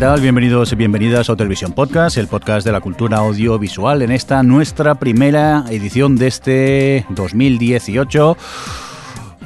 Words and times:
Tal? 0.00 0.22
Bienvenidos 0.22 0.72
y 0.72 0.76
bienvenidas 0.76 1.28
a 1.28 1.36
Televisión 1.36 1.72
Podcast, 1.72 2.16
el 2.16 2.26
podcast 2.26 2.64
de 2.64 2.72
la 2.72 2.80
cultura 2.80 3.18
audiovisual 3.18 4.00
en 4.00 4.10
esta 4.12 4.42
nuestra 4.42 4.94
primera 4.94 5.66
edición 5.68 6.16
de 6.16 6.26
este 6.26 7.04
2018 7.10 8.34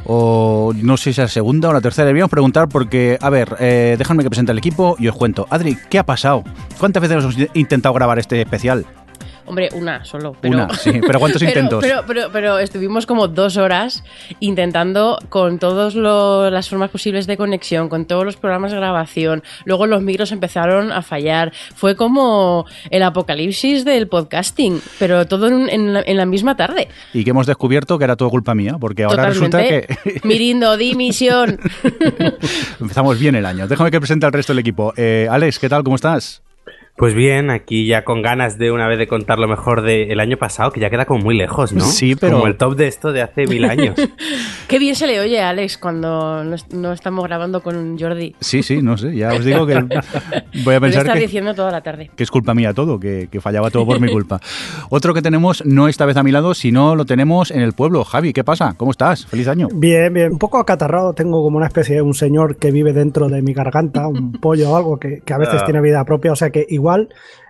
o 0.05 0.73
no 0.77 0.97
sé 0.97 1.03
si 1.03 1.11
es 1.11 1.19
la 1.19 1.27
segunda 1.27 1.71
o 1.71 1.73
la 1.73 1.81
tercera. 1.81 2.07
Debíamos 2.07 2.31
preguntar 2.31 2.69
porque, 2.69 3.19
a 3.21 3.31
ver, 3.31 3.57
eh, 3.59 3.97
déjame 3.99 4.23
que 4.23 4.31
presente 4.31 4.53
el 4.53 4.59
equipo 4.59 4.95
y 4.97 5.09
os 5.09 5.17
cuento. 5.17 5.49
Adri, 5.51 5.77
¿qué 5.91 5.99
ha 5.99 6.07
pasado? 6.07 6.45
¿Cuántas 6.79 7.03
veces 7.03 7.25
hemos 7.25 7.37
intentado 7.55 7.93
grabar 7.93 8.21
este 8.21 8.41
especial? 8.41 8.87
Hombre, 9.47 9.69
una 9.75 10.05
solo. 10.05 10.35
Pero, 10.41 10.55
Una, 10.55 10.75
sí. 10.75 10.93
¿Pero 11.07 11.19
cuántos 11.19 11.41
pero- 11.43 11.51
intentos? 11.51 11.83
Pero, 11.85 12.03
pero, 12.07 12.29
pero 12.33 12.59
estuvimos 12.59 13.07
como 13.07 13.29
dos 13.29 13.57
horas 13.57 14.03
intentando 14.41 15.19
con 15.29 15.59
todas 15.59 15.95
las 15.95 16.69
formas 16.69 16.91
posibles 16.91 17.27
de 17.27 17.37
conexión, 17.37 17.89
con 17.89 18.07
todos 18.07 18.25
los 18.25 18.37
programas 18.37 18.73
de 18.73 18.79
grabación. 18.79 19.43
Luego 19.65 19.87
los 19.87 20.03
micros 20.03 20.33
empezaron 20.33 20.93
a 20.93 21.03
fallar. 21.03 21.53
Fue 21.75 21.95
como 21.97 22.65
el 22.91 23.03
apocalipsis 23.03 23.85
del 23.85 24.09
podcasting, 24.09 24.81
pero 24.99 25.27
todo 25.27 25.49
en, 25.49 25.69
en 25.69 25.93
la, 25.93 26.03
en 26.07 26.17
la 26.17 26.27
misma 26.27 26.57
tarde. 26.57 26.89
Y 27.13 27.25
que 27.25 27.31
hemos 27.31 27.47
descubierto 27.47 27.99
que 27.99 28.05
era 28.05 28.17
todo 28.17 28.31
culpa 28.31 28.55
mía, 28.55 28.77
porque 28.81 29.05
ahora 29.05 29.29
Totalmente. 29.33 29.87
resulta 29.89 30.13
que 30.13 30.21
Mirindo, 30.27 30.77
dimisión. 30.77 31.59
empezamos 32.81 33.19
bien 33.19 33.35
el 33.35 33.47
año. 33.47 33.67
Déjame 33.69 33.91
que 33.91 34.01
presente 34.01 34.27
al 34.27 34.33
resto 34.33 34.53
del 34.53 34.61
equipo. 34.61 34.93
Eh, 34.97 35.27
Alex, 35.31 35.59
¿qué 35.59 35.69
tal? 35.69 35.83
¿Cómo 35.85 35.97
estás? 35.97 36.43
Pues 36.97 37.13
bien, 37.13 37.51
aquí 37.51 37.87
ya 37.87 38.05
con 38.05 38.23
ganas 38.23 38.57
de 38.57 38.71
una 38.71 38.87
vez 38.87 38.99
de 38.99 39.09
contar 39.09 39.41
lo 39.41 39.49
mejor 39.49 39.83
del 39.83 40.21
año 40.21 40.37
pasado, 40.37 40.71
que 40.71 40.79
ya 40.79 40.91
queda 40.91 41.07
como 41.07 41.25
muy 41.25 41.37
lejos, 41.37 41.73
¿no? 41.73 41.85
Sí, 41.85 42.15
pero- 42.15 42.35
Como 42.37 42.47
el 42.47 42.57
top 42.57 42.77
de 42.77 42.87
esto 42.87 43.13
de 43.13 43.21
hace 43.21 43.49
mil 43.49 43.65
años. 43.65 43.97
Qué 44.69 44.79
bien 44.79 44.95
se 44.95 45.09
le 45.09 45.19
oye 45.19 45.41
a 45.41 45.49
Alex 45.49 45.77
cuando 45.77 46.45
no, 46.45 46.55
est- 46.55 46.73
no 46.73 46.93
estamos 46.93 47.25
grabando 47.25 47.63
con 47.65 47.99
Jordi. 47.99 48.37
Sí, 48.39 48.63
sí, 48.63 48.81
no 48.81 48.97
sé. 48.97 49.15
Ya 49.17 49.33
os 49.35 49.45
digo 49.45 49.67
que 49.67 49.75
voy 50.65 50.75
a 50.77 50.81
pensar 50.81 51.03
está 51.03 51.15
que... 51.15 51.21
diciendo 51.21 51.53
toda 51.55 51.73
la 51.73 51.81
tarde. 51.83 52.13
que 52.15 52.23
es 52.23 52.31
culpa 52.31 52.55
mía 52.55 52.73
todo, 52.73 53.01
que, 53.01 53.29
que 53.31 53.41
fallaba 53.41 53.71
todo 53.73 53.85
por 53.87 54.01
mi 54.01 54.11
culpa. 54.13 54.41
Otro 54.89 55.13
que 55.15 55.21
tenemos, 55.21 55.67
no 55.67 55.89
esta 55.89 56.07
vez 56.07 56.17
a 56.17 56.23
mi 56.23 56.31
lado, 56.31 56.55
sino 56.55 56.95
lo 56.95 57.05
tenemos 57.07 57.51
en 57.51 57.61
el 57.63 57.73
pueblo. 57.73 58.05
Javi, 58.05 58.33
¿qué 58.33 58.45
pasa? 58.45 58.75
¿Cómo 58.77 58.93
estás? 58.93 59.27
Feliz 59.27 59.49
año. 59.49 59.67
Bien, 59.75 60.15
bien. 60.15 60.31
Un 60.33 60.39
poco 60.39 60.59
acatarrado. 60.59 61.13
Tengo 61.13 61.43
como 61.43 61.57
una 61.57 61.67
especie 61.67 61.97
de 61.97 62.03
un 62.03 62.15
señor 62.15 62.57
que 62.57 62.71
vive 62.71 62.93
dentro 62.93 63.29
de 63.29 63.43
mi 63.43 63.53
garganta, 63.53 64.07
un 64.07 64.31
pollo 64.41 64.71
o 64.71 64.77
algo 64.77 64.99
que, 65.01 65.23
que 65.25 65.33
a 65.35 65.39
veces 65.39 65.57
Ah. 65.61 65.65
tiene 65.65 65.81
vida 65.81 66.05
propia. 66.05 66.31
O 66.31 66.37
sea 66.37 66.51
que 66.51 66.65
igual 66.69 66.84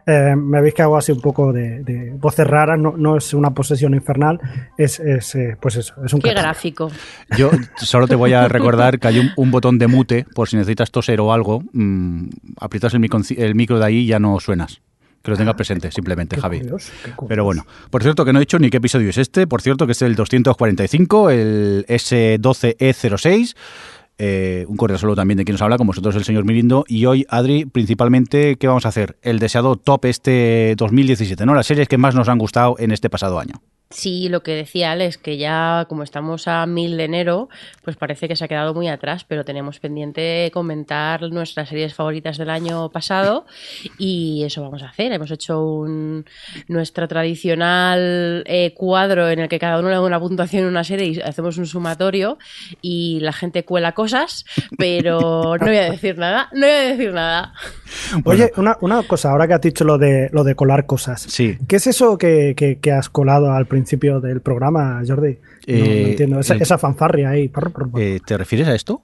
eh, 0.06 0.34
me 0.36 0.60
veis 0.60 0.74
que 0.74 0.82
hago 0.82 0.96
así 0.98 1.12
un 1.12 1.20
poco 1.20 1.52
de, 1.52 1.82
de 1.82 2.12
voces 2.18 2.46
raras. 2.46 2.78
No, 2.78 2.94
no 2.96 3.16
es 3.16 3.32
una 3.32 3.50
posesión 3.52 3.94
infernal. 3.94 4.38
Es, 4.76 5.00
es, 5.00 5.34
eh, 5.34 5.56
pues 5.60 5.76
eso, 5.76 5.94
es 6.04 6.12
un 6.12 6.20
Qué 6.20 6.30
gráfico. 6.34 6.90
Yo 7.38 7.50
solo 7.76 8.06
te 8.06 8.14
voy 8.14 8.32
a 8.34 8.46
recordar 8.48 8.98
que 8.98 9.08
hay 9.08 9.18
un, 9.18 9.30
un 9.36 9.50
botón 9.50 9.78
de 9.78 9.86
mute 9.86 10.26
por 10.34 10.48
si 10.48 10.56
necesitas 10.56 10.90
toser 10.90 11.20
o 11.20 11.32
algo. 11.32 11.62
mm, 11.72 12.28
aprietas 12.60 12.92
el 12.94 13.00
micro, 13.00 13.20
el 13.36 13.54
micro 13.54 13.78
de 13.78 13.84
ahí 13.86 13.96
y 14.00 14.06
ya 14.06 14.18
no 14.18 14.38
suenas. 14.40 14.80
Que 15.22 15.30
lo 15.30 15.38
tengas 15.38 15.54
presente, 15.54 15.90
simplemente, 15.90 16.36
Qué 16.36 16.42
Javi. 16.42 16.58
curioso, 16.58 16.92
curioso. 17.02 17.26
Pero 17.28 17.44
bueno, 17.44 17.64
por 17.88 18.02
cierto 18.02 18.26
que 18.26 18.32
no 18.34 18.38
he 18.38 18.42
dicho 18.42 18.58
ni 18.58 18.68
qué 18.68 18.76
episodio 18.76 19.08
es 19.08 19.16
este, 19.16 19.46
por 19.46 19.62
cierto 19.62 19.86
que 19.86 19.92
es 19.92 20.02
el 20.02 20.16
245, 20.16 21.30
el 21.30 21.86
S12E06, 21.88 23.56
eh, 24.18 24.64
un 24.68 24.76
correo 24.76 24.98
solo 24.98 25.16
también 25.16 25.38
de 25.38 25.44
quien 25.44 25.54
nos 25.54 25.62
habla, 25.62 25.76
como 25.76 25.88
vosotros 25.88 26.14
el 26.16 26.24
señor 26.24 26.44
Mirindo, 26.44 26.84
y 26.88 27.06
hoy, 27.06 27.26
Adri, 27.28 27.64
principalmente, 27.64 28.56
¿qué 28.56 28.66
vamos 28.66 28.86
a 28.86 28.90
hacer? 28.90 29.16
El 29.22 29.38
deseado 29.38 29.76
top 29.76 30.04
este 30.06 30.74
2017, 30.76 31.44
¿no? 31.46 31.54
Las 31.54 31.66
series 31.66 31.88
que 31.88 31.98
más 31.98 32.14
nos 32.14 32.28
han 32.28 32.38
gustado 32.38 32.76
en 32.78 32.92
este 32.92 33.10
pasado 33.10 33.38
año. 33.38 33.62
Sí, 33.94 34.28
lo 34.28 34.42
que 34.42 34.50
decía 34.56 34.90
Alex, 34.90 35.18
que 35.18 35.36
ya 35.38 35.86
como 35.88 36.02
estamos 36.02 36.48
a 36.48 36.66
mil 36.66 36.96
de 36.96 37.04
enero, 37.04 37.48
pues 37.84 37.96
parece 37.96 38.26
que 38.26 38.34
se 38.34 38.44
ha 38.44 38.48
quedado 38.48 38.74
muy 38.74 38.88
atrás, 38.88 39.22
pero 39.24 39.44
tenemos 39.44 39.78
pendiente 39.78 40.50
comentar 40.52 41.22
nuestras 41.30 41.68
series 41.68 41.94
favoritas 41.94 42.36
del 42.36 42.50
año 42.50 42.88
pasado 42.90 43.46
y 43.96 44.42
eso 44.44 44.62
vamos 44.62 44.82
a 44.82 44.88
hacer. 44.88 45.12
Hemos 45.12 45.30
hecho 45.30 45.64
un, 45.64 46.24
nuestro 46.66 47.06
tradicional 47.06 48.42
eh, 48.48 48.74
cuadro 48.74 49.28
en 49.28 49.38
el 49.38 49.48
que 49.48 49.60
cada 49.60 49.78
uno 49.78 49.88
le 49.90 49.94
da 49.94 50.00
una 50.02 50.18
puntuación 50.18 50.64
en 50.64 50.70
una 50.70 50.82
serie 50.82 51.06
y 51.06 51.20
hacemos 51.20 51.56
un 51.58 51.66
sumatorio 51.66 52.36
y 52.82 53.20
la 53.20 53.32
gente 53.32 53.64
cuela 53.64 53.92
cosas, 53.92 54.44
pero 54.76 55.56
no 55.56 55.66
voy 55.66 55.76
a 55.76 55.90
decir 55.92 56.18
nada, 56.18 56.48
no 56.52 56.62
voy 56.66 56.74
a 56.74 56.80
decir 56.88 57.12
nada. 57.12 57.52
Oye, 58.24 58.50
una, 58.56 58.76
una 58.80 59.04
cosa, 59.04 59.30
ahora 59.30 59.46
que 59.46 59.54
has 59.54 59.60
dicho 59.60 59.84
lo 59.84 59.98
de, 59.98 60.30
lo 60.32 60.42
de 60.42 60.56
colar 60.56 60.84
cosas. 60.84 61.22
Sí. 61.22 61.58
¿Qué 61.68 61.76
es 61.76 61.86
eso 61.86 62.18
que, 62.18 62.54
que- 62.56 62.80
que 62.80 62.90
has 62.90 63.08
colado 63.08 63.52
al 63.52 63.66
principio 63.66 63.83
del 64.20 64.40
programa, 64.40 65.00
Jordi? 65.06 65.38
No, 65.66 65.78
no 65.78 65.84
Eh, 65.84 66.10
entiendo. 66.10 66.40
Esa, 66.40 66.54
el- 66.54 66.62
esa 66.62 66.78
fanfarria 66.78 67.30
ahí. 67.30 67.48
Eh, 67.98 68.20
¿Te 68.26 68.36
refieres 68.36 68.68
a 68.68 68.74
esto? 68.74 69.00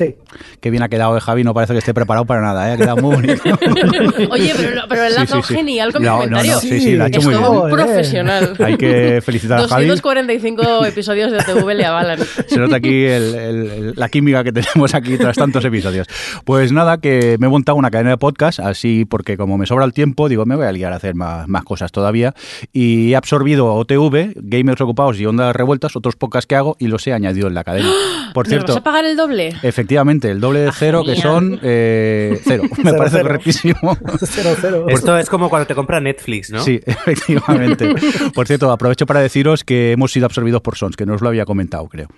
Sí. 0.00 0.14
Qué 0.60 0.70
bien 0.70 0.82
ha 0.82 0.88
quedado, 0.88 1.14
eh, 1.14 1.20
Javi, 1.20 1.44
no 1.44 1.52
parece 1.52 1.74
que 1.74 1.80
esté 1.80 1.92
preparado 1.92 2.24
para 2.24 2.40
nada, 2.40 2.70
¿eh? 2.70 2.72
ha 2.72 2.76
quedado 2.78 2.96
muy 2.96 3.16
bonito. 3.16 3.42
Oye, 4.30 4.54
pero, 4.56 4.82
pero 4.88 5.04
el 5.04 5.12
Sí, 5.12 5.26
sí, 5.26 5.42
sí. 5.42 5.54
genial 5.54 5.92
con 5.92 6.02
No, 6.02 6.10
no, 6.12 6.18
comentario. 6.20 6.52
no, 6.54 6.60
sí, 6.60 6.80
sí, 6.80 6.96
lo 6.96 7.04
ha 7.04 7.08
hecho 7.08 7.18
es 7.18 7.24
muy 7.26 7.34
bien. 7.34 7.46
un 7.46 7.70
profesional. 7.70 8.54
Hay 8.64 8.76
que 8.78 9.20
felicitar 9.22 9.58
a 9.60 9.68
Javi. 9.68 9.86
245 9.86 10.86
episodios 10.86 11.30
de 11.32 11.38
TV 11.38 11.74
le 11.74 11.84
avalan. 11.84 12.18
Se 12.46 12.56
nota 12.58 12.76
aquí 12.76 13.04
el- 13.04 13.34
el- 13.34 13.70
el- 13.70 13.92
la 13.96 14.08
química 14.08 14.42
que 14.42 14.52
tenemos 14.52 14.94
aquí 14.94 15.18
tras 15.18 15.36
tantos 15.36 15.62
episodios. 15.66 16.06
Pues 16.46 16.72
nada, 16.72 16.96
que 16.98 17.36
me 17.38 17.46
he 17.46 17.50
montado 17.50 17.76
una 17.76 17.90
cadena 17.90 18.10
de 18.10 18.16
podcast, 18.16 18.60
así 18.60 19.04
porque 19.04 19.36
como 19.36 19.58
me 19.58 19.66
sobra 19.66 19.84
el 19.84 19.92
tiempo, 19.92 20.30
digo, 20.30 20.46
me 20.46 20.56
voy 20.56 20.64
a 20.64 20.72
liar 20.72 20.94
a 20.94 20.96
hacer 20.96 21.14
más, 21.14 21.46
más 21.46 21.62
cosas 21.64 21.92
todavía. 21.92 22.34
Y 22.72 23.12
he 23.12 23.16
absorbido 23.16 23.74
OTV, 23.74 24.32
Gamers 24.36 24.80
Ocupados 24.80 25.20
y 25.20 25.26
Ondas 25.26 25.54
Revueltas, 25.54 25.94
otros 25.94 26.16
podcasts 26.16 26.46
que 26.46 26.56
hago, 26.56 26.76
y 26.78 26.86
los 26.86 27.06
he 27.06 27.12
añadido 27.12 27.48
en 27.48 27.54
la 27.54 27.64
cadena. 27.64 27.90
Por 28.32 28.46
¿Me 28.46 28.50
cierto, 28.50 28.68
vas 28.72 28.80
a 28.80 28.84
pagar 28.84 29.04
el 29.04 29.16
doble? 29.16 29.48
efectivamente, 29.62 29.89
el 29.94 30.40
doble 30.40 30.60
de 30.60 30.68
Ah, 30.68 30.72
cero, 30.76 31.02
que 31.04 31.16
son 31.16 31.58
eh, 31.62 32.40
cero. 32.44 32.62
Me 32.64 32.84
Cero, 32.84 32.94
parece 32.98 33.16
cero. 33.16 33.28
correctísimo. 33.28 33.96
Cero, 34.20 34.50
cero. 34.60 34.86
Esto 34.88 35.16
es 35.18 35.28
como 35.28 35.48
cuando 35.48 35.66
te 35.66 35.74
compra 35.74 36.00
Netflix, 36.00 36.50
¿no? 36.50 36.62
Sí, 36.62 36.80
efectivamente. 36.86 37.94
Por 38.34 38.46
cierto, 38.46 38.70
aprovecho 38.70 39.06
para 39.06 39.20
deciros 39.20 39.64
que 39.64 39.92
hemos 39.92 40.12
sido 40.12 40.26
absorbidos 40.26 40.60
por 40.62 40.76
Sons, 40.76 40.96
que 40.96 41.06
no 41.06 41.14
os 41.14 41.20
lo 41.22 41.28
había 41.28 41.44
comentado, 41.44 41.86
creo. 41.88 42.08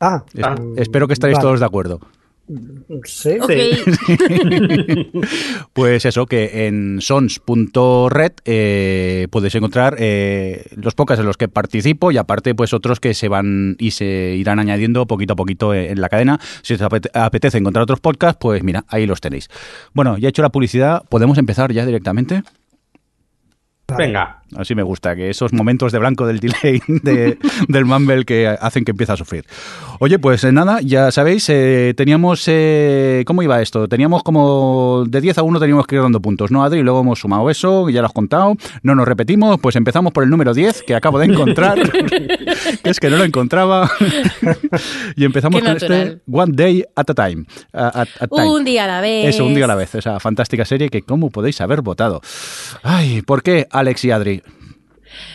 Ah, 0.00 0.24
Es- 0.34 0.44
Ah. 0.44 0.54
Espero 0.76 1.06
que 1.06 1.14
estaréis 1.14 1.36
Vale. 1.38 1.46
todos 1.48 1.60
de 1.60 1.66
acuerdo. 1.66 2.00
Sí. 3.04 3.38
Ok. 3.40 3.50
Pues 5.72 6.04
eso, 6.04 6.26
que 6.26 6.66
en 6.66 7.00
sons.red 7.00 8.32
eh, 8.44 9.26
puedes 9.30 9.54
encontrar 9.54 9.96
eh, 9.98 10.64
los 10.76 10.94
podcasts 10.94 11.20
en 11.20 11.26
los 11.26 11.36
que 11.36 11.48
participo 11.48 12.12
y 12.12 12.18
aparte 12.18 12.54
pues 12.54 12.72
otros 12.74 13.00
que 13.00 13.14
se 13.14 13.28
van 13.28 13.76
y 13.78 13.92
se 13.92 14.34
irán 14.36 14.58
añadiendo 14.58 15.06
poquito 15.06 15.32
a 15.32 15.36
poquito 15.36 15.72
en 15.74 16.00
la 16.00 16.08
cadena. 16.08 16.38
Si 16.62 16.74
os 16.74 16.80
apete- 16.80 17.10
apetece 17.14 17.58
encontrar 17.58 17.84
otros 17.84 18.00
podcasts, 18.00 18.38
pues 18.40 18.62
mira, 18.62 18.84
ahí 18.88 19.06
los 19.06 19.20
tenéis. 19.20 19.48
Bueno, 19.94 20.18
ya 20.18 20.28
he 20.28 20.30
hecho 20.30 20.42
la 20.42 20.50
publicidad, 20.50 21.02
¿podemos 21.08 21.38
empezar 21.38 21.72
ya 21.72 21.86
directamente? 21.86 22.42
Venga. 23.96 24.38
Así 24.56 24.74
me 24.74 24.82
gusta, 24.82 25.16
que 25.16 25.30
esos 25.30 25.52
momentos 25.54 25.92
de 25.92 25.98
blanco 25.98 26.26
del 26.26 26.38
delay 26.38 26.82
de- 26.86 27.38
del 27.68 27.84
Mumble 27.86 28.24
que 28.26 28.46
hacen 28.48 28.84
que 28.84 28.90
empiece 28.90 29.12
a 29.12 29.16
sufrir. 29.16 29.46
Oye, 29.98 30.18
pues 30.18 30.44
eh, 30.44 30.52
nada, 30.52 30.80
ya 30.82 31.10
sabéis, 31.10 31.48
eh, 31.48 31.94
teníamos... 31.96 32.44
eh, 32.48 33.22
¿Cómo 33.26 33.42
iba 33.42 33.62
esto? 33.62 33.88
Teníamos 33.88 34.22
como... 34.22 35.04
De 35.08 35.20
10 35.22 35.38
a 35.38 35.42
1 35.42 35.58
teníamos 35.60 35.86
que 35.86 35.94
ir 35.96 36.02
dando 36.02 36.20
puntos, 36.20 36.50
¿no, 36.50 36.62
Adri? 36.64 36.80
Y 36.80 36.82
luego 36.82 37.00
hemos 37.00 37.20
sumado 37.20 37.48
eso, 37.48 37.88
ya 37.88 38.00
lo 38.02 38.08
has 38.08 38.12
contado. 38.12 38.54
No 38.82 38.94
nos 38.94 39.08
repetimos, 39.08 39.58
pues 39.58 39.74
empezamos 39.76 40.12
por 40.12 40.22
el 40.24 40.28
número 40.30 40.52
10, 40.52 40.82
que 40.82 40.94
acabo 40.94 41.18
de 41.18 41.26
encontrar. 41.26 41.78
que 42.82 42.90
es 42.90 43.00
que 43.00 43.08
no 43.08 43.16
lo 43.16 43.24
encontraba. 43.24 43.90
y 45.16 45.24
empezamos 45.24 45.60
Qué 45.60 45.64
con 45.66 45.74
natural. 45.74 46.00
este 46.02 46.22
One 46.30 46.52
Day 46.54 46.84
at 46.94 47.08
a 47.08 47.14
Time. 47.14 47.44
a- 47.72 48.02
at- 48.02 48.08
at 48.20 48.28
time. 48.28 48.50
Un 48.50 48.64
día 48.64 48.84
a 48.84 48.86
la 48.86 49.00
vez. 49.00 49.34
Eso, 49.34 49.46
un 49.46 49.54
día 49.54 49.64
a 49.64 49.68
la 49.68 49.76
vez. 49.76 49.94
Esa 49.94 50.20
fantástica 50.20 50.64
serie 50.66 50.88
que, 50.90 51.02
¿cómo 51.02 51.30
podéis 51.30 51.60
haber 51.60 51.80
votado? 51.80 52.20
Ay, 52.82 53.22
¿por 53.22 53.42
qué, 53.42 53.66
Alex 53.82 54.04
y 54.06 54.10
Adri? 54.10 54.42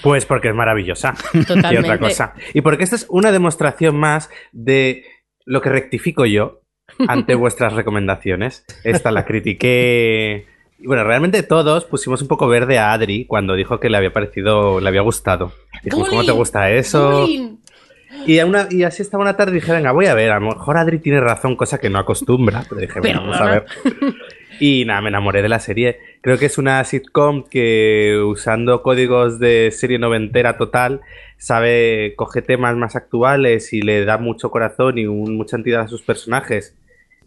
Pues 0.02 0.26
porque 0.26 0.50
es 0.50 0.56
maravillosa. 0.56 1.14
Y 1.34 1.46
Totalmente. 1.46 1.80
otra 1.80 2.00
cosa. 2.00 2.34
Y 2.54 2.62
porque 2.62 2.84
esta 2.84 2.96
es 2.96 3.06
una 3.10 3.32
demostración 3.32 3.96
más 3.96 4.30
de 4.52 5.06
lo 5.46 5.62
que 5.62 5.70
rectifico 5.70 6.26
yo 6.26 6.62
ante 7.08 7.36
vuestras 7.44 7.74
recomendaciones. 7.74 8.66
Esta 8.84 9.12
la 9.12 9.24
critiqué 9.26 10.46
Y 10.80 10.88
bueno, 10.88 11.04
realmente 11.04 11.44
todos 11.44 11.86
pusimos 11.86 12.22
un 12.22 12.28
poco 12.28 12.48
verde 12.48 12.80
a 12.80 12.92
Adri 12.94 13.26
cuando 13.26 13.56
dijo 13.56 13.80
que 13.80 13.90
le 13.90 13.98
había 13.98 14.12
parecido, 14.14 14.80
le 14.82 14.88
había 14.90 15.02
gustado. 15.02 15.54
Dijimos, 15.84 16.10
¿cómo 16.10 16.24
te 16.26 16.32
gusta 16.32 16.72
eso? 16.72 17.28
Y, 18.26 18.40
a 18.40 18.46
una- 18.46 18.68
y 18.72 18.84
así 18.84 19.02
estaba 19.04 19.22
una 19.24 19.36
tarde 19.38 19.52
y 19.52 19.56
dije, 19.56 19.72
venga, 19.74 19.92
voy 19.92 20.08
a 20.08 20.14
ver, 20.16 20.32
a 20.32 20.40
lo 20.40 20.48
mejor 20.56 20.78
Adri 20.78 21.00
tiene 21.00 21.20
razón, 21.20 21.56
cosa 21.56 21.78
que 21.78 21.90
no 21.90 22.00
acostumbra. 22.00 22.64
Pero 22.68 22.82
dije, 22.82 23.00
bueno, 23.00 23.22
vamos 23.22 23.38
a 23.40 23.46
ver. 23.52 23.66
Y 24.60 24.86
nada, 24.86 25.02
me 25.02 25.10
enamoré 25.10 25.42
de 25.42 25.50
la 25.50 25.60
serie. 25.60 26.00
Creo 26.22 26.38
que 26.40 26.48
es 26.48 26.58
una 26.58 26.84
sitcom 26.84 27.44
que 27.44 28.20
usando 28.26 28.82
códigos 28.82 29.40
de 29.40 29.70
serie 29.72 30.00
noventera 30.00 30.58
total, 30.58 31.02
sabe, 31.38 32.14
coge 32.16 32.42
temas 32.42 32.76
más 32.76 32.96
actuales 32.96 33.72
y 33.74 33.82
le 33.82 34.04
da 34.04 34.18
mucho 34.18 34.50
corazón 34.50 34.98
y 34.98 35.06
mucha 35.06 35.58
entidad 35.58 35.82
a 35.82 35.88
sus 35.88 36.02
personajes. 36.02 36.76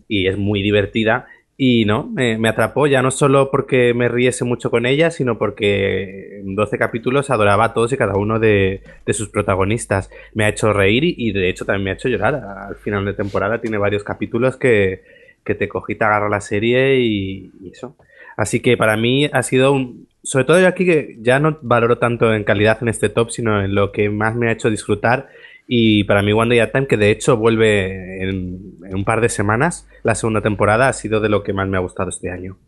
Y 0.09 0.27
es 0.27 0.39
muy 0.39 0.63
divertida. 0.63 1.29
Y 1.57 1.85
no, 1.85 2.09
me, 2.09 2.49
atrapó 2.49 2.87
ya 2.87 3.03
no 3.03 3.11
solo 3.11 3.51
porque 3.51 3.93
me 3.93 4.09
riese 4.09 4.45
mucho 4.45 4.71
con 4.71 4.87
ella, 4.87 5.11
sino 5.11 5.37
porque 5.39 6.41
en 6.41 6.57
12 6.57 6.79
capítulos 6.79 7.29
adoraba 7.29 7.67
a 7.67 7.75
todos 7.75 7.93
y 7.93 7.99
cada 7.99 8.17
uno 8.17 8.41
de, 8.41 8.83
de 9.05 9.13
sus 9.13 9.29
protagonistas. 9.29 10.11
Me 10.33 10.47
ha 10.47 10.49
hecho 10.49 10.73
reír 10.73 11.05
y, 11.05 11.15
y 11.19 11.33
de 11.33 11.51
hecho 11.51 11.67
también 11.67 11.85
me 11.85 11.91
ha 11.91 11.95
hecho 11.95 12.09
llorar. 12.09 12.35
Al 12.35 12.77
final 12.77 13.05
de 13.05 13.13
temporada 13.13 13.61
tiene 13.61 13.77
varios 13.77 14.03
capítulos 14.03 14.57
que, 14.57 15.03
que 15.45 15.55
te 15.55 15.69
cogí, 15.69 15.95
te 15.95 16.05
agarra 16.05 16.29
la 16.29 16.41
serie 16.41 17.01
y, 17.01 17.51
eso. 17.71 17.97
Así 18.37 18.61
que 18.61 18.77
para 18.77 18.97
mí 18.97 19.29
ha 19.33 19.43
sido 19.43 19.73
un... 19.73 20.09
Sobre 20.23 20.45
todo 20.45 20.61
yo 20.61 20.69
aquí 20.69 20.85
que 20.85 21.17
ya 21.21 21.39
no 21.39 21.59
valoro 21.63 21.99
tanto 21.99 22.35
en 22.35 22.45
calidad 22.45 22.79
en 22.83 22.89
este 22.89 23.09
top, 23.09 23.31
sino 23.31 23.63
en 23.63 23.75
lo 23.75 23.91
que 23.93 24.11
más 24.11 24.35
me 24.35 24.49
ha 24.49 24.53
hecho 24.53 24.71
disfrutar. 24.71 25.29
Y 25.67 26.05
para 26.05 26.23
mí 26.23 26.33
One 26.33 26.51
Day 26.51 26.59
at 26.59 26.73
Time, 26.73 26.87
que 26.87 26.97
de 26.97 27.11
hecho 27.11 27.37
vuelve 27.37 28.23
en, 28.23 28.75
en 28.85 28.95
un 28.95 29.05
par 29.05 29.21
de 29.21 29.29
semanas, 29.29 29.89
la 30.03 30.15
segunda 30.15 30.43
temporada 30.43 30.89
ha 30.89 30.93
sido 30.93 31.21
de 31.21 31.29
lo 31.29 31.43
que 31.43 31.53
más 31.53 31.69
me 31.69 31.77
ha 31.77 31.81
gustado 31.81 32.11
este 32.11 32.31
año. 32.31 32.59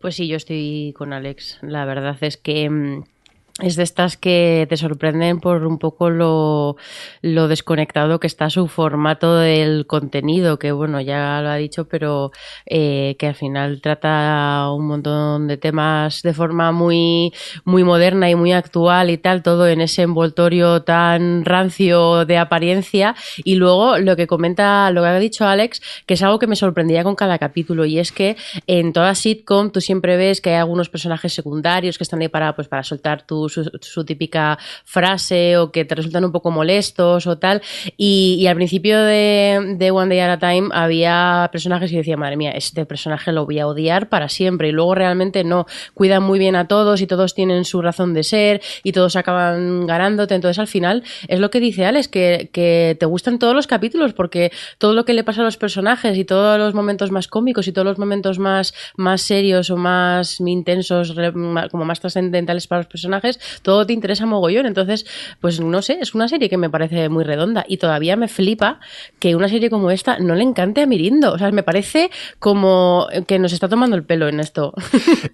Pues 0.00 0.16
sí, 0.16 0.28
yo 0.28 0.36
estoy 0.36 0.92
con 0.96 1.14
Alex. 1.14 1.58
La 1.62 1.86
verdad 1.86 2.16
es 2.20 2.36
que 2.36 2.68
mm, 2.68 3.04
es 3.62 3.76
de 3.76 3.84
estas 3.84 4.16
que 4.16 4.66
te 4.68 4.76
sorprenden 4.76 5.38
por 5.38 5.64
un 5.64 5.78
poco 5.78 6.10
lo, 6.10 6.76
lo 7.22 7.46
desconectado 7.46 8.18
que 8.18 8.26
está 8.26 8.50
su 8.50 8.66
formato 8.66 9.36
del 9.36 9.86
contenido, 9.86 10.58
que 10.58 10.72
bueno, 10.72 11.00
ya 11.00 11.40
lo 11.40 11.50
ha 11.50 11.54
dicho, 11.54 11.86
pero 11.86 12.32
eh, 12.66 13.14
que 13.16 13.28
al 13.28 13.36
final 13.36 13.80
trata 13.80 14.72
un 14.72 14.88
montón 14.88 15.46
de 15.46 15.56
temas 15.56 16.22
de 16.22 16.34
forma 16.34 16.72
muy, 16.72 17.32
muy 17.64 17.84
moderna 17.84 18.28
y 18.28 18.34
muy 18.34 18.50
actual 18.50 19.10
y 19.10 19.18
tal, 19.18 19.44
todo 19.44 19.68
en 19.68 19.80
ese 19.80 20.02
envoltorio 20.02 20.82
tan 20.82 21.44
rancio 21.44 22.24
de 22.24 22.38
apariencia. 22.38 23.14
Y 23.44 23.54
luego 23.54 23.98
lo 23.98 24.16
que 24.16 24.26
comenta, 24.26 24.90
lo 24.90 25.02
que 25.02 25.08
ha 25.08 25.18
dicho 25.20 25.46
Alex, 25.46 25.80
que 26.06 26.14
es 26.14 26.22
algo 26.22 26.40
que 26.40 26.48
me 26.48 26.56
sorprendía 26.56 27.04
con 27.04 27.14
cada 27.14 27.38
capítulo, 27.38 27.84
y 27.84 28.00
es 28.00 28.10
que 28.10 28.36
en 28.66 28.92
toda 28.92 29.14
sitcom 29.14 29.70
tú 29.70 29.80
siempre 29.80 30.16
ves 30.16 30.40
que 30.40 30.50
hay 30.50 30.56
algunos 30.56 30.88
personajes 30.88 31.32
secundarios 31.32 31.98
que 31.98 32.02
están 32.02 32.20
ahí 32.20 32.28
para, 32.28 32.56
pues, 32.56 32.66
para 32.66 32.82
soltar 32.82 33.22
tu, 33.22 33.43
su, 33.48 34.04
típica 34.04 34.58
frase 34.84 35.56
o 35.56 35.70
que 35.72 35.84
te 35.84 35.94
resultan 35.94 36.24
un 36.24 36.32
poco 36.32 36.50
molestos 36.50 37.26
o 37.26 37.38
tal. 37.38 37.62
Y, 37.96 38.46
al 38.46 38.56
principio 38.56 39.00
de, 39.00 39.90
One 39.92 40.14
Day 40.14 40.20
at 40.20 40.30
a 40.30 40.38
Time 40.38 40.68
había 40.72 41.48
personajes 41.52 41.90
que 41.90 41.98
decía, 41.98 42.16
madre 42.16 42.36
mía, 42.36 42.52
este 42.52 42.86
personaje 42.86 43.32
lo 43.32 43.46
voy 43.46 43.58
a 43.58 43.66
odiar 43.66 44.08
para 44.08 44.28
siempre. 44.28 44.68
Y 44.68 44.72
luego 44.72 44.94
realmente 44.94 45.44
no, 45.44 45.66
cuidan 45.94 46.22
muy 46.22 46.38
bien 46.38 46.56
a 46.56 46.68
todos 46.68 47.00
y 47.00 47.06
todos 47.06 47.34
tienen 47.34 47.64
su 47.64 47.82
razón 47.82 48.14
de 48.14 48.22
ser 48.22 48.62
y 48.82 48.92
todos 48.92 49.16
acaban 49.16 49.86
ganándote. 49.86 50.34
Entonces 50.34 50.58
al 50.58 50.68
final 50.68 51.02
es 51.28 51.40
lo 51.40 51.50
que 51.50 51.60
dice 51.60 51.84
Alex, 51.86 52.08
que, 52.08 52.50
que 52.52 52.96
te 52.98 53.06
gustan 53.06 53.38
todos 53.38 53.54
los 53.54 53.66
capítulos 53.66 54.12
porque 54.12 54.52
todo 54.78 54.94
lo 54.94 55.04
que 55.04 55.14
le 55.14 55.24
pasa 55.24 55.40
a 55.40 55.44
los 55.44 55.56
personajes 55.56 56.16
y 56.16 56.24
todos 56.24 56.58
los 56.58 56.74
momentos 56.74 57.10
más 57.10 57.28
cómicos 57.28 57.68
y 57.68 57.72
todos 57.72 57.86
los 57.86 57.98
momentos 57.98 58.38
más, 58.38 58.74
más 58.96 59.22
serios 59.22 59.70
o 59.70 59.76
más 59.76 60.40
intensos, 60.40 61.14
como 61.70 61.84
más 61.84 62.00
trascendentales 62.00 62.66
para 62.66 62.80
los 62.80 62.86
personajes, 62.86 63.33
todo 63.62 63.86
te 63.86 63.92
interesa 63.92 64.26
mogollón. 64.26 64.66
Entonces, 64.66 65.06
pues 65.40 65.60
no 65.60 65.82
sé, 65.82 65.98
es 66.00 66.14
una 66.14 66.28
serie 66.28 66.48
que 66.48 66.56
me 66.56 66.70
parece 66.70 67.08
muy 67.08 67.24
redonda 67.24 67.64
y 67.68 67.76
todavía 67.78 68.16
me 68.16 68.28
flipa 68.28 68.80
que 69.18 69.36
una 69.36 69.48
serie 69.48 69.70
como 69.70 69.90
esta 69.90 70.18
no 70.18 70.34
le 70.34 70.42
encante 70.42 70.82
a 70.82 70.86
Mirindo. 70.86 71.32
O 71.32 71.38
sea, 71.38 71.50
me 71.50 71.62
parece 71.62 72.10
como 72.38 73.06
que 73.26 73.38
nos 73.38 73.52
está 73.52 73.68
tomando 73.68 73.96
el 73.96 74.04
pelo 74.04 74.28
en 74.28 74.40
esto. 74.40 74.72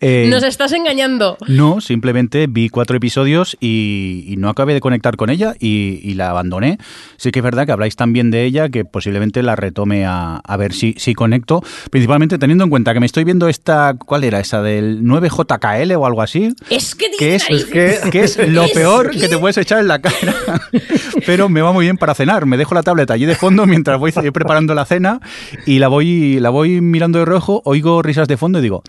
Eh, 0.02 0.29
nos 0.31 0.43
estás 0.44 0.73
engañando. 0.73 1.37
No, 1.47 1.81
simplemente 1.81 2.47
vi 2.47 2.69
cuatro 2.69 2.97
episodios 2.97 3.56
y, 3.61 4.25
y 4.26 4.37
no 4.37 4.49
acabé 4.49 4.73
de 4.73 4.81
conectar 4.81 5.17
con 5.17 5.29
ella 5.29 5.55
y, 5.58 6.00
y 6.02 6.14
la 6.14 6.31
abandoné. 6.31 6.79
Sí 7.17 7.31
que 7.31 7.41
es 7.41 7.43
verdad 7.43 7.67
que 7.67 7.73
habláis 7.73 7.97
tan 7.97 8.12
bien 8.12 8.31
de 8.31 8.44
ella 8.44 8.69
que 8.69 8.85
posiblemente 8.85 9.43
la 9.43 9.56
retome 9.56 10.06
a, 10.06 10.37
a 10.37 10.56
ver 10.56 10.73
si, 10.73 10.94
si 10.97 11.14
conecto, 11.14 11.62
principalmente 11.91 12.38
teniendo 12.38 12.64
en 12.64 12.70
cuenta 12.70 12.94
que 12.94 13.00
me 13.00 13.06
estoy 13.06 13.25
viendo 13.25 13.49
esta, 13.49 13.94
¿cuál 13.94 14.25
era? 14.25 14.41
Esa 14.41 14.62
del 14.62 15.02
9JKL 15.02 15.94
o 15.97 16.06
algo 16.06 16.23
así. 16.23 16.55
Es 16.70 16.94
que 16.94 17.06
Que 17.19 17.35
es, 17.35 17.47
tiene 17.47 17.64
que, 17.64 17.89
que 18.10 18.20
es 18.20 18.37
lo 18.48 18.66
peor 18.69 19.10
que- 19.10 19.19
que 19.20 19.28
te 19.28 19.38
puedes 19.38 19.56
echar 19.58 19.78
en 19.81 19.88
la 19.88 20.00
cara. 20.00 20.34
Pero 21.26 21.48
me 21.48 21.60
va 21.62 21.72
muy 21.72 21.84
bien 21.84 21.96
para 21.98 22.14
cenar. 22.14 22.46
Me 22.46 22.56
dejo 22.56 22.75
la 22.75 22.82
tableta 22.82 23.14
allí 23.14 23.26
de 23.26 23.34
fondo 23.34 23.66
mientras 23.66 23.98
voy 23.98 24.12
preparando 24.12 24.75
la 24.75 24.84
cena 24.84 25.20
y 25.66 25.78
la 25.78 25.88
voy, 25.88 26.40
la 26.40 26.50
voy 26.50 26.81
mirando 26.81 27.19
de 27.19 27.25
rojo, 27.25 27.62
oigo 27.64 28.02
risas 28.02 28.26
de 28.28 28.37
fondo 28.37 28.58
y 28.58 28.62
digo, 28.62 28.82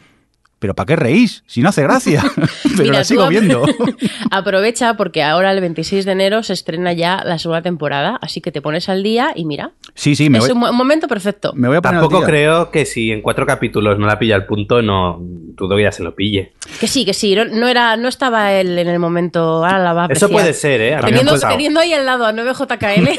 ¿pero 0.62 0.76
para 0.76 0.86
qué 0.86 0.96
reís? 0.96 1.44
Si 1.48 1.62
no 1.62 1.70
hace 1.70 1.82
gracia. 1.82 2.24
Pero 2.64 2.84
Mira, 2.84 3.00
la 3.00 3.04
sigo 3.04 3.28
viendo. 3.28 3.66
Aprovecha 4.32 4.96
porque 4.96 5.24
ahora 5.24 5.52
el 5.52 5.60
26 5.60 6.06
de 6.06 6.12
enero 6.12 6.44
se 6.44 6.54
estrena 6.54 6.94
ya 6.94 7.24
la 7.26 7.40
segunda 7.40 7.62
temporada, 7.64 8.18
así 8.22 8.42
que 8.42 8.52
te 8.52 8.62
pones 8.62 8.88
al 8.88 9.02
día 9.04 9.32
y 9.36 9.46
mira, 9.46 9.72
Sí, 9.96 10.16
sí, 10.16 10.30
me 10.30 10.38
es 10.38 10.44
voy, 10.46 10.52
un 10.54 10.60
mo- 10.60 10.72
momento 10.72 11.08
perfecto. 11.08 11.52
me 11.56 11.68
voy 11.68 11.78
a 11.78 11.82
poner 11.82 11.96
al 11.98 12.02
Tampoco 12.04 12.20
día. 12.22 12.28
creo 12.28 12.72
que 12.72 12.86
si 12.86 13.12
en 13.12 13.22
cuatro 13.22 13.46
capítulos 13.46 13.98
no 14.00 14.06
la 14.06 14.20
pilla 14.20 14.36
el 14.36 14.46
punto, 14.46 14.82
no 14.84 15.18
dudo 15.20 15.76
que 15.76 15.84
ya 15.84 15.92
se 15.92 16.04
lo 16.04 16.14
pille. 16.16 16.54
Que 16.80 16.88
sí, 16.88 17.06
que 17.06 17.14
sí, 17.14 17.36
no, 17.36 17.46
no 17.46 17.68
era, 17.68 17.98
no 17.98 18.08
estaba 18.08 18.54
él 18.54 18.78
en 18.78 18.88
el 18.88 19.00
momento, 19.00 19.42
ahora 19.66 19.80
la 19.80 19.94
va 19.94 20.06
a 20.06 20.08
Eso 20.08 20.30
puede 20.30 20.54
ser, 20.54 20.80
¿eh? 20.82 20.96
A 20.96 21.02
teniendo 21.02 21.80
ahí 21.80 21.94
al 21.94 22.06
lado 22.06 22.26
a 22.26 22.32
9JKL, 22.34 23.10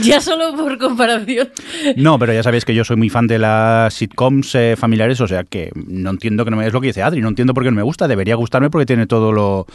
ya 0.02 0.20
solo 0.20 0.54
por 0.56 0.78
comparación. 0.78 1.50
No, 1.96 2.18
pero 2.18 2.32
ya 2.32 2.42
sabéis 2.42 2.64
que 2.64 2.74
yo 2.74 2.84
soy 2.84 2.96
muy 2.96 3.10
fan 3.10 3.26
de 3.26 3.38
las 3.38 3.94
sitcoms 3.94 4.54
eh, 4.54 4.74
familiares, 4.76 5.20
o 5.20 5.26
sea 5.28 5.44
que 5.44 5.70
no 6.02 6.10
entiendo 6.10 6.44
que 6.44 6.50
no 6.50 6.56
me... 6.56 6.66
Es 6.66 6.72
lo 6.72 6.80
que 6.80 6.88
dice 6.88 7.02
Adri, 7.02 7.20
no 7.20 7.28
entiendo 7.28 7.54
por 7.54 7.62
qué 7.62 7.70
no 7.70 7.76
me 7.76 7.82
gusta. 7.82 8.08
Debería 8.08 8.34
gustarme 8.34 8.70
porque 8.70 8.86
tiene 8.86 9.06
todo 9.06 9.32
lo, 9.32 9.66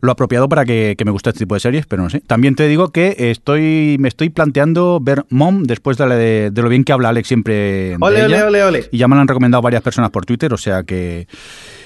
lo 0.00 0.12
apropiado 0.12 0.48
para 0.48 0.64
que, 0.64 0.94
que 0.96 1.04
me 1.04 1.10
guste 1.10 1.30
este 1.30 1.40
tipo 1.40 1.54
de 1.54 1.60
series, 1.60 1.86
pero 1.86 2.02
no 2.02 2.10
sé. 2.10 2.20
También 2.20 2.54
te 2.54 2.68
digo 2.68 2.90
que 2.90 3.16
estoy 3.18 3.96
me 3.98 4.08
estoy 4.08 4.30
planteando 4.30 4.98
ver 5.00 5.24
Mom 5.30 5.62
después 5.64 5.96
de, 5.96 6.06
la 6.06 6.16
de, 6.16 6.50
de 6.50 6.62
lo 6.62 6.68
bien 6.68 6.84
que 6.84 6.92
habla 6.92 7.08
Alex 7.10 7.28
siempre 7.28 7.96
Ole, 8.00 8.24
ole, 8.24 8.34
ella. 8.36 8.46
ole, 8.46 8.62
ole. 8.62 8.88
Y 8.92 8.98
ya 8.98 9.08
me 9.08 9.14
lo 9.14 9.20
han 9.22 9.28
recomendado 9.28 9.62
varias 9.62 9.82
personas 9.82 10.10
por 10.10 10.24
Twitter, 10.26 10.52
o 10.52 10.56
sea 10.58 10.82
que, 10.82 11.26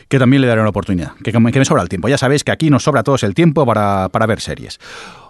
que 0.08 0.18
también 0.18 0.42
le 0.42 0.48
daré 0.48 0.60
una 0.60 0.70
oportunidad. 0.70 1.12
Que, 1.22 1.32
que 1.32 1.38
me 1.40 1.52
que 1.52 1.58
me 1.58 1.64
sobra 1.64 1.82
el 1.82 1.88
tiempo. 1.88 2.08
Ya 2.08 2.18
sabéis 2.18 2.44
que 2.44 2.50
aquí 2.50 2.70
nos 2.70 2.82
sobra 2.82 3.00
a 3.00 3.04
todos 3.04 3.22
el 3.22 3.34
tiempo 3.34 3.64
para, 3.66 4.08
para 4.10 4.26
ver 4.26 4.40
series. 4.40 4.78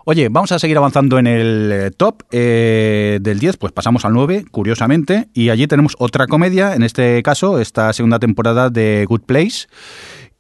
Oye, 0.05 0.29
vamos 0.31 0.51
a 0.53 0.59
seguir 0.59 0.77
avanzando 0.77 1.19
en 1.19 1.27
el 1.27 1.71
eh, 1.73 1.91
top 1.91 2.23
eh, 2.33 3.19
del 3.21 3.39
10, 3.39 3.57
pues 3.59 3.73
pasamos 3.73 4.05
al 4.05 4.13
9, 4.15 4.45
curiosamente, 4.51 5.29
y 5.35 5.51
allí 5.51 5.67
tenemos 5.67 5.95
otra 5.99 6.27
comedia, 6.27 6.75
en 6.75 6.83
este 6.83 7.23
caso, 7.23 7.61
esta 7.61 7.93
segunda 7.93 8.19
temporada 8.19 8.71
de 8.71 9.05
Good 9.09 9.23
Place, 9.23 9.67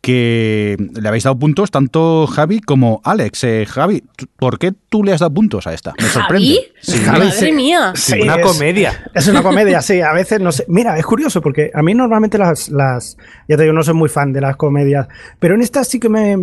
que 0.00 0.78
le 0.98 1.06
habéis 1.06 1.24
dado 1.24 1.38
puntos 1.38 1.70
tanto 1.70 2.26
Javi 2.26 2.60
como 2.60 3.02
Alex. 3.04 3.44
Eh, 3.44 3.66
Javi, 3.68 4.02
¿tú- 4.16 4.24
¿por 4.38 4.58
qué 4.58 4.72
tú 4.88 5.04
le 5.04 5.12
has 5.12 5.20
dado 5.20 5.34
puntos 5.34 5.66
a 5.66 5.74
esta? 5.74 5.92
Me 6.00 6.08
sorprende. 6.08 6.46
¿Javi? 6.46 6.60
Sí. 6.80 6.98
Javi, 7.04 7.18
Madre 7.18 7.32
sí. 7.32 7.52
mía. 7.52 7.92
Sí, 7.94 8.20
una 8.22 8.36
es- 8.36 8.46
comedia. 8.46 9.10
Es 9.14 9.28
una 9.28 9.42
comedia, 9.42 9.82
sí. 9.82 10.00
A 10.00 10.14
veces 10.14 10.40
no 10.40 10.52
sé. 10.52 10.64
Mira, 10.68 10.96
es 10.98 11.04
curioso 11.04 11.42
porque 11.42 11.70
a 11.74 11.82
mí 11.82 11.92
normalmente 11.92 12.38
las, 12.38 12.70
las. 12.70 13.18
Ya 13.46 13.58
te 13.58 13.64
digo, 13.64 13.74
no 13.74 13.82
soy 13.82 13.92
muy 13.92 14.08
fan 14.08 14.32
de 14.32 14.40
las 14.40 14.56
comedias. 14.56 15.06
Pero 15.38 15.54
en 15.54 15.60
esta 15.60 15.84
sí 15.84 16.00
que 16.00 16.08
me, 16.08 16.34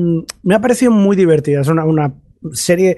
me 0.44 0.54
ha 0.54 0.62
parecido 0.62 0.92
muy 0.92 1.16
divertida. 1.16 1.62
Es 1.62 1.68
una, 1.68 1.84
una 1.84 2.14
serie 2.54 2.98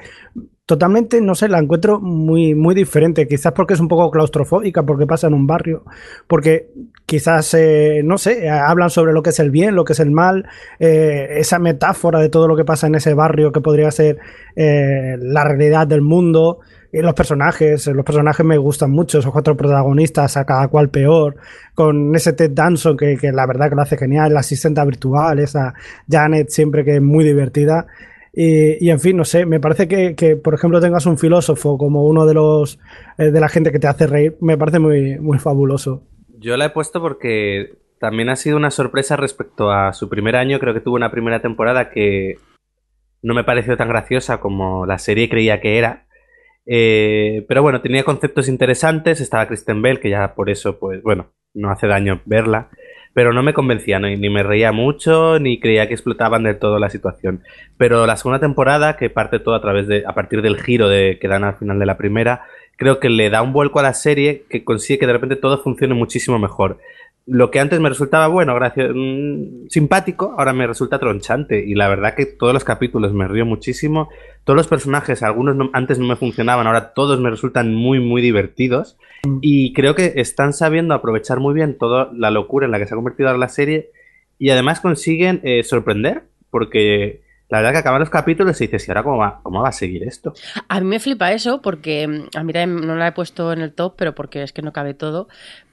totalmente, 0.69 1.19
no 1.19 1.33
sé, 1.33 1.47
la 1.49 1.57
encuentro 1.57 1.99
muy, 1.99 2.53
muy 2.53 2.75
diferente. 2.75 3.27
Quizás 3.27 3.53
porque 3.53 3.73
es 3.73 3.79
un 3.79 3.87
poco 3.87 4.11
claustrofóbica, 4.11 4.83
porque 4.83 5.07
pasa 5.07 5.25
en 5.25 5.33
un 5.33 5.47
barrio. 5.47 5.83
Porque 6.27 6.69
quizás, 7.07 7.55
eh, 7.55 8.01
no 8.03 8.19
sé, 8.19 8.45
eh, 8.45 8.49
hablan 8.51 8.91
sobre 8.91 9.11
lo 9.11 9.23
que 9.23 9.31
es 9.31 9.39
el 9.39 9.49
bien, 9.49 9.73
lo 9.73 9.83
que 9.83 9.93
es 9.93 9.99
el 9.99 10.11
mal. 10.11 10.47
eh, 10.79 11.37
esa 11.37 11.57
metáfora 11.57 12.19
de 12.19 12.29
todo 12.29 12.47
lo 12.47 12.55
que 12.55 12.65
pasa 12.65 12.85
en 12.85 12.93
ese 12.93 13.15
barrio 13.15 13.51
que 13.51 13.61
podría 13.61 13.89
ser 13.89 14.19
la 14.55 15.43
realidad 15.43 15.87
del 15.87 16.01
mundo. 16.01 16.59
Y 16.91 17.01
los 17.01 17.15
personajes, 17.15 17.87
los 17.87 18.05
personajes 18.05 18.45
me 18.45 18.57
gustan 18.57 18.91
mucho, 18.91 19.17
esos 19.17 19.31
cuatro 19.31 19.57
protagonistas, 19.57 20.37
a 20.37 20.45
cada 20.45 20.67
cual 20.67 20.89
peor, 20.89 21.35
con 21.73 22.15
ese 22.15 22.33
Ted 22.33 22.51
Danson 22.51 22.95
que, 22.95 23.17
que 23.17 23.31
la 23.31 23.47
verdad 23.47 23.69
que 23.69 23.75
lo 23.75 23.81
hace 23.81 23.97
genial, 23.97 24.33
la 24.33 24.41
asistenta 24.41 24.85
virtual, 24.85 25.39
esa 25.39 25.73
Janet 26.07 26.49
siempre 26.49 26.85
que 26.85 26.97
es 26.97 27.01
muy 27.01 27.23
divertida. 27.23 27.87
Y, 28.33 28.85
y, 28.85 28.89
en 28.89 28.99
fin, 28.99 29.17
no 29.17 29.25
sé, 29.25 29.45
me 29.45 29.59
parece 29.59 29.87
que, 29.87 30.15
que, 30.15 30.35
por 30.35 30.53
ejemplo, 30.53 30.79
tengas 30.79 31.05
un 31.05 31.17
filósofo 31.17 31.77
como 31.77 32.05
uno 32.05 32.25
de 32.25 32.33
los 32.33 32.79
eh, 33.17 33.31
de 33.31 33.39
la 33.39 33.49
gente 33.49 33.71
que 33.71 33.79
te 33.79 33.87
hace 33.87 34.07
reír, 34.07 34.37
me 34.41 34.57
parece 34.57 34.79
muy, 34.79 35.17
muy 35.19 35.39
fabuloso. 35.39 36.03
Yo 36.37 36.55
la 36.55 36.65
he 36.65 36.69
puesto 36.69 37.01
porque 37.01 37.79
también 37.99 38.29
ha 38.29 38.35
sido 38.35 38.57
una 38.57 38.71
sorpresa 38.71 39.15
respecto 39.17 39.71
a 39.71 39.93
su 39.93 40.09
primer 40.09 40.35
año. 40.35 40.59
Creo 40.59 40.73
que 40.73 40.79
tuvo 40.79 40.95
una 40.95 41.11
primera 41.11 41.41
temporada 41.41 41.89
que 41.89 42.37
no 43.21 43.33
me 43.33 43.43
pareció 43.43 43.75
tan 43.77 43.89
graciosa 43.89 44.39
como 44.39 44.85
la 44.85 44.97
serie 44.99 45.29
creía 45.29 45.59
que 45.59 45.77
era. 45.77 46.07
Eh, 46.65 47.45
pero 47.47 47.61
bueno, 47.61 47.81
tenía 47.81 48.03
conceptos 48.03 48.47
interesantes. 48.47 49.19
Estaba 49.21 49.47
Kristen 49.47 49.81
Bell, 49.81 49.99
que 49.99 50.09
ya 50.09 50.33
por 50.33 50.49
eso, 50.49 50.79
pues 50.79 51.03
bueno, 51.03 51.33
no 51.53 51.71
hace 51.71 51.87
daño 51.87 52.21
verla. 52.25 52.69
Pero 53.19 53.33
no 53.33 53.43
me 53.43 53.53
convencía, 53.53 53.99
ni, 53.99 54.15
ni 54.15 54.29
me 54.29 54.43
reía 54.43 54.71
mucho, 54.71 55.39
ni 55.39 55.59
creía 55.59 55.89
que 55.89 55.93
explotaban 55.93 56.43
del 56.43 56.57
todo 56.57 56.79
la 56.79 56.89
situación. 56.89 57.43
Pero 57.75 58.05
la 58.05 58.15
segunda 58.15 58.39
temporada, 58.39 58.95
que 58.95 59.09
parte 59.09 59.39
todo 59.39 59.55
a 59.55 59.61
través 59.61 59.87
de, 59.89 60.05
a 60.07 60.13
partir 60.13 60.41
del 60.41 60.55
giro 60.55 60.87
de, 60.87 61.17
que 61.19 61.27
dan 61.27 61.43
al 61.43 61.57
final 61.57 61.79
de 61.79 61.85
la 61.85 61.97
primera, 61.97 62.45
creo 62.77 63.01
que 63.01 63.09
le 63.09 63.29
da 63.29 63.41
un 63.41 63.51
vuelco 63.51 63.77
a 63.79 63.83
la 63.83 63.93
serie 63.93 64.45
que 64.49 64.63
consigue 64.63 64.99
que 64.99 65.05
de 65.05 65.11
repente 65.11 65.35
todo 65.35 65.61
funcione 65.61 65.95
muchísimo 65.95 66.39
mejor 66.39 66.79
lo 67.29 67.51
que 67.51 67.59
antes 67.59 67.79
me 67.79 67.89
resultaba 67.89 68.27
bueno, 68.27 68.55
gracias, 68.55 68.89
mm, 68.93 69.67
simpático, 69.69 70.33
ahora 70.37 70.51
me 70.51 70.65
resulta 70.65 70.97
tronchante. 70.97 71.63
Y 71.63 71.75
la 71.75 71.87
verdad 71.87 72.15
que 72.15 72.25
todos 72.25 72.53
los 72.53 72.63
capítulos 72.63 73.13
me 73.13 73.27
río 73.27 73.45
muchísimo. 73.45 74.09
Todos 74.43 74.57
los 74.57 74.67
personajes, 74.67 75.21
algunos 75.21 75.69
antes 75.73 75.99
no 75.99 76.07
me 76.07 76.15
funcionaban, 76.15 76.65
ahora 76.65 76.93
todos 76.93 77.19
me 77.19 77.29
resultan 77.29 77.73
muy, 77.75 77.99
muy 77.99 78.23
divertidos. 78.23 78.97
Mm. 79.27 79.37
Y 79.41 79.73
creo 79.73 79.93
que 79.93 80.13
están 80.15 80.53
sabiendo 80.53 80.95
aprovechar 80.95 81.39
muy 81.39 81.53
bien 81.53 81.77
toda 81.77 82.09
la 82.15 82.31
locura 82.31 82.65
en 82.65 82.71
la 82.71 82.79
que 82.79 82.87
se 82.87 82.95
ha 82.95 82.97
convertido 82.97 83.29
ahora 83.29 83.39
la 83.39 83.49
serie. 83.49 83.91
Y 84.39 84.49
además 84.49 84.79
consiguen 84.79 85.39
eh, 85.43 85.63
sorprender, 85.63 86.23
porque 86.49 87.21
la 87.49 87.57
verdad 87.59 87.71
que 87.71 87.77
acaban 87.79 87.99
los 87.99 88.11
capítulos 88.11 88.61
y 88.61 88.65
dices, 88.65 88.87
¿y 88.87 88.91
ahora 88.91 89.03
cómo 89.03 89.17
va, 89.17 89.39
cómo 89.41 89.63
va 89.63 89.69
a 89.69 89.73
seguir 89.73 90.03
esto? 90.03 90.33
A 90.67 90.79
mí 90.79 90.85
me 90.85 90.99
flipa 90.99 91.31
eso 91.31 91.61
porque 91.61 92.07
mm, 92.07 92.37
a 92.37 92.43
mí 92.43 92.53
también 92.53 92.87
no 92.87 92.95
la 92.95 93.07
he 93.07 93.11
puesto 93.11 93.51
en 93.51 93.61
el 93.61 93.73
top, 93.73 93.95
pero 93.97 94.13
porque 94.13 94.43
es 94.43 94.53
que 94.53 94.61
no 94.61 94.71
cabe 94.71 94.93
todo 94.93 95.27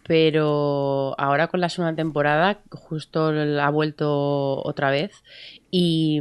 pero 0.07 1.19
ahora 1.19 1.49
con 1.49 1.61
la 1.61 1.69
segunda 1.69 1.97
temporada 1.97 2.61
justo 2.71 3.29
ha 3.29 3.71
vuelto 3.71 4.63
otra 4.63 4.91
vez 4.91 5.25
y, 5.71 6.21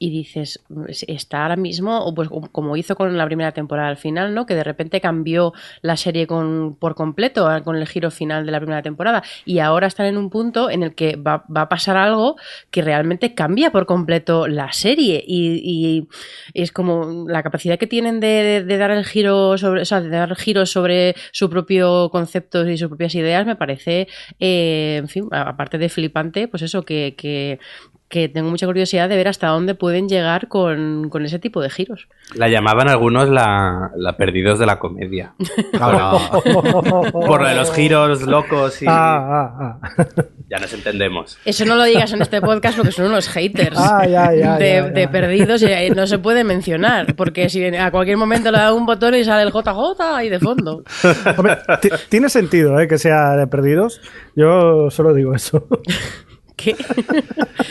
dices, 0.00 0.64
está 1.06 1.42
ahora 1.42 1.56
mismo, 1.56 2.14
pues 2.14 2.28
como 2.52 2.76
hizo 2.76 2.96
con 2.96 3.16
la 3.16 3.26
primera 3.26 3.52
temporada 3.52 3.88
al 3.88 3.96
final, 3.96 4.34
¿no? 4.34 4.46
Que 4.46 4.54
de 4.54 4.64
repente 4.64 5.00
cambió 5.00 5.52
la 5.82 5.96
serie 5.96 6.26
con, 6.26 6.76
por 6.76 6.94
completo 6.94 7.48
con 7.64 7.76
el 7.76 7.86
giro 7.86 8.10
final 8.10 8.46
de 8.46 8.52
la 8.52 8.60
primera 8.60 8.82
temporada 8.82 9.22
y 9.44 9.58
ahora 9.58 9.86
están 9.86 10.06
en 10.06 10.16
un 10.16 10.30
punto 10.30 10.70
en 10.70 10.82
el 10.82 10.94
que 10.94 11.16
va, 11.16 11.44
a 11.54 11.68
pasar 11.68 11.96
algo 11.96 12.36
que 12.70 12.82
realmente 12.82 13.34
cambia 13.34 13.70
por 13.70 13.86
completo 13.86 14.46
la 14.46 14.72
serie 14.72 15.22
y, 15.26 16.08
es 16.54 16.72
como 16.72 17.26
la 17.28 17.42
capacidad 17.42 17.78
que 17.78 17.86
tienen 17.86 18.20
de, 18.20 18.64
dar 18.78 18.90
el 18.90 19.04
giro 19.04 19.58
sobre, 19.58 19.82
o 19.82 19.84
sea, 19.84 20.00
de 20.00 20.08
dar 20.08 20.34
giros 20.36 20.70
sobre 20.70 21.14
su 21.32 21.50
propio 21.50 22.10
concepto 22.10 22.66
y 22.68 22.78
sus 22.78 22.88
propias 22.88 23.14
ideas 23.14 23.46
me 23.46 23.56
parece, 23.56 24.08
eh, 24.38 24.96
en 24.98 25.08
fin, 25.08 25.28
aparte 25.30 25.78
de 25.78 25.88
flipante, 25.88 26.48
pues 26.48 26.62
eso, 26.62 26.82
que, 26.84 27.58
que 28.08 28.28
tengo 28.28 28.50
mucha 28.50 28.66
curiosidad 28.66 29.08
de 29.08 29.16
ver 29.16 29.28
hasta 29.28 29.48
dónde 29.48 29.74
pueden 29.74 30.08
llegar 30.08 30.48
con, 30.48 31.10
ese 31.24 31.38
tipo 31.38 31.60
de 31.60 31.70
giros. 31.70 32.08
La 32.34 32.48
llamaban 32.48 32.88
algunos 32.88 33.28
la, 33.28 33.90
la 33.96 34.16
perdidos 34.16 34.58
de 34.58 34.66
la 34.66 34.78
comedia. 34.78 35.34
Por 37.12 37.42
lo 37.42 37.48
de 37.48 37.54
los 37.56 37.72
giros 37.72 38.22
locos 38.22 38.82
y... 38.82 38.86
Ah, 38.88 39.48
ah, 39.58 39.78
ah. 39.82 40.24
Ya 40.48 40.58
nos 40.58 40.72
entendemos. 40.72 41.38
Eso 41.44 41.64
no 41.64 41.74
lo 41.74 41.82
digas 41.82 42.12
en 42.12 42.22
este 42.22 42.40
podcast 42.40 42.76
porque 42.76 42.92
son 42.92 43.06
unos 43.06 43.28
haters 43.28 43.76
de, 43.76 45.08
perdidos 45.10 45.62
y 45.62 45.90
no 45.90 46.06
se 46.06 46.20
puede 46.20 46.44
mencionar 46.44 47.16
porque 47.16 47.48
si 47.48 47.64
a 47.64 47.90
cualquier 47.90 48.16
momento 48.16 48.52
le 48.52 48.58
da 48.58 48.72
un 48.72 48.86
botón 48.86 49.16
y 49.16 49.24
sale 49.24 49.42
el 49.42 49.52
JJ 49.52 50.00
ahí 50.00 50.28
de 50.28 50.38
fondo. 50.38 50.84
tiene 52.08 52.28
sentido 52.28 52.78
¿eh? 52.78 52.86
que 52.86 52.98
sea 52.98 53.32
de 53.32 53.48
perdidos. 53.48 54.00
Yo 54.36 54.88
solo 54.90 55.14
digo 55.14 55.34
eso. 55.34 55.66
¿Qué? 56.56 56.74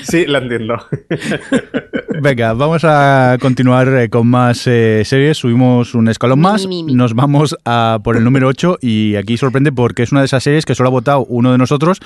Sí, 0.04 0.26
lo 0.26 0.38
entiendo. 0.38 0.78
Venga, 2.22 2.54
vamos 2.54 2.84
a 2.86 3.38
continuar 3.42 3.88
eh, 3.88 4.10
con 4.10 4.28
más 4.28 4.68
eh, 4.68 5.04
series. 5.04 5.38
Subimos 5.38 5.96
un 5.96 6.08
escalón 6.08 6.40
más. 6.40 6.68
Nos 6.68 7.14
vamos 7.14 7.58
a 7.66 8.00
por 8.04 8.18
el 8.18 8.24
número 8.24 8.48
8 8.48 8.78
y 8.82 9.16
aquí 9.16 9.38
sorprende 9.38 9.72
porque 9.72 10.04
es 10.04 10.12
una 10.12 10.22
de 10.22 10.26
esas 10.26 10.44
series 10.44 10.66
que 10.66 10.76
solo 10.76 10.90
ha 10.90 10.92
votado 10.92 11.26
uno 11.26 11.52
de 11.52 11.58
nosotros, 11.58 12.00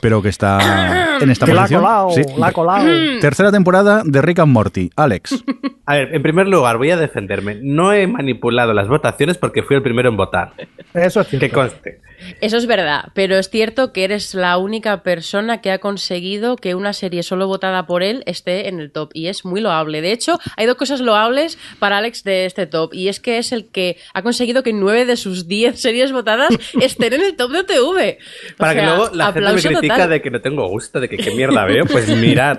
pero 0.00 0.20
que 0.20 0.28
está 0.28 1.18
en 1.20 1.30
esta 1.30 1.46
posición. 1.46 1.82
La 1.82 2.00
ha 2.00 2.06
colado, 2.12 2.38
la 2.38 2.46
ha 2.48 2.52
colado. 2.52 2.86
Tercera 3.20 3.52
temporada 3.52 4.02
de 4.04 4.20
Rick 4.22 4.40
and 4.40 4.52
Morty. 4.52 4.90
Alex. 4.96 5.44
A 5.86 5.94
ver, 5.94 6.14
en 6.14 6.22
primer 6.22 6.48
lugar, 6.48 6.76
voy 6.78 6.90
a 6.90 6.96
defenderme. 6.96 7.58
No 7.62 7.92
he 7.92 8.06
manipulado 8.06 8.74
las 8.74 8.88
votaciones 8.88 9.38
porque 9.38 9.62
fui 9.62 9.76
el 9.76 9.82
primero 9.82 10.08
en 10.08 10.16
votar. 10.16 10.52
Eso 10.92 11.20
es 11.20 11.28
cierto. 11.28 11.46
Que 11.46 11.52
conste. 11.52 12.00
Eso 12.40 12.56
es 12.56 12.66
verdad, 12.66 13.06
pero 13.14 13.36
es 13.36 13.48
cierto 13.50 13.92
que 13.92 14.04
eres 14.04 14.34
la 14.34 14.58
única 14.58 15.02
persona 15.02 15.60
que 15.60 15.70
ha 15.70 15.78
conseguido 15.78 16.56
que 16.56 16.74
una 16.74 16.92
serie 16.92 17.22
solo 17.22 17.46
votada 17.46 17.86
por 17.86 18.02
él 18.02 18.22
esté 18.26 18.68
en 18.68 18.80
el 18.80 18.92
top 18.92 19.10
y 19.14 19.28
es 19.28 19.44
muy 19.44 19.60
loable. 19.60 20.00
De 20.00 20.12
hecho, 20.12 20.38
hay 20.56 20.66
dos 20.66 20.76
cosas 20.76 21.00
loables 21.00 21.58
para 21.78 21.98
Alex 21.98 22.24
de 22.24 22.46
este 22.46 22.66
top 22.66 22.94
y 22.94 23.08
es 23.08 23.20
que 23.20 23.38
es 23.38 23.52
el 23.52 23.70
que 23.70 23.96
ha 24.12 24.22
conseguido 24.22 24.62
que 24.62 24.72
nueve 24.72 25.04
de 25.04 25.16
sus 25.16 25.48
diez 25.48 25.80
series 25.80 26.12
votadas 26.12 26.54
estén 26.80 27.12
en 27.12 27.22
el 27.22 27.36
top 27.36 27.50
de 27.52 27.64
TV. 27.64 28.18
para 28.56 28.74
que 28.74 28.82
luego 28.82 29.10
la 29.12 29.32
gente 29.32 29.52
me 29.52 29.62
critica 29.62 30.06
de 30.06 30.20
que 30.20 30.30
no 30.30 30.40
tengo 30.40 30.68
gusto, 30.68 31.00
de 31.00 31.08
que 31.08 31.16
qué 31.16 31.30
mierda 31.32 31.64
veo, 31.64 31.84
pues 31.86 32.08
mirad, 32.08 32.58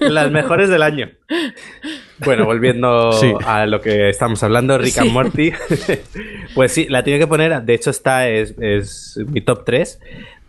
las 0.00 0.30
mejores 0.30 0.68
del 0.68 0.82
año. 0.82 1.10
Bueno, 2.18 2.44
volviendo 2.44 3.10
a 3.44 3.66
lo 3.66 3.80
que 3.80 4.08
estamos 4.08 4.42
hablando, 4.42 4.78
Rick 4.78 4.98
and 4.98 5.10
Morty. 5.10 5.52
pues 6.54 6.72
sí, 6.72 6.86
la 6.88 7.02
tiene 7.02 7.18
que 7.18 7.26
poner. 7.26 7.62
De 7.62 7.74
hecho, 7.74 7.90
esta 7.90 8.28
es, 8.28 8.54
es, 8.60 8.93
mi 9.26 9.40
top 9.40 9.64
3. 9.64 10.00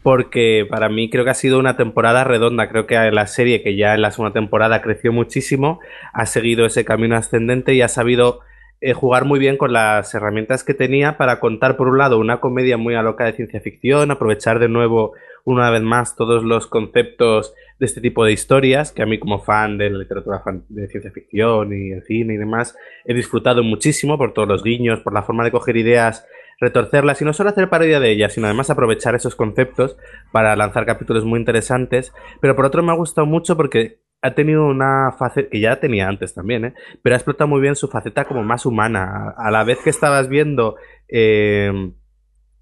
Porque 0.03 0.67
para 0.69 0.87
mí 0.89 1.09
creo 1.09 1.23
que 1.23 1.31
ha 1.31 1.35
sido 1.35 1.59
una 1.59 1.77
temporada 1.77 2.23
redonda. 2.23 2.69
Creo 2.69 2.85
que 2.85 2.95
la 3.11 3.27
serie, 3.27 3.63
que 3.63 3.75
ya 3.75 3.95
en 3.95 4.01
la 4.01 4.11
segunda 4.11 4.33
temporada 4.33 4.81
creció 4.81 5.11
muchísimo, 5.11 5.79
ha 6.13 6.25
seguido 6.25 6.65
ese 6.65 6.85
camino 6.85 7.15
ascendente 7.15 7.73
y 7.73 7.81
ha 7.81 7.87
sabido 7.87 8.41
eh, 8.81 8.93
jugar 8.93 9.25
muy 9.25 9.39
bien 9.39 9.57
con 9.57 9.73
las 9.73 10.13
herramientas 10.13 10.63
que 10.63 10.73
tenía 10.73 11.17
para 11.17 11.39
contar, 11.39 11.77
por 11.77 11.87
un 11.87 11.97
lado, 11.97 12.19
una 12.19 12.39
comedia 12.39 12.77
muy 12.77 12.93
a 12.93 13.01
loca 13.01 13.25
de 13.25 13.33
ciencia 13.33 13.61
ficción, 13.61 14.11
aprovechar 14.11 14.59
de 14.59 14.67
nuevo, 14.67 15.13
una 15.45 15.69
vez 15.69 15.81
más, 15.81 16.15
todos 16.15 16.43
los 16.43 16.67
conceptos 16.67 17.53
de 17.79 17.85
este 17.85 18.01
tipo 18.01 18.25
de 18.25 18.33
historias, 18.33 18.91
que 18.91 19.01
a 19.01 19.05
mí 19.05 19.17
como 19.17 19.39
fan 19.39 19.77
de 19.77 19.89
la 19.89 19.99
literatura 19.99 20.43
de 20.69 20.87
ciencia 20.87 21.11
ficción 21.11 21.71
y 21.73 21.93
el 21.93 22.03
cine 22.03 22.33
y 22.33 22.37
demás, 22.37 22.77
he 23.05 23.13
disfrutado 23.13 23.63
muchísimo 23.63 24.17
por 24.17 24.33
todos 24.33 24.47
los 24.47 24.63
guiños, 24.63 24.99
por 24.99 25.13
la 25.13 25.23
forma 25.23 25.43
de 25.45 25.51
coger 25.51 25.77
ideas, 25.77 26.27
retorcerlas 26.59 27.21
y 27.21 27.25
no 27.25 27.33
solo 27.33 27.49
hacer 27.49 27.69
parodia 27.69 27.99
de 27.99 28.11
ellas, 28.11 28.33
sino 28.33 28.47
además 28.47 28.69
aprovechar 28.69 29.15
esos 29.15 29.35
conceptos 29.35 29.97
para 30.31 30.55
lanzar 30.55 30.85
capítulos 30.85 31.25
muy 31.25 31.39
interesantes. 31.39 32.13
Pero 32.41 32.55
por 32.55 32.65
otro 32.65 32.83
me 32.83 32.91
ha 32.91 32.95
gustado 32.95 33.27
mucho 33.27 33.57
porque 33.57 33.99
ha 34.21 34.33
tenido 34.33 34.65
una 34.65 35.11
faceta, 35.17 35.49
que 35.49 35.59
ya 35.59 35.79
tenía 35.79 36.07
antes 36.07 36.33
también, 36.33 36.65
¿eh? 36.65 36.73
pero 37.03 37.15
ha 37.15 37.17
explotado 37.17 37.47
muy 37.47 37.61
bien 37.61 37.75
su 37.75 37.87
faceta 37.87 38.25
como 38.25 38.43
más 38.43 38.65
humana. 38.65 39.35
A 39.37 39.51
la 39.51 39.63
vez 39.63 39.79
que 39.83 39.89
estabas 39.89 40.29
viendo 40.29 40.77
eh, 41.07 41.71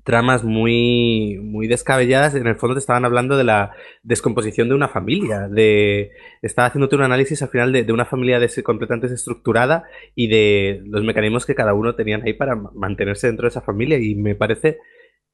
tramas 0.03 0.43
muy, 0.43 1.39
muy 1.41 1.67
descabelladas, 1.67 2.35
en 2.35 2.47
el 2.47 2.55
fondo 2.55 2.75
te 2.75 2.79
estaban 2.79 3.05
hablando 3.05 3.37
de 3.37 3.45
la 3.45 3.71
descomposición 4.03 4.67
de 4.67 4.75
una 4.75 4.89
familia, 4.89 5.47
de 5.47 6.11
estaba 6.41 6.67
haciéndote 6.67 6.95
un 6.95 7.03
análisis 7.03 7.41
al 7.41 7.49
final 7.49 7.71
de, 7.71 7.91
una 7.91 8.05
familia 8.05 8.39
completamente 8.63 9.07
desestructurada 9.07 9.85
y 10.13 10.27
de 10.27 10.81
los 10.85 11.03
mecanismos 11.03 11.45
que 11.45 11.55
cada 11.55 11.73
uno 11.73 11.95
tenían 11.95 12.23
ahí 12.23 12.33
para 12.33 12.55
mantenerse 12.55 13.27
dentro 13.27 13.45
de 13.45 13.49
esa 13.49 13.61
familia. 13.61 13.97
Y 13.97 14.15
me 14.15 14.35
parece 14.35 14.79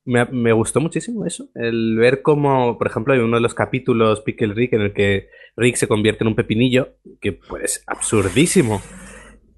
me, 0.05 0.25
me, 0.25 0.53
gustó 0.53 0.79
muchísimo 0.79 1.25
eso, 1.25 1.49
el 1.55 1.97
ver 1.97 2.21
cómo, 2.21 2.77
por 2.77 2.87
ejemplo, 2.87 3.13
hay 3.13 3.19
uno 3.19 3.37
de 3.37 3.41
los 3.41 3.53
capítulos 3.53 4.21
Pickle 4.21 4.53
Rick 4.53 4.73
en 4.73 4.81
el 4.81 4.93
que 4.93 5.29
Rick 5.55 5.75
se 5.75 5.87
convierte 5.87 6.23
en 6.23 6.29
un 6.29 6.35
pepinillo, 6.35 6.95
que 7.19 7.33
pues 7.33 7.83
absurdísimo, 7.85 8.81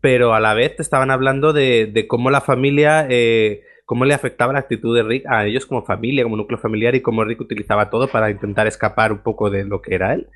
pero 0.02 0.34
a 0.34 0.40
la 0.40 0.54
vez 0.54 0.76
te 0.76 0.82
estaban 0.82 1.12
hablando 1.12 1.54
de, 1.54 1.86
de 1.86 2.08
cómo 2.08 2.32
la 2.32 2.42
familia 2.42 3.06
eh, 3.10 3.62
cómo 3.92 4.06
le 4.06 4.14
afectaba 4.14 4.54
la 4.54 4.60
actitud 4.60 4.96
de 4.96 5.04
Rick 5.04 5.26
a 5.28 5.46
ellos 5.46 5.66
como 5.66 5.84
familia, 5.84 6.24
como 6.24 6.38
núcleo 6.38 6.58
familiar 6.58 6.96
y 6.96 7.02
cómo 7.02 7.26
Rick 7.26 7.42
utilizaba 7.42 7.90
todo 7.90 8.08
para 8.08 8.32
intentar 8.32 8.66
escapar 8.66 9.12
un 9.12 9.18
poco 9.18 9.50
de 9.50 9.66
lo 9.66 9.82
que 9.82 9.96
era 9.96 10.14
él. 10.14 10.30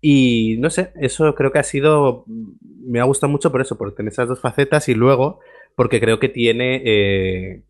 Y 0.00 0.58
no 0.60 0.70
sé, 0.70 0.92
eso 0.94 1.34
creo 1.34 1.50
que 1.50 1.58
ha 1.58 1.64
sido, 1.64 2.24
me 2.86 3.00
ha 3.00 3.02
gustado 3.02 3.28
mucho 3.28 3.50
por 3.50 3.62
eso, 3.62 3.76
por 3.76 3.96
tener 3.96 4.12
esas 4.12 4.28
dos 4.28 4.40
facetas 4.40 4.88
y 4.88 4.94
luego 4.94 5.40
porque 5.74 5.98
creo 5.98 6.20
que 6.20 6.28
tiene 6.28 6.82
eh, 6.84 7.62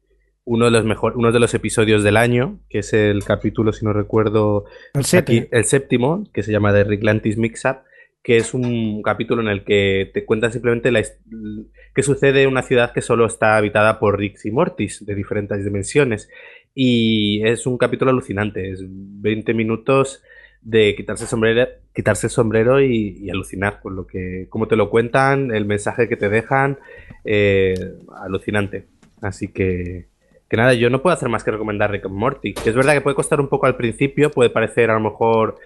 uno 0.45 0.67
de 0.67 0.73
los 0.73 0.85
mejores, 0.85 1.17
uno 1.17 1.33
de 1.33 1.41
los 1.41 1.55
episodios 1.55 2.05
del 2.05 2.19
año, 2.19 2.59
que 2.69 2.81
es 2.81 2.93
el 2.93 3.25
capítulo, 3.25 3.73
si 3.73 3.87
no 3.87 3.95
recuerdo, 3.95 4.67
el, 4.93 5.49
el 5.53 5.65
séptimo, 5.65 6.25
que 6.35 6.43
se 6.43 6.53
llama 6.53 6.75
The 6.75 6.85
Ricklantis 6.85 7.39
Mix 7.39 7.65
Up, 7.65 7.79
que 8.23 8.37
es 8.37 8.53
un 8.53 9.03
capítulo 9.03 9.41
en 9.41 9.49
el 9.49 9.65
que 9.65 10.11
te 10.13 10.25
cuentan 10.25 10.53
simplemente 10.53 10.91
la, 10.91 11.03
qué 11.95 12.03
sucede 12.03 12.43
en 12.43 12.49
una 12.49 12.63
ciudad 12.63 12.93
que 12.93 13.01
solo 13.01 13.27
está 13.27 13.57
habitada 13.57 13.99
por 13.99 14.19
Rix 14.19 14.45
y 14.45 14.51
Mortis 14.51 15.05
de 15.07 15.15
diferentes 15.15 15.65
dimensiones. 15.65 16.29
Y 16.75 17.43
es 17.47 17.67
un 17.67 17.79
capítulo 17.79 18.11
alucinante, 18.11 18.71
es 18.71 18.81
20 18.87 19.55
minutos 19.55 20.23
de 20.61 20.95
quitarse 20.95 21.25
el 21.25 21.29
sombrero, 21.29 21.69
quitarse 21.95 22.27
el 22.27 22.31
sombrero 22.31 22.81
y, 22.81 23.29
alucinar 23.31 23.81
con 23.81 23.97
lo 23.97 24.07
que, 24.07 24.47
cómo 24.51 24.69
te 24.69 24.77
lo 24.77 24.91
cuentan, 24.91 25.51
el 25.53 25.65
mensaje 25.65 26.09
que 26.09 26.17
te 26.17 26.29
dejan, 26.29 26.79
eh, 27.25 27.75
alucinante. 28.23 28.87
Así 29.23 29.49
que, 29.49 30.07
que 30.49 30.57
nada, 30.57 30.75
yo 30.75 30.91
no 30.91 31.03
puedo 31.03 31.15
hacer 31.15 31.29
más 31.29 31.43
que 31.43 31.51
recomendar 31.51 31.91
Rick 31.91 32.05
and 32.05 32.15
Morty, 32.15 32.55
es 32.65 32.75
verdad 32.75 32.95
que 32.95 33.01
puede 33.01 33.17
costar 33.17 33.41
un 33.41 33.49
poco 33.49 33.67
al 33.67 33.77
principio, 33.77 34.31
puede 34.31 34.51
parecer 34.51 34.91
a 34.91 34.95
lo 34.95 35.01
mejor 35.01 35.57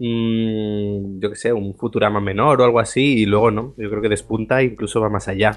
yo 0.00 1.28
qué 1.28 1.36
sé, 1.36 1.52
un 1.52 1.74
Futurama 1.74 2.20
menor 2.20 2.60
o 2.60 2.64
algo 2.64 2.80
así, 2.80 3.18
y 3.18 3.26
luego 3.26 3.50
no, 3.50 3.74
yo 3.76 3.90
creo 3.90 4.00
que 4.00 4.08
despunta 4.08 4.60
e 4.60 4.64
incluso 4.64 5.00
va 5.00 5.10
más 5.10 5.28
allá. 5.28 5.52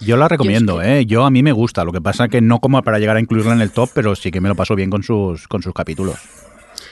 Yo 0.00 0.16
la 0.16 0.26
recomiendo, 0.26 0.76
yo 0.76 0.82
¿eh? 0.82 1.06
Yo 1.06 1.24
a 1.24 1.30
mí 1.30 1.42
me 1.42 1.52
gusta, 1.52 1.84
lo 1.84 1.92
que 1.92 2.00
pasa 2.00 2.28
que 2.28 2.40
no 2.40 2.60
como 2.60 2.82
para 2.82 2.98
llegar 2.98 3.16
a 3.16 3.20
incluirla 3.20 3.52
en 3.52 3.60
el 3.60 3.72
top, 3.72 3.90
pero 3.94 4.16
sí 4.16 4.30
que 4.30 4.40
me 4.40 4.48
lo 4.48 4.54
paso 4.54 4.74
bien 4.74 4.90
con 4.90 5.02
sus, 5.02 5.46
con 5.48 5.62
sus 5.62 5.74
capítulos. 5.74 6.16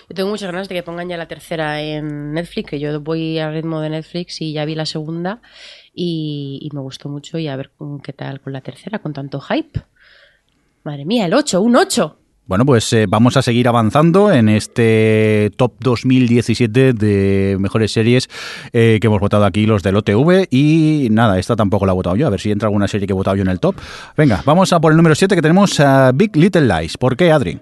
Yo 0.08 0.14
tengo 0.14 0.28
muchas 0.28 0.52
ganas 0.52 0.68
de 0.68 0.74
que 0.74 0.82
pongan 0.82 1.08
ya 1.08 1.16
la 1.16 1.26
tercera 1.26 1.80
en 1.80 2.34
Netflix, 2.34 2.70
que 2.70 2.78
yo 2.78 3.00
voy 3.00 3.38
al 3.38 3.54
ritmo 3.54 3.80
de 3.80 3.90
Netflix 3.90 4.40
y 4.42 4.52
ya 4.52 4.64
vi 4.64 4.74
la 4.74 4.86
segunda 4.86 5.40
y, 5.94 6.58
y 6.60 6.74
me 6.74 6.82
gustó 6.82 7.08
mucho 7.08 7.38
y 7.38 7.48
a 7.48 7.56
ver 7.56 7.70
qué 8.04 8.12
tal 8.12 8.40
con 8.40 8.52
la 8.52 8.60
tercera, 8.60 8.98
con 8.98 9.14
tanto 9.14 9.40
hype. 9.40 9.80
Madre 10.84 11.04
mía, 11.06 11.26
el 11.26 11.34
8, 11.34 11.60
un 11.60 11.76
8. 11.76 12.18
Bueno, 12.52 12.66
pues 12.66 12.92
eh, 12.92 13.06
vamos 13.08 13.38
a 13.38 13.40
seguir 13.40 13.66
avanzando 13.66 14.30
en 14.30 14.50
este 14.50 15.50
top 15.56 15.72
2017 15.80 16.92
de 16.92 17.56
mejores 17.58 17.92
series 17.92 18.28
eh, 18.74 18.98
que 19.00 19.06
hemos 19.06 19.20
votado 19.20 19.46
aquí 19.46 19.64
los 19.64 19.82
del 19.82 19.96
OTV 19.96 20.48
y 20.50 21.08
nada, 21.10 21.38
esta 21.38 21.56
tampoco 21.56 21.86
la 21.86 21.92
he 21.92 21.94
votado 21.94 22.14
yo, 22.14 22.26
a 22.26 22.30
ver 22.30 22.40
si 22.40 22.50
entra 22.50 22.66
alguna 22.66 22.88
serie 22.88 23.06
que 23.06 23.14
he 23.14 23.16
votado 23.16 23.36
yo 23.36 23.42
en 23.42 23.48
el 23.48 23.58
top. 23.58 23.76
Venga, 24.18 24.42
vamos 24.44 24.70
a 24.74 24.82
por 24.82 24.92
el 24.92 24.98
número 24.98 25.14
7 25.14 25.34
que 25.34 25.40
tenemos 25.40 25.80
a 25.80 26.12
Big 26.12 26.36
Little 26.36 26.68
Lies. 26.68 26.98
¿Por 26.98 27.16
qué, 27.16 27.32
Adri? 27.32 27.58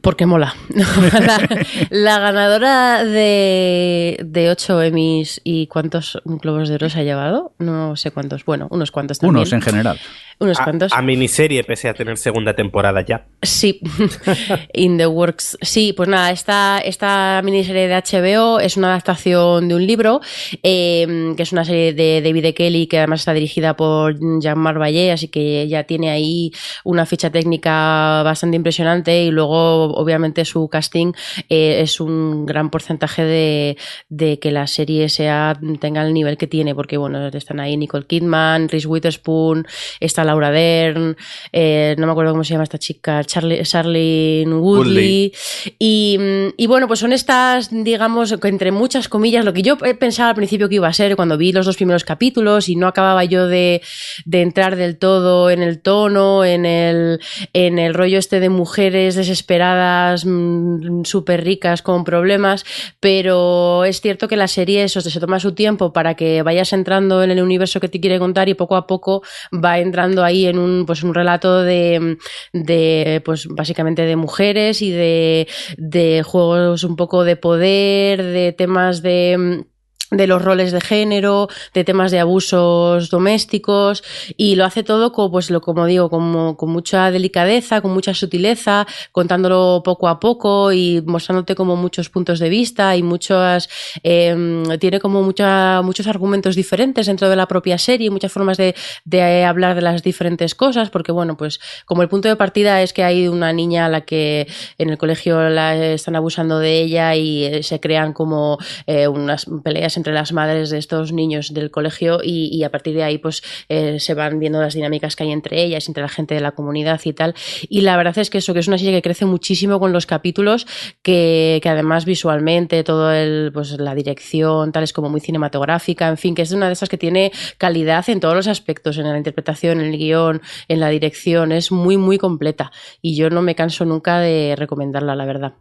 Porque 0.00 0.24
mola. 0.26 0.54
la, 0.70 1.48
la, 1.90 2.18
ganadora 2.18 3.04
de, 3.04 4.18
de 4.24 4.50
8 4.50 4.82
Emmys 4.82 5.40
y 5.44 5.66
cuántos 5.66 6.20
globos 6.24 6.68
de 6.68 6.76
oro 6.76 6.88
se 6.88 7.00
ha 7.00 7.02
llevado, 7.02 7.52
no 7.58 7.96
sé 7.96 8.10
cuántos, 8.10 8.44
bueno, 8.44 8.66
unos 8.70 8.90
cuantos 8.90 9.18
también. 9.18 9.36
Unos 9.36 9.52
en 9.52 9.62
general. 9.62 10.00
Unos 10.40 10.58
a, 10.58 10.64
cuantos. 10.64 10.92
A 10.94 11.02
miniserie, 11.02 11.62
pese 11.64 11.90
a 11.90 11.92
tener 11.92 12.16
segunda 12.16 12.54
temporada 12.54 13.04
ya. 13.04 13.26
Sí, 13.42 13.78
in 14.72 14.96
the 14.96 15.06
works. 15.06 15.58
Sí, 15.60 15.92
pues 15.92 16.08
nada, 16.08 16.30
esta, 16.30 16.78
esta 16.78 17.42
miniserie 17.44 17.88
de 17.88 17.94
HBO 17.94 18.58
es 18.58 18.78
una 18.78 18.88
adaptación 18.88 19.68
de 19.68 19.74
un 19.74 19.86
libro, 19.86 20.22
eh, 20.62 21.34
que 21.36 21.42
es 21.42 21.52
una 21.52 21.66
serie 21.66 21.92
de 21.92 22.22
David 22.22 22.46
e. 22.46 22.54
Kelly, 22.54 22.86
que 22.86 22.96
además 22.96 23.20
está 23.20 23.34
dirigida 23.34 23.76
por 23.76 24.18
Jean-Marc 24.40 24.78
Vallée, 24.78 25.12
así 25.12 25.28
que 25.28 25.68
ya 25.68 25.84
tiene 25.84 26.08
ahí 26.08 26.52
una 26.84 27.04
ficha 27.04 27.28
técnica 27.28 28.22
bastante 28.24 28.56
impresionante 28.56 29.24
y 29.24 29.30
luego, 29.30 29.89
obviamente, 29.92 30.44
su 30.44 30.68
casting 30.68 31.12
eh, 31.48 31.80
es 31.82 32.00
un 32.00 32.46
gran 32.46 32.70
porcentaje 32.70 33.24
de, 33.24 33.76
de, 34.08 34.38
que 34.38 34.50
la 34.50 34.66
serie 34.66 35.08
sea 35.08 35.58
tenga 35.80 36.02
el 36.02 36.14
nivel 36.14 36.36
que 36.36 36.46
tiene, 36.46 36.74
porque 36.74 36.96
bueno, 36.96 37.28
están 37.28 37.60
ahí 37.60 37.76
Nicole 37.76 38.06
Kidman, 38.06 38.68
Reese 38.68 38.86
Witherspoon, 38.86 39.66
está 40.00 40.24
Laura 40.24 40.50
Dern, 40.50 41.16
eh, 41.52 41.94
no 41.98 42.06
me 42.06 42.12
acuerdo 42.12 42.32
cómo 42.32 42.44
se 42.44 42.52
llama 42.52 42.64
esta 42.64 42.78
chica, 42.78 43.24
Charlie, 43.24 43.62
Charlene 43.62 44.54
Woodley. 44.54 45.32
Y, 45.78 46.18
y, 46.56 46.66
bueno, 46.66 46.86
pues 46.86 47.00
son 47.00 47.12
estas, 47.12 47.70
digamos, 47.70 48.34
entre 48.42 48.72
muchas 48.72 49.08
comillas, 49.08 49.44
lo 49.44 49.52
que 49.52 49.62
yo 49.62 49.76
pensaba 49.78 50.30
al 50.30 50.36
principio 50.36 50.68
que 50.68 50.76
iba 50.76 50.88
a 50.88 50.92
ser 50.92 51.16
cuando 51.16 51.36
vi 51.36 51.52
los 51.52 51.66
dos 51.66 51.76
primeros 51.76 52.04
capítulos 52.04 52.68
y 52.68 52.76
no 52.76 52.86
acababa 52.86 53.24
yo 53.24 53.46
de, 53.46 53.82
de 54.24 54.42
entrar 54.42 54.76
del 54.76 54.98
todo 54.98 55.50
en 55.50 55.62
el 55.62 55.80
tono, 55.80 56.44
en 56.44 56.66
el, 56.66 57.20
en 57.52 57.78
el 57.78 57.94
rollo 57.94 58.18
este 58.18 58.40
de 58.40 58.48
mujeres 58.48 59.14
desesperadas, 59.14 59.79
mmm, 60.24 61.04
súper 61.04 61.44
ricas, 61.44 61.82
con 61.82 62.04
problemas, 62.04 62.64
pero 63.00 63.84
es 63.84 64.00
cierto 64.00 64.28
que 64.28 64.36
la 64.36 64.48
serie 64.48 64.84
eso, 64.84 65.00
se 65.00 65.20
toma 65.20 65.40
su 65.40 65.52
tiempo 65.52 65.92
para 65.92 66.14
que 66.14 66.42
vayas 66.42 66.72
entrando 66.72 67.22
en 67.22 67.30
el 67.30 67.42
universo 67.42 67.80
que 67.80 67.88
te 67.88 68.00
quiere 68.00 68.18
contar 68.18 68.48
y 68.48 68.54
poco 68.54 68.76
a 68.76 68.86
poco 68.86 69.22
va 69.52 69.78
entrando 69.78 70.24
ahí 70.24 70.46
en 70.46 70.58
un, 70.58 70.86
pues, 70.86 71.02
un 71.02 71.14
relato 71.14 71.62
de, 71.62 72.18
de, 72.52 73.22
pues 73.24 73.46
básicamente 73.48 74.02
de 74.02 74.16
mujeres 74.16 74.82
y 74.82 74.90
de, 74.90 75.48
de 75.76 76.22
juegos 76.22 76.84
un 76.84 76.96
poco 76.96 77.24
de 77.24 77.36
poder, 77.36 78.22
de 78.22 78.52
temas 78.52 79.02
de 79.02 79.64
de 80.10 80.26
los 80.26 80.42
roles 80.42 80.72
de 80.72 80.80
género, 80.80 81.48
de 81.74 81.84
temas 81.84 82.10
de 82.10 82.20
abusos 82.20 83.10
domésticos 83.10 84.02
y 84.36 84.56
lo 84.56 84.64
hace 84.64 84.82
todo 84.82 85.12
como, 85.12 85.30
pues 85.30 85.50
lo 85.50 85.60
como 85.60 85.86
digo, 85.86 86.10
como, 86.10 86.56
con 86.56 86.70
mucha 86.70 87.10
delicadeza, 87.10 87.80
con 87.80 87.92
mucha 87.92 88.14
sutileza, 88.14 88.86
contándolo 89.12 89.82
poco 89.84 90.08
a 90.08 90.18
poco 90.20 90.72
y 90.72 91.02
mostrándote 91.06 91.54
como 91.54 91.76
muchos 91.76 92.10
puntos 92.10 92.38
de 92.38 92.48
vista 92.48 92.96
y 92.96 93.02
muchas 93.02 93.68
eh, 94.02 94.64
tiene 94.80 95.00
como 95.00 95.22
mucha, 95.22 95.82
muchos 95.82 96.06
argumentos 96.06 96.56
diferentes 96.56 97.06
dentro 97.06 97.28
de 97.28 97.36
la 97.36 97.46
propia 97.46 97.78
serie, 97.78 98.10
muchas 98.10 98.32
formas 98.32 98.56
de, 98.56 98.74
de 99.04 99.44
hablar 99.44 99.74
de 99.74 99.82
las 99.82 100.02
diferentes 100.02 100.54
cosas, 100.54 100.90
porque 100.90 101.12
bueno, 101.12 101.36
pues 101.36 101.60
como 101.84 102.02
el 102.02 102.08
punto 102.08 102.28
de 102.28 102.36
partida 102.36 102.82
es 102.82 102.92
que 102.92 103.04
hay 103.04 103.28
una 103.28 103.52
niña 103.52 103.86
a 103.86 103.88
la 103.88 104.02
que 104.02 104.48
en 104.78 104.90
el 104.90 104.98
colegio 104.98 105.48
la 105.48 105.76
están 105.76 106.16
abusando 106.16 106.58
de 106.58 106.80
ella 106.80 107.14
y 107.14 107.62
se 107.62 107.80
crean 107.80 108.12
como 108.12 108.58
eh, 108.86 109.08
unas 109.08 109.46
peleas 109.62 109.96
entre 110.00 110.14
las 110.14 110.32
madres 110.32 110.70
de 110.70 110.78
estos 110.78 111.12
niños 111.12 111.52
del 111.52 111.70
colegio 111.70 112.20
y, 112.22 112.64
a 112.64 112.70
partir 112.70 112.94
de 112.94 113.02
ahí 113.02 113.18
pues 113.18 113.42
eh, 113.68 114.00
se 114.00 114.14
van 114.14 114.38
viendo 114.38 114.60
las 114.60 114.74
dinámicas 114.74 115.14
que 115.14 115.24
hay 115.24 115.32
entre 115.32 115.62
ellas, 115.62 115.88
entre 115.88 116.02
la 116.02 116.08
gente 116.08 116.34
de 116.34 116.40
la 116.40 116.52
comunidad 116.52 117.00
y 117.04 117.12
tal. 117.12 117.34
Y 117.68 117.82
la 117.82 117.96
verdad 117.96 118.16
es 118.18 118.30
que 118.30 118.38
eso, 118.38 118.54
que 118.54 118.60
es 118.60 118.68
una 118.68 118.78
serie 118.78 118.92
que 118.92 119.02
crece 119.02 119.26
muchísimo 119.26 119.78
con 119.78 119.92
los 119.92 120.06
capítulos, 120.06 120.66
que, 121.02 121.60
que 121.62 121.68
además 121.68 122.04
visualmente, 122.04 122.82
todo 122.82 123.12
el, 123.12 123.50
pues 123.52 123.72
la 123.78 123.94
dirección, 123.94 124.72
tal, 124.72 124.82
es 124.82 124.92
como 124.92 125.10
muy 125.10 125.20
cinematográfica, 125.20 126.08
en 126.08 126.16
fin, 126.16 126.34
que 126.34 126.42
es 126.42 126.52
una 126.52 126.66
de 126.66 126.72
esas 126.72 126.88
que 126.88 126.98
tiene 126.98 127.30
calidad 127.58 128.08
en 128.08 128.20
todos 128.20 128.34
los 128.34 128.48
aspectos, 128.48 128.96
en 128.98 129.04
la 129.04 129.16
interpretación, 129.16 129.80
en 129.80 129.92
el 129.92 129.98
guion, 129.98 130.40
en 130.68 130.80
la 130.80 130.88
dirección, 130.88 131.52
es 131.52 131.70
muy, 131.70 131.96
muy 131.96 132.18
completa. 132.18 132.72
Y 133.02 133.16
yo 133.16 133.30
no 133.30 133.42
me 133.42 133.54
canso 133.54 133.84
nunca 133.84 134.18
de 134.20 134.54
recomendarla, 134.56 135.14
la 135.14 135.26
verdad. 135.26 135.54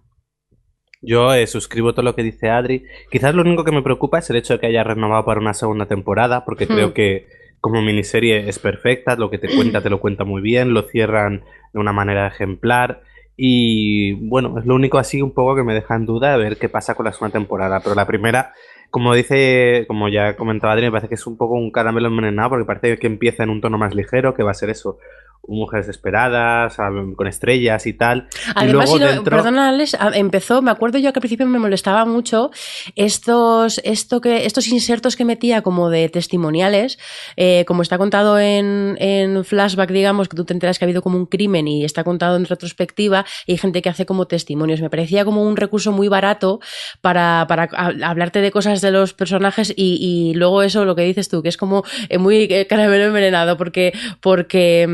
Yo 1.01 1.33
eh, 1.33 1.47
suscribo 1.47 1.93
todo 1.93 2.03
lo 2.03 2.15
que 2.15 2.23
dice 2.23 2.49
Adri. 2.49 2.83
Quizás 3.09 3.33
lo 3.33 3.41
único 3.41 3.63
que 3.63 3.71
me 3.71 3.81
preocupa 3.81 4.19
es 4.19 4.29
el 4.29 4.35
hecho 4.35 4.53
de 4.53 4.59
que 4.59 4.67
haya 4.67 4.83
renovado 4.83 5.25
para 5.25 5.39
una 5.39 5.53
segunda 5.53 5.85
temporada, 5.85 6.43
porque 6.43 6.65
hmm. 6.65 6.67
creo 6.67 6.93
que 6.93 7.27
como 7.61 7.81
miniserie 7.81 8.47
es 8.47 8.59
perfecta, 8.59 9.15
lo 9.15 9.29
que 9.29 9.37
te 9.37 9.53
cuenta 9.53 9.81
te 9.81 9.89
lo 9.89 9.99
cuenta 9.99 10.23
muy 10.23 10.41
bien, 10.41 10.73
lo 10.73 10.83
cierran 10.83 11.43
de 11.73 11.79
una 11.79 11.93
manera 11.93 12.27
ejemplar. 12.27 13.01
Y 13.35 14.13
bueno, 14.27 14.59
es 14.59 14.65
lo 14.65 14.75
único 14.75 14.97
así 14.97 15.21
un 15.21 15.33
poco 15.33 15.55
que 15.55 15.63
me 15.63 15.73
deja 15.73 15.95
en 15.95 16.05
duda 16.05 16.33
de 16.33 16.43
ver 16.43 16.57
qué 16.57 16.67
pasa 16.67 16.95
con 16.95 17.05
la 17.05 17.13
segunda 17.13 17.33
temporada. 17.33 17.79
Pero 17.79 17.95
la 17.95 18.05
primera, 18.05 18.53
como 18.89 19.13
dice, 19.13 19.85
como 19.87 20.09
ya 20.09 20.35
comentaba 20.35 20.73
Adri, 20.73 20.87
me 20.87 20.91
parece 20.91 21.07
que 21.07 21.15
es 21.15 21.25
un 21.25 21.37
poco 21.37 21.55
un 21.55 21.71
caramelo 21.71 22.09
envenenado, 22.09 22.49
porque 22.49 22.65
parece 22.65 22.97
que 22.97 23.07
empieza 23.07 23.43
en 23.43 23.49
un 23.49 23.61
tono 23.61 23.77
más 23.77 23.95
ligero, 23.95 24.33
que 24.33 24.43
va 24.43 24.51
a 24.51 24.55
ser 24.55 24.69
eso, 24.69 24.97
mujeres 25.47 25.87
desesperadas, 25.87 26.77
con 27.15 27.27
estrellas 27.27 27.85
y 27.87 27.93
tal. 27.93 28.27
Además, 28.55 28.63
y 28.63 28.71
luego 28.71 28.93
si 28.93 28.99
no, 28.99 29.07
dentro... 29.07 29.37
perdona, 29.37 29.69
Alex, 29.69 29.97
empezó, 30.13 30.61
me 30.61 30.71
acuerdo 30.71 30.97
yo 30.99 31.11
que 31.11 31.19
al 31.19 31.21
principio 31.21 31.45
me 31.47 31.59
molestaba 31.59 32.05
mucho 32.05 32.51
estos, 32.95 33.81
esto 33.83 34.21
que, 34.21 34.45
estos 34.45 34.67
insertos 34.67 35.15
que 35.15 35.25
metía 35.25 35.61
como 35.61 35.89
de 35.89 36.09
testimoniales, 36.09 36.99
eh, 37.35 37.65
como 37.67 37.81
está 37.81 37.97
contado 37.97 38.39
en, 38.39 38.95
en, 38.99 39.43
flashback, 39.43 39.91
digamos, 39.91 40.29
que 40.29 40.35
tú 40.35 40.45
te 40.45 40.53
enteras 40.53 40.77
que 40.77 40.85
ha 40.85 40.87
habido 40.87 41.01
como 41.01 41.17
un 41.17 41.25
crimen 41.25 41.67
y 41.67 41.83
está 41.83 42.03
contado 42.03 42.37
en 42.37 42.45
retrospectiva, 42.45 43.25
y 43.45 43.53
hay 43.53 43.57
gente 43.57 43.81
que 43.81 43.89
hace 43.89 44.05
como 44.05 44.27
testimonios. 44.27 44.81
Me 44.81 44.89
parecía 44.89 45.25
como 45.25 45.43
un 45.43 45.57
recurso 45.57 45.91
muy 45.91 46.07
barato 46.07 46.59
para, 47.01 47.45
para 47.47 47.69
hablarte 48.03 48.41
de 48.41 48.51
cosas 48.51 48.81
de 48.81 48.91
los 48.91 49.13
personajes 49.13 49.73
y, 49.75 49.97
y, 49.99 50.33
luego 50.35 50.61
eso, 50.61 50.85
lo 50.85 50.95
que 50.95 51.03
dices 51.03 51.29
tú, 51.29 51.41
que 51.41 51.49
es 51.49 51.57
como 51.57 51.83
muy 52.19 52.47
caramelo 52.67 53.05
envenenado, 53.05 53.57
porque, 53.57 53.93
porque 54.21 54.85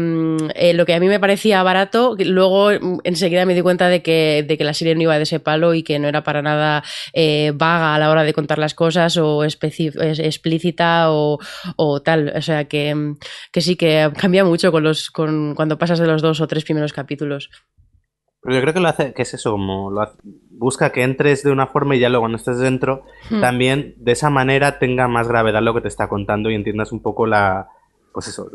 eh, 0.55 0.73
lo 0.73 0.85
que 0.85 0.93
a 0.93 0.99
mí 0.99 1.07
me 1.07 1.19
parecía 1.19 1.61
barato, 1.63 2.15
luego 2.19 2.71
enseguida 3.03 3.45
me 3.45 3.53
di 3.53 3.61
cuenta 3.61 3.89
de 3.89 4.01
que, 4.01 4.45
de 4.47 4.57
que 4.57 4.63
la 4.63 4.73
serie 4.73 4.95
no 4.95 5.01
iba 5.01 5.17
de 5.17 5.23
ese 5.23 5.39
palo 5.39 5.73
y 5.73 5.83
que 5.83 5.99
no 5.99 6.07
era 6.07 6.23
para 6.23 6.41
nada 6.41 6.83
eh, 7.13 7.51
vaga 7.55 7.95
a 7.95 7.99
la 7.99 8.09
hora 8.09 8.23
de 8.23 8.33
contar 8.33 8.59
las 8.59 8.73
cosas 8.73 9.17
o 9.17 9.43
explícita 9.43 11.11
o, 11.11 11.39
o, 11.75 12.01
tal. 12.01 12.33
O 12.35 12.41
sea 12.41 12.65
que, 12.65 13.15
que, 13.51 13.61
sí 13.61 13.75
que 13.75 14.11
cambia 14.17 14.43
mucho 14.43 14.71
con 14.71 14.83
los, 14.83 15.11
con, 15.11 15.55
cuando 15.55 15.77
pasas 15.77 15.99
de 15.99 16.07
los 16.07 16.21
dos 16.21 16.41
o 16.41 16.47
tres 16.47 16.63
primeros 16.63 16.93
capítulos. 16.93 17.49
Pero 18.41 18.57
yo 18.57 18.61
creo 18.61 18.73
que 18.75 18.79
lo 18.79 18.89
hace, 18.89 19.13
que 19.13 19.23
es 19.23 19.33
eso, 19.33 19.53
como 19.53 19.89
lo 19.89 20.01
hace, 20.01 20.19
busca 20.23 20.91
que 20.91 21.01
entres 21.01 21.41
de 21.41 21.51
una 21.51 21.65
forma 21.65 21.95
y 21.95 21.99
ya 21.99 22.09
luego 22.09 22.21
cuando 22.21 22.37
estés 22.37 22.59
dentro, 22.59 23.03
hmm. 23.31 23.41
también 23.41 23.95
de 23.97 24.11
esa 24.11 24.29
manera 24.29 24.77
tenga 24.77 25.07
más 25.07 25.27
gravedad 25.27 25.63
lo 25.63 25.73
que 25.73 25.81
te 25.81 25.87
está 25.87 26.07
contando 26.07 26.51
y 26.51 26.55
entiendas 26.55 26.91
un 26.91 27.01
poco 27.01 27.25
la, 27.25 27.69
pues 28.13 28.27
eso, 28.27 28.49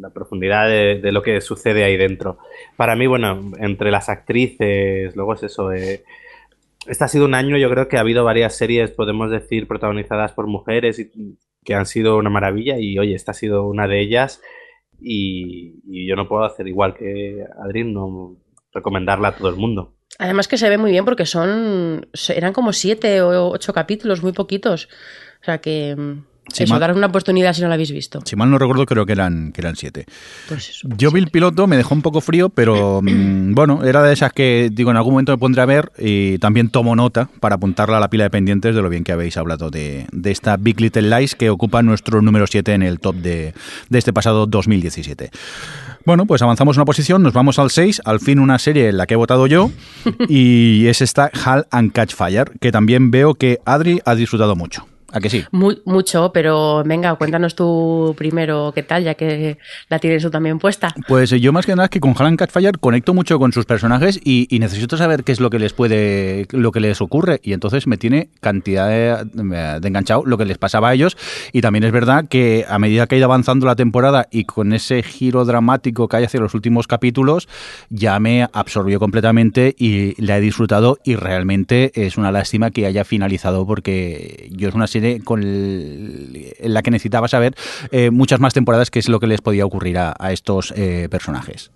la 0.00 0.10
profundidad 0.10 0.68
de, 0.68 1.12
lo 1.12 1.22
que 1.22 1.40
sucede 1.40 1.84
ahí 1.84 1.96
dentro. 1.96 2.38
Para 2.76 2.96
mí, 2.96 3.06
bueno, 3.06 3.52
entre 3.58 3.90
las 3.90 4.08
actrices, 4.08 5.14
luego 5.16 5.34
es 5.34 5.42
eso. 5.42 5.72
Eh, 5.72 6.04
este 6.86 7.04
ha 7.04 7.08
sido 7.08 7.24
un 7.24 7.34
año, 7.34 7.56
yo 7.56 7.70
creo 7.70 7.88
que 7.88 7.96
ha 7.96 8.00
habido 8.00 8.24
varias 8.24 8.56
series, 8.56 8.90
podemos 8.90 9.30
decir, 9.30 9.66
protagonizadas 9.66 10.32
por 10.32 10.46
mujeres 10.46 10.98
y 10.98 11.38
que 11.64 11.74
han 11.74 11.86
sido 11.86 12.16
una 12.16 12.30
maravilla. 12.30 12.78
Y 12.78 12.98
oye, 12.98 13.14
esta 13.14 13.32
ha 13.32 13.34
sido 13.34 13.66
una 13.66 13.86
de 13.86 14.00
ellas. 14.00 14.40
Y, 15.00 15.80
y 15.86 16.08
yo 16.08 16.16
no 16.16 16.28
puedo 16.28 16.44
hacer 16.44 16.66
igual 16.66 16.94
que 16.94 17.44
Adrien, 17.62 17.92
no 17.92 18.36
recomendarla 18.72 19.28
a 19.28 19.36
todo 19.36 19.48
el 19.48 19.56
mundo. 19.56 19.94
Además 20.18 20.48
que 20.48 20.58
se 20.58 20.68
ve 20.68 20.78
muy 20.78 20.90
bien 20.90 21.04
porque 21.04 21.26
son 21.26 22.08
eran 22.28 22.52
como 22.52 22.72
siete 22.72 23.22
o 23.22 23.50
ocho 23.50 23.72
capítulos, 23.72 24.22
muy 24.22 24.32
poquitos. 24.32 24.88
O 25.40 25.44
sea 25.44 25.58
que 25.58 25.94
Sí, 26.52 26.64
eso, 26.64 26.72
mal- 26.74 26.80
daros 26.80 26.96
una 26.96 27.06
oportunidad 27.08 27.52
si 27.52 27.62
no 27.62 27.68
la 27.68 27.74
habéis 27.74 27.90
visto. 27.92 28.20
Si 28.24 28.34
mal 28.36 28.50
no 28.50 28.58
recuerdo, 28.58 28.86
creo 28.86 29.04
que 29.06 29.12
eran, 29.12 29.52
que 29.52 29.60
eran 29.60 29.76
siete. 29.76 30.06
Pues 30.48 30.70
eso. 30.70 30.88
Yo 30.96 31.10
vi 31.10 31.20
el 31.20 31.28
piloto, 31.28 31.66
me 31.66 31.76
dejó 31.76 31.94
un 31.94 32.02
poco 32.02 32.20
frío, 32.20 32.48
pero 32.48 33.00
mm, 33.02 33.54
bueno, 33.54 33.84
era 33.84 34.02
de 34.02 34.12
esas 34.12 34.32
que 34.32 34.70
digo, 34.72 34.90
en 34.90 34.96
algún 34.96 35.12
momento 35.14 35.32
me 35.32 35.38
pondré 35.38 35.62
a 35.62 35.66
ver 35.66 35.92
y 35.98 36.38
también 36.38 36.70
tomo 36.70 36.96
nota 36.96 37.28
para 37.40 37.56
apuntarla 37.56 37.98
a 37.98 38.00
la 38.00 38.10
pila 38.10 38.24
de 38.24 38.30
pendientes 38.30 38.74
de 38.74 38.82
lo 38.82 38.88
bien 38.88 39.04
que 39.04 39.12
habéis 39.12 39.36
hablado 39.36 39.70
de, 39.70 40.06
de 40.12 40.30
esta 40.30 40.56
Big 40.56 40.80
Little 40.80 41.02
Lies 41.18 41.34
que 41.34 41.50
ocupa 41.50 41.82
nuestro 41.82 42.22
número 42.22 42.46
7 42.46 42.72
en 42.72 42.82
el 42.82 42.98
top 43.00 43.16
de, 43.16 43.54
de 43.88 43.98
este 43.98 44.12
pasado 44.12 44.46
2017. 44.46 45.30
Bueno, 46.04 46.24
pues 46.24 46.40
avanzamos 46.40 46.76
una 46.78 46.86
posición, 46.86 47.22
nos 47.22 47.34
vamos 47.34 47.58
al 47.58 47.70
6, 47.70 48.00
al 48.06 48.20
fin 48.20 48.38
una 48.38 48.58
serie 48.58 48.88
en 48.88 48.96
la 48.96 49.06
que 49.06 49.14
he 49.14 49.16
votado 49.18 49.46
yo, 49.46 49.70
y 50.28 50.86
es 50.86 51.02
esta 51.02 51.30
Hal 51.44 51.66
and 51.70 51.92
Catch 51.92 52.14
Fire, 52.14 52.52
que 52.60 52.72
también 52.72 53.10
veo 53.10 53.34
que 53.34 53.58
Adri 53.66 54.00
ha 54.06 54.14
disfrutado 54.14 54.56
mucho. 54.56 54.86
¿A 55.10 55.20
que 55.20 55.30
sí? 55.30 55.44
Muy, 55.52 55.80
mucho, 55.86 56.32
pero 56.34 56.82
venga, 56.84 57.14
cuéntanos 57.14 57.54
tú 57.54 58.14
primero 58.18 58.72
qué 58.74 58.82
tal, 58.82 59.04
ya 59.04 59.14
que 59.14 59.56
la 59.88 59.98
tienes 59.98 60.22
tú 60.22 60.30
también 60.30 60.58
puesta. 60.58 60.94
Pues 61.06 61.30
yo 61.30 61.52
más 61.52 61.64
que 61.64 61.74
nada 61.74 61.84
es 61.84 61.90
que 61.90 62.00
con 62.00 62.14
Hal 62.18 62.26
and 62.26 62.38
Catfire 62.38 62.72
conecto 62.78 63.14
mucho 63.14 63.38
con 63.38 63.52
sus 63.52 63.64
personajes 63.64 64.20
y, 64.22 64.46
y 64.54 64.58
necesito 64.58 64.98
saber 64.98 65.24
qué 65.24 65.32
es 65.32 65.40
lo 65.40 65.48
que 65.48 65.58
les 65.58 65.72
puede, 65.72 66.46
lo 66.50 66.72
que 66.72 66.80
les 66.80 67.00
ocurre 67.00 67.40
y 67.42 67.54
entonces 67.54 67.86
me 67.86 67.96
tiene 67.96 68.28
cantidad 68.40 68.88
de, 68.88 69.80
de 69.80 69.88
enganchado 69.88 70.24
lo 70.26 70.36
que 70.36 70.44
les 70.44 70.58
pasaba 70.58 70.90
a 70.90 70.94
ellos 70.94 71.16
y 71.52 71.62
también 71.62 71.84
es 71.84 71.92
verdad 71.92 72.26
que 72.28 72.66
a 72.68 72.78
medida 72.78 73.06
que 73.06 73.14
ha 73.14 73.18
ido 73.18 73.24
avanzando 73.24 73.66
la 73.66 73.76
temporada 73.76 74.28
y 74.30 74.44
con 74.44 74.74
ese 74.74 75.02
giro 75.02 75.46
dramático 75.46 76.08
que 76.08 76.16
hay 76.18 76.24
hacia 76.24 76.40
los 76.40 76.52
últimos 76.52 76.86
capítulos 76.86 77.48
ya 77.88 78.20
me 78.20 78.46
absorbió 78.52 78.98
completamente 78.98 79.74
y 79.78 80.20
la 80.22 80.36
he 80.36 80.40
disfrutado 80.42 80.98
y 81.02 81.16
realmente 81.16 81.92
es 81.94 82.18
una 82.18 82.30
lástima 82.30 82.70
que 82.70 82.84
haya 82.84 83.04
finalizado 83.04 83.66
porque 83.66 84.50
yo 84.52 84.68
es 84.68 84.74
una 84.74 84.86
serie 84.86 84.97
con 85.24 85.42
el- 85.42 86.54
en 86.58 86.74
la 86.74 86.82
que 86.82 86.90
necesitaba 86.90 87.28
saber 87.28 87.54
eh, 87.90 88.10
muchas 88.10 88.40
más 88.40 88.54
temporadas 88.54 88.90
qué 88.90 88.98
es 88.98 89.08
lo 89.08 89.20
que 89.20 89.26
les 89.26 89.40
podía 89.40 89.64
ocurrir 89.64 89.98
a, 89.98 90.14
a 90.18 90.32
estos 90.32 90.72
eh, 90.76 91.08
personajes. 91.10 91.70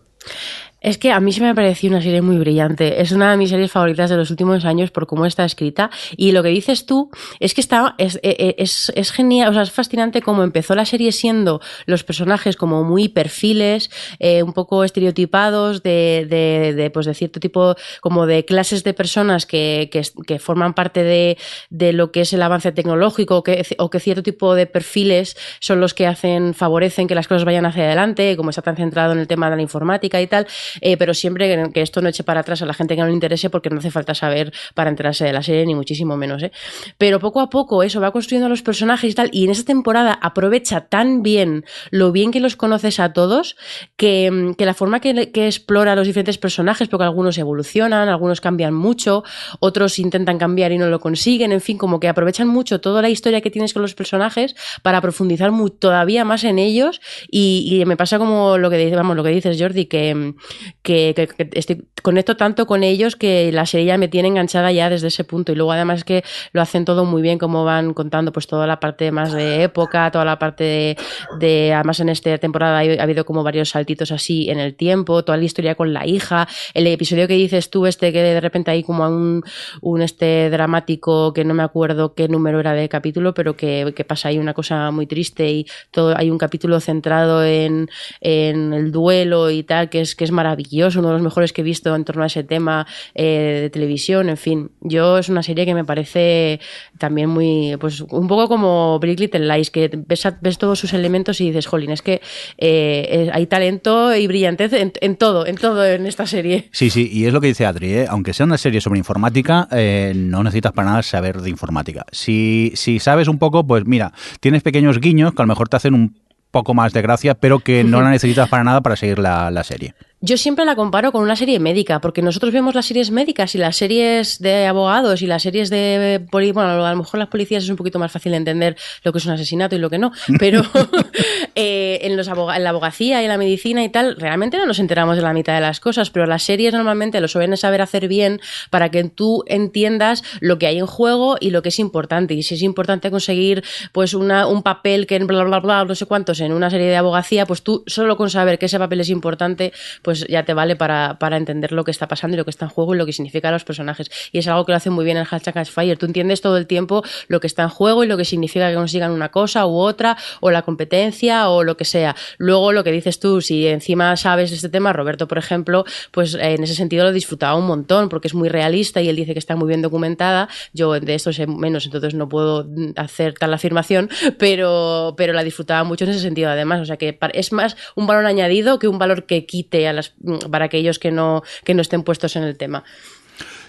Es 0.82 0.98
que 0.98 1.12
a 1.12 1.20
mí 1.20 1.32
se 1.32 1.40
me 1.40 1.48
ha 1.48 1.54
parecido 1.54 1.94
una 1.94 2.02
serie 2.02 2.20
muy 2.22 2.36
brillante. 2.38 3.00
Es 3.00 3.12
una 3.12 3.30
de 3.30 3.36
mis 3.36 3.50
series 3.50 3.70
favoritas 3.70 4.10
de 4.10 4.16
los 4.16 4.30
últimos 4.30 4.64
años 4.64 4.90
por 4.90 5.06
cómo 5.06 5.26
está 5.26 5.44
escrita. 5.44 5.90
Y 6.16 6.32
lo 6.32 6.42
que 6.42 6.48
dices 6.48 6.86
tú 6.86 7.10
es 7.38 7.54
que 7.54 7.60
está, 7.60 7.94
es, 7.98 8.18
eh, 8.22 8.56
es, 8.58 8.92
es 8.96 9.12
genial, 9.12 9.50
o 9.50 9.52
sea, 9.52 9.62
es 9.62 9.70
fascinante 9.70 10.22
cómo 10.22 10.42
empezó 10.42 10.74
la 10.74 10.84
serie 10.84 11.12
siendo 11.12 11.60
los 11.86 12.02
personajes 12.02 12.56
como 12.56 12.82
muy 12.82 13.08
perfiles, 13.08 13.90
eh, 14.18 14.42
un 14.42 14.52
poco 14.52 14.82
estereotipados 14.82 15.82
de, 15.82 16.26
de, 16.28 16.74
de, 16.74 16.90
pues 16.90 17.06
de 17.06 17.14
cierto 17.14 17.38
tipo, 17.38 17.76
como 18.00 18.26
de 18.26 18.44
clases 18.44 18.82
de 18.82 18.92
personas 18.92 19.46
que, 19.46 19.88
que, 19.92 20.02
que 20.26 20.38
forman 20.40 20.74
parte 20.74 21.04
de, 21.04 21.38
de, 21.70 21.92
lo 21.92 22.10
que 22.10 22.22
es 22.22 22.32
el 22.32 22.42
avance 22.42 22.72
tecnológico 22.72 23.36
o 23.36 23.42
que, 23.44 23.64
o 23.78 23.88
que 23.88 24.00
cierto 24.00 24.24
tipo 24.24 24.54
de 24.56 24.66
perfiles 24.66 25.36
son 25.60 25.80
los 25.80 25.94
que 25.94 26.08
hacen, 26.08 26.54
favorecen 26.54 27.06
que 27.06 27.14
las 27.14 27.28
cosas 27.28 27.44
vayan 27.44 27.66
hacia 27.66 27.84
adelante, 27.84 28.36
como 28.36 28.50
está 28.50 28.62
tan 28.62 28.76
centrado 28.76 29.12
en 29.12 29.20
el 29.20 29.28
tema 29.28 29.48
de 29.48 29.56
la 29.56 29.62
informática 29.62 30.20
y 30.20 30.26
tal 30.26 30.46
eh, 30.80 30.96
pero 30.96 31.14
siempre 31.14 31.70
que, 31.72 31.82
esto 31.82 32.00
no 32.00 32.08
eche 32.08 32.24
para 32.24 32.40
atrás 32.40 32.62
a 32.62 32.66
la 32.66 32.74
gente 32.74 32.94
que 32.94 33.00
no 33.00 33.08
le 33.08 33.12
interese 33.12 33.50
porque 33.50 33.70
no 33.70 33.78
hace 33.78 33.90
falta 33.90 34.14
saber 34.14 34.52
para 34.74 34.90
enterarse 34.90 35.24
de 35.24 35.32
la 35.32 35.42
serie, 35.42 35.66
ni 35.66 35.74
muchísimo 35.74 36.16
menos. 36.16 36.42
¿eh? 36.42 36.52
Pero 36.98 37.20
poco 37.20 37.40
a 37.40 37.50
poco 37.50 37.82
eso 37.82 38.00
va 38.00 38.12
construyendo 38.12 38.48
los 38.48 38.62
personajes 38.62 39.10
y 39.10 39.14
tal, 39.14 39.28
y 39.32 39.44
en 39.44 39.50
esa 39.50 39.64
temporada 39.64 40.12
aprovecha 40.12 40.82
tan 40.82 41.22
bien 41.22 41.64
lo 41.90 42.12
bien 42.12 42.30
que 42.30 42.40
los 42.40 42.56
conoces 42.56 43.00
a 43.00 43.12
todos, 43.12 43.56
que, 43.96 44.54
que 44.56 44.66
la 44.66 44.74
forma 44.74 45.00
que, 45.00 45.30
que, 45.32 45.46
explora 45.46 45.96
los 45.96 46.06
diferentes 46.06 46.38
personajes, 46.38 46.88
porque 46.88 47.04
algunos 47.04 47.38
evolucionan, 47.38 48.08
algunos 48.08 48.40
cambian 48.40 48.74
mucho, 48.74 49.24
otros 49.60 49.98
intentan 49.98 50.38
cambiar 50.38 50.72
y 50.72 50.78
no 50.78 50.88
lo 50.88 51.00
consiguen, 51.00 51.52
en 51.52 51.60
fin, 51.60 51.78
como 51.78 52.00
que 52.00 52.08
aprovechan 52.08 52.48
mucho 52.48 52.80
toda 52.80 53.02
la 53.02 53.08
historia 53.08 53.40
que 53.40 53.50
tienes 53.50 53.72
con 53.72 53.82
los 53.82 53.94
personajes 53.94 54.54
para 54.82 55.00
profundizar 55.00 55.50
todavía 55.78 56.24
más 56.24 56.44
en 56.44 56.58
ellos, 56.58 57.00
y, 57.30 57.82
me 57.86 57.96
pasa 57.96 58.18
como 58.18 58.58
lo 58.58 58.70
que, 58.70 58.90
lo 58.90 59.24
que 59.24 59.30
dices, 59.30 59.60
Jordi, 59.60 59.86
que 59.86 60.34
que, 60.82 61.14
que, 61.14 61.26
que 61.26 61.50
estoy, 61.58 61.88
conecto 62.02 62.36
tanto 62.36 62.66
con 62.66 62.82
ellos 62.82 63.16
que 63.16 63.50
la 63.52 63.66
serie 63.66 63.86
ya 63.86 63.98
me 63.98 64.08
tiene 64.08 64.28
enganchada 64.28 64.72
ya 64.72 64.90
desde 64.90 65.08
ese 65.08 65.24
punto. 65.24 65.52
Y 65.52 65.54
luego 65.54 65.72
además 65.72 66.04
que 66.04 66.24
lo 66.52 66.60
hacen 66.60 66.84
todo 66.84 67.04
muy 67.04 67.22
bien 67.22 67.38
como 67.38 67.64
van 67.64 67.94
contando 67.94 68.32
pues 68.32 68.46
toda 68.46 68.66
la 68.66 68.80
parte 68.80 69.10
más 69.12 69.32
de 69.32 69.62
época, 69.62 70.10
toda 70.10 70.24
la 70.24 70.38
parte 70.38 70.64
de, 70.64 70.96
de 71.38 71.72
además 71.72 72.00
en 72.00 72.08
esta 72.08 72.36
temporada 72.38 72.78
ha, 72.78 72.82
ha 72.82 73.02
habido 73.02 73.24
como 73.24 73.42
varios 73.42 73.70
saltitos 73.70 74.12
así 74.12 74.50
en 74.50 74.58
el 74.58 74.74
tiempo, 74.74 75.24
toda 75.24 75.38
la 75.38 75.44
historia 75.44 75.74
con 75.74 75.92
la 75.92 76.06
hija, 76.06 76.48
el 76.74 76.86
episodio 76.86 77.28
que 77.28 77.34
dices 77.34 77.70
tú 77.70 77.86
este 77.86 78.12
que 78.12 78.22
de 78.22 78.40
repente 78.40 78.70
hay 78.70 78.82
como 78.82 79.06
un, 79.06 79.42
un 79.80 80.02
este 80.02 80.50
dramático 80.50 81.32
que 81.32 81.44
no 81.44 81.54
me 81.54 81.62
acuerdo 81.62 82.14
qué 82.14 82.28
número 82.28 82.60
era 82.60 82.72
de 82.72 82.88
capítulo 82.88 83.34
pero 83.34 83.56
que, 83.56 83.92
que 83.94 84.04
pasa 84.04 84.28
ahí 84.28 84.38
una 84.38 84.54
cosa 84.54 84.90
muy 84.90 85.06
triste 85.06 85.50
y 85.50 85.66
todo 85.90 86.16
hay 86.16 86.30
un 86.30 86.38
capítulo 86.38 86.80
centrado 86.80 87.44
en, 87.44 87.88
en 88.20 88.72
el 88.72 88.92
duelo 88.92 89.50
y 89.50 89.62
tal 89.62 89.88
que 89.88 90.00
es 90.00 90.14
que 90.14 90.24
es 90.24 90.30
maravilloso, 90.30 90.98
uno 90.98 91.08
de 91.08 91.14
los 91.14 91.22
mejores 91.22 91.52
que 91.52 91.62
he 91.62 91.64
visto 91.64 91.91
en 91.94 92.04
torno 92.04 92.22
a 92.22 92.26
ese 92.26 92.44
tema 92.44 92.86
eh, 93.14 93.60
de 93.62 93.70
televisión, 93.70 94.28
en 94.28 94.36
fin. 94.36 94.70
Yo 94.80 95.18
es 95.18 95.28
una 95.28 95.42
serie 95.42 95.66
que 95.66 95.74
me 95.74 95.84
parece 95.84 96.60
también 96.98 97.28
muy, 97.28 97.76
pues 97.80 98.00
un 98.00 98.28
poco 98.28 98.48
como 98.48 98.98
Big 98.98 99.18
Little 99.18 99.46
Lies, 99.46 99.70
que 99.70 99.90
ves, 100.06 100.26
ves 100.40 100.58
todos 100.58 100.78
sus 100.78 100.92
elementos 100.92 101.40
y 101.40 101.46
dices, 101.46 101.66
jolín, 101.66 101.90
es 101.90 102.02
que 102.02 102.20
eh, 102.58 103.30
hay 103.32 103.46
talento 103.46 104.14
y 104.14 104.26
brillantez 104.26 104.72
en, 104.72 104.92
en, 105.00 105.16
todo, 105.16 105.46
en 105.46 105.56
todo 105.56 105.84
en 105.84 106.06
esta 106.06 106.26
serie. 106.26 106.68
Sí, 106.72 106.90
sí, 106.90 107.08
y 107.12 107.26
es 107.26 107.32
lo 107.32 107.40
que 107.40 107.48
dice 107.48 107.66
Adri, 107.66 107.92
¿eh? 107.94 108.06
aunque 108.08 108.32
sea 108.32 108.46
una 108.46 108.58
serie 108.58 108.80
sobre 108.80 108.98
informática, 108.98 109.68
eh, 109.70 110.12
no 110.14 110.42
necesitas 110.42 110.72
para 110.72 110.88
nada 110.90 111.02
saber 111.02 111.40
de 111.40 111.50
informática. 111.50 112.06
Si, 112.12 112.72
si 112.74 112.98
sabes 112.98 113.28
un 113.28 113.38
poco, 113.38 113.66
pues 113.66 113.84
mira, 113.86 114.12
tienes 114.40 114.62
pequeños 114.62 115.00
guiños 115.00 115.34
que 115.34 115.42
a 115.42 115.44
lo 115.44 115.48
mejor 115.48 115.68
te 115.68 115.76
hacen 115.76 115.94
un 115.94 116.16
poco 116.50 116.74
más 116.74 116.92
de 116.92 117.02
gracia, 117.02 117.34
pero 117.34 117.60
que 117.60 117.82
no 117.84 118.00
la 118.02 118.10
necesitas 118.16 118.48
para 118.48 118.64
nada 118.64 118.80
para 118.80 118.96
seguir 118.96 119.18
la, 119.18 119.50
la 119.50 119.64
serie. 119.64 119.94
Yo 120.24 120.36
siempre 120.36 120.64
la 120.64 120.76
comparo 120.76 121.10
con 121.10 121.20
una 121.20 121.34
serie 121.34 121.58
médica, 121.58 122.00
porque 122.00 122.22
nosotros 122.22 122.52
vemos 122.52 122.76
las 122.76 122.86
series 122.86 123.10
médicas 123.10 123.56
y 123.56 123.58
las 123.58 123.76
series 123.76 124.38
de 124.38 124.68
abogados 124.68 125.20
y 125.20 125.26
las 125.26 125.42
series 125.42 125.68
de... 125.68 126.24
Bueno, 126.30 126.60
a 126.86 126.90
lo 126.92 126.96
mejor 126.96 127.18
las 127.18 127.26
policías 127.26 127.64
es 127.64 127.70
un 127.70 127.74
poquito 127.74 127.98
más 127.98 128.12
fácil 128.12 128.30
de 128.30 128.38
entender 128.38 128.76
lo 129.02 129.10
que 129.10 129.18
es 129.18 129.26
un 129.26 129.32
asesinato 129.32 129.74
y 129.74 129.80
lo 129.80 129.90
que 129.90 129.98
no, 129.98 130.12
pero 130.38 130.62
eh, 131.56 131.98
en, 132.02 132.16
los 132.16 132.28
en 132.28 132.62
la 132.62 132.70
abogacía 132.70 133.20
y 133.20 133.24
en 133.24 133.30
la 133.30 133.36
medicina 133.36 133.82
y 133.82 133.88
tal, 133.88 134.14
realmente 134.14 134.58
no 134.58 134.66
nos 134.66 134.78
enteramos 134.78 135.16
de 135.16 135.22
la 135.22 135.32
mitad 135.32 135.56
de 135.56 135.60
las 135.60 135.80
cosas, 135.80 136.10
pero 136.10 136.24
las 136.26 136.44
series 136.44 136.72
normalmente 136.72 137.20
lo 137.20 137.26
suelen 137.26 137.56
saber 137.56 137.82
hacer 137.82 138.06
bien 138.06 138.40
para 138.70 138.92
que 138.92 139.02
tú 139.02 139.42
entiendas 139.48 140.22
lo 140.38 140.56
que 140.56 140.68
hay 140.68 140.78
en 140.78 140.86
juego 140.86 141.36
y 141.40 141.50
lo 141.50 141.62
que 141.62 141.70
es 141.70 141.80
importante. 141.80 142.34
Y 142.34 142.44
si 142.44 142.54
es 142.54 142.62
importante 142.62 143.10
conseguir 143.10 143.64
pues 143.90 144.14
una, 144.14 144.46
un 144.46 144.62
papel 144.62 145.08
que 145.08 145.16
en 145.16 145.26
bla, 145.26 145.42
bla, 145.42 145.58
bla, 145.58 145.84
no 145.84 145.96
sé 145.96 146.06
cuántos 146.06 146.38
en 146.38 146.52
una 146.52 146.70
serie 146.70 146.86
de 146.86 146.96
abogacía, 146.96 147.44
pues 147.44 147.62
tú 147.62 147.82
solo 147.88 148.16
con 148.16 148.30
saber 148.30 148.60
que 148.60 148.66
ese 148.66 148.78
papel 148.78 149.00
es 149.00 149.08
importante, 149.08 149.72
pues 150.02 150.11
pues 150.12 150.26
ya 150.28 150.44
te 150.44 150.52
vale 150.52 150.76
para, 150.76 151.16
para, 151.18 151.38
entender 151.38 151.72
lo 151.72 151.84
que 151.84 151.90
está 151.90 152.06
pasando 152.06 152.34
y 152.34 152.36
lo 152.36 152.44
que 152.44 152.50
está 152.50 152.66
en 152.66 152.70
juego 152.70 152.94
y 152.94 152.98
lo 152.98 153.06
que 153.06 153.14
significa 153.14 153.50
los 153.50 153.64
personajes. 153.64 154.10
Y 154.30 154.38
es 154.40 154.46
algo 154.46 154.66
que 154.66 154.72
lo 154.72 154.76
hace 154.76 154.90
muy 154.90 155.06
bien 155.06 155.16
el 155.16 155.24
hashtag 155.24 155.66
Fire. 155.66 155.96
Tú 155.96 156.04
entiendes 156.04 156.42
todo 156.42 156.58
el 156.58 156.66
tiempo 156.66 157.02
lo 157.28 157.40
que 157.40 157.46
está 157.46 157.62
en 157.62 157.70
juego 157.70 158.04
y 158.04 158.06
lo 158.06 158.18
que 158.18 158.26
significa 158.26 158.68
que 158.68 158.74
consigan 158.74 159.10
una 159.10 159.30
cosa 159.30 159.66
u 159.66 159.78
otra, 159.78 160.18
o 160.40 160.50
la 160.50 160.62
competencia, 160.62 161.48
o 161.48 161.64
lo 161.64 161.78
que 161.78 161.86
sea. 161.86 162.14
Luego, 162.36 162.72
lo 162.72 162.84
que 162.84 162.92
dices 162.92 163.20
tú, 163.20 163.40
si 163.40 163.66
encima 163.66 164.14
sabes 164.18 164.52
este 164.52 164.68
tema, 164.68 164.92
Roberto, 164.92 165.26
por 165.26 165.38
ejemplo, 165.38 165.86
pues 166.10 166.34
eh, 166.34 166.56
en 166.56 166.62
ese 166.62 166.74
sentido 166.74 167.04
lo 167.04 167.12
disfrutaba 167.12 167.56
un 167.56 167.66
montón, 167.66 168.10
porque 168.10 168.28
es 168.28 168.34
muy 168.34 168.50
realista 168.50 169.00
y 169.00 169.08
él 169.08 169.16
dice 169.16 169.32
que 169.32 169.38
está 169.38 169.56
muy 169.56 169.68
bien 169.68 169.80
documentada. 169.80 170.50
Yo 170.74 171.00
de 171.00 171.14
esto 171.14 171.32
sé 171.32 171.46
menos, 171.46 171.86
entonces 171.86 172.12
no 172.12 172.28
puedo 172.28 172.66
hacer 172.96 173.32
tal 173.32 173.54
afirmación, 173.54 174.10
pero, 174.38 175.14
pero 175.16 175.32
la 175.32 175.42
disfrutaba 175.42 175.84
mucho 175.84 176.04
en 176.04 176.10
ese 176.10 176.20
sentido, 176.20 176.50
además. 176.50 176.82
O 176.82 176.84
sea 176.84 176.98
que 176.98 177.18
es 177.32 177.52
más 177.52 177.78
un 177.94 178.06
valor 178.06 178.26
añadido 178.26 178.78
que 178.78 178.88
un 178.88 178.98
valor 178.98 179.24
que 179.24 179.46
quite 179.46 179.88
a 179.88 179.92
las 180.02 180.48
para 180.50 180.66
aquellos 180.66 180.98
que 180.98 181.10
no, 181.10 181.42
que 181.64 181.74
no 181.74 181.82
estén 181.82 182.02
puestos 182.02 182.36
en 182.36 182.42
el 182.44 182.56
tema. 182.56 182.84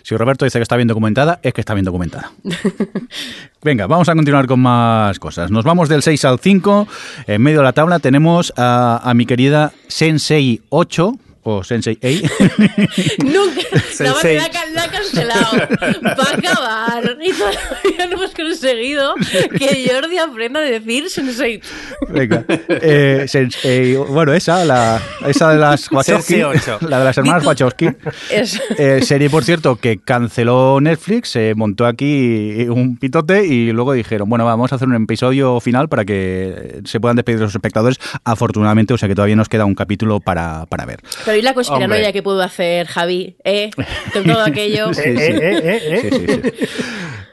Si 0.03 0.17
Roberto 0.17 0.43
dice 0.43 0.59
que 0.59 0.63
está 0.63 0.75
bien 0.75 0.89
documentada, 0.89 1.39
es 1.43 1.53
que 1.53 1.61
está 1.61 1.73
bien 1.73 1.85
documentada. 1.85 2.31
Venga, 3.63 3.87
vamos 3.87 4.09
a 4.09 4.15
continuar 4.15 4.47
con 4.47 4.59
más 4.59 5.17
cosas. 5.17 5.49
Nos 5.49 5.63
vamos 5.63 5.87
del 5.87 6.01
6 6.01 6.25
al 6.25 6.39
5. 6.39 6.87
En 7.27 7.41
medio 7.41 7.59
de 7.59 7.63
la 7.63 7.71
tabla 7.71 7.99
tenemos 7.99 8.53
a, 8.57 8.99
a 9.01 9.13
mi 9.13 9.25
querida 9.25 9.71
Sensei 9.87 10.61
8, 10.69 11.13
o 11.43 11.63
Sensei 11.63 11.97
A. 12.01 12.09
Nunca. 13.23 13.79
Sensei. 13.91 14.37
La, 14.37 14.49
la, 14.73 14.83
ha 14.83 14.91
cancelado. 14.91 15.57
Va 16.03 16.23
a 16.23 16.37
acabar. 16.37 17.12
Y 17.23 17.31
todavía 17.31 18.07
no 18.07 18.13
hemos 18.17 18.33
conseguido 18.33 19.15
que 19.57 19.89
Jordi 19.89 20.17
aprenda 20.17 20.59
a 20.59 20.63
decir 20.63 21.09
Sensei. 21.09 21.61
Venga. 22.09 22.43
Eh, 22.67 23.25
sensei, 23.27 23.95
bueno, 23.95 24.33
esa, 24.33 24.65
la, 24.65 25.01
esa 25.25 25.51
de 25.53 25.59
las 25.59 25.91
Wachowski. 25.91 26.37
La 26.81 26.99
de 26.99 27.05
las 27.05 27.17
hermanas 27.17 27.45
Wachowski. 27.45 27.89
Eh, 28.29 29.01
serie, 29.03 29.29
por 29.29 29.43
cierto, 29.43 29.77
que 29.77 29.99
canceló 29.99 30.79
Netflix, 30.81 31.29
se 31.29 31.53
montó 31.55 31.85
aquí 31.85 32.65
un 32.69 32.97
pitote 32.97 33.45
y 33.45 33.71
luego 33.71 33.93
dijeron, 33.93 34.27
bueno, 34.29 34.45
vamos 34.45 34.71
a 34.71 34.75
hacer 34.75 34.87
un 34.87 34.95
episodio 35.03 35.59
final 35.59 35.87
para 35.89 36.05
que 36.05 36.81
se 36.85 36.99
puedan 36.99 37.15
despedir 37.15 37.39
los 37.39 37.53
espectadores. 37.55 37.99
Afortunadamente, 38.23 38.93
o 38.93 38.97
sea 38.97 39.07
que 39.07 39.15
todavía 39.15 39.35
nos 39.35 39.49
queda 39.49 39.65
un 39.65 39.75
capítulo 39.75 40.19
para, 40.19 40.65
para 40.67 40.85
ver. 40.85 40.99
Pero 41.25 41.37
¿y 41.37 41.41
la 41.41 41.53
conspiranoia 41.53 42.11
que 42.11 42.21
pudo 42.23 42.41
hacer 42.41 42.87
Javi? 42.87 43.35
¿Eh? 43.43 43.69
Con 44.11 44.23
todo 44.23 44.41
aquello. 44.45 44.89
aquello. 44.89 45.01
Eh, 45.03 45.15
eh, 45.19 45.61
eh, 45.63 45.81
eh, 45.85 45.99
Sí, 46.01 46.09
sí, 46.09 46.25
sí. 46.27 46.67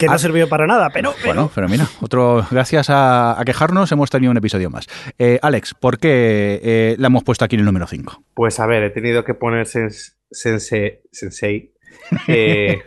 Que 0.01 0.07
no 0.07 0.19
sirvió 0.19 0.49
para 0.49 0.67
nada, 0.67 0.91
pero. 0.93 1.15
Bueno, 1.25 1.51
pero 1.55 1.69
mira, 1.69 1.87
otro, 2.01 2.45
gracias 2.51 2.91
a, 2.91 3.41
a 3.41 3.45
quejarnos 3.45 3.93
hemos 3.93 4.11
tenido 4.11 4.31
un 4.33 4.37
episodio 4.39 4.71
más. 4.71 4.87
Eh, 5.19 5.39
Alex, 5.43 5.75
¿por 5.75 5.99
qué 5.99 6.61
eh, 6.63 6.97
la 6.99 7.07
hemos 7.07 7.23
puesto 7.23 7.45
aquí 7.45 7.55
en 7.57 7.61
el 7.61 7.67
número 7.67 7.87
5? 7.87 8.23
Pues 8.35 8.59
a 8.59 8.67
ver, 8.67 8.83
he 8.83 8.91
tenido 8.91 9.25
que 9.25 9.35
poner 9.35 9.67
sens- 9.67 10.17
sense- 10.31 11.03
Sensei. 11.13 11.73
eh, 12.29 12.83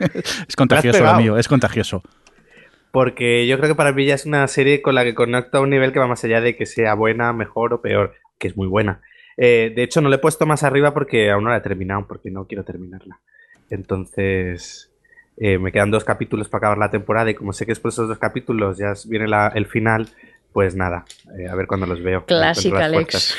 Es 0.47 0.55
contagioso 0.55 1.03
lo 1.03 1.15
mío, 1.15 1.37
es 1.37 1.47
contagioso. 1.47 2.01
porque 2.91 3.47
yo 3.47 3.57
creo 3.57 3.69
que 3.69 3.75
para 3.75 3.91
mí 3.93 4.05
ya 4.05 4.15
es 4.15 4.25
una 4.25 4.47
serie 4.47 4.81
con 4.81 4.95
la 4.95 5.03
que 5.03 5.13
conecto 5.15 5.57
a 5.57 5.61
un 5.61 5.69
nivel 5.69 5.91
que 5.93 5.99
va 5.99 6.07
más 6.07 6.23
allá 6.23 6.41
de 6.41 6.55
que 6.55 6.65
sea 6.65 6.93
buena, 6.95 7.31
mejor 7.33 7.73
o 7.73 7.81
peor, 7.81 8.13
que 8.39 8.47
es 8.47 8.57
muy 8.57 8.67
buena. 8.67 9.01
Eh, 9.37 9.71
de 9.75 9.83
hecho, 9.83 9.99
no 10.01 10.09
le 10.09 10.17
he 10.17 10.19
puesto 10.19 10.45
más 10.45 10.63
arriba 10.63 10.93
porque 10.93 11.31
aún 11.31 11.43
no 11.45 11.49
la 11.49 11.57
he 11.57 11.61
terminado, 11.61 12.05
porque 12.07 12.29
no 12.31 12.45
quiero 12.47 12.63
terminarla. 12.63 13.19
Entonces, 13.69 14.92
eh, 15.37 15.57
me 15.57 15.71
quedan 15.71 15.91
dos 15.91 16.03
capítulos 16.03 16.47
para 16.49 16.59
acabar 16.59 16.77
la 16.77 16.91
temporada 16.91 17.29
y 17.31 17.33
como 17.35 17.53
sé 17.53 17.65
que 17.65 17.71
después 17.71 17.95
de 17.95 18.01
esos 18.03 18.09
dos 18.09 18.19
capítulos 18.19 18.77
ya 18.77 18.93
viene 19.07 19.27
la- 19.27 19.51
el 19.55 19.65
final, 19.65 20.07
pues 20.51 20.75
nada, 20.75 21.05
eh, 21.39 21.47
a 21.47 21.55
ver 21.55 21.65
cuándo 21.67 21.85
los 21.87 22.01
veo. 22.03 22.25
Clásica, 22.25 22.85
Alex. 22.85 23.37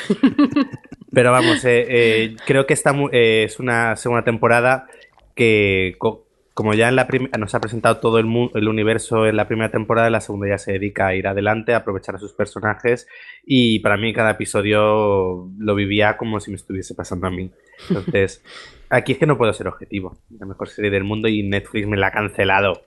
Pero 1.13 1.31
vamos, 1.31 1.63
eh, 1.65 1.85
eh, 1.87 2.35
creo 2.45 2.65
que 2.65 2.73
esta 2.73 2.93
eh, 3.11 3.43
es 3.45 3.59
una 3.59 3.95
segunda 3.95 4.23
temporada 4.23 4.87
que, 5.33 5.95
co- 5.97 6.24
como 6.55 6.73
ya 6.73 6.89
en 6.89 6.95
la 6.95 7.07
nos 7.37 7.53
ha 7.53 7.59
presentado 7.59 7.97
todo 7.97 8.17
el, 8.17 8.25
mu- 8.25 8.49
el 8.55 8.67
universo 8.67 9.27
en 9.27 9.35
la 9.37 9.47
primera 9.47 9.69
temporada, 9.69 10.09
la 10.09 10.21
segunda 10.21 10.47
ya 10.47 10.57
se 10.57 10.71
dedica 10.71 11.05
a 11.07 11.13
ir 11.15 11.27
adelante, 11.27 11.73
a 11.73 11.77
aprovechar 11.77 12.15
a 12.15 12.17
sus 12.17 12.33
personajes 12.33 13.07
y 13.45 13.77
para 13.79 13.97
mí 13.97 14.11
cada 14.13 14.31
episodio 14.31 15.47
lo 15.59 15.75
vivía 15.75 16.17
como 16.17 16.39
si 16.39 16.49
me 16.51 16.55
estuviese 16.57 16.95
pasando 16.95 17.27
a 17.27 17.29
mí. 17.31 17.51
Entonces, 17.89 18.41
aquí 18.89 19.11
es 19.11 19.17
que 19.19 19.27
no 19.27 19.37
puedo 19.37 19.53
ser 19.53 19.67
objetivo. 19.67 20.17
La 20.39 20.47
mejor 20.47 20.69
serie 20.69 20.89
del 20.89 21.03
mundo 21.03 21.27
y 21.27 21.43
Netflix 21.43 21.87
me 21.87 21.97
la 21.97 22.07
ha 22.07 22.11
cancelado. 22.11 22.81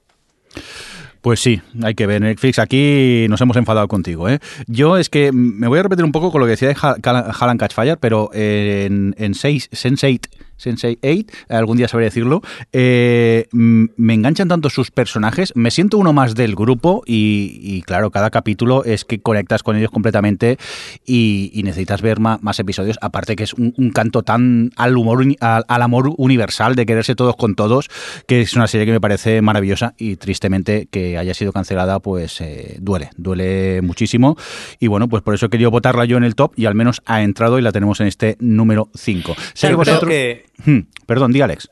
Pues 1.21 1.41
sí, 1.41 1.61
hay 1.83 1.95
que 1.95 2.07
ver. 2.07 2.23
Netflix, 2.23 2.59
aquí 2.59 3.27
nos 3.29 3.41
hemos 3.41 3.57
enfadado 3.57 3.89
contigo. 3.89 4.29
¿eh? 4.29 4.39
Yo 4.67 4.97
es 4.97 5.11
que 5.11 5.31
me 5.33 5.67
voy 5.67 5.79
a 5.81 5.83
repetir 5.83 6.05
un 6.05 6.13
poco 6.13 6.31
con 6.31 6.41
lo 6.41 6.47
que 6.47 6.53
decía 6.53 6.69
de 6.69 6.77
Ha- 6.81 6.97
Cal- 7.03 7.33
Alan 7.39 7.59
Catchfire, 7.59 7.97
pero 7.97 8.31
en, 8.33 9.15
en 9.19 9.35
seis, 9.35 9.69
Sense8, 9.73 10.29
Sense8, 10.59 11.27
algún 11.49 11.77
día 11.77 11.89
sabré 11.89 12.07
decirlo, 12.07 12.43
eh, 12.73 13.47
me 13.53 14.15
enganchan 14.15 14.49
tanto 14.49 14.71
sus 14.71 14.91
personajes, 14.91 15.53
me 15.57 15.71
siento 15.71 15.99
uno 15.99 16.13
más 16.13 16.35
del 16.35 16.55
grupo 16.55 17.03
y, 17.07 17.59
y 17.63 17.83
claro, 17.83 18.11
cada 18.11 18.31
capítulo 18.31 18.85
es 18.85 19.05
que 19.05 19.21
conectas 19.21 19.63
con 19.63 19.77
ellos 19.77 19.91
completamente 19.91 20.59
y, 21.07 21.51
y 21.55 21.63
necesitas 21.63 22.03
ver 22.03 22.21
más, 22.21 22.59
episodios, 22.59 22.99
aparte 23.01 23.37
que 23.37 23.45
es 23.45 23.55
un, 23.55 23.73
un 23.77 23.91
canto 23.91 24.23
tan 24.23 24.71
al 24.77 24.97
humor, 24.97 25.25
al, 25.41 25.65
al 25.69 25.83
amor 25.83 26.13
universal 26.17 26.75
de 26.75 26.87
quererse 26.87 27.15
todos 27.15 27.37
con 27.37 27.55
todos, 27.55 27.89
que 28.27 28.41
es 28.41 28.55
una 28.55 28.67
serie 28.67 28.87
que 28.87 28.93
me 28.93 29.01
parece 29.01 29.41
maravillosa 29.43 29.95
y 29.97 30.17
tristemente 30.17 30.89
que 30.91 31.19
haya 31.19 31.35
sido 31.35 31.53
cancelada, 31.53 32.01
pues 32.01 32.41
eh, 32.41 32.77
duele, 32.81 33.11
duele 33.17 33.81
muchísimo. 33.83 34.37
Y 34.81 34.87
bueno, 34.89 35.09
pues 35.09 35.23
por 35.23 35.35
eso 35.35 35.47
he 35.47 35.51
querido 35.51 35.71
votarla 35.71 36.05
yo 36.05 36.17
en 36.17 36.25
el 36.25 36.35
top 36.35 36.53
y 36.57 36.67
al 36.67 36.75
menos 36.75 37.03
ha 37.07 37.23
entrado 37.23 37.59
y 37.59 37.63
la 37.63 37.73
tenemos 37.73 38.01
en 38.01 38.07
este 38.09 38.37
número 38.41 38.89
5. 38.95 39.35
Sé 39.55 39.69
que 39.69 39.73
Yo 39.73 39.79
creo 39.79 39.95
vosotros... 39.95 40.11
que- 40.11 40.48
Hmm, 40.65 40.81
perdón, 41.07 41.33
di 41.33 41.41
Alex. 41.41 41.71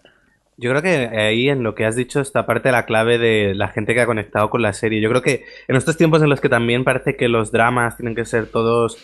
Yo 0.58 0.70
creo 0.70 0.82
que 0.82 1.18
ahí 1.18 1.50
en 1.50 1.62
lo 1.62 1.74
que 1.74 1.84
has 1.84 1.96
dicho 1.96 2.20
está 2.20 2.46
parte 2.46 2.68
de 2.68 2.72
la 2.72 2.86
clave 2.86 3.18
de 3.18 3.54
la 3.54 3.68
gente 3.68 3.94
que 3.94 4.00
ha 4.00 4.06
conectado 4.06 4.48
con 4.48 4.62
la 4.62 4.72
serie. 4.72 5.02
Yo 5.02 5.10
creo 5.10 5.20
que 5.20 5.44
en 5.68 5.76
estos 5.76 5.98
tiempos 5.98 6.22
en 6.22 6.30
los 6.30 6.40
que 6.40 6.48
también 6.48 6.82
parece 6.82 7.14
que 7.14 7.28
los 7.28 7.52
dramas 7.52 7.96
tienen 7.96 8.14
que 8.14 8.24
ser 8.24 8.46
todos 8.46 8.96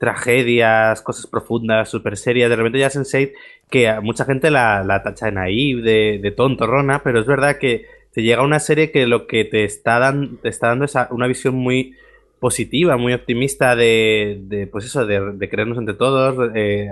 tragedias, 0.00 1.00
cosas 1.02 1.26
profundas, 1.26 1.88
súper 1.88 2.16
serias, 2.16 2.50
de 2.50 2.56
repente 2.56 2.78
ya 2.78 2.88
Sense8 2.88 3.32
que 3.70 3.88
a 3.88 4.00
mucha 4.00 4.24
gente 4.24 4.50
la, 4.50 4.84
la 4.84 5.02
tacha 5.02 5.26
de 5.26 5.32
naive, 5.32 5.82
de, 5.82 6.18
de 6.22 6.30
tontorrona, 6.30 7.02
pero 7.02 7.20
es 7.20 7.26
verdad 7.26 7.58
que 7.58 7.86
te 8.12 8.22
llega 8.22 8.42
una 8.42 8.60
serie 8.60 8.90
que 8.90 9.06
lo 9.06 9.26
que 9.26 9.44
te 9.44 9.64
está, 9.64 10.14
te 10.42 10.48
está 10.48 10.68
dando 10.68 10.84
es 10.84 10.94
una 11.10 11.26
visión 11.26 11.54
muy 11.54 11.94
positiva, 12.38 12.96
muy 12.96 13.12
optimista 13.12 13.74
de, 13.74 14.38
de, 14.42 14.66
pues 14.66 14.84
eso, 14.84 15.04
de, 15.06 15.32
de 15.32 15.48
creernos 15.48 15.78
entre 15.78 15.94
todos, 15.94 16.50
eh, 16.54 16.88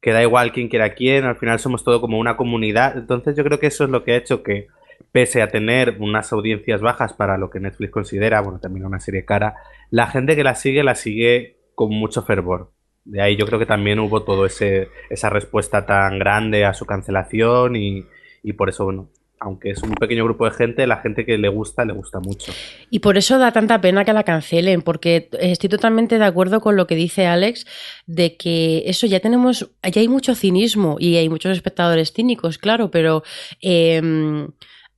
que 0.00 0.12
da 0.12 0.22
igual 0.22 0.52
quién 0.52 0.68
quiera 0.68 0.94
quién, 0.94 1.24
al 1.24 1.36
final 1.36 1.58
somos 1.58 1.84
todo 1.84 2.00
como 2.00 2.18
una 2.18 2.36
comunidad. 2.36 2.96
Entonces 2.96 3.36
yo 3.36 3.44
creo 3.44 3.58
que 3.58 3.66
eso 3.66 3.84
es 3.84 3.90
lo 3.90 4.04
que 4.04 4.12
ha 4.12 4.16
hecho 4.16 4.42
que, 4.42 4.68
pese 5.12 5.42
a 5.42 5.48
tener 5.48 5.96
unas 5.98 6.32
audiencias 6.32 6.80
bajas 6.80 7.12
para 7.12 7.38
lo 7.38 7.50
que 7.50 7.60
Netflix 7.60 7.90
considera, 7.90 8.40
bueno, 8.40 8.60
también 8.60 8.86
una 8.86 9.00
serie 9.00 9.24
cara, 9.24 9.56
la 9.90 10.06
gente 10.06 10.36
que 10.36 10.44
la 10.44 10.54
sigue 10.54 10.84
la 10.84 10.94
sigue 10.94 11.56
con 11.74 11.90
mucho 11.90 12.22
fervor. 12.22 12.72
De 13.04 13.20
ahí 13.22 13.36
yo 13.36 13.46
creo 13.46 13.58
que 13.58 13.66
también 13.66 13.98
hubo 13.98 14.22
todo 14.22 14.46
ese 14.46 14.88
esa 15.08 15.30
respuesta 15.30 15.86
tan 15.86 16.18
grande 16.18 16.64
a 16.64 16.74
su 16.74 16.86
cancelación 16.86 17.76
y, 17.76 18.06
y 18.42 18.52
por 18.52 18.68
eso, 18.68 18.84
bueno, 18.84 19.08
aunque 19.40 19.70
es 19.70 19.82
un 19.82 19.92
pequeño 19.92 20.24
grupo 20.24 20.44
de 20.44 20.50
gente, 20.50 20.86
la 20.86 20.98
gente 20.98 21.24
que 21.24 21.38
le 21.38 21.48
gusta, 21.48 21.84
le 21.86 21.94
gusta 21.94 22.20
mucho. 22.20 22.52
Y 22.90 22.98
por 22.98 23.16
eso 23.16 23.38
da 23.38 23.52
tanta 23.52 23.80
pena 23.80 24.04
que 24.04 24.12
la 24.12 24.22
cancelen, 24.22 24.82
porque 24.82 25.30
estoy 25.40 25.70
totalmente 25.70 26.18
de 26.18 26.24
acuerdo 26.26 26.60
con 26.60 26.76
lo 26.76 26.86
que 26.86 26.94
dice 26.94 27.26
Alex, 27.26 27.66
de 28.06 28.36
que 28.36 28.82
eso 28.86 29.06
ya 29.06 29.20
tenemos, 29.20 29.70
ya 29.82 30.00
hay 30.00 30.08
mucho 30.08 30.34
cinismo 30.34 30.96
y 31.00 31.16
hay 31.16 31.30
muchos 31.30 31.52
espectadores 31.52 32.12
cínicos, 32.12 32.58
claro, 32.58 32.90
pero 32.90 33.22
eh, 33.62 34.46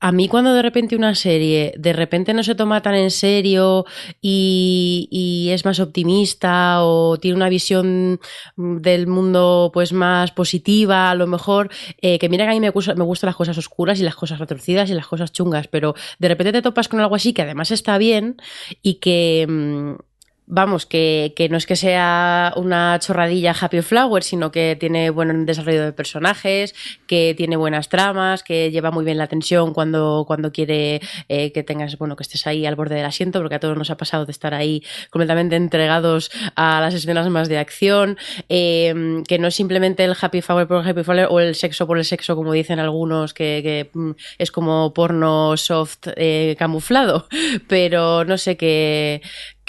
a 0.05 0.11
mí 0.11 0.27
cuando 0.29 0.53
de 0.53 0.63
repente 0.63 0.97
una 0.97 1.15
serie 1.15 1.73
de 1.79 1.93
repente 1.93 2.35
no 2.35 2.43
se 2.43 2.57
toma 2.57 2.83
tan 2.83 2.95
en 2.97 3.11
serio 3.13 3.85
y, 4.21 5.09
y 5.13 5.51
es 5.51 5.65
más 5.65 5.79
optimista 5.79 6.83
o 6.85 7.17
tiene 7.19 7.37
una 7.37 7.49
visión 7.49 8.19
del 8.57 9.07
mundo 9.07 9.71
pues 9.73 9.93
más 9.93 10.33
positiva, 10.33 11.11
a 11.11 11.15
lo 11.15 11.27
mejor, 11.29 11.71
eh, 12.01 12.19
que 12.19 12.29
mira 12.29 12.45
que 12.45 12.51
a 12.51 12.55
mí 12.55 12.61
me, 12.61 12.71
gusta- 12.71 12.95
me 12.97 13.05
gustan 13.05 13.29
las 13.29 13.37
cosas 13.37 13.57
oscuras 13.59 14.01
y 14.01 14.03
las 14.03 14.17
cosas 14.17 14.41
retorcidas 14.41 14.91
y 14.91 14.95
las 14.95 15.07
cosas 15.07 15.31
chungas, 15.33 15.69
pero 15.69 15.95
de 16.19 16.29
repente 16.29 16.53
te 16.53 16.63
topas 16.63 16.89
con 16.89 17.01
algo 17.01 17.15
así 17.15 17.33
que 17.33 17.43
además 17.43 17.71
está 17.71 17.97
bien 17.99 18.37
y 18.83 18.95
que... 18.95 19.97
Vamos, 20.47 20.87
que, 20.87 21.33
que 21.37 21.49
no 21.49 21.57
es 21.57 21.67
que 21.67 21.77
sea 21.77 22.53
una 22.57 22.99
chorradilla 22.99 23.55
Happy 23.59 23.81
Flower, 23.81 24.25
sino 24.25 24.51
que 24.51 24.77
tiene 24.79 25.11
buen 25.11 25.47
desarrollo 25.47 25.85
de 25.85 25.93
personajes, 25.93 26.75
que 27.07 27.35
tiene 27.37 27.57
buenas 27.57 27.89
tramas, 27.89 28.43
que 28.43 28.71
lleva 28.73 28.91
muy 28.91 29.05
bien 29.05 29.19
la 29.19 29.29
tensión 29.29 29.73
cuando, 29.73 30.25
cuando 30.27 30.51
quiere 30.51 31.01
eh, 31.29 31.53
que 31.53 31.63
tengas, 31.63 31.97
bueno, 31.97 32.17
que 32.17 32.25
estés 32.25 32.47
ahí 32.49 32.67
al 32.67 32.75
borde 32.75 32.97
del 32.97 33.05
asiento, 33.05 33.41
porque 33.41 33.55
a 33.55 33.61
todos 33.61 33.79
nos 33.79 33.91
ha 33.91 33.97
pasado 33.97 34.27
de 34.27 34.33
estar 34.33 34.53
ahí 34.53 34.83
completamente 35.11 35.55
entregados 35.55 36.31
a 36.57 36.81
las 36.81 36.95
escenas 36.95 37.29
más 37.31 37.49
de 37.49 37.59
acción, 37.59 38.19
eh, 38.49 39.23
que 39.29 39.39
no 39.39 39.47
es 39.47 39.55
simplemente 39.55 40.05
el 40.05 40.17
Happy 40.21 40.43
Flower 40.43 40.67
por 40.67 40.83
el 40.83 40.91
Happy 40.91 41.05
Flower 41.05 41.29
o 41.31 41.39
el 41.39 41.55
sexo 41.55 41.87
por 41.87 41.99
el 41.99 42.05
sexo, 42.05 42.35
como 42.35 42.53
dicen 42.53 42.81
algunos, 42.81 43.33
que, 43.33 43.61
que, 43.63 43.91
mm, 43.97 44.11
es 44.39 44.51
como 44.51 44.93
porno 44.93 45.57
soft 45.57 46.09
eh, 46.17 46.57
camuflado, 46.59 47.29
pero 47.69 48.25
no 48.25 48.37
sé, 48.39 48.57
que, 48.57 49.23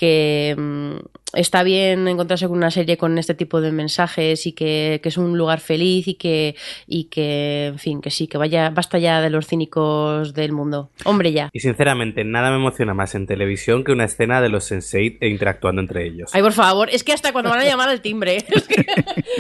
que 0.04 0.56
mm, 0.58 1.23
está 1.34 1.64
bien 1.64 2.08
encontrarse 2.08 2.48
con 2.48 2.58
una 2.58 2.72
serie 2.72 2.98
con 2.98 3.18
este 3.18 3.34
tipo 3.34 3.60
de 3.62 3.72
mensajes 3.72 4.46
y 4.48 4.54
que, 4.54 5.00
que 5.02 5.10
es 5.10 5.18
un 5.18 5.38
lugar 5.38 5.60
feliz 5.60 6.08
y 6.08 6.14
que, 6.16 6.56
y 6.88 7.06
que, 7.06 7.68
en 7.68 7.80
fin, 7.80 8.02
que 8.02 8.12
sí, 8.12 8.28
que 8.28 8.38
vaya, 8.38 8.70
basta 8.70 8.98
ya 9.00 9.22
de 9.22 9.30
los 9.30 9.48
cínicos 9.48 10.34
del 10.34 10.52
mundo. 10.52 10.90
Hombre, 11.06 11.32
ya. 11.32 11.50
Y 11.54 11.60
sinceramente, 11.60 12.24
nada 12.24 12.50
me 12.52 12.58
emociona 12.58 12.94
más 12.94 13.16
en 13.16 13.26
televisión 13.28 13.84
que 13.84 13.92
una 13.92 14.06
escena 14.06 14.42
de 14.42 14.50
los 14.50 14.64
Sensei 14.66 15.18
e 15.20 15.28
interactuando 15.30 15.82
entre 15.82 16.06
ellos. 16.06 16.30
Ay, 16.34 16.42
por 16.42 16.54
favor, 16.54 16.90
es 16.92 17.04
que 17.04 17.14
hasta 17.14 17.32
cuando 17.34 17.50
van 17.50 17.60
a 17.60 17.66
llamar 17.66 17.90
al 17.90 18.02
timbre. 18.02 18.38
Es 18.56 18.68
que 18.68 18.84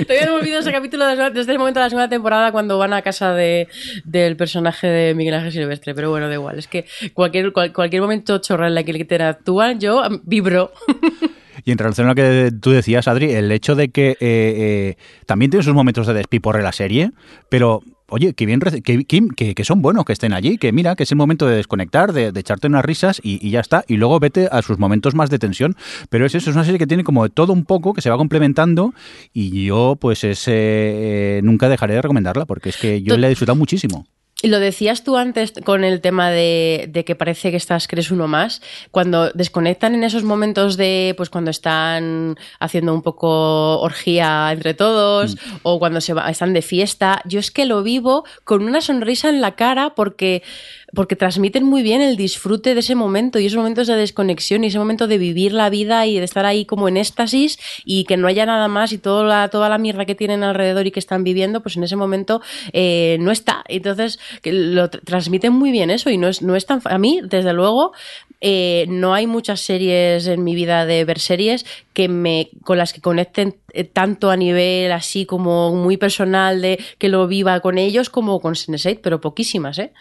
todavía 0.06 0.26
no 0.26 0.34
me 0.34 0.40
olvido 0.40 0.60
ese 0.60 0.72
capítulo 0.72 1.06
de- 1.06 1.30
desde 1.32 1.52
el 1.52 1.60
momento 1.60 1.80
de 1.80 1.86
la 1.86 1.90
segunda 1.90 2.10
temporada 2.10 2.52
cuando 2.52 2.78
van 2.78 2.94
a 2.94 3.02
casa 3.02 3.34
de, 3.34 3.68
del 4.04 4.36
personaje 4.36 4.88
de 4.88 5.14
Miguel 5.14 5.36
Ángel 5.36 5.52
Silvestre. 5.52 5.94
Pero 5.94 6.10
bueno, 6.10 6.28
da 6.28 6.34
igual. 6.34 6.58
Es 6.58 6.68
que 6.68 6.86
cualquier, 7.14 7.54
cual- 7.54 7.72
cualquier 7.74 8.02
momento 8.02 8.40
chorra 8.40 8.68
en 8.68 8.76
la 8.76 8.84
que 8.84 8.92
interactúan, 8.92 9.80
yo 9.80 10.02
vibro. 10.24 10.72
Y 11.66 11.72
en 11.72 11.78
relación 11.78 12.08
a 12.08 12.12
lo 12.12 12.16
que 12.16 12.52
tú 12.60 12.72
decías, 12.72 13.08
Adri, 13.08 13.32
el 13.32 13.52
hecho 13.52 13.76
de 13.76 13.90
que 13.90 14.12
eh, 14.12 14.16
eh, 14.22 14.96
también 15.26 15.52
tiene 15.52 15.64
sus 15.64 15.74
momentos 15.74 16.08
de 16.08 16.14
despiporre 16.14 16.62
la 16.62 16.72
serie, 16.74 17.12
pero 17.50 17.82
oye, 18.10 18.34
que 18.34 18.46
bien 18.46 18.60
que, 18.60 19.04
que, 19.06 19.28
que- 19.36 19.56
que 19.56 19.64
son 19.64 19.82
buenos 19.82 20.06
que 20.06 20.14
estén 20.14 20.34
allí, 20.34 20.58
que 20.58 20.72
mira, 20.72 20.96
que 20.96 21.04
es 21.04 21.12
el 21.12 21.18
momento 21.18 21.48
de 21.48 21.56
desconectar, 21.56 22.14
de, 22.14 22.32
de 22.32 22.40
echarte 22.40 22.68
unas 22.68 22.86
risas 22.86 23.20
y, 23.24 23.40
y 23.46 23.50
ya 23.52 23.60
está. 23.62 23.86
Y 23.88 23.96
luego 23.98 24.20
vete 24.20 24.50
a 24.52 24.62
sus 24.62 24.78
momentos 24.78 25.16
más 25.16 25.30
de 25.32 25.40
tensión. 25.40 25.76
Pero 26.10 26.26
es 26.26 26.36
eso, 26.36 26.50
es 26.52 26.56
una 26.56 26.66
serie 26.66 26.78
que 26.78 26.86
tiene 26.86 27.04
como 27.04 27.24
de 27.24 27.30
todo 27.30 27.54
un 27.54 27.66
poco, 27.66 27.94
que 27.94 28.02
se 28.02 28.10
va 28.12 28.18
complementando 28.18 28.94
y 29.34 29.66
yo 29.66 29.98
pues 30.00 30.24
es, 30.26 30.44
eh, 30.48 31.40
nunca 31.44 31.70
dejaré 31.70 31.96
de 31.96 32.02
recomendarla 32.02 32.46
porque 32.46 32.70
es 32.70 32.78
que 32.78 33.02
yo 33.02 33.16
la 33.18 33.28
he 33.28 33.30
disfrutado 33.30 33.56
muchísimo. 33.56 34.06
Y 34.44 34.50
lo 34.50 34.60
decías 34.60 35.06
tú 35.06 35.16
antes 35.16 35.54
con 35.64 35.86
el 35.86 36.02
tema 36.02 36.30
de, 36.30 36.88
de 36.90 37.06
que 37.06 37.16
parece 37.16 37.50
que 37.50 37.56
estás, 37.56 37.88
crees 37.88 38.12
uno 38.12 38.28
más. 38.28 38.62
Cuando 38.92 39.30
desconectan 39.32 39.96
en 39.96 40.04
esos 40.04 40.24
momentos 40.24 40.76
de, 40.76 41.14
pues 41.16 41.30
cuando 41.30 41.50
están 41.50 42.36
haciendo 42.60 42.94
un 42.94 43.02
poco 43.04 43.80
orgía 43.80 44.50
entre 44.52 44.74
todos 44.74 45.38
o 45.64 45.80
cuando 45.80 46.02
se 46.02 46.14
va- 46.14 46.30
están 46.30 46.52
de 46.52 46.62
fiesta, 46.62 47.22
yo 47.24 47.40
es 47.40 47.52
que 47.52 47.66
lo 47.66 47.84
vivo 47.84 48.26
con 48.44 48.64
una 48.64 48.82
sonrisa 48.82 49.30
en 49.30 49.40
la 49.40 49.56
cara 49.56 49.96
porque 49.96 50.44
porque 50.94 51.16
transmiten 51.16 51.64
muy 51.64 51.82
bien 51.82 52.02
el 52.02 52.18
disfrute 52.18 52.74
de 52.74 52.80
ese 52.80 52.96
momento 52.96 53.40
y 53.40 53.46
esos 53.46 53.58
momentos 53.58 53.88
de 53.88 53.96
desconexión 53.96 54.64
y 54.64 54.68
ese 54.68 54.80
momento 54.80 55.08
de 55.08 55.18
vivir 55.18 55.54
la 55.54 55.70
vida 55.70 56.06
y 56.06 56.18
de 56.18 56.26
estar 56.26 56.46
ahí 56.46 56.66
como 56.66 56.88
en 56.88 56.98
éxtasis 56.98 57.58
y 57.86 58.04
que 58.06 58.18
no 58.18 58.28
haya 58.28 58.46
nada 58.46 58.68
más 58.68 58.92
y 58.94 58.98
toda 58.98 59.24
la, 59.24 59.50
toda 59.50 59.70
la 59.70 59.78
mierda 59.78 60.06
que 60.06 60.16
tienen 60.16 60.44
alrededor 60.44 60.88
y 60.88 60.92
que 60.92 61.00
están 61.00 61.24
viviendo, 61.24 61.62
pues 61.62 61.78
en 61.78 61.84
ese 61.84 61.96
momento 61.96 62.42
eh, 62.74 63.18
no 63.20 63.32
está. 63.32 63.64
Entonces, 63.68 64.20
que 64.42 64.54
lo 64.54 64.90
transmiten 64.90 65.54
muy 65.54 65.72
bien 65.72 65.90
eso 65.90 66.10
y 66.10 66.18
no 66.18 66.28
es, 66.28 66.42
no 66.42 66.56
es 66.56 66.66
tan... 66.66 66.82
A 66.86 66.98
mí, 66.98 67.22
desde 67.24 67.54
luego, 67.54 67.94
eh, 68.42 68.86
no 68.90 69.14
hay 69.14 69.26
muchas 69.26 69.62
series 69.62 70.28
en 70.28 70.44
mi 70.44 70.54
vida 70.54 70.86
de 70.86 71.06
ver 71.06 71.20
series 71.20 71.66
que 71.94 72.08
me, 72.08 72.50
con 72.64 72.78
las 72.78 72.94
que 72.94 73.02
conecten 73.02 73.56
eh, 73.74 73.84
tanto 73.84 74.30
a 74.30 74.38
nivel 74.38 74.92
así 74.92 75.26
como 75.26 75.74
muy 75.74 75.98
personal 75.98 76.62
de 76.62 76.80
que 76.98 77.10
lo 77.10 77.28
viva 77.28 77.60
con 77.62 77.78
ellos 77.78 78.10
como 78.10 78.40
con 78.40 78.54
Sense8, 78.56 79.00
pero 79.02 79.22
poquísimas, 79.22 79.80
¿eh? 79.80 79.94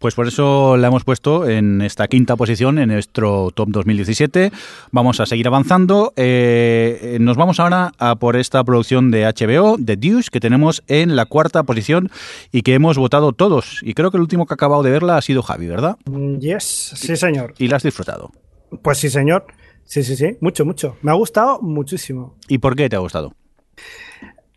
Pues 0.00 0.14
por 0.14 0.26
eso 0.26 0.78
la 0.78 0.88
hemos 0.88 1.04
puesto 1.04 1.46
en 1.46 1.82
esta 1.82 2.08
quinta 2.08 2.34
posición 2.34 2.78
en 2.78 2.88
nuestro 2.88 3.50
top 3.54 3.68
2017. 3.68 4.50
Vamos 4.92 5.20
a 5.20 5.26
seguir 5.26 5.46
avanzando. 5.46 6.14
Eh, 6.16 7.18
nos 7.20 7.36
vamos 7.36 7.60
ahora 7.60 7.92
a 7.98 8.16
por 8.16 8.36
esta 8.36 8.64
producción 8.64 9.10
de 9.10 9.26
HBO, 9.26 9.76
The 9.76 9.98
Deuce, 9.98 10.30
que 10.32 10.40
tenemos 10.40 10.82
en 10.88 11.16
la 11.16 11.26
cuarta 11.26 11.64
posición 11.64 12.10
y 12.50 12.62
que 12.62 12.72
hemos 12.72 12.96
votado 12.96 13.34
todos. 13.34 13.80
Y 13.82 13.92
creo 13.92 14.10
que 14.10 14.16
el 14.16 14.22
último 14.22 14.46
que 14.46 14.54
ha 14.54 14.56
acabado 14.56 14.82
de 14.82 14.90
verla 14.90 15.18
ha 15.18 15.20
sido 15.20 15.42
Javi, 15.42 15.66
¿verdad? 15.66 15.98
Mm, 16.06 16.38
yes, 16.38 16.92
sí 16.94 17.14
señor. 17.14 17.52
¿Y 17.58 17.68
la 17.68 17.76
has 17.76 17.82
disfrutado? 17.82 18.32
Pues 18.82 18.96
sí 18.96 19.10
señor. 19.10 19.48
Sí, 19.84 20.02
sí, 20.02 20.16
sí. 20.16 20.38
Mucho, 20.40 20.64
mucho. 20.64 20.96
Me 21.02 21.10
ha 21.10 21.14
gustado 21.14 21.60
muchísimo. 21.60 22.38
¿Y 22.48 22.56
por 22.56 22.74
qué 22.74 22.88
te 22.88 22.96
ha 22.96 23.00
gustado? 23.00 23.34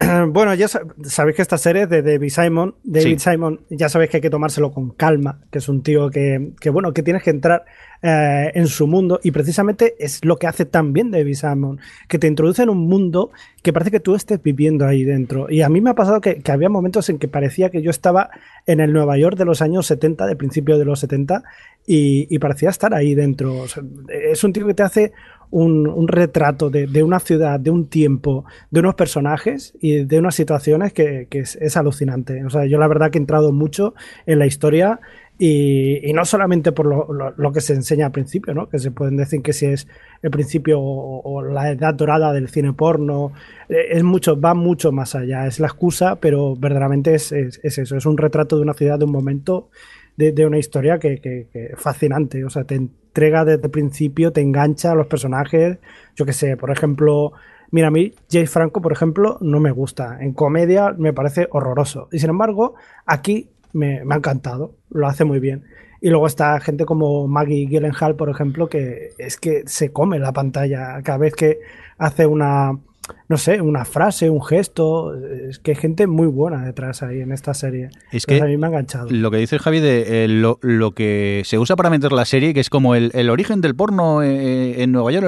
Bueno, 0.29 0.53
ya 0.53 0.67
sabéis 0.67 1.35
que 1.35 1.41
esta 1.41 1.57
serie 1.57 1.87
de 1.87 2.01
David 2.01 2.29
Simon, 2.29 2.75
David 2.83 3.19
Simon, 3.19 3.61
ya 3.69 3.89
sabéis 3.89 4.11
que 4.11 4.17
hay 4.17 4.21
que 4.21 4.29
tomárselo 4.29 4.71
con 4.71 4.91
calma, 4.91 5.39
que 5.51 5.59
es 5.59 5.69
un 5.69 5.83
tío 5.83 6.09
que, 6.09 6.51
que 6.59 6.69
bueno, 6.69 6.93
que 6.93 7.03
tienes 7.03 7.23
que 7.23 7.29
entrar 7.29 7.65
eh, 8.01 8.51
en 8.53 8.67
su 8.67 8.85
mundo 8.85 9.19
y 9.23 9.31
precisamente 9.31 9.95
es 9.97 10.25
lo 10.25 10.37
que 10.37 10.47
hace 10.47 10.65
tan 10.65 10.93
bien 10.93 11.11
David 11.11 11.35
Simon, 11.35 11.79
que 12.07 12.19
te 12.19 12.27
introduce 12.27 12.63
en 12.63 12.69
un 12.69 12.87
mundo 12.87 13.31
que 13.61 13.71
parece 13.71 13.91
que 13.91 13.99
tú 13.99 14.15
estés 14.15 14.41
viviendo 14.41 14.85
ahí 14.85 15.03
dentro. 15.03 15.49
Y 15.49 15.61
a 15.61 15.69
mí 15.69 15.79
me 15.79 15.91
ha 15.91 15.95
pasado 15.95 16.19
que, 16.19 16.41
que 16.41 16.51
había 16.51 16.69
momentos 16.69 17.09
en 17.09 17.17
que 17.17 17.27
parecía 17.27 17.69
que 17.69 17.81
yo 17.81 17.89
estaba 17.89 18.29
en 18.65 18.79
el 18.79 18.91
Nueva 18.91 19.17
York 19.17 19.37
de 19.37 19.45
los 19.45 19.61
años 19.61 19.85
70, 19.87 20.27
de 20.27 20.35
principio 20.35 20.77
de 20.77 20.85
los 20.85 20.99
70, 20.99 21.43
y, 21.87 22.27
y 22.33 22.39
parecía 22.39 22.69
estar 22.69 22.93
ahí 22.93 23.15
dentro. 23.15 23.65
es 24.09 24.43
un 24.43 24.53
tío 24.53 24.67
que 24.67 24.73
te 24.73 24.83
hace 24.83 25.13
un, 25.53 26.07
retrato 26.07 26.71
de, 26.71 27.03
una 27.03 27.19
ciudad, 27.19 27.59
de 27.59 27.69
un 27.69 27.87
tiempo, 27.87 28.43
de 28.71 28.79
unos 28.79 28.95
personajes 28.95 29.73
y 29.79 30.03
de 30.03 30.17
unas 30.17 30.33
situaciones 30.33 30.93
que, 30.93 31.27
es, 31.29 31.77
alucinante. 31.77 32.43
O 32.43 32.49
sea, 32.49 32.65
yo 32.65 32.79
la 32.79 32.87
verdad 32.87 33.11
que 33.11 33.19
he 33.19 33.21
entrado 33.21 33.51
mucho 33.51 33.93
en 34.25 34.39
la 34.39 34.47
historia 34.47 34.99
y, 35.37 36.11
no 36.13 36.25
solamente 36.25 36.71
por 36.71 37.37
lo, 37.37 37.51
que 37.51 37.61
se 37.61 37.73
enseña 37.73 38.07
al 38.07 38.11
principio, 38.11 38.55
¿no? 38.55 38.67
que 38.67 38.79
se 38.79 38.89
pueden 38.89 39.15
decir 39.15 39.43
que 39.43 39.53
si 39.53 39.67
es 39.67 39.87
el 40.23 40.31
principio 40.31 40.79
o, 40.81 41.43
la 41.43 41.69
edad 41.71 41.93
dorada 41.93 42.33
del 42.33 42.49
cine 42.49 42.73
porno, 42.73 43.33
eh, 43.69 43.89
es 43.91 44.03
mucho, 44.03 44.39
va 44.39 44.55
mucho 44.55 44.91
más 44.91 45.13
allá, 45.13 45.45
es 45.45 45.59
la 45.59 45.67
excusa, 45.67 46.15
pero 46.15 46.55
verdaderamente 46.55 47.13
es, 47.13 47.31
eso, 47.31 47.95
es 47.95 48.05
un 48.05 48.17
retrato 48.17 48.55
de 48.55 48.63
una 48.63 48.73
ciudad, 48.73 48.97
de 48.97 49.05
un 49.05 49.11
momento, 49.11 49.69
de, 50.17 50.45
una 50.45 50.57
historia 50.57 50.99
que, 50.99 51.19
que, 51.19 51.73
fascinante, 51.77 52.43
o 52.45 52.49
sea, 52.49 52.63
te, 52.63 52.75
entrega 53.13 53.45
desde 53.45 53.65
el 53.65 53.69
principio, 53.69 54.33
te 54.33 54.41
engancha 54.41 54.91
a 54.91 54.95
los 54.95 55.05
personajes. 55.05 55.77
Yo 56.15 56.25
que 56.25 56.33
sé, 56.33 56.57
por 56.57 56.71
ejemplo, 56.71 57.33
mira, 57.69 57.89
a 57.89 57.91
mí 57.91 58.15
Jay 58.29 58.47
Franco, 58.47 58.81
por 58.81 58.91
ejemplo, 58.91 59.37
no 59.39 59.59
me 59.59 59.69
gusta. 59.69 60.17
En 60.19 60.33
comedia 60.33 60.95
me 60.97 61.13
parece 61.13 61.47
horroroso. 61.51 62.09
Y 62.11 62.17
sin 62.17 62.31
embargo, 62.31 62.73
aquí 63.05 63.51
me, 63.71 63.99
ha 63.99 64.15
encantado, 64.15 64.73
lo 64.89 65.07
hace 65.07 65.25
muy 65.25 65.39
bien. 65.39 65.63
Y 66.01 66.09
luego 66.09 66.25
está 66.25 66.59
gente 66.59 66.85
como 66.85 67.27
Maggie 67.27 67.67
Gyllenhaal, 67.67 68.15
por 68.15 68.29
ejemplo, 68.29 68.67
que 68.67 69.11
es 69.19 69.37
que 69.37 69.61
se 69.67 69.91
come 69.91 70.17
la 70.17 70.33
pantalla 70.33 70.99
cada 71.03 71.19
vez 71.19 71.35
que 71.35 71.59
hace 71.99 72.25
una, 72.25 72.79
no 73.27 73.37
sé, 73.37 73.61
una 73.61 73.85
frase, 73.85 74.29
un 74.29 74.43
gesto. 74.43 75.13
Es 75.15 75.59
que 75.59 75.71
hay 75.71 75.77
gente 75.77 76.07
muy 76.07 76.27
buena 76.27 76.63
detrás 76.65 77.03
ahí 77.03 77.21
en 77.21 77.31
esta 77.31 77.53
serie. 77.53 77.89
Es 78.11 78.25
que 78.25 78.41
a 78.41 78.45
mí 78.45 78.57
me 78.57 78.67
ha 78.67 78.69
enganchado. 78.69 79.09
Lo 79.09 79.31
que 79.31 79.37
dice 79.37 79.59
Javi 79.59 79.79
de 79.79 80.25
eh, 80.25 80.27
lo, 80.27 80.91
que 80.91 81.41
se 81.45 81.57
usa 81.59 81.75
para 81.75 81.89
meter 81.89 82.11
la 82.11 82.25
serie, 82.25 82.53
que 82.53 82.59
es 82.59 82.69
como 82.69 82.95
el, 82.95 83.29
origen 83.29 83.61
del 83.61 83.75
porno 83.75 84.21
eh, 84.23 84.83
en 84.83 84.91
Nueva 84.91 85.11
York 85.11 85.25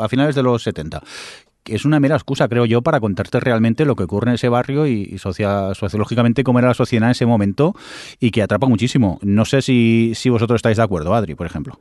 a 0.00 0.08
finales 0.08 0.34
de 0.34 0.42
los 0.42 0.62
70 0.62 1.02
es 1.66 1.84
una 1.84 2.00
mera 2.00 2.16
excusa, 2.16 2.48
creo 2.48 2.66
yo, 2.66 2.82
para 2.82 3.00
contarte 3.00 3.40
realmente 3.40 3.84
lo 3.84 3.96
que 3.96 4.04
ocurre 4.04 4.30
en 4.30 4.34
ese 4.34 4.48
barrio 4.48 4.86
y, 4.86 5.16
sociológicamente 5.18 6.44
cómo 6.44 6.58
era 6.58 6.68
la 6.68 6.74
sociedad 6.74 7.08
en 7.08 7.12
ese 7.12 7.26
momento 7.26 7.74
y 8.20 8.30
que 8.30 8.42
atrapa 8.42 8.66
muchísimo. 8.66 9.18
No 9.22 9.44
sé 9.44 9.62
si, 9.62 10.12
si 10.14 10.28
vosotros 10.28 10.58
estáis 10.58 10.76
de 10.76 10.82
acuerdo, 10.82 11.14
Adri, 11.14 11.34
por 11.34 11.46
ejemplo. 11.46 11.78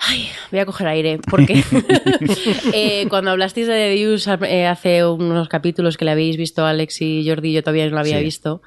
Ay, 0.00 0.30
voy 0.50 0.60
a 0.60 0.66
coger 0.66 0.88
aire, 0.88 1.18
porque 1.18 1.62
eh, 2.72 3.06
cuando 3.08 3.30
hablasteis 3.30 3.66
de 3.66 4.18
The 4.18 4.46
eh, 4.46 4.66
hace 4.66 5.04
unos 5.04 5.48
capítulos 5.48 5.96
que 5.96 6.04
le 6.04 6.12
habéis 6.12 6.36
visto 6.36 6.64
a 6.64 6.70
Alex 6.70 7.02
y 7.02 7.28
Jordi, 7.28 7.52
yo 7.52 7.62
todavía 7.62 7.86
no 7.86 7.92
lo 7.92 8.00
había 8.00 8.18
visto. 8.18 8.62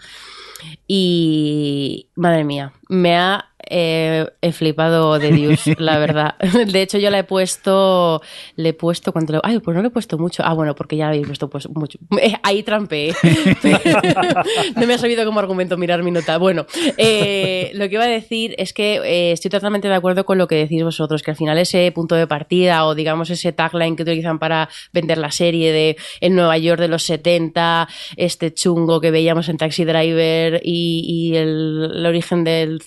Y 0.88 2.08
madre 2.16 2.44
mía, 2.44 2.74
me 2.88 3.18
ha 3.18 3.53
eh, 3.70 4.26
he 4.42 4.52
flipado 4.52 5.20
de 5.20 5.32
Dios, 5.32 5.64
la 5.78 5.98
verdad. 5.98 6.36
De 6.72 6.82
hecho, 6.82 6.98
yo 6.98 7.10
la 7.10 7.20
he 7.20 7.24
puesto, 7.24 8.22
le 8.56 8.70
he 8.70 8.74
puesto 8.74 9.12
cuando 9.12 9.40
ay, 9.44 9.60
pues 9.60 9.76
no 9.76 9.82
le 9.82 9.88
he 9.88 9.92
puesto 9.92 10.18
mucho. 10.18 10.44
Ah, 10.46 10.54
bueno, 10.54 10.76
porque 10.76 10.98
ya 10.98 11.08
habéis 11.08 11.28
puesto 11.28 11.50
pues 11.50 11.70
mucho. 11.70 12.00
Eh, 12.22 12.36
ahí 12.44 12.64
trampeé. 12.64 13.14
no 14.76 14.88
me 14.88 14.94
ha 14.94 14.98
servido 14.98 15.26
como 15.26 15.40
argumento 15.40 15.78
mirar 15.78 16.04
mi 16.04 16.12
nota. 16.12 16.38
Bueno, 16.38 16.66
eh, 16.98 17.72
lo 17.74 17.88
que 17.90 17.96
iba 17.96 18.04
a 18.04 18.08
decir 18.08 18.56
es 18.58 18.74
que 18.74 19.32
estoy 19.32 19.50
totalmente 19.50 19.88
de 19.88 19.96
acuerdo 19.96 20.26
con 20.26 20.38
lo 20.38 20.48
que 20.48 20.56
decís 20.56 20.84
vosotros, 20.84 21.24
que 21.24 21.32
al 21.32 21.38
final 21.38 21.58
ese 21.58 21.92
punto 21.92 22.16
de 22.16 22.28
partida 22.28 22.86
o 22.86 22.96
digamos 22.96 23.30
ese 23.30 23.52
tagline 23.52 23.96
que 23.96 24.04
utilizan 24.04 24.40
para 24.40 24.70
vender 24.92 25.18
la 25.18 25.32
serie 25.32 25.72
de 25.72 25.98
en 26.22 26.36
Nueva 26.36 26.58
York 26.58 26.80
de 26.80 26.88
los 26.88 27.04
70, 27.04 27.88
este 28.16 28.54
chungo 28.54 29.00
que 29.02 29.12
veíamos 29.12 29.50
en 29.50 29.58
Taxi 29.58 29.86
Driver 29.86 30.62
y, 30.64 31.34
el, 31.36 32.06
origen 32.06 32.44
del 32.44 32.80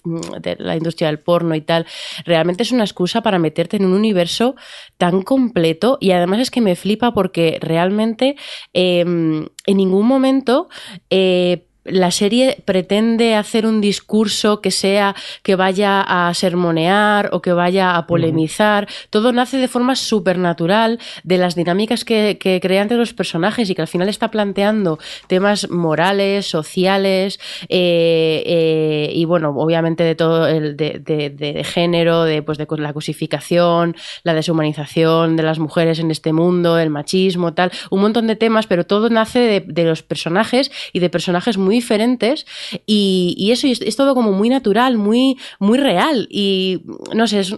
la 0.66 0.76
industria 0.76 1.08
del 1.08 1.18
porno 1.18 1.54
y 1.54 1.60
tal, 1.60 1.86
realmente 2.24 2.62
es 2.62 2.72
una 2.72 2.84
excusa 2.84 3.22
para 3.22 3.38
meterte 3.38 3.76
en 3.76 3.84
un 3.84 3.92
universo 3.92 4.56
tan 4.96 5.22
completo 5.22 5.98
y 6.00 6.10
además 6.10 6.40
es 6.40 6.50
que 6.50 6.60
me 6.60 6.76
flipa 6.76 7.12
porque 7.12 7.58
realmente 7.60 8.36
em, 8.72 9.46
en 9.66 9.76
ningún 9.76 10.06
momento 10.06 10.68
eh, 11.10 11.65
la 11.88 12.10
serie 12.10 12.62
pretende 12.64 13.34
hacer 13.34 13.66
un 13.66 13.80
discurso 13.80 14.60
que 14.60 14.70
sea 14.70 15.14
que 15.42 15.56
vaya 15.56 16.00
a 16.00 16.32
sermonear 16.34 17.30
o 17.32 17.42
que 17.42 17.52
vaya 17.52 17.96
a 17.96 18.06
polemizar. 18.06 18.88
Todo 19.10 19.32
nace 19.32 19.56
de 19.56 19.68
forma 19.68 19.96
supernatural 19.96 20.98
de 21.24 21.38
las 21.38 21.54
dinámicas 21.54 22.04
que, 22.04 22.38
que 22.38 22.60
crea 22.60 22.82
entre 22.82 22.96
los 22.96 23.12
personajes 23.14 23.70
y 23.70 23.74
que 23.74 23.82
al 23.82 23.88
final 23.88 24.08
está 24.08 24.30
planteando 24.30 24.98
temas 25.26 25.70
morales, 25.70 26.46
sociales 26.46 27.38
eh, 27.68 28.42
eh, 28.46 29.10
y 29.12 29.24
bueno, 29.24 29.50
obviamente 29.56 30.04
de 30.04 30.14
todo 30.14 30.46
el 30.48 30.76
de, 30.76 31.00
de, 31.00 31.64
género, 31.64 32.24
de, 32.24 32.42
pues 32.42 32.58
de 32.58 32.66
la 32.78 32.92
cosificación, 32.92 33.96
la 34.22 34.34
deshumanización 34.34 35.36
de 35.36 35.42
las 35.42 35.58
mujeres 35.58 35.98
en 35.98 36.10
este 36.10 36.32
mundo, 36.32 36.78
el 36.78 36.90
machismo, 36.90 37.54
tal, 37.54 37.70
un 37.90 38.00
montón 38.00 38.26
de 38.26 38.36
temas, 38.36 38.66
pero 38.66 38.84
todo 38.84 39.08
nace 39.08 39.38
de, 39.38 39.60
de 39.60 39.84
los 39.84 40.02
personajes 40.02 40.70
y 40.92 40.98
de 40.98 41.10
personajes 41.10 41.56
muy 41.58 41.75
diferentes 41.76 42.46
y, 42.86 43.50
eso 43.52 43.66
es, 43.68 43.96
todo 43.96 44.14
como 44.14 44.32
muy 44.32 44.48
natural, 44.48 44.96
muy, 44.96 45.38
muy 45.58 45.78
real. 45.78 46.26
Y 46.30 46.82
no 47.14 47.26
sé, 47.26 47.40
es, 47.40 47.56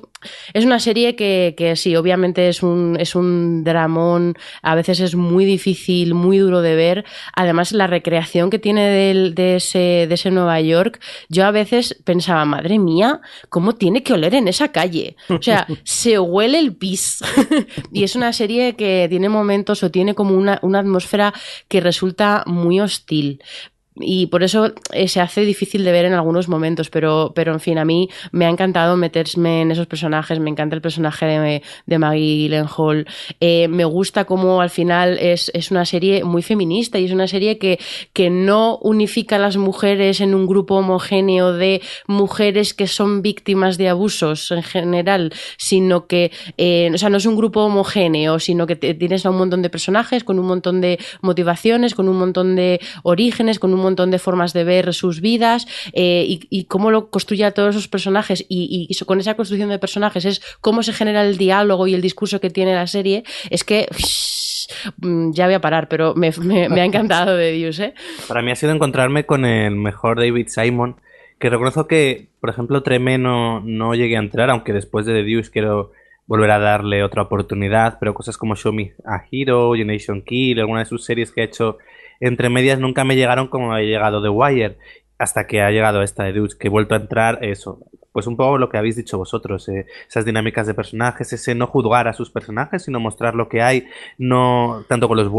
es 0.53 0.65
una 0.65 0.81
serie 0.81 1.17
que, 1.17 1.55
que, 1.57 1.77
sí, 1.77 1.97
obviamente 1.97 2.49
es 2.49 2.63
un, 2.63 2.97
es 2.99 3.15
un 3.15 3.65
dramón, 3.65 4.35
a 4.63 4.75
veces 4.75 5.01
es 5.01 5.15
muy 5.15 5.45
difícil, 5.45 6.15
muy 6.15 6.39
duro 6.39 6.61
de 6.61 6.75
ver, 6.75 7.05
además 7.35 7.73
la 7.73 7.87
recreación 7.87 8.51
que 8.51 8.59
tiene 8.59 8.89
de, 8.89 9.31
de, 9.31 9.57
ese, 9.57 10.07
de 10.09 10.15
ese 10.15 10.31
Nueva 10.31 10.61
York, 10.61 11.01
yo 11.29 11.47
a 11.47 11.51
veces 11.51 11.97
pensaba, 12.05 12.45
madre 12.45 12.79
mía, 12.79 13.21
¿cómo 13.49 13.75
tiene 13.75 14.03
que 14.03 14.13
oler 14.13 14.35
en 14.35 14.49
esa 14.49 14.73
calle? 14.73 15.17
O 15.29 15.43
sea, 15.43 15.67
se 15.85 16.19
huele 16.19 16.59
el 16.59 16.77
pis. 16.77 17.21
Y 17.93 18.05
es 18.05 18.17
una 18.17 18.33
serie 18.33 18.77
que 18.77 19.07
tiene 19.09 19.29
momentos 19.29 19.83
o 19.83 19.91
tiene 19.91 20.15
como 20.15 20.35
una, 20.35 20.59
una 20.63 20.81
atmósfera 20.81 21.33
que 21.69 21.81
resulta 21.81 22.45
muy 22.47 22.81
hostil 22.81 23.41
y 24.01 24.27
por 24.27 24.43
eso 24.43 24.73
eh, 24.93 25.09
se 25.09 25.21
hace 25.21 25.43
difícil 25.43 25.85
de 25.85 25.93
ver 25.93 26.05
en 26.05 26.13
algunos 26.13 26.49
momentos, 26.49 26.91
pero, 26.91 27.33
pero 27.35 27.53
en 27.53 27.61
fin, 27.61 27.79
a 27.79 27.85
mí 27.85 28.09
me 28.33 28.47
ha 28.47 28.49
encantado 28.49 28.97
meterme 28.97 29.63
en 29.63 29.71
esos 29.71 29.87
personajes, 29.87 30.39
me 30.41 30.51
encanta 30.51 30.77
el 30.77 30.83
personaje 30.83 31.27
de, 31.87 31.99
Maggie 31.99 32.49
Gyllenhaal, 32.49 33.07
eh, 33.41 33.69
me 33.69 33.85
gusta 33.85 34.25
cómo 34.25 34.61
al 34.61 34.71
final 34.71 35.19
es, 35.19 35.51
es, 35.55 35.71
una 35.71 35.85
serie 35.85 36.23
muy 36.25 36.43
feminista 36.43 36.99
y 36.99 37.07
es 37.07 37.13
una 37.13 37.27
serie 37.27 37.59
que, 37.59 37.79
que 38.13 38.31
no 38.31 38.79
unifica 38.79 39.37
a 39.37 39.39
las 39.39 39.57
mujeres 39.57 40.21
en 40.21 40.35
un 40.35 40.47
grupo 40.47 40.77
homogéneo 40.77 41.53
de 41.53 41.83
mujeres 42.07 42.75
que 42.75 42.87
son 42.87 43.23
víctimas 43.23 43.79
de 43.79 43.89
abusos 43.89 44.51
en 44.53 44.63
general, 44.63 45.33
sino 45.57 46.07
que, 46.07 46.31
eh, 46.57 46.91
o 46.95 46.99
sea, 46.99 47.11
no 47.11 47.17
es 47.17 47.27
un 47.27 47.37
grupo 47.37 47.65
homogéneo, 47.65 48.39
sino 48.39 48.67
que 48.67 48.77
tienes 48.77 49.27
a 49.27 49.31
un 49.31 49.39
montón 49.39 49.63
de 49.63 49.71
personajes 49.71 50.25
con 50.25 50.39
un 50.39 50.47
montón 50.47 50.81
de 50.81 50.99
motivaciones, 51.21 51.95
con 51.95 52.09
un 52.09 52.17
montón 52.17 52.57
de 52.57 52.81
orígenes, 53.03 53.59
con 53.59 53.75
un 53.75 53.81
montón 53.81 53.88
de 53.97 54.19
formas 54.19 54.53
de 54.53 54.65
ver 54.65 54.95
sus 54.95 55.21
vidas 55.21 55.67
eh, 55.93 56.25
y, 56.29 56.65
cómo 56.65 56.91
lo 56.91 57.11
construye 57.11 57.45
a 57.45 57.53
todos 57.53 57.75
esos 57.75 57.89
personajes 57.89 58.45
y, 58.49 58.89
con 59.07 59.21
esa 59.21 59.35
construcción 59.35 59.71
de 59.71 59.79
personajes 59.79 60.25
es 60.25 60.43
cómo 60.61 60.83
se 60.83 60.93
genera 60.93 61.25
el 61.25 61.39
diálogo 61.39 61.87
y 61.87 61.95
el 61.95 62.01
discurso 62.01 62.41
que 62.41 62.51
tiene 62.51 62.75
la 62.75 62.87
serie, 62.87 63.25
es 63.51 63.65
que... 63.65 63.89
Mm, 64.99 65.33
ya 65.33 65.47
voy 65.47 65.55
a 65.55 65.63
parar, 65.63 65.89
pero 65.89 66.15
me, 66.15 66.29
ha 66.29 66.85
encantado 66.85 67.35
de 67.37 67.53
Dios, 67.53 67.81
¿eh? 67.81 67.95
Para 68.29 68.43
mí 68.43 68.51
ha 68.51 68.55
sido 68.55 68.73
encontrarme 68.73 69.25
con 69.25 69.47
el 69.47 69.75
mejor 69.75 70.19
David 70.19 70.49
Simon, 70.49 70.97
que 71.39 71.49
reconozco 71.49 71.87
que, 71.87 72.29
por 72.41 72.51
ejemplo, 72.51 72.83
Tremeno 72.83 73.61
no 73.65 73.95
llegué 73.95 74.17
a 74.17 74.21
entrar, 74.21 74.51
aunque 74.51 74.75
después 74.75 75.07
de 75.07 75.15
The 75.15 75.23
Deuce 75.23 75.51
quiero 75.51 75.93
volver 76.29 76.51
a 76.51 76.59
darle 76.59 77.03
otra 77.03 77.23
oportunidad, 77.23 77.97
pero 77.99 78.13
cosas 78.13 78.37
como 78.37 78.55
Show 78.55 78.73
Me 78.73 78.93
a 79.07 79.25
Hero, 79.33 79.73
Generation 79.75 80.21
Kill, 80.21 80.61
alguna 80.61 80.81
de 80.81 80.85
sus 80.85 81.05
series 81.05 81.33
que 81.33 81.41
ha 81.41 81.45
hecho 81.45 81.79
entre 82.21 82.49
medias 82.49 82.79
nunca 82.79 83.05
me 83.05 83.17
llegaron 83.17 83.49
como 83.49 83.73
ha 83.73 83.81
llegado 83.81 84.23
The 84.23 84.29
Wire, 84.29 84.79
hasta 85.19 85.47
que 85.47 85.63
ha 85.63 85.71
llegado 85.71 86.03
esta 86.03 86.25
de 86.25 86.33
Deuce, 86.33 86.57
que 86.57 86.69
he 86.69 86.71
vuelto 86.71 86.95
a 86.95 86.99
entrar, 86.99 87.45
eso, 87.45 87.81
pues 88.13 88.27
un 88.27 88.37
poco 88.37 88.59
lo 88.59 88.69
que 88.69 88.79
habéis 88.79 88.97
dicho 88.97 89.19
vosotros, 89.19 89.69
eh, 89.69 89.87
esas 90.09 90.25
dinámicas 90.25 90.67
de 90.67 90.75
personajes, 90.75 91.33
ese 91.33 91.55
no 91.55 91.67
juzgar 91.67 92.09
a 92.09 92.13
sus 92.13 92.31
personajes, 92.31 92.85
sino 92.85 93.01
mostrar 93.01 93.35
lo 93.35 93.49
que 93.49 93.63
hay, 93.63 93.87
no 94.17 94.85
tanto 94.89 95.09
con 95.09 95.19
los, 95.19 95.31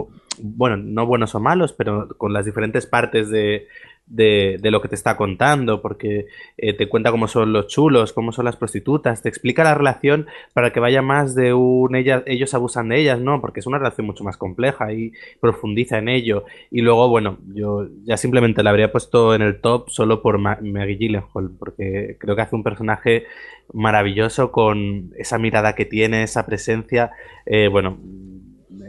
bueno, 0.42 0.78
no 0.78 1.06
buenos 1.06 1.34
o 1.36 1.40
malos, 1.40 1.74
pero 1.74 2.10
con 2.18 2.34
las 2.34 2.46
diferentes 2.46 2.86
partes 2.86 3.30
de, 3.30 3.68
de, 4.10 4.58
de, 4.60 4.72
lo 4.72 4.82
que 4.82 4.88
te 4.88 4.96
está 4.96 5.16
contando, 5.16 5.82
porque 5.82 6.26
eh, 6.58 6.74
te 6.74 6.90
cuenta 6.90 7.12
cómo 7.12 7.28
son 7.28 7.54
los 7.54 7.68
chulos, 7.68 8.12
cómo 8.12 8.32
son 8.32 8.46
las 8.46 8.56
prostitutas, 8.56 9.22
te 9.22 9.30
explica 9.30 9.64
la 9.64 9.76
relación 9.76 10.28
para 10.54 10.74
que 10.74 10.80
vaya 10.80 11.02
más 11.02 11.36
de 11.36 11.54
un 11.54 11.96
ellas, 11.96 12.24
ellos 12.26 12.54
abusan 12.54 12.90
de 12.90 13.00
ellas, 13.00 13.20
¿no? 13.20 13.40
Porque 13.40 13.60
es 13.60 13.68
una 13.68 13.78
relación 13.78 14.08
mucho 14.08 14.24
más 14.24 14.38
compleja 14.38 14.92
y 14.92 15.14
profundiza 15.40 16.00
en 16.00 16.10
ello. 16.10 16.46
Y 16.72 16.82
luego, 16.82 17.08
bueno, 17.08 17.38
yo 17.54 17.88
ya 18.04 18.18
simplemente 18.18 18.64
la 18.64 18.72
habría 18.72 18.92
puesto 18.92 19.36
en 19.36 19.42
el 19.42 19.62
top 19.62 19.90
solo 19.90 20.22
por 20.22 20.40
Maggie 20.40 20.98
Gyllenhaal, 20.98 21.52
porque 21.58 22.18
creo 22.20 22.36
que 22.36 22.42
hace 22.42 22.56
un 22.56 22.64
personaje 22.64 23.26
maravilloso 23.74 24.52
con 24.52 25.12
esa 25.18 25.38
mirada 25.38 25.76
que 25.76 25.86
tiene, 25.86 26.24
esa 26.24 26.46
presencia. 26.46 27.12
Eh, 27.46 27.68
bueno, 27.68 28.00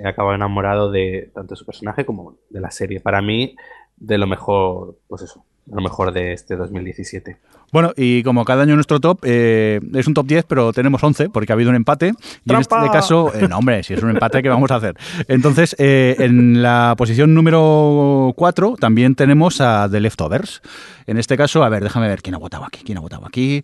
he 0.03 0.09
acabado 0.09 0.35
enamorado 0.35 0.91
de 0.91 1.31
tanto 1.35 1.57
su 1.57 1.67
personaje 1.67 2.05
como 2.05 2.37
de 2.49 2.61
la 2.61 2.71
serie. 2.71 3.01
Para 3.01 3.21
mí, 3.21 3.57
de 4.01 4.19
lo 4.19 4.27
mejor, 4.27 4.97
pues 5.07 5.23
eso, 5.23 5.45
lo 5.71 5.81
mejor 5.81 6.13
de 6.13 6.33
este 6.33 6.57
2017. 6.57 7.37
Bueno, 7.73 7.93
y 7.97 8.25
como 8.25 8.45
cada 8.45 8.65
año 8.65 8.75
nuestro 8.75 8.99
top 8.99 9.21
eh, 9.23 9.81
es 9.95 10.07
un 10.09 10.15
top 10.15 10.27
10, 10.27 10.45
pero 10.47 10.73
tenemos 10.73 11.03
11 11.03 11.29
porque 11.31 11.53
ha 11.53 11.55
habido 11.55 11.71
un 11.71 11.77
empate. 11.77 12.13
Y 12.45 12.53
en 12.53 12.59
este 12.59 12.75
caso, 12.93 13.33
eh, 13.33 13.47
no, 13.49 13.59
hombre, 13.59 13.85
si 13.85 13.95
es 13.95 14.03
un 14.03 14.11
empate, 14.11 14.43
¿qué 14.43 14.49
vamos 14.49 14.71
a 14.73 14.77
hacer? 14.77 14.97
Entonces, 15.29 15.77
eh, 15.79 16.17
en 16.19 16.63
la 16.63 16.95
posición 16.99 17.33
número 17.33 18.33
4 18.37 18.77
también 18.81 19.15
tenemos 19.15 19.61
a 19.61 19.89
The 19.89 20.01
Leftovers. 20.01 20.63
En 21.07 21.17
este 21.19 21.37
caso, 21.37 21.63
a 21.63 21.69
ver, 21.69 21.85
déjame 21.85 22.09
ver 22.09 22.23
quién 22.23 22.35
ha 22.35 22.39
votado 22.39 22.65
aquí, 22.65 22.81
quién 22.85 22.99
ha 22.99 23.01
votado 23.01 23.25
aquí. 23.27 23.63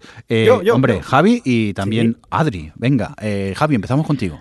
hombre, 0.72 1.02
Javi 1.02 1.42
y 1.44 1.74
también 1.74 2.18
Adri. 2.30 2.72
Venga, 2.76 3.14
Javi, 3.56 3.74
empezamos 3.74 4.06
contigo. 4.06 4.40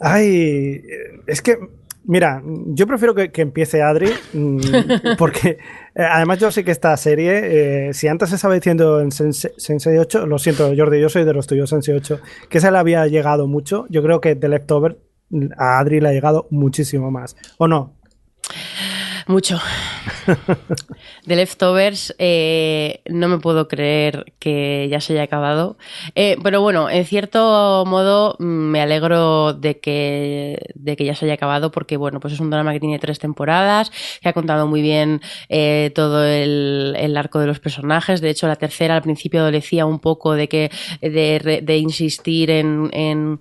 Ay, 0.00 0.82
es 1.26 1.42
que 1.42 1.58
Mira, 2.04 2.42
yo 2.44 2.86
prefiero 2.86 3.14
que, 3.14 3.30
empiece 3.42 3.82
Adri, 3.82 4.10
mm, 4.32 4.58
porque 5.18 5.58
eh, 5.94 6.02
además 6.02 6.38
yo 6.38 6.50
sé 6.50 6.64
que 6.64 6.70
esta 6.70 6.96
serie, 6.96 7.88
eh, 7.88 7.94
si 7.94 8.08
antes 8.08 8.30
se 8.30 8.36
estaba 8.36 8.54
diciendo 8.54 9.00
en 9.00 9.12
Sense, 9.12 9.98
8, 9.98 10.26
lo 10.26 10.38
siento 10.38 10.72
Jordi, 10.76 11.00
yo 11.00 11.08
soy 11.08 11.24
de 11.24 11.34
los 11.34 11.46
tuyos 11.46 11.70
Sense 11.70 11.92
8, 11.92 12.20
que 12.48 12.60
se 12.60 12.70
le 12.70 12.78
había 12.78 13.06
llegado 13.06 13.46
mucho, 13.46 13.86
yo 13.90 14.02
creo 14.02 14.20
que 14.20 14.34
The 14.34 14.48
Leftover 14.48 14.98
a 15.56 15.78
Adri 15.78 16.00
le 16.00 16.08
ha 16.08 16.12
llegado 16.12 16.46
muchísimo 16.50 17.10
más, 17.10 17.36
¿o 17.58 17.68
no? 17.68 17.94
Mucho. 19.30 19.60
The 21.26 21.36
Leftovers, 21.36 22.16
eh, 22.18 23.00
no 23.08 23.28
me 23.28 23.38
puedo 23.38 23.68
creer 23.68 24.32
que 24.40 24.88
ya 24.90 25.00
se 25.00 25.12
haya 25.12 25.22
acabado. 25.22 25.78
Eh, 26.16 26.36
pero 26.42 26.60
bueno, 26.62 26.90
en 26.90 27.04
cierto 27.04 27.84
modo 27.86 28.34
me 28.40 28.80
alegro 28.80 29.52
de 29.52 29.78
que, 29.78 30.58
de 30.74 30.96
que 30.96 31.04
ya 31.04 31.14
se 31.14 31.26
haya 31.26 31.34
acabado 31.34 31.70
porque, 31.70 31.96
bueno, 31.96 32.18
pues 32.18 32.34
es 32.34 32.40
un 32.40 32.50
drama 32.50 32.72
que 32.72 32.80
tiene 32.80 32.98
tres 32.98 33.20
temporadas, 33.20 33.92
que 34.20 34.28
ha 34.28 34.32
contado 34.32 34.66
muy 34.66 34.82
bien 34.82 35.20
eh, 35.48 35.92
todo 35.94 36.24
el, 36.26 37.16
arco 37.16 37.38
de 37.38 37.46
los 37.46 37.60
personajes. 37.60 38.20
De 38.20 38.30
hecho, 38.30 38.48
la 38.48 38.56
tercera 38.56 38.96
al 38.96 39.02
principio 39.02 39.42
adolecía 39.42 39.86
un 39.86 40.00
poco 40.00 40.34
de 40.34 40.48
que 40.48 40.72
de, 41.00 41.76
insistir 41.76 42.50
en 42.50 43.38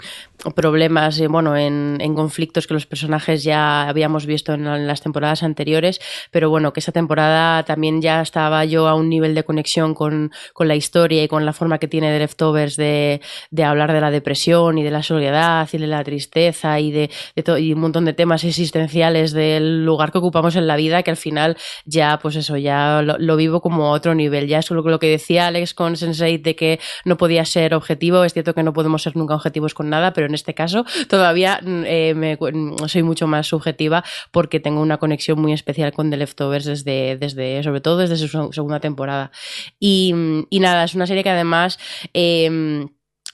problemas, 0.55 1.19
eh, 1.19 1.27
bueno, 1.27 1.57
en, 1.57 1.97
en, 1.99 2.15
conflictos 2.15 2.67
que 2.67 2.73
los 2.73 2.85
personajes 2.85 3.43
ya 3.43 3.87
habíamos 3.87 4.25
visto 4.25 4.53
en, 4.53 4.87
las 4.87 5.01
temporadas 5.01 5.43
anteriores, 5.43 5.99
pero 6.31 6.49
bueno, 6.49 6.73
que 6.73 6.79
esa 6.79 6.91
temporada 6.91 7.63
también 7.63 8.01
ya 8.01 8.21
estaba 8.21 8.63
yo 8.65 8.87
a 8.87 8.95
un 8.95 9.09
nivel 9.09 9.35
de 9.35 9.43
conexión 9.43 9.93
con, 9.93 10.31
con 10.53 10.67
la 10.67 10.75
historia 10.75 11.23
y 11.23 11.27
con 11.27 11.45
la 11.45 11.53
forma 11.53 11.77
que 11.77 11.87
tiene 11.87 12.11
de 12.11 12.19
Leftovers 12.19 12.77
de, 12.77 13.21
de, 13.51 13.63
hablar 13.63 13.91
de 13.91 14.01
la 14.01 14.11
depresión 14.11 14.77
y 14.77 14.83
de 14.83 14.91
la 14.91 15.03
soledad 15.03 15.67
y 15.71 15.77
de 15.77 15.87
la 15.87 16.03
tristeza 16.03 16.79
y 16.79 16.91
de, 16.91 17.09
de 17.35 17.59
y 17.59 17.73
un 17.73 17.81
montón 17.81 18.05
de 18.05 18.13
temas 18.13 18.43
existenciales 18.43 19.31
del 19.33 19.85
lugar 19.85 20.11
que 20.11 20.19
ocupamos 20.19 20.55
en 20.55 20.67
la 20.67 20.75
vida 20.75 21.03
que 21.03 21.11
al 21.11 21.17
final 21.17 21.57
ya, 21.85 22.19
pues 22.21 22.35
eso, 22.35 22.57
ya 22.57 23.01
lo, 23.01 23.35
vivo 23.35 23.61
como 23.61 23.91
otro 23.91 24.15
nivel. 24.15 24.47
Ya 24.47 24.59
es 24.59 24.71
lo, 24.71 24.81
lo 24.81 24.99
que 24.99 25.07
decía 25.07 25.47
Alex 25.47 25.73
con 25.73 25.97
Sensei 25.97 26.37
de 26.37 26.55
que 26.55 26.79
no 27.05 27.17
podía 27.17 27.45
ser 27.45 27.73
objetivo, 27.73 28.23
es 28.23 28.33
cierto 28.33 28.53
que 28.53 28.63
no 28.63 28.73
podemos 28.73 29.01
ser 29.03 29.15
nunca 29.15 29.35
objetivos 29.35 29.73
con 29.73 29.89
nada, 29.89 30.13
pero 30.13 30.28
en 30.29 30.35
este 30.35 30.53
caso 30.53 30.85
todavía 31.09 31.59
mm, 31.61 31.83
eh, 31.85 32.13
me, 32.15 32.37
mm, 32.37 32.87
soy 32.87 33.03
mucho 33.03 33.27
más 33.27 33.47
subjetiva 33.47 34.03
porque 34.31 34.59
tengo 34.59 34.81
una 34.81 34.97
conexión 34.97 35.39
muy 35.41 35.53
especial 35.53 35.91
con 35.91 36.09
The 36.09 36.17
Leftovers 36.17 36.65
desde, 36.65 37.17
desde 37.17 37.61
sobre 37.63 37.81
todo 37.81 37.97
desde 37.97 38.15
su 38.15 38.27
segunda 38.27 38.79
temporada. 38.79 39.31
Y, 39.79 40.13
mm, 40.13 40.47
y 40.49 40.59
nada, 40.59 40.83
es 40.85 40.95
una 40.95 41.07
serie 41.07 41.23
que 41.23 41.29
además... 41.29 41.79
Eh, 42.13 42.87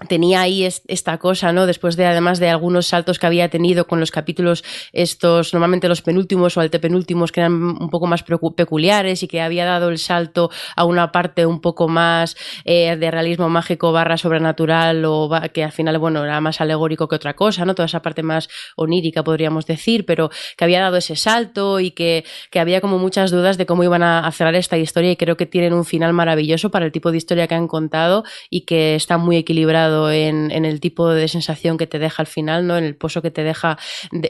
tenía 0.07 0.41
ahí 0.41 0.63
esta 0.63 1.17
cosa, 1.17 1.51
¿no? 1.51 1.65
Después 1.65 1.95
de, 1.95 2.05
además 2.05 2.39
de 2.39 2.49
algunos 2.49 2.87
saltos 2.87 3.19
que 3.19 3.27
había 3.27 3.49
tenido 3.49 3.87
con 3.87 3.99
los 3.99 4.11
capítulos 4.11 4.63
estos, 4.93 5.53
normalmente 5.53 5.87
los 5.87 6.01
penúltimos 6.01 6.57
o 6.57 6.61
antepenúltimos 6.61 7.31
que 7.31 7.41
eran 7.41 7.53
un 7.53 7.89
poco 7.89 8.07
más 8.07 8.23
peculiares 8.23 9.23
y 9.23 9.27
que 9.27 9.41
había 9.41 9.65
dado 9.65 9.89
el 9.89 9.97
salto 9.97 10.49
a 10.75 10.85
una 10.85 11.11
parte 11.11 11.45
un 11.45 11.61
poco 11.61 11.87
más 11.87 12.35
eh, 12.63 12.95
de 12.95 13.11
realismo 13.11 13.49
mágico 13.49 13.91
barra 13.91 14.17
sobrenatural 14.17 15.03
o 15.05 15.29
que 15.53 15.63
al 15.63 15.71
final, 15.71 15.97
bueno, 15.97 16.23
era 16.23 16.41
más 16.41 16.61
alegórico 16.61 17.07
que 17.07 17.15
otra 17.15 17.35
cosa, 17.35 17.65
¿no? 17.65 17.75
Toda 17.75 17.85
esa 17.85 18.01
parte 18.01 18.23
más 18.23 18.49
onírica, 18.75 19.23
podríamos 19.23 19.65
decir, 19.65 20.05
pero 20.05 20.29
que 20.57 20.63
había 20.63 20.81
dado 20.81 20.97
ese 20.97 21.15
salto 21.15 21.79
y 21.79 21.91
que, 21.91 22.25
que 22.51 22.59
había 22.59 22.81
como 22.81 22.97
muchas 22.97 23.31
dudas 23.31 23.57
de 23.57 23.65
cómo 23.65 23.83
iban 23.83 24.03
a 24.03 24.31
cerrar 24.31 24.55
esta 24.55 24.77
historia 24.77 25.11
y 25.11 25.15
creo 25.15 25.37
que 25.37 25.45
tienen 25.45 25.73
un 25.73 25.85
final 25.85 26.13
maravilloso 26.13 26.71
para 26.71 26.85
el 26.85 26.91
tipo 26.91 27.11
de 27.11 27.17
historia 27.17 27.47
que 27.47 27.55
han 27.55 27.67
contado 27.67 28.23
y 28.49 28.61
que 28.61 28.95
está 28.95 29.17
muy 29.17 29.37
equilibrado 29.37 29.94
en, 30.11 30.51
el 30.51 30.79
tipo 30.79 31.09
de 31.09 31.27
sensación 31.27 31.77
que 31.77 31.87
te 31.87 31.99
deja 31.99 32.21
al 32.23 32.27
final, 32.27 32.67
¿no? 32.67 32.77
En 32.77 32.83
el 32.83 32.95
pozo 32.95 33.21
que 33.21 33.31
te 33.31 33.43
deja 33.43 33.77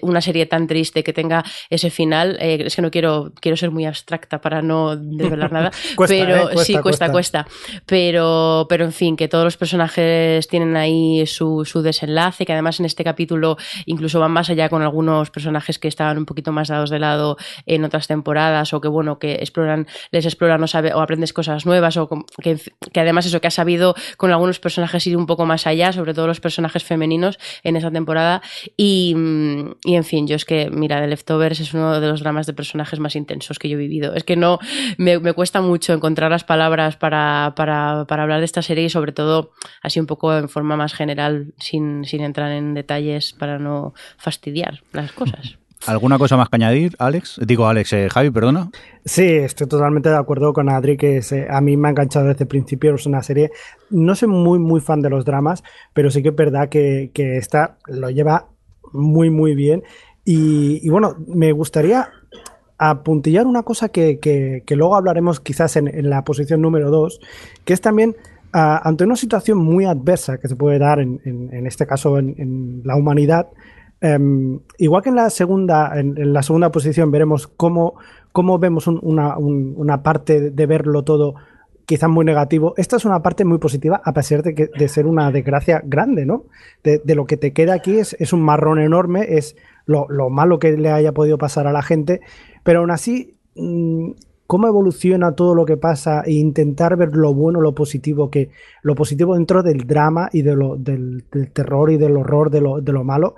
una 0.01 0.21
serie 0.21 0.45
tan 0.45 0.67
triste 0.67 1.03
que 1.03 1.13
tenga 1.13 1.43
ese 1.69 1.89
final. 1.89 2.37
Eh, 2.39 2.63
es 2.65 2.75
que 2.75 2.81
no 2.81 2.91
quiero, 2.91 3.31
quiero 3.39 3.57
ser 3.57 3.71
muy 3.71 3.85
abstracta 3.85 4.41
para 4.41 4.61
no 4.61 4.95
desvelar 4.95 5.51
nada. 5.51 5.71
pero 6.07 6.49
¿eh? 6.49 6.57
sí, 6.57 6.77
cuesta, 6.77 7.11
cuesta, 7.11 7.47
Pero, 7.85 8.65
pero 8.69 8.85
en 8.85 8.91
fin, 8.91 9.15
que 9.15 9.27
todos 9.27 9.43
los 9.43 9.57
personajes 9.57 10.47
tienen 10.47 10.75
ahí 10.75 11.25
su, 11.25 11.65
su 11.65 11.81
desenlace, 11.81 12.45
que 12.45 12.53
además 12.53 12.79
en 12.79 12.85
este 12.85 13.03
capítulo 13.03 13.57
incluso 13.85 14.19
van 14.19 14.31
más 14.31 14.49
allá 14.49 14.69
con 14.69 14.81
algunos 14.81 15.29
personajes 15.29 15.79
que 15.79 15.87
estaban 15.87 16.17
un 16.17 16.25
poquito 16.25 16.51
más 16.51 16.67
dados 16.67 16.89
de 16.89 16.99
lado 16.99 17.37
en 17.65 17.83
otras 17.83 18.07
temporadas, 18.07 18.73
o 18.73 18.81
que 18.81 18.87
bueno, 18.87 19.19
que 19.19 19.33
exploran, 19.35 19.87
les 20.11 20.25
exploran 20.25 20.61
o, 20.63 20.67
sabe, 20.67 20.93
o 20.93 20.99
aprendes 20.99 21.33
cosas 21.33 21.65
nuevas, 21.65 21.97
o 21.97 22.09
que, 22.41 22.59
que 22.91 22.99
además 22.99 23.25
eso 23.25 23.41
que 23.41 23.47
has 23.47 23.53
sabido 23.53 23.95
con 24.17 24.31
algunos 24.31 24.59
personajes 24.59 25.05
ir 25.07 25.17
un 25.17 25.25
poco 25.25 25.44
más 25.45 25.67
allá, 25.67 25.91
sobre 25.91 26.13
todo 26.13 26.27
los 26.27 26.39
personajes 26.39 26.83
femeninos 26.83 27.39
en 27.63 27.75
esa 27.75 27.91
temporada. 27.91 28.41
Y, 28.77 29.13
en 29.13 30.03
fin, 30.03 30.27
yo 30.27 30.35
es 30.35 30.45
que, 30.45 30.69
mira, 30.69 31.01
The 31.01 31.07
Leftovers 31.07 31.59
es 31.59 31.73
uno 31.73 31.99
de 31.99 32.07
los 32.07 32.21
dramas 32.21 32.45
de 32.47 32.53
personajes 32.53 32.99
más 32.99 33.15
intensos 33.15 33.59
que 33.59 33.69
yo 33.69 33.77
he 33.77 33.79
vivido. 33.79 34.13
Es 34.15 34.23
que 34.23 34.35
no, 34.35 34.59
me, 34.97 35.19
cuesta 35.33 35.61
mucho 35.61 35.93
encontrar 35.93 36.31
las 36.31 36.43
palabras 36.43 36.95
para, 36.95 37.53
para, 37.55 38.05
para, 38.07 38.23
hablar 38.23 38.39
de 38.39 38.45
esta 38.45 38.61
serie 38.61 38.85
y 38.85 38.89
sobre 38.89 39.11
todo 39.11 39.51
así 39.81 39.99
un 39.99 40.07
poco 40.07 40.35
en 40.35 40.49
forma 40.49 40.75
más 40.75 40.93
general, 40.93 41.53
sin, 41.57 42.05
sin 42.05 42.21
entrar 42.21 42.51
en 42.51 42.73
detalles 42.73 43.33
para 43.33 43.59
no 43.59 43.93
fastidiar 44.17 44.83
las 44.91 45.11
cosas. 45.11 45.57
¿Alguna 45.87 46.17
cosa 46.17 46.35
más 46.37 46.49
que 46.49 46.55
añadir, 46.55 46.95
Alex? 46.97 47.39
Digo, 47.45 47.67
Alex, 47.67 47.93
eh, 47.93 48.09
Javi, 48.09 48.31
perdona. 48.31 48.71
Sí, 49.03 49.23
estoy 49.23 49.67
totalmente 49.67 50.09
de 50.09 50.17
acuerdo 50.17 50.51
con 50.51 50.69
Adri, 50.69 50.97
que 50.97 51.21
a 51.49 51.61
mí 51.61 51.77
me 51.77 51.87
ha 51.87 51.91
enganchado 51.91 52.27
desde 52.27 52.45
el 52.45 52.47
principio. 52.47 52.95
Es 52.95 53.05
una 53.05 53.21
serie, 53.21 53.51
no 53.91 54.15
soy 54.15 54.29
muy, 54.29 54.57
muy 54.57 54.81
fan 54.81 55.01
de 55.01 55.09
los 55.09 55.25
dramas, 55.25 55.63
pero 55.93 56.09
sí 56.09 56.23
que 56.23 56.29
es 56.29 56.35
verdad 56.35 56.69
que, 56.69 57.11
que 57.13 57.37
esta 57.37 57.77
lo 57.87 58.09
lleva 58.09 58.47
muy, 58.93 59.29
muy 59.29 59.53
bien. 59.53 59.83
Y, 60.23 60.89
bueno, 60.89 61.15
me 61.27 61.51
gustaría 61.51 62.09
apuntillar 62.79 63.45
una 63.45 63.61
cosa 63.61 63.89
que, 63.89 64.19
que, 64.19 64.75
luego 64.75 64.95
hablaremos 64.95 65.39
quizás 65.39 65.75
en, 65.75 66.09
la 66.09 66.23
posición 66.23 66.61
número 66.61 66.89
2, 66.89 67.19
que 67.63 67.73
es 67.73 67.81
también 67.81 68.15
ante 68.51 69.03
una 69.03 69.17
situación 69.17 69.59
muy 69.59 69.85
adversa 69.85 70.39
que 70.39 70.47
se 70.47 70.55
puede 70.55 70.79
dar 70.79 70.99
en, 70.99 71.21
en 71.25 71.67
este 71.67 71.85
caso 71.85 72.17
en, 72.17 72.81
la 72.83 72.95
humanidad, 72.95 73.49
Em, 74.01 74.59
igual 74.77 75.01
que 75.01 75.09
en 75.09 75.15
la 75.15 75.29
segunda, 75.29 75.99
en, 75.99 76.33
la 76.33 76.43
segunda 76.43 76.71
posición 76.71 77.11
veremos 77.11 77.47
cómo, 77.47 77.95
cómo 78.31 78.59
vemos 78.59 78.87
una, 78.87 80.03
parte 80.03 80.51
de 80.51 80.65
verlo 80.65 81.03
todo 81.03 81.35
quizás 81.85 82.09
muy 82.09 82.25
negativo. 82.25 82.73
Esta 82.77 82.97
es 82.97 83.05
una 83.05 83.21
parte 83.21 83.45
muy 83.45 83.57
positiva, 83.57 84.01
a 84.03 84.13
pesar 84.13 84.43
de, 84.43 84.53
que, 84.55 84.69
de 84.77 84.87
ser 84.87 85.05
una 85.05 85.31
desgracia 85.31 85.81
grande, 85.85 86.25
¿no? 86.25 86.45
De, 86.83 87.15
lo 87.15 87.25
que 87.25 87.37
te 87.37 87.53
queda 87.53 87.73
aquí 87.73 87.99
es, 87.99 88.15
es 88.19 88.33
un 88.33 88.41
marrón 88.41 88.79
enorme, 88.79 89.37
es 89.37 89.55
lo, 89.85 90.07
lo, 90.09 90.29
malo 90.29 90.59
que 90.59 90.71
le 90.77 90.89
haya 90.89 91.11
podido 91.13 91.37
pasar 91.37 91.67
a 91.67 91.71
la 91.71 91.83
gente, 91.83 92.21
pero 92.63 92.79
aún 92.79 92.91
así 92.91 93.37
mm, 93.55 94.11
cómo 94.47 94.67
evoluciona 94.67 95.33
todo 95.33 95.55
lo 95.55 95.65
que 95.65 95.77
pasa 95.77 96.21
e 96.25 96.33
intentar 96.33 96.97
ver 96.97 97.15
lo 97.15 97.33
bueno, 97.33 97.61
lo 97.61 97.73
positivo, 97.73 98.29
que 98.29 98.49
lo 98.81 98.95
positivo 98.95 99.35
dentro 99.35 99.63
del 99.63 99.87
drama 99.87 100.29
y 100.31 100.41
de 100.41 100.55
lo, 100.55 100.75
del, 100.75 101.23
terror 101.53 101.91
y 101.91 101.97
del 101.97 102.17
horror, 102.17 102.49
de 102.49 102.61
lo, 102.61 102.81
de 102.81 102.91
lo 102.91 103.03
malo, 103.03 103.35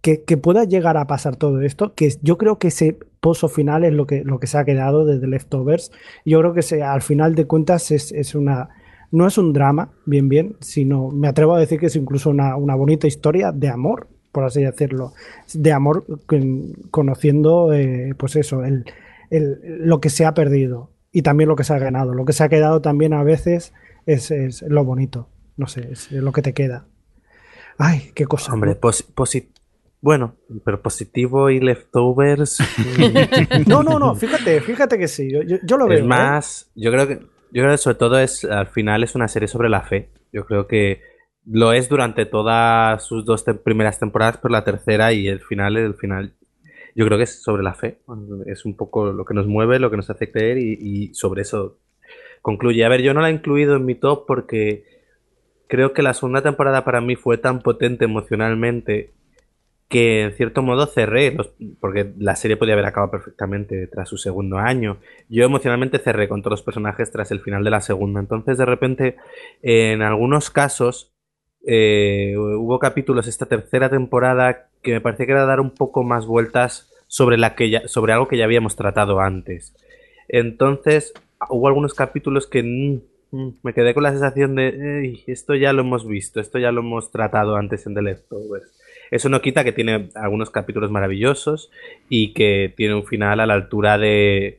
que, 0.00 0.36
pueda 0.36 0.64
llegar 0.64 0.96
a 0.96 1.06
pasar 1.06 1.36
todo 1.36 1.60
esto, 1.60 1.94
que 1.94 2.14
yo 2.22 2.38
creo 2.38 2.58
que 2.58 2.68
ese 2.68 2.98
pozo 3.20 3.48
final 3.48 3.84
es 3.84 3.92
lo 3.92 4.06
que, 4.06 4.24
lo 4.24 4.40
que 4.40 4.46
se 4.46 4.58
ha 4.58 4.64
quedado 4.64 5.04
desde 5.04 5.26
Leftovers. 5.26 5.92
Yo 6.24 6.38
creo 6.40 6.54
que 6.54 6.62
se, 6.62 6.82
al 6.82 7.02
final 7.02 7.34
de 7.34 7.46
cuentas 7.46 7.90
es, 7.90 8.34
una... 8.34 8.70
No 9.12 9.26
es 9.26 9.38
un 9.38 9.52
drama, 9.52 9.90
bien, 10.06 10.28
bien, 10.28 10.56
sino 10.60 11.10
me 11.10 11.26
atrevo 11.26 11.54
a 11.54 11.60
decir 11.60 11.80
que 11.80 11.86
es 11.86 11.96
incluso 11.96 12.30
una, 12.30 12.54
bonita 12.54 13.08
historia 13.08 13.50
de 13.50 13.68
amor, 13.68 14.06
por 14.30 14.44
así 14.44 14.62
decirlo. 14.62 15.12
De 15.52 15.72
amor 15.72 16.04
conociendo, 16.90 17.72
eh, 17.72 18.14
pues 18.16 18.36
eso, 18.36 18.62
el, 18.64 18.84
lo 19.30 20.00
que 20.00 20.10
se 20.10 20.24
ha 20.24 20.32
perdido 20.32 20.90
y 21.12 21.22
también 21.22 21.48
lo 21.48 21.56
que 21.56 21.64
se 21.64 21.74
ha 21.74 21.78
ganado. 21.78 22.14
Lo 22.14 22.24
que 22.24 22.32
se 22.32 22.44
ha 22.44 22.48
quedado 22.48 22.80
también 22.80 23.12
a 23.12 23.24
veces 23.24 23.72
es, 24.06 24.62
lo 24.62 24.84
bonito. 24.84 25.28
No 25.56 25.66
sé, 25.66 25.90
es 25.90 26.10
lo 26.12 26.32
que 26.32 26.42
te 26.42 26.54
queda. 26.54 26.86
Ay, 27.78 28.12
qué 28.14 28.26
cosa. 28.26 28.52
Hombre, 28.52 28.76
bueno, 30.00 30.36
pero 30.64 30.82
positivo 30.82 31.50
y 31.50 31.60
leftovers. 31.60 32.58
No, 33.66 33.82
no, 33.82 33.98
no, 33.98 34.14
fíjate, 34.14 34.60
fíjate 34.60 34.98
que 34.98 35.08
sí. 35.08 35.30
Yo, 35.30 35.76
lo 35.76 35.86
veo. 35.86 35.98
Es 35.98 36.04
¿eh? 36.04 36.06
más, 36.06 36.70
yo 36.74 36.90
creo 36.90 37.06
que, 37.06 37.14
yo 37.16 37.62
creo 37.62 37.70
que 37.70 37.78
sobre 37.78 37.96
todo 37.96 38.18
es, 38.18 38.44
al 38.44 38.68
final 38.68 39.02
es 39.02 39.14
una 39.14 39.28
serie 39.28 39.48
sobre 39.48 39.68
la 39.68 39.82
fe. 39.82 40.10
Yo 40.32 40.46
creo 40.46 40.66
que 40.66 41.02
lo 41.46 41.72
es 41.72 41.88
durante 41.88 42.26
todas 42.26 43.04
sus 43.04 43.24
dos 43.24 43.44
primeras 43.64 43.98
temporadas, 43.98 44.38
pero 44.38 44.52
la 44.52 44.64
tercera 44.64 45.12
y 45.12 45.28
el 45.28 45.40
final, 45.40 45.76
el 45.76 45.94
final 45.94 46.34
yo 46.94 47.06
creo 47.06 47.18
que 47.18 47.24
es 47.24 47.42
sobre 47.42 47.62
la 47.62 47.74
fe. 47.74 48.00
Es 48.46 48.64
un 48.64 48.76
poco 48.76 49.12
lo 49.12 49.24
que 49.24 49.34
nos 49.34 49.46
mueve, 49.46 49.78
lo 49.78 49.90
que 49.90 49.96
nos 49.96 50.10
hace 50.10 50.30
creer 50.30 50.58
y, 50.58 51.14
sobre 51.14 51.42
eso 51.42 51.78
concluye. 52.42 52.84
A 52.84 52.88
ver, 52.88 53.02
yo 53.02 53.14
no 53.14 53.20
la 53.20 53.30
he 53.30 53.32
incluido 53.32 53.76
en 53.76 53.84
mi 53.84 53.94
top 53.94 54.26
porque 54.26 54.84
creo 55.68 55.92
que 55.92 56.02
la 56.02 56.14
segunda 56.14 56.42
temporada 56.42 56.84
para 56.84 57.00
mí 57.00 57.16
fue 57.16 57.38
tan 57.38 57.60
potente 57.60 58.04
emocionalmente 58.04 59.12
que 59.90 60.22
en 60.22 60.32
cierto 60.34 60.62
modo 60.62 60.86
cerré, 60.86 61.36
porque 61.80 62.12
la 62.16 62.36
serie 62.36 62.56
podía 62.56 62.74
haber 62.74 62.86
acabado 62.86 63.10
perfectamente 63.10 63.88
tras 63.88 64.08
su 64.08 64.18
segundo 64.18 64.56
año. 64.56 64.98
Yo 65.28 65.44
emocionalmente 65.44 65.98
cerré 65.98 66.28
con 66.28 66.42
todos 66.42 66.52
los 66.52 66.62
personajes 66.62 67.10
tras 67.10 67.32
el 67.32 67.40
final 67.40 67.64
de 67.64 67.70
la 67.70 67.80
segunda. 67.80 68.20
Entonces, 68.20 68.56
de 68.56 68.66
repente, 68.66 69.16
en 69.62 70.02
algunos 70.02 70.48
casos, 70.48 71.12
eh, 71.66 72.34
hubo 72.36 72.78
capítulos 72.78 73.26
esta 73.26 73.46
tercera 73.46 73.90
temporada 73.90 74.68
que 74.80 74.92
me 74.92 75.00
parecía 75.00 75.26
que 75.26 75.32
era 75.32 75.44
dar 75.44 75.58
un 75.58 75.72
poco 75.72 76.04
más 76.04 76.24
vueltas 76.24 76.88
sobre, 77.08 77.36
la 77.36 77.56
que 77.56 77.68
ya, 77.68 77.88
sobre 77.88 78.12
algo 78.12 78.28
que 78.28 78.36
ya 78.36 78.44
habíamos 78.44 78.76
tratado 78.76 79.18
antes. 79.18 79.74
Entonces, 80.28 81.12
hubo 81.48 81.66
algunos 81.66 81.94
capítulos 81.94 82.46
que 82.46 82.62
mm, 82.62 83.36
mm, 83.36 83.54
me 83.64 83.74
quedé 83.74 83.92
con 83.92 84.04
la 84.04 84.12
sensación 84.12 84.54
de 84.54 85.20
esto 85.26 85.56
ya 85.56 85.72
lo 85.72 85.80
hemos 85.80 86.06
visto, 86.06 86.38
esto 86.38 86.60
ya 86.60 86.70
lo 86.70 86.82
hemos 86.82 87.10
tratado 87.10 87.56
antes 87.56 87.88
en 87.88 87.94
The 87.94 88.02
Leftovers. 88.02 88.79
Eso 89.10 89.28
no 89.28 89.40
quita 89.40 89.64
que 89.64 89.72
tiene 89.72 90.10
algunos 90.14 90.50
capítulos 90.50 90.90
maravillosos 90.90 91.70
y 92.08 92.32
que 92.32 92.72
tiene 92.76 92.94
un 92.94 93.04
final 93.04 93.40
a 93.40 93.46
la 93.46 93.54
altura 93.54 93.98
de, 93.98 94.58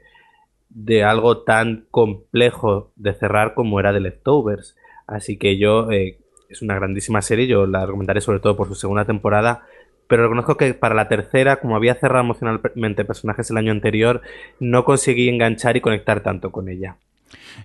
de 0.70 1.04
algo 1.04 1.40
tan 1.40 1.86
complejo 1.92 2.92
de 2.96 3.14
cerrar 3.14 3.54
como 3.54 3.80
era 3.80 3.94
The 3.94 4.00
Leftovers. 4.00 4.76
Así 5.08 5.38
que 5.38 5.58
yo 5.58 5.92
eh, 5.92 6.18
es 6.50 6.62
una 6.62 6.76
grandísima 6.76 7.22
serie, 7.22 7.48
yo 7.48 7.66
la 7.66 7.86
recomendaré 7.86 8.22
sobre 8.22 8.40
todo 8.40 8.56
por 8.56 8.68
su 8.68 8.76
segunda 8.76 9.06
temporada, 9.06 9.66
pero 10.08 10.24
reconozco 10.24 10.58
que 10.58 10.74
para 10.74 10.96
la 10.96 11.08
tercera, 11.08 11.62
como 11.62 11.76
había 11.76 11.96
cerrado 11.96 12.26
emocionalmente 12.26 13.06
personajes 13.06 13.50
el 13.50 13.58
año 13.58 13.72
anterior, 13.72 14.22
no 14.60 14.84
conseguí 14.84 15.30
enganchar 15.30 15.78
y 15.78 15.82
conectar 15.82 16.22
tanto 16.22 16.52
con 16.52 16.68
ella. 16.68 16.98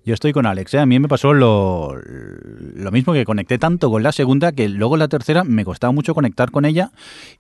Yo 0.05 0.15
estoy 0.15 0.33
con 0.33 0.47
Alex. 0.47 0.75
¿eh? 0.75 0.79
A 0.79 0.87
mí 0.87 0.99
me 0.99 1.09
pasó 1.09 1.33
lo, 1.33 1.97
lo, 1.97 2.91
mismo 2.93 3.13
que 3.13 3.25
conecté 3.25 3.59
tanto 3.59 3.91
con 3.91 4.03
la 4.03 4.13
segunda 4.13 4.53
que 4.53 4.69
luego 4.69 4.97
la 4.97 5.09
tercera 5.09 5.45
me 5.45 5.65
costaba 5.65 5.93
mucho 5.93 6.15
conectar 6.15 6.51
con 6.51 6.65
ella 6.65 6.91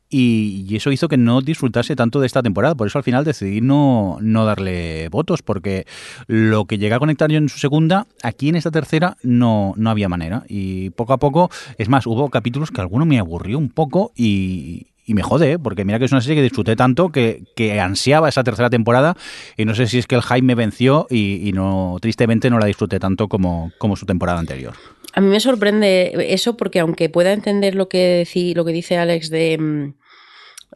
y, 0.08 0.74
eso 0.76 0.92
hizo 0.92 1.08
que 1.08 1.16
no 1.16 1.40
disfrutase 1.40 1.96
tanto 1.96 2.20
de 2.20 2.26
esta 2.26 2.42
temporada. 2.42 2.74
Por 2.74 2.86
eso 2.86 2.98
al 2.98 3.04
final 3.04 3.24
decidí 3.24 3.60
no, 3.60 4.18
no 4.20 4.44
darle 4.44 5.08
votos 5.08 5.42
porque 5.42 5.86
lo 6.26 6.66
que 6.66 6.78
llegué 6.78 6.94
a 6.94 6.98
conectar 6.98 7.30
yo 7.30 7.38
en 7.38 7.48
su 7.48 7.58
segunda, 7.58 8.06
aquí 8.22 8.48
en 8.48 8.56
esta 8.56 8.70
tercera 8.70 9.16
no, 9.22 9.74
no 9.76 9.90
había 9.90 10.08
manera. 10.08 10.44
Y 10.48 10.90
poco 10.90 11.12
a 11.12 11.18
poco, 11.18 11.50
es 11.78 11.88
más, 11.88 12.06
hubo 12.06 12.28
capítulos 12.30 12.70
que 12.70 12.80
alguno 12.80 13.06
me 13.06 13.18
aburrió 13.18 13.58
un 13.58 13.70
poco 13.70 14.12
y, 14.14 14.88
y 15.06 15.14
me 15.14 15.22
jode, 15.22 15.52
¿eh? 15.52 15.58
porque 15.58 15.84
mira 15.84 16.00
que 16.00 16.04
es 16.04 16.12
una 16.12 16.20
serie 16.20 16.36
que 16.36 16.42
disfruté 16.42 16.74
tanto 16.74 17.10
que, 17.10 17.44
que, 17.54 17.80
ansiaba 17.80 18.28
esa 18.28 18.42
tercera 18.42 18.68
temporada 18.68 19.16
y 19.56 19.64
no 19.64 19.74
sé 19.74 19.86
si 19.86 19.98
es 19.98 20.06
que 20.08 20.16
el 20.16 20.22
hype 20.22 20.42
me 20.42 20.56
venció 20.56 21.06
y, 21.08 21.52
no 21.54 21.96
tristemente 22.02 22.50
no 22.50 22.58
la 22.58 22.66
disfruté 22.66 22.98
tanto 22.98 23.28
como, 23.28 23.72
como 23.78 23.94
su 23.94 24.04
temporada 24.04 24.40
anterior. 24.40 24.74
A 25.14 25.20
mí 25.20 25.28
me 25.28 25.38
sorprende 25.38 26.12
eso 26.34 26.56
porque 26.56 26.80
aunque 26.80 27.08
pueda 27.08 27.32
entender 27.32 27.76
lo 27.76 27.88
que, 27.88 28.26
lo 28.54 28.64
que 28.64 28.72
dice 28.72 28.98
Alex 28.98 29.30
de, 29.30 29.56
mm, 29.56 29.94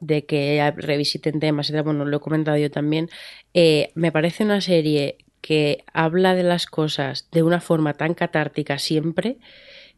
de 0.00 0.24
que 0.24 0.72
revisiten 0.76 1.40
temas, 1.40 1.72
bueno, 1.82 2.04
lo 2.04 2.16
he 2.16 2.20
comentado 2.20 2.56
yo 2.56 2.70
también, 2.70 3.10
eh, 3.52 3.90
me 3.96 4.12
parece 4.12 4.44
una 4.44 4.60
serie 4.60 5.18
que 5.40 5.82
habla 5.92 6.34
de 6.34 6.44
las 6.44 6.66
cosas 6.66 7.28
de 7.32 7.42
una 7.42 7.60
forma 7.60 7.94
tan 7.94 8.14
catártica 8.14 8.78
siempre 8.78 9.38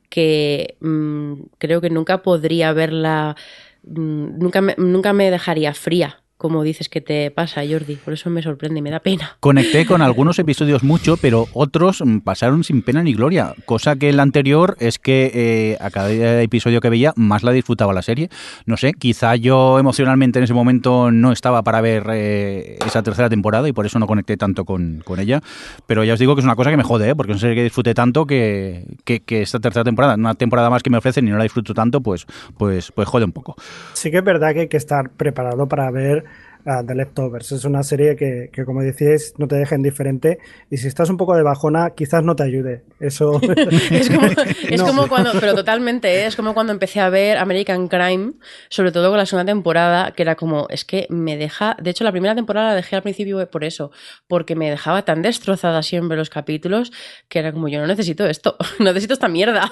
que 0.08 0.76
mm, 0.80 1.34
creo 1.58 1.80
que 1.80 1.90
nunca 1.90 2.22
podría 2.22 2.72
verla 2.72 3.36
nunca 3.82 4.60
me, 4.60 4.74
nunca 4.78 5.12
me 5.12 5.30
dejaría 5.30 5.74
fría 5.74 6.21
como 6.42 6.64
dices 6.64 6.88
que 6.88 7.00
te 7.00 7.30
pasa, 7.30 7.62
Jordi. 7.66 7.94
Por 7.94 8.14
eso 8.14 8.28
me 8.28 8.42
sorprende 8.42 8.80
y 8.80 8.82
me 8.82 8.90
da 8.90 8.98
pena. 8.98 9.36
Conecté 9.38 9.86
con 9.86 10.02
algunos 10.02 10.40
episodios 10.40 10.82
mucho, 10.82 11.16
pero 11.16 11.46
otros 11.52 12.02
mm, 12.04 12.18
pasaron 12.18 12.64
sin 12.64 12.82
pena 12.82 13.00
ni 13.04 13.14
gloria. 13.14 13.54
Cosa 13.64 13.94
que 13.94 14.08
el 14.08 14.18
anterior 14.18 14.76
es 14.80 14.98
que 14.98 15.30
eh, 15.32 15.78
a 15.80 15.90
cada 15.90 16.42
episodio 16.42 16.80
que 16.80 16.90
veía 16.90 17.12
más 17.14 17.44
la 17.44 17.52
disfrutaba 17.52 17.92
la 17.92 18.02
serie. 18.02 18.28
No 18.66 18.76
sé, 18.76 18.92
quizá 18.92 19.36
yo 19.36 19.78
emocionalmente 19.78 20.40
en 20.40 20.44
ese 20.44 20.52
momento 20.52 21.12
no 21.12 21.30
estaba 21.30 21.62
para 21.62 21.80
ver 21.80 22.06
eh, 22.12 22.76
esa 22.84 23.04
tercera 23.04 23.30
temporada 23.30 23.68
y 23.68 23.72
por 23.72 23.86
eso 23.86 24.00
no 24.00 24.08
conecté 24.08 24.36
tanto 24.36 24.64
con, 24.64 25.04
ella. 25.18 25.40
Pero 25.86 26.02
ya 26.02 26.14
os 26.14 26.18
digo 26.18 26.34
que 26.34 26.40
es 26.40 26.44
una 26.44 26.56
cosa 26.56 26.70
que 26.70 26.76
me 26.76 26.82
jode, 26.82 27.10
¿eh? 27.10 27.14
porque 27.14 27.30
es 27.30 27.36
una 27.36 27.40
serie 27.42 27.54
que 27.54 27.62
disfruté 27.62 27.94
tanto 27.94 28.26
que, 28.26 28.84
esta 29.06 29.60
tercera 29.60 29.84
temporada, 29.84 30.16
una 30.16 30.34
temporada 30.34 30.70
más 30.70 30.82
que 30.82 30.90
me 30.90 30.98
ofrecen 30.98 31.28
y 31.28 31.30
no 31.30 31.36
la 31.36 31.44
disfruto 31.44 31.72
tanto, 31.72 32.00
pues, 32.00 32.26
pues, 32.58 32.90
pues 32.90 33.06
jode 33.06 33.26
un 33.26 33.32
poco. 33.32 33.54
Sí 33.92 34.10
que 34.10 34.18
es 34.18 34.24
verdad 34.24 34.54
que 34.54 34.60
hay 34.60 34.68
que 34.68 34.76
estar 34.76 35.10
preparado 35.10 35.68
para 35.68 35.88
ver 35.92 36.24
uh, 36.66 36.84
The 36.86 36.94
Leftovers. 36.94 37.52
Es 37.52 37.64
una 37.64 37.82
serie 37.82 38.16
que, 38.16 38.50
que, 38.52 38.64
como 38.64 38.82
decíais, 38.82 39.34
no 39.38 39.48
te 39.48 39.56
deja 39.56 39.76
indiferente 39.76 40.38
y 40.70 40.76
si 40.78 40.88
estás 40.88 41.10
un 41.10 41.16
poco 41.16 41.34
de 41.34 41.42
bajona, 41.42 41.90
quizás 41.90 42.22
no 42.24 42.36
te 42.36 42.42
ayude. 42.42 42.82
Eso 43.00 43.40
es, 43.90 44.08
como, 44.10 44.26
es 44.68 44.82
como, 44.82 45.08
cuando, 45.08 45.32
pero 45.38 45.54
totalmente, 45.54 46.08
¿eh? 46.08 46.26
es 46.26 46.36
como 46.36 46.54
cuando 46.54 46.72
empecé 46.72 47.00
a 47.00 47.08
ver 47.08 47.38
American 47.38 47.88
Crime, 47.88 48.32
sobre 48.68 48.92
todo 48.92 49.10
con 49.10 49.18
la 49.18 49.26
segunda 49.26 49.50
temporada, 49.50 50.12
que 50.12 50.22
era 50.22 50.36
como, 50.36 50.66
es 50.70 50.84
que 50.84 51.06
me 51.10 51.36
deja, 51.36 51.76
de 51.80 51.90
hecho 51.90 52.04
la 52.04 52.12
primera 52.12 52.34
temporada 52.34 52.70
la 52.70 52.74
dejé 52.74 52.96
al 52.96 53.02
principio 53.02 53.50
por 53.50 53.64
eso, 53.64 53.90
porque 54.28 54.54
me 54.54 54.70
dejaba 54.70 55.04
tan 55.04 55.22
destrozada 55.22 55.82
siempre 55.82 56.16
los 56.16 56.30
capítulos, 56.30 56.92
que 57.28 57.38
era 57.38 57.52
como, 57.52 57.68
yo 57.68 57.80
no 57.80 57.86
necesito 57.86 58.26
esto, 58.26 58.56
necesito 58.78 59.14
esta 59.14 59.28
mierda, 59.28 59.70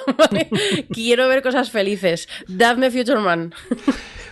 quiero 0.93 1.29
ver 1.29 1.43
cosas 1.43 1.71
felices, 1.71 2.29
dadme 2.49 2.91
Future 2.91 3.21
Man. 3.21 3.53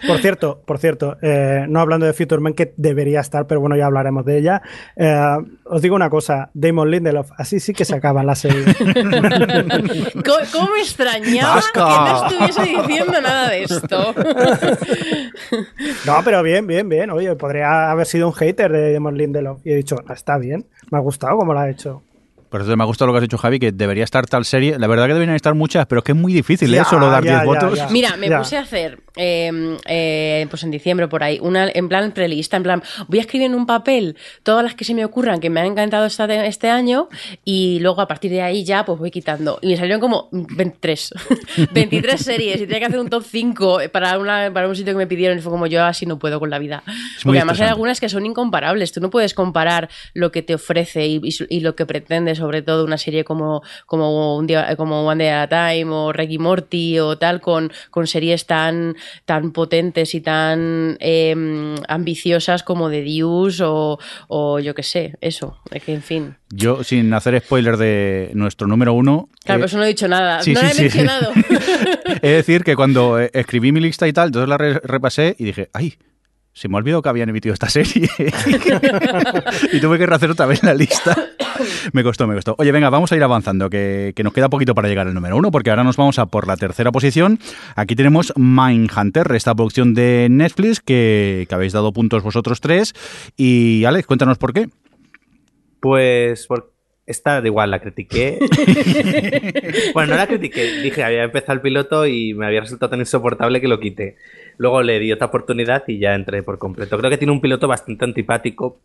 Por 0.06 0.18
cierto, 0.18 0.62
por 0.64 0.78
cierto, 0.78 1.16
eh, 1.22 1.66
no 1.68 1.80
hablando 1.80 2.06
de 2.06 2.12
Future 2.12 2.40
Man, 2.40 2.47
que 2.54 2.74
debería 2.76 3.20
estar, 3.20 3.46
pero 3.46 3.60
bueno, 3.60 3.76
ya 3.76 3.86
hablaremos 3.86 4.24
de 4.24 4.38
ella. 4.38 4.62
Eh, 4.96 5.36
os 5.64 5.82
digo 5.82 5.94
una 5.96 6.10
cosa, 6.10 6.50
Damon 6.54 6.90
Lindelof, 6.90 7.30
así 7.36 7.60
sí 7.60 7.72
que 7.72 7.84
se 7.84 7.94
acaba 7.94 8.22
la 8.22 8.34
serie. 8.34 8.64
¿Cómo, 10.52 10.70
me 10.72 10.80
extrañaba 10.80 11.60
que 11.72 11.80
no 11.80 12.26
estuviese 12.26 12.62
diciendo 12.62 13.20
nada 13.20 13.50
de 13.50 13.62
esto? 13.62 14.14
no, 16.06 16.20
pero 16.24 16.42
bien, 16.42 16.66
bien, 16.66 16.88
bien. 16.88 17.10
Oye, 17.10 17.34
podría 17.36 17.90
haber 17.90 18.06
sido 18.06 18.26
un 18.26 18.34
hater 18.34 18.72
de 18.72 18.92
Damon 18.92 19.16
Lindelof 19.16 19.60
y 19.64 19.72
he 19.72 19.76
dicho, 19.76 19.96
está 20.10 20.38
bien, 20.38 20.66
me 20.90 20.98
ha 20.98 21.00
gustado 21.00 21.36
cómo 21.38 21.52
lo 21.52 21.60
ha 21.60 21.70
hecho. 21.70 22.02
Por 22.50 22.62
eso 22.62 22.76
me 22.76 22.82
ha 22.82 22.86
gustado 22.86 23.06
lo 23.08 23.12
que 23.12 23.18
has 23.18 23.22
dicho, 23.22 23.38
Javi, 23.38 23.58
que 23.58 23.72
debería 23.72 24.04
estar 24.04 24.26
tal 24.26 24.44
serie. 24.44 24.78
La 24.78 24.86
verdad 24.86 25.06
que 25.06 25.12
deberían 25.14 25.36
estar 25.36 25.54
muchas, 25.54 25.86
pero 25.86 25.98
es 26.00 26.04
que 26.04 26.12
es 26.12 26.18
muy 26.18 26.32
difícil, 26.32 26.72
¿eh? 26.74 26.78
Solo 26.88 27.10
dar 27.10 27.22
10 27.22 27.34
votos. 27.44 27.78
Mira, 27.92 28.16
me 28.16 28.28
puse 28.38 28.56
a 28.56 28.60
hacer 28.60 29.00
em, 29.16 29.76
eh, 29.86 30.46
pues 30.48 30.62
en 30.62 30.70
diciembre 30.70 31.08
por 31.08 31.22
ahí, 31.22 31.38
una 31.42 31.68
en 31.72 31.88
plan 31.88 32.12
prelista, 32.12 32.56
en 32.56 32.62
plan, 32.62 32.82
voy 33.08 33.18
a 33.18 33.22
escribir 33.22 33.46
en 33.46 33.54
un 33.54 33.66
papel 33.66 34.16
todas 34.44 34.62
las 34.64 34.74
que 34.74 34.84
se 34.84 34.94
me 34.94 35.04
ocurran 35.04 35.40
que 35.40 35.50
me 35.50 35.60
han 35.60 35.66
encantado 35.66 36.06
esta- 36.06 36.28
este 36.46 36.70
año 36.70 37.08
y 37.44 37.78
luego 37.80 38.00
a 38.00 38.06
partir 38.08 38.30
de 38.30 38.42
ahí 38.42 38.64
ya 38.64 38.84
pues 38.84 38.98
voy 38.98 39.10
quitando. 39.10 39.58
Y 39.60 39.68
me 39.68 39.76
salieron 39.76 40.00
como 40.00 40.28
23, 40.32 41.14
23 41.72 42.20
series 42.24 42.56
y 42.60 42.66
tenía 42.66 42.78
que 42.80 42.84
hacer 42.86 43.00
un 43.00 43.08
top 43.10 43.24
5 43.28 43.78
para, 43.92 44.18
una, 44.18 44.52
para 44.52 44.68
un 44.68 44.76
sitio 44.76 44.92
que 44.94 44.98
me 44.98 45.06
pidieron 45.06 45.38
y 45.38 45.40
fue 45.40 45.50
como 45.52 45.66
yo 45.66 45.84
así 45.84 46.06
no 46.06 46.18
puedo 46.18 46.38
con 46.40 46.50
la 46.50 46.58
vida. 46.58 46.82
Porque 47.22 47.38
además 47.38 47.60
hay 47.60 47.68
algunas 47.68 48.00
que 48.00 48.08
son 48.08 48.24
incomparables, 48.26 48.92
tú 48.92 49.00
no 49.00 49.10
puedes 49.10 49.34
comparar 49.34 49.88
lo 50.14 50.30
que 50.32 50.42
te 50.42 50.54
ofrece 50.54 51.06
y, 51.06 51.20
y 51.22 51.32
su- 51.32 51.46
y 51.48 51.60
lo 51.60 51.74
que 51.74 51.86
pretende 51.86 52.34
sobre 52.38 52.62
todo 52.62 52.84
una 52.84 52.96
serie 52.96 53.24
como, 53.24 53.62
como, 53.86 54.36
un 54.36 54.46
día, 54.46 54.74
como 54.76 55.06
One 55.06 55.22
Day 55.24 55.32
at 55.32 55.52
a 55.52 55.70
Time 55.72 55.90
o 55.92 56.12
Reggie 56.12 56.38
Morty 56.38 56.98
o 57.00 57.18
tal 57.18 57.40
con, 57.40 57.70
con 57.90 58.06
series 58.06 58.46
tan, 58.46 58.96
tan 59.24 59.52
potentes 59.52 60.14
y 60.14 60.20
tan 60.20 60.96
em, 61.00 61.74
ambiciosas 61.88 62.62
como 62.62 62.88
The 62.88 63.02
Deuce 63.02 63.62
o, 63.64 63.98
o 64.28 64.58
yo 64.60 64.74
qué 64.74 64.82
sé, 64.82 65.14
eso, 65.20 65.58
es 65.70 65.82
que 65.82 65.92
en 65.94 66.02
fin. 66.02 66.36
Yo, 66.50 66.82
sin 66.82 67.12
hacer 67.12 67.38
spoiler 67.40 67.76
de 67.76 68.30
nuestro 68.34 68.66
número 68.66 68.94
uno, 68.94 69.28
Claro, 69.44 69.58
eh, 69.58 69.60
pero 69.60 69.66
eso 69.66 69.76
no 69.78 69.84
he 69.84 69.88
dicho 69.88 70.08
nada, 70.08 70.42
sí, 70.42 70.54
no 70.54 70.60
sí, 70.60 70.66
lo 70.66 70.70
he 70.70 70.74
sí. 70.74 70.82
mencionado. 70.82 71.32
de 72.22 72.28
decir 72.28 72.64
que 72.64 72.74
cuando 72.76 73.20
eh, 73.20 73.30
escribí 73.34 73.72
mi 73.72 73.80
lista 73.80 74.08
y 74.08 74.12
tal, 74.12 74.28
entonces 74.28 74.48
la 74.48 74.56
re- 74.58 74.80
repasé 74.82 75.36
y 75.38 75.44
dije, 75.44 75.68
ay, 75.72 75.94
se 76.52 76.68
me 76.68 76.74
ha 76.76 76.78
olvidado 76.78 77.02
que 77.02 77.08
habían 77.08 77.28
emitido 77.28 77.52
esta 77.52 77.68
serie. 77.68 78.08
y 79.72 79.80
tuve 79.80 79.98
que 79.98 80.06
rehacer 80.06 80.30
otra 80.30 80.46
vez 80.46 80.62
la 80.62 80.74
lista. 80.74 81.16
me 81.92 82.02
costó, 82.02 82.26
me 82.26 82.34
costó. 82.34 82.54
Oye, 82.58 82.72
venga, 82.72 82.90
vamos 82.90 83.12
a 83.12 83.16
ir 83.16 83.22
avanzando, 83.22 83.70
que, 83.70 84.12
que 84.14 84.22
nos 84.22 84.32
queda 84.32 84.48
poquito 84.48 84.74
para 84.74 84.88
llegar 84.88 85.06
al 85.06 85.14
número 85.14 85.36
uno, 85.36 85.50
porque 85.50 85.70
ahora 85.70 85.84
nos 85.84 85.96
vamos 85.96 86.18
a 86.18 86.26
por 86.26 86.46
la 86.46 86.56
tercera 86.56 86.92
posición. 86.92 87.38
Aquí 87.76 87.94
tenemos 87.96 88.32
Mindhunter, 88.36 89.30
esta 89.34 89.54
producción 89.54 89.94
de 89.94 90.28
Netflix 90.30 90.80
que, 90.80 91.46
que 91.48 91.54
habéis 91.54 91.72
dado 91.72 91.92
puntos 91.92 92.22
vosotros 92.22 92.60
tres. 92.60 92.94
Y 93.36 93.84
Alex, 93.84 94.06
cuéntanos 94.06 94.38
por 94.38 94.52
qué. 94.52 94.68
Pues 95.80 96.46
por 96.46 96.72
esta 97.08 97.40
da 97.40 97.46
igual, 97.46 97.70
la 97.70 97.80
critiqué. 97.80 98.38
bueno, 99.94 100.10
no 100.10 100.16
la 100.16 100.26
critiqué, 100.26 100.82
dije, 100.82 101.02
había 101.02 101.24
empezado 101.24 101.54
el 101.54 101.62
piloto 101.62 102.06
y 102.06 102.34
me 102.34 102.44
había 102.44 102.60
resultado 102.60 102.90
tan 102.90 103.00
insoportable 103.00 103.62
que 103.62 103.68
lo 103.68 103.80
quité. 103.80 104.16
Luego 104.58 104.82
le 104.82 104.98
di 104.98 105.10
otra 105.10 105.28
oportunidad 105.28 105.84
y 105.86 105.98
ya 105.98 106.14
entré 106.14 106.42
por 106.42 106.58
completo. 106.58 106.98
Creo 106.98 107.10
que 107.10 107.16
tiene 107.16 107.32
un 107.32 107.40
piloto 107.40 107.66
bastante 107.66 108.04
antipático 108.04 108.80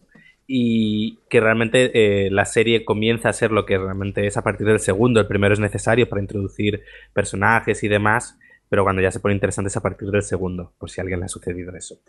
y 0.48 1.20
que 1.30 1.39
realmente 1.39 1.91
eh, 2.26 2.30
la 2.32 2.46
serie 2.46 2.84
comienza 2.84 3.30
a 3.30 3.34
ser 3.34 3.52
lo 3.52 3.66
que 3.66 3.78
realmente 3.78 4.28
es 4.28 4.38
a 4.38 4.44
partir 4.44 4.68
del 4.68 4.80
segundo. 4.80 5.20
El 5.20 5.28
primero 5.28 5.54
es 5.54 5.60
necesario 5.60 6.10
para 6.10 6.22
introducir 6.22 6.84
personajes 7.14 7.84
y 7.84 7.88
demás, 7.88 8.38
pero 8.70 8.84
cuando 8.84 9.02
ya 9.02 9.12
se 9.12 9.20
pone 9.20 9.36
interesante 9.36 9.70
es 9.70 9.78
a 9.78 9.82
partir 9.82 10.10
del 10.10 10.24
segundo, 10.24 10.74
por 10.78 10.89
si 10.89 11.00
a 11.00 11.04
alguien 11.04 11.20
le 11.20 11.26
ha 11.26 11.30
sucedido 11.30 11.76
eso. 11.76 12.00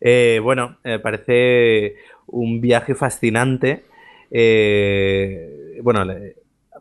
Eh, 0.00 0.40
bueno, 0.42 0.78
me 0.84 0.98
parece 0.98 1.96
un 2.26 2.60
viaje 2.60 2.94
fascinante. 2.94 3.84
eh, 4.30 5.78
bueno, 5.82 6.04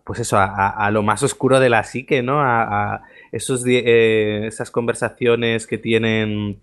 pues 0.10 0.22
eso, 0.22 0.38
a, 0.40 0.90
lo 0.92 1.04
más 1.04 1.22
oscuro 1.22 1.60
de 1.60 1.70
la 1.70 1.84
psique, 1.84 2.24
¿no? 2.24 2.42
A, 2.42 2.96
a 2.96 3.04
esos, 3.32 3.64
eh, 3.68 4.48
esas 4.48 4.72
conversaciones 4.72 5.68
que 5.68 5.78
tienen 5.78 6.60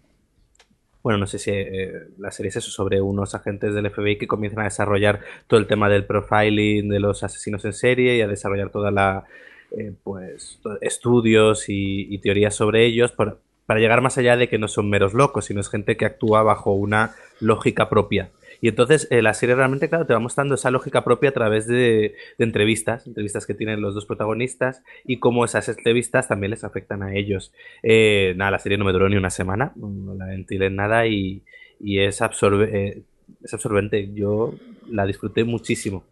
bueno, 1.07 1.21
no 1.21 1.29
sé 1.29 1.39
si 1.39 1.53
eh, 1.53 1.93
la 2.19 2.33
serie 2.33 2.49
es 2.49 2.57
eso, 2.57 2.73
sobre 2.73 3.01
unos 3.01 3.33
agentes 3.37 3.73
del 3.73 3.89
FBI 3.89 4.19
que 4.19 4.27
comienzan 4.27 4.63
a 4.63 4.65
desarrollar 4.65 5.21
todo 5.47 5.61
el 5.61 5.69
tema 5.69 5.89
del 5.89 6.05
profiling 6.05 6.89
de 6.89 6.99
los 6.99 7.23
asesinos 7.23 7.65
en 7.65 7.75
serie 7.75 8.17
y 8.17 8.23
a 8.23 8.27
desarrollar 8.27 8.71
toda 8.71 8.91
la, 8.91 9.23
eh, 9.71 9.93
pues, 10.03 10.59
estudios 10.81 11.69
y, 11.69 12.13
y 12.13 12.19
teorías 12.19 12.57
sobre 12.57 12.85
ellos 12.85 13.13
para 13.13 13.79
llegar 13.79 14.01
más 14.01 14.19
allá 14.19 14.37
de 14.37 14.49
que 14.49 14.59
no 14.59 14.67
son 14.67 14.91
meros 14.91 15.15
locos, 15.15 15.45
sino 15.45 15.61
es 15.61 15.71
gente 15.71 15.97
que 15.97 16.07
actúa 16.07 16.43
bajo 16.43 16.73
una 16.73 17.15
lógica 17.39 17.89
propia. 17.89 18.31
Y 18.67 18.69
entonces 18.69 19.07
eh, 19.13 19.23
la 19.23 19.33
serie 19.33 19.55
realmente, 19.55 19.89
claro, 19.89 20.07
te 20.07 20.13
va 20.13 20.19
mostrando 20.19 20.57
esa 20.57 20.73
lógica 20.73 21.05
propia 21.05 21.31
a 21.31 21.33
través 21.33 21.69
de, 21.69 22.17
de 22.37 22.45
entrevistas, 22.45 23.07
entrevistas 23.07 23.47
que 23.47 23.55
tienen 23.55 23.81
los 23.81 23.95
dos 23.95 24.07
protagonistas 24.07 24.83
y 25.05 25.21
cómo 25.21 25.45
esas 25.45 25.69
entrevistas 25.69 26.27
también 26.27 26.51
les 26.51 26.65
afectan 26.65 27.05
a 27.05 27.15
ellos. 27.15 27.53
Eh, 27.85 28.35
nada, 28.37 28.51
la 28.51 28.59
serie 28.59 28.77
no 28.77 28.85
me 28.85 28.91
duró 28.91 29.09
ni 29.09 29.15
una 29.15 29.31
semana, 29.31 29.71
no 29.77 30.15
la 30.17 30.27
ventilé 30.27 30.67
en 30.67 30.75
nada 30.75 31.07
y, 31.07 31.45
y 31.79 32.01
es, 32.01 32.21
absorbe- 32.21 32.69
eh, 32.73 33.03
es 33.41 33.55
absorbente. 33.55 34.11
Yo 34.13 34.57
la 34.91 35.07
disfruté 35.07 35.45
muchísimo. 35.45 36.03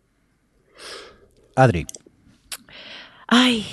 Adri. 1.57 1.87
Ay, 3.27 3.67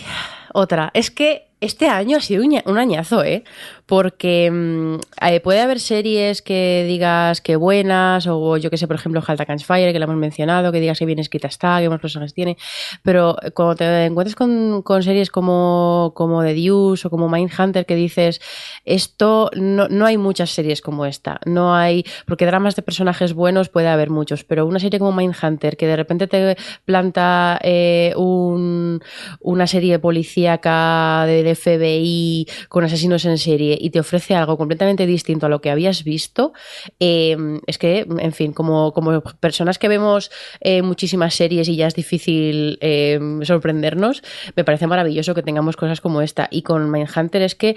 otra. 0.56 0.90
Es 0.96 1.12
que 1.12 1.50
este 1.60 1.88
año 1.88 2.18
ha 2.18 2.22
sido 2.22 2.44
un 2.44 2.78
añazo, 2.80 3.24
¿eh? 3.24 3.44
Porque 3.92 4.50
mm, 4.50 5.00
eh, 5.28 5.42
puede 5.42 5.60
haber 5.60 5.82
series 5.82 6.42
que 6.42 6.86
digas 6.88 7.42
que 7.42 7.58
buenas, 7.58 8.26
o 8.26 8.56
yo 8.56 8.70
que 8.70 8.78
sé, 8.78 8.88
por 8.88 8.96
ejemplo, 8.96 9.22
Halt 9.28 9.42
Against 9.42 9.66
Fire, 9.66 9.92
que 9.92 10.00
la 10.00 10.06
hemos 10.06 10.16
mencionado, 10.16 10.72
que 10.72 10.80
digas 10.80 10.98
que 10.98 11.06
bien 11.06 11.20
escrita 11.20 11.50
está, 11.50 11.78
que 11.82 11.90
buenos 11.90 12.00
personajes 12.00 12.34
tiene, 12.34 12.56
pero 13.04 13.36
cuando 13.54 13.76
te 13.76 14.06
encuentres 14.06 14.38
con, 14.38 14.82
series 15.04 15.30
como, 15.30 16.14
como 16.16 16.42
The 16.42 16.54
Deuce 16.54 17.06
o 17.06 17.12
como 17.12 17.28
Mindhunter, 17.28 17.86
que 17.86 17.96
dices, 17.96 18.40
esto, 18.86 19.52
no, 19.58 19.90
no 19.90 20.06
hay 20.06 20.18
muchas 20.18 20.52
series 20.52 20.82
como 20.82 21.06
esta, 21.06 21.42
no 21.46 21.76
hay, 21.76 22.06
porque 22.26 22.46
dramas 22.46 22.78
de 22.78 22.84
personajes 22.84 23.34
buenos 23.34 23.68
puede 23.68 23.90
haber 23.90 24.10
muchos, 24.10 24.46
pero 24.46 24.66
una 24.66 24.80
serie 24.80 25.00
como 25.00 25.12
Mindhunter, 25.12 25.76
que 25.76 25.88
de 25.88 25.98
repente 25.98 26.28
te 26.28 26.56
planta 26.86 27.60
eh, 27.62 28.14
un, 28.16 29.04
una 29.42 29.68
serie 29.68 30.00
policíaca 30.00 31.26
del 31.28 31.54
FBI 31.54 32.48
con 32.70 32.86
asesinos 32.86 33.26
en 33.26 33.38
serie 33.38 33.81
y 33.82 33.90
te 33.90 34.00
ofrece 34.00 34.36
algo 34.36 34.58
completamente 34.58 35.06
distinto 35.06 35.48
a 35.48 35.50
lo 35.50 35.62
que 35.62 35.70
habías 35.70 36.04
visto, 36.04 36.54
eh, 37.00 37.36
es 37.68 37.78
que, 37.78 38.06
en 38.20 38.32
fin, 38.34 38.54
como, 38.54 38.94
como 38.94 39.22
personas 39.22 39.80
que 39.80 39.88
vemos 39.88 40.32
eh, 40.60 40.82
muchísimas 40.82 41.34
series 41.34 41.68
y 41.68 41.76
ya 41.76 41.88
es 41.88 41.96
difícil 41.96 42.78
eh, 42.82 43.20
sorprendernos, 43.44 44.24
me 44.56 44.64
parece 44.64 44.88
maravilloso 44.88 45.34
que 45.34 45.44
tengamos 45.44 45.76
cosas 45.76 46.02
como 46.02 46.22
esta. 46.22 46.48
Y 46.52 46.62
con 46.62 46.92
Mindhunter 46.92 47.42
es 47.42 47.56
que, 47.56 47.76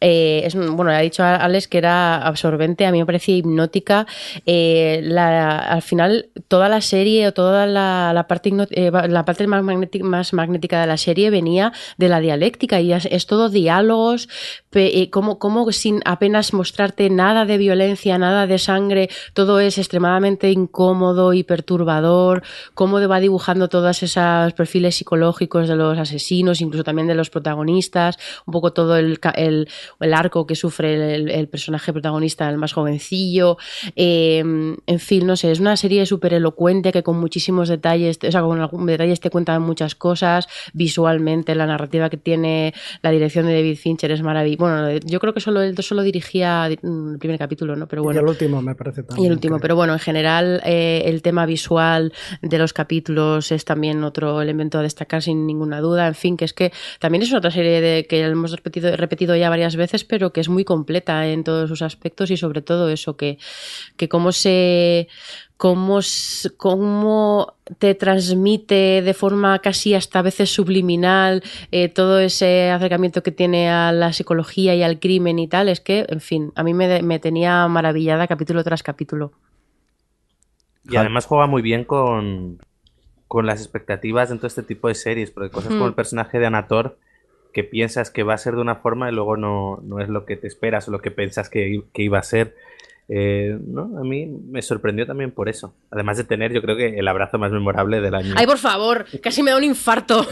es, 0.00 0.54
bueno, 0.54 0.90
ha 0.90 1.00
dicho 1.00 1.22
Alex 1.24 1.68
que 1.68 1.78
era 1.78 2.18
absorbente, 2.18 2.86
a 2.86 2.92
mí 2.92 2.98
me 2.98 3.06
parecía 3.06 3.36
hipnótica. 3.36 4.06
Al 4.46 5.82
final, 5.82 6.28
toda 6.48 6.68
la 6.68 6.80
serie 6.80 7.26
o 7.28 7.32
toda 7.32 7.66
la, 7.66 8.26
parte, 8.28 8.50
la 8.50 9.24
parte 9.24 9.46
más, 9.46 9.62
magnética, 9.62 10.04
más 10.04 10.32
magnética 10.32 10.80
de 10.80 10.86
la 10.86 10.96
serie 10.96 11.30
venía 11.30 11.72
de 11.96 12.08
la 12.08 12.20
dialéctica 12.20 12.80
y 12.80 12.92
es, 12.92 13.26
todo 13.26 13.48
diálogos, 13.48 14.28
pe- 14.70 15.00
eh, 15.00 15.10
como 15.40 15.72
sin 15.72 16.00
apenas 16.04 16.52
mostrarte 16.52 17.10
nada 17.10 17.44
de 17.46 17.58
violencia, 17.58 18.16
nada 18.18 18.46
de 18.46 18.58
sangre, 18.58 19.08
todo 19.34 19.58
es 19.58 19.78
extremadamente 19.78 20.52
incómodo 20.52 21.32
y 21.32 21.42
perturbador, 21.42 22.44
cómo 22.74 23.00
va 23.08 23.18
dibujando 23.18 23.68
todos 23.68 24.04
esos 24.04 24.52
perfiles 24.52 24.94
psicológicos 24.94 25.66
de 25.66 25.74
los 25.74 25.98
asesinos, 25.98 26.60
incluso 26.60 26.84
también 26.84 27.08
de 27.08 27.16
los 27.16 27.30
protagonistas, 27.30 28.18
un 28.46 28.52
poco 28.52 28.72
todo 28.72 28.96
el, 28.96 29.18
el, 29.34 29.68
el 29.98 30.14
arco 30.14 30.46
que 30.46 30.54
sufre 30.54 31.14
el, 31.14 31.30
el 31.30 31.48
personaje 31.48 31.92
protagonista, 31.92 32.48
el 32.48 32.58
más 32.58 32.72
jovencillo, 32.72 33.56
eh, 33.96 34.38
en 34.38 34.98
fin, 35.00 35.26
no 35.26 35.36
sé, 35.36 35.50
es 35.50 35.60
una 35.60 35.76
serie 35.76 36.04
súper 36.06 36.34
elocuente 36.34 36.92
que 36.92 37.02
con 37.02 37.18
muchísimos 37.18 37.68
detalles, 37.68 38.18
o 38.26 38.30
sea, 38.30 38.42
con 38.42 38.60
algún 38.60 38.86
detalles 38.86 39.20
te 39.20 39.30
cuentan 39.30 39.62
muchas 39.62 39.94
cosas, 39.94 40.48
visualmente, 40.74 41.54
la 41.54 41.66
narrativa 41.66 42.10
que 42.10 42.18
tiene, 42.18 42.74
la 43.02 43.10
dirección 43.10 43.46
de 43.46 43.54
David 43.54 43.76
Fincher 43.76 44.10
es 44.10 44.22
maravillosa. 44.22 44.60
Bueno, 44.60 44.98
yo 45.04 45.19
creo 45.20 45.32
que 45.32 45.40
solo 45.40 45.62
él 45.62 45.76
solo 45.82 46.02
dirigía 46.02 46.68
mm, 46.82 47.12
el 47.12 47.18
primer 47.18 47.38
capítulo, 47.38 47.76
¿no? 47.76 47.86
Pero 47.86 48.02
bueno. 48.02 48.20
Y 48.20 48.22
el 48.22 48.28
último 48.28 48.60
me 48.60 48.74
parece 48.74 49.02
Y 49.02 49.04
también. 49.04 49.26
el 49.26 49.32
último, 49.32 49.60
pero 49.60 49.76
bueno, 49.76 49.92
en 49.92 50.00
general 50.00 50.60
eh, 50.64 51.02
el 51.06 51.22
tema 51.22 51.46
visual 51.46 52.12
de 52.42 52.58
los 52.58 52.72
capítulos 52.72 53.52
es 53.52 53.64
también 53.64 54.02
otro 54.02 54.42
elemento 54.42 54.78
a 54.78 54.82
destacar 54.82 55.22
sin 55.22 55.46
ninguna 55.46 55.80
duda. 55.80 56.08
En 56.08 56.14
fin, 56.14 56.36
que 56.36 56.44
es 56.44 56.52
que 56.52 56.72
también 56.98 57.22
es 57.22 57.32
otra 57.32 57.50
serie 57.50 57.80
de, 57.80 58.06
que 58.06 58.20
hemos 58.24 58.50
repetido, 58.52 58.96
repetido 58.96 59.36
ya 59.36 59.48
varias 59.48 59.76
veces, 59.76 60.04
pero 60.04 60.32
que 60.32 60.40
es 60.40 60.48
muy 60.48 60.64
completa 60.64 61.28
en 61.28 61.44
todos 61.44 61.68
sus 61.68 61.82
aspectos 61.82 62.30
y 62.30 62.36
sobre 62.36 62.62
todo 62.62 62.88
eso, 62.88 63.16
que, 63.16 63.38
que 63.96 64.08
cómo 64.08 64.32
se 64.32 65.08
cómo, 65.60 67.52
te 67.78 67.94
transmite 67.94 69.02
de 69.02 69.12
forma 69.12 69.58
casi 69.58 69.94
hasta 69.94 70.20
a 70.20 70.22
veces 70.22 70.48
subliminal 70.48 71.42
eh, 71.70 71.90
todo 71.90 72.18
ese 72.18 72.70
acercamiento 72.70 73.22
que 73.22 73.30
tiene 73.30 73.68
a 73.68 73.92
la 73.92 74.14
psicología 74.14 74.74
y 74.74 74.82
al 74.82 74.98
crimen 74.98 75.38
y 75.38 75.48
tal, 75.48 75.68
es 75.68 75.80
que, 75.80 76.06
en 76.08 76.22
fin, 76.22 76.50
a 76.54 76.62
mí 76.62 76.72
me, 76.72 77.02
me 77.02 77.18
tenía 77.18 77.68
maravillada 77.68 78.26
capítulo 78.26 78.64
tras 78.64 78.82
capítulo. 78.82 79.32
Y 80.88 80.96
además 80.96 81.26
juega 81.26 81.46
muy 81.46 81.60
bien 81.60 81.84
con, 81.84 82.58
con 83.28 83.44
las 83.44 83.60
expectativas 83.60 84.30
dentro 84.30 84.44
de 84.44 84.48
este 84.48 84.62
tipo 84.62 84.88
de 84.88 84.94
series, 84.94 85.30
porque 85.30 85.50
cosas 85.50 85.72
como 85.72 85.84
Hmm. 85.84 85.88
el 85.88 85.94
personaje 85.94 86.38
de 86.38 86.46
Anator, 86.46 86.96
que 87.52 87.64
piensas 87.64 88.10
que 88.10 88.22
va 88.22 88.32
a 88.32 88.38
ser 88.38 88.54
de 88.54 88.62
una 88.62 88.76
forma 88.76 89.10
y 89.10 89.12
luego 89.12 89.36
no, 89.36 89.78
no 89.82 90.00
es 90.00 90.08
lo 90.08 90.24
que 90.24 90.36
te 90.36 90.46
esperas 90.46 90.88
o 90.88 90.90
lo 90.90 91.02
que 91.02 91.10
pensas 91.10 91.50
que 91.50 91.82
iba 91.96 92.18
a 92.18 92.22
ser. 92.22 92.56
Eh, 93.12 93.58
¿no? 93.66 93.98
A 93.98 94.04
mí 94.04 94.24
me 94.26 94.62
sorprendió 94.62 95.04
también 95.04 95.32
por 95.32 95.48
eso. 95.48 95.74
Además 95.90 96.16
de 96.16 96.22
tener, 96.22 96.52
yo 96.52 96.62
creo 96.62 96.76
que 96.76 96.96
el 96.96 97.08
abrazo 97.08 97.38
más 97.38 97.50
memorable 97.50 98.00
del 98.00 98.14
año. 98.14 98.34
Ay, 98.36 98.46
por 98.46 98.58
favor, 98.58 99.04
casi 99.20 99.42
me 99.42 99.50
da 99.50 99.56
un 99.56 99.64
infarto. 99.64 100.24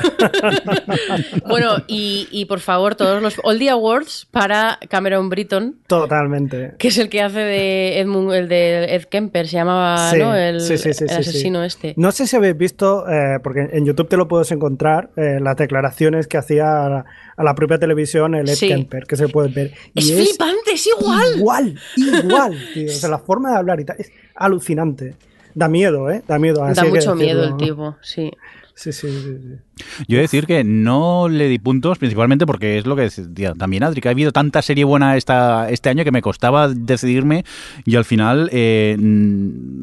bueno, 1.49 1.83
y, 1.89 2.45
por 2.49 2.61
favor, 2.61 2.95
todos 2.95 3.21
los 3.21 3.41
Oldie 3.43 3.71
Awards 3.71 4.29
para 4.31 4.79
Cameron 4.89 5.29
Britton. 5.29 5.81
Totalmente. 5.89 6.75
Que 6.79 6.89
es 6.89 6.99
el 6.99 7.09
que 7.09 7.21
hace 7.21 7.41
de 7.41 7.99
Edmund, 7.99 8.33
el 8.33 8.49
de 8.49 8.95
Ed 8.95 9.05
Kemper, 9.07 9.49
se 9.49 9.57
llamaba, 9.57 10.13
¿no? 10.15 10.37
El, 10.37 10.59
asesino 10.59 11.65
este. 11.65 11.95
No 11.97 12.13
sé 12.13 12.29
si 12.29 12.37
habéis 12.37 12.57
visto, 12.57 13.09
eh, 13.09 13.41
porque 13.43 13.69
en 13.73 13.87
YouTube 13.87 14.09
te 14.09 14.17
lo 14.17 14.29
puedes 14.29 14.53
encontrar, 14.53 15.11
eh, 15.17 15.39
las 15.41 15.57
declaraciones 15.57 16.29
que 16.29 16.37
hacía 16.37 16.87
a 16.87 17.05
la, 17.43 17.55
propia 17.57 17.79
televisión 17.79 18.37
el 18.37 18.49
Ed 18.49 18.57
Kemper, 18.57 19.05
que 19.05 19.17
se 19.17 19.29
puede 19.29 19.49
ver. 19.49 19.73
es, 19.97 20.13
flipante, 20.13 20.73
es 20.75 20.87
igual. 20.87 21.39
Igual, 21.39 21.81
igual. 21.97 22.68
O 22.77 22.89
sea, 22.89 23.09
la 23.09 23.19
forma 23.19 23.51
de 23.51 23.57
hablar 23.57 23.81
y 23.81 23.85
tal 23.85 23.97
es 23.99 24.11
alucinante. 24.35 25.15
Da 25.55 25.69
miedo, 25.69 26.11
¿eh? 26.11 26.23
Da 26.27 26.39
miedo. 26.39 26.65
da 26.65 26.85
mucho 26.85 27.15
miedo 27.15 27.45
el 27.45 27.57
tipo, 27.57 27.97
sí. 28.01 28.31
Sí, 28.75 28.93
sí, 28.93 29.11
sí, 29.11 29.59
Yo 30.07 30.17
he 30.17 30.19
de 30.19 30.23
decir 30.23 30.47
que 30.47 30.65
no 30.65 31.29
le 31.29 31.49
di 31.49 31.59
puntos, 31.59 31.99
principalmente 31.99 32.47
porque 32.47 32.79
es 32.79 32.87
lo 32.87 32.97
que 32.97 33.03
decía 33.03 33.55
también 33.55 33.83
Adri, 33.83 34.01
ha 34.07 34.11
habido 34.11 34.33
tanta 34.33 34.63
serie 34.63 34.85
buena 34.85 35.17
esta, 35.17 35.71
este 35.71 35.89
año 35.89 36.05
que 36.05 36.13
me 36.13 36.23
costaba 36.23 36.69
decidirme 36.69 37.45
y 37.85 37.97
al 37.97 38.05
final 38.05 38.49
eh, 38.53 38.97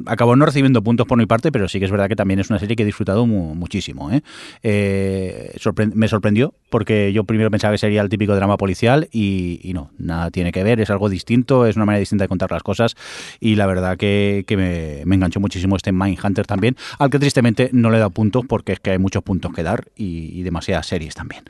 acabó 0.06 0.36
no 0.36 0.46
recibiendo 0.46 0.84
puntos 0.84 1.08
por 1.08 1.18
mi 1.18 1.26
parte, 1.26 1.52
pero 1.52 1.68
sí 1.68 1.80
que 1.80 1.86
es 1.86 1.92
verdad 1.92 2.08
que 2.08 2.16
también 2.16 2.40
es 2.40 2.50
una 2.50 2.60
serie 2.60 2.76
que 2.76 2.84
he 2.84 2.86
disfrutado 2.86 3.26
muchísimo. 3.26 4.12
¿eh? 4.12 4.22
Eh, 4.64 5.56
me 5.94 6.08
sorprendió 6.08 6.54
porque 6.70 7.14
yo 7.14 7.24
primero 7.24 7.52
pensaba 7.52 7.74
que 7.74 7.78
sería 7.78 8.02
el 8.02 8.10
típico 8.10 8.36
drama 8.36 8.58
policial 8.58 9.08
y, 9.12 9.72
no, 9.74 9.92
nada 9.98 10.32
tiene 10.32 10.52
que 10.52 10.64
ver, 10.64 10.80
es 10.80 10.90
algo 10.90 11.10
distinto, 11.10 11.66
es 11.66 11.76
una 11.76 11.86
manera 11.86 12.00
distinta 12.00 12.24
de 12.24 12.30
contar 12.30 12.52
las 12.52 12.64
cosas 12.64 12.96
y 13.40 13.56
la 13.56 13.66
verdad 13.66 13.98
que, 13.98 14.46
me, 14.50 15.06
me, 15.06 15.16
enganchó 15.16 15.40
muchísimo 15.40 15.76
este 15.76 15.92
Mindhunter 15.92 16.46
también, 16.46 16.76
al 17.00 17.10
que 17.10 17.20
tristemente 17.20 17.70
no 17.74 17.90
le 17.90 17.98
he 17.98 18.00
dado 18.00 18.12
puntos 18.12 18.46
porque 18.48 18.74
es 18.74 18.80
que 18.80 18.92
hay 18.92 19.00
muchos 19.00 19.24
puntos 19.24 19.54
que 19.54 19.64
dar 19.64 19.85
y, 19.96 20.42
demasiadas 20.44 20.88
series 20.88 21.16
también. 21.16 21.44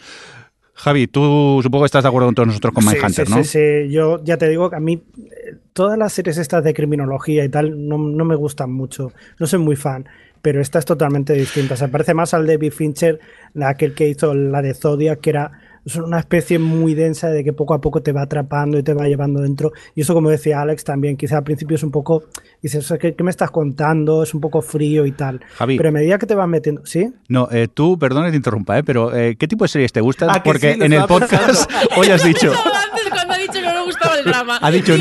Javi, 0.73 1.07
tú 1.07 1.59
supongo 1.63 1.83
que 1.83 1.87
estás 1.87 2.03
de 2.03 2.09
acuerdo 2.09 2.27
con 2.27 2.35
todos 2.35 2.47
nosotros 2.47 2.73
con 2.73 2.85
Mindhunter, 2.85 3.29
¿no? 3.29 3.37
Sí, 3.37 3.43
sí, 3.45 3.89
yo 3.89 4.21
ya 4.23 4.37
te 4.37 4.49
digo 4.49 4.69
que 4.69 4.75
a 4.75 4.81
mí 4.81 5.01
eh, 5.17 5.55
todas 5.71 5.97
las 5.97 6.11
series 6.11 6.37
estas 6.37 6.63
de 6.63 6.73
criminología 6.73 7.45
y 7.45 7.49
tal 7.49 7.87
no, 7.87 7.97
no 7.97 8.25
me 8.25 8.35
gustan 8.35 8.71
mucho, 8.73 9.13
no 9.39 9.47
soy 9.47 9.59
muy 9.59 9.75
fan 9.75 10.05
pero 10.45 10.61
esta 10.61 10.77
es 10.77 10.85
totalmente 10.85 11.33
distinta. 11.33 11.75
Se 11.75 11.87
parece 11.87 12.13
más 12.13 12.35
al 12.35 12.45
David 12.45 12.71
Fincher, 12.71 13.19
aquel 13.63 13.95
que 13.95 14.07
hizo 14.07 14.35
la 14.35 14.61
de 14.61 14.75
Zodiac, 14.75 15.19
que 15.19 15.31
era 15.31 15.51
es 15.85 15.95
una 15.95 16.19
especie 16.19 16.57
muy 16.57 16.95
densa 16.95 17.29
de 17.29 17.43
que 17.43 17.53
poco 17.53 17.75
a 17.75 17.81
poco 17.81 18.01
te 18.01 18.11
va 18.11 18.23
atrapando 18.23 18.79
y 18.79 18.83
te 18.83 18.93
va 18.93 19.07
llevando 19.07 19.41
dentro. 19.41 19.71
Y 19.93 20.01
eso, 20.01 20.13
como 20.13 20.29
decía 20.29 20.61
Alex, 20.61 20.83
también 20.83 21.15
quizá 21.15 21.37
al 21.37 21.43
principio 21.43 21.75
es 21.75 21.83
un 21.83 21.91
poco, 21.91 22.23
dices, 22.61 22.91
¿qué, 22.99 23.15
me 23.23 23.29
estás 23.29 23.51
contando? 23.51 24.23
Es 24.23 24.33
un 24.33 24.41
poco 24.41 24.61
frío 24.61 25.05
y 25.05 25.11
tal. 25.11 25.41
Pero 25.59 25.89
a 25.89 25.91
medida 25.91 26.17
que 26.17 26.25
te 26.25 26.33
vas 26.33 26.47
metiendo, 26.47 26.85
¿sí? 26.85 27.13
No, 27.27 27.47
eh, 27.51 27.67
tú, 27.71 27.99
perdón 27.99 28.25
que 28.25 28.31
te 28.31 28.37
interrumpa, 28.37 28.79
¿eh? 28.79 28.83
pero 28.83 29.15
eh, 29.15 29.35
¿qué 29.37 29.47
tipo 29.47 29.63
de 29.63 29.69
series 29.69 29.93
te 29.93 30.01
gustan? 30.01 30.29
Ah, 30.31 30.41
Porque 30.43 30.71
en 30.71 30.91
el 30.91 31.03
podcast 31.05 31.71
hoy 31.97 32.07
has 32.07 32.23
dicho... 32.23 32.51
cuando 33.09 33.33
ha 33.33 33.37
gustaba 33.85 34.17
el 34.17 34.25
drama. 34.25 34.59
Ha 34.61 34.71
dicho... 34.71 34.95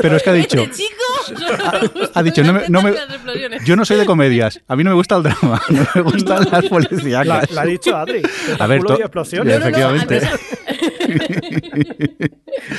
pero 0.00 0.16
es 0.16 0.22
que 0.22 0.30
ha 0.30 0.32
dicho... 0.32 0.60
Este 0.62 0.76
chico, 0.76 1.04
ha, 2.14 2.22
dicho, 2.22 2.42
no 2.42 2.82
me, 2.82 2.94
yo 3.64 3.76
no 3.76 3.84
soy 3.84 3.96
de 3.96 4.06
comedias, 4.06 4.60
a 4.68 4.76
mí 4.76 4.84
no 4.84 4.90
me 4.90 4.96
gusta 4.96 5.16
el 5.16 5.22
drama, 5.22 5.62
no 5.68 5.86
me 5.94 6.00
gustan 6.02 6.46
las 6.50 6.64
policías. 6.66 7.26
La, 7.26 7.46
ha 7.56 7.64
dicho 7.64 7.96
Adri. 7.96 8.22
A 8.58 8.66
ver, 8.66 8.80
explosiones 9.00 9.56
efectivamente. 9.56 10.20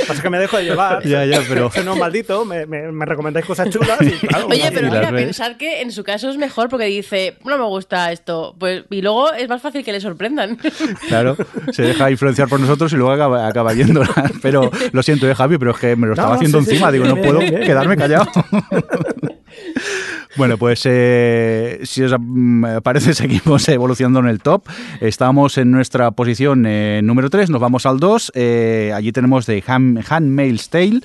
Pasa 0.08 0.22
que 0.22 0.30
me 0.30 0.40
dejo 0.40 0.58
de 0.58 0.64
llevar. 0.64 1.04
Ya, 1.06 1.26
ya, 1.26 1.42
pero. 1.48 1.72
Soy 1.72 1.84
no 1.84 1.96
maldito, 1.96 2.46
me, 2.46 2.66
me, 2.66 3.06
recomendáis 3.06 3.46
cosas 3.46 3.70
chulas. 3.70 4.00
Y, 4.02 4.12
claro, 4.28 4.48
Oye, 4.48 4.72
pero 4.74 4.92
mira, 4.92 5.12
pensad 5.12 5.58
que 5.58 5.82
en 5.82 5.92
su 5.92 6.04
caso 6.04 6.30
es 6.30 6.38
mejor 6.38 6.70
porque 6.70 6.86
dice, 6.86 7.38
no 7.44 7.58
me 7.58 7.66
gusta 7.66 8.12
esto. 8.12 8.56
Pues, 8.58 8.84
y 8.90 9.02
luego 9.02 9.34
es 9.34 9.48
más 9.50 9.62
fácil 9.62 9.84
que 9.84 9.92
le 9.92 10.02
sorprendan. 10.02 10.58
Claro, 11.08 11.36
se 11.72 11.84
deja 11.84 12.10
influenciar 12.10 12.48
por 12.48 12.60
nosotros 12.60 12.92
y 12.94 12.96
luego 12.96 13.12
acaba, 13.12 13.48
acaba 13.48 13.74
yéndola. 13.74 14.10
Pero 14.42 14.72
lo 14.92 15.04
siento, 15.04 15.30
eh, 15.30 15.36
Javi, 15.36 15.58
pero 15.58 15.72
es 15.72 15.78
que 15.78 15.96
me 15.96 16.08
lo 16.08 16.14
estaba 16.14 16.36
haciendo 16.36 16.60
encima. 16.60 16.92
Digo, 16.92 17.06
no 17.06 17.16
puedo 17.16 17.40
quedarme 17.40 17.96
callado. 17.96 18.26
Bueno, 20.38 20.58
pues 20.58 20.82
eh, 20.86 21.80
si 21.84 22.04
os 22.04 22.14
mm, 22.20 22.80
parece, 22.84 23.14
seguimos 23.16 23.68
evolucionando 23.70 24.20
en 24.20 24.28
el 24.28 24.42
top. 24.42 24.64
Estamos 25.00 25.58
en 25.58 25.72
nuestra 25.72 26.12
posición 26.12 26.66
eh, 26.66 27.02
número 27.04 27.30
3, 27.30 27.50
nos 27.50 27.62
vamos 27.62 27.86
al 27.86 28.00
2. 28.00 28.34
Eh, 28.36 28.92
allí 28.94 29.12
tenemos 29.12 29.46
de 29.46 29.64
Handmaid's 29.66 30.70
Tale. 30.70 31.00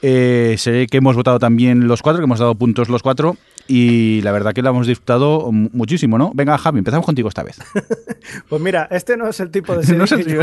sé 0.00 0.86
que 0.90 0.98
hemos 0.98 1.16
votado 1.16 1.38
también 1.38 1.88
los 1.88 2.02
cuatro, 2.02 2.20
que 2.20 2.24
hemos 2.24 2.38
dado 2.38 2.54
puntos 2.54 2.88
los 2.88 3.02
cuatro 3.02 3.36
y 3.68 4.20
la 4.22 4.32
verdad 4.32 4.52
que 4.52 4.62
lo 4.62 4.70
hemos 4.70 4.86
disfrutado 4.86 5.50
muchísimo, 5.50 6.18
¿no? 6.18 6.32
Venga, 6.34 6.56
Javi, 6.58 6.78
empezamos 6.78 7.04
contigo 7.04 7.28
esta 7.28 7.42
vez. 7.42 7.58
pues 8.48 8.62
mira, 8.62 8.88
este 8.90 9.16
no 9.16 9.28
es 9.28 9.40
el 9.40 9.50
tipo 9.50 9.76
de 9.76 9.84
serie 10.06 10.38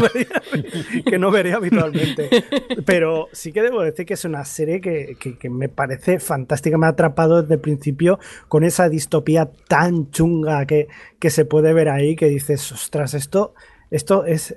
que, 1.06 1.18
no 1.18 1.32
vería 1.32 1.56
habitualmente, 1.56 2.30
pero 2.86 3.30
sí 3.32 3.52
que 3.52 3.62
debo 3.62 3.82
decir 3.82 4.06
que 4.06 4.16
es 4.16 4.26
una 4.26 4.44
serie 4.46 4.82
que, 4.82 5.18
que, 5.18 5.50
me 5.50 5.70
parece 5.70 6.20
fantástica, 6.20 6.78
me 6.78 6.86
ha 6.86 6.90
atrapado 6.90 7.42
desde 7.42 7.56
el 7.56 7.62
principio 7.62 8.20
con 8.48 8.64
esa 8.64 8.90
distopía 8.90 9.50
tan 9.68 10.12
chunga 10.12 10.66
que, 10.66 10.88
que 11.20 11.30
se 11.30 11.46
puede 11.46 11.74
ver 11.74 11.90
ahí, 11.90 12.16
que 12.16 12.28
dices, 12.28 12.72
ostras, 12.72 13.14
esto 13.14 13.54
esto 13.94 14.26
es, 14.26 14.56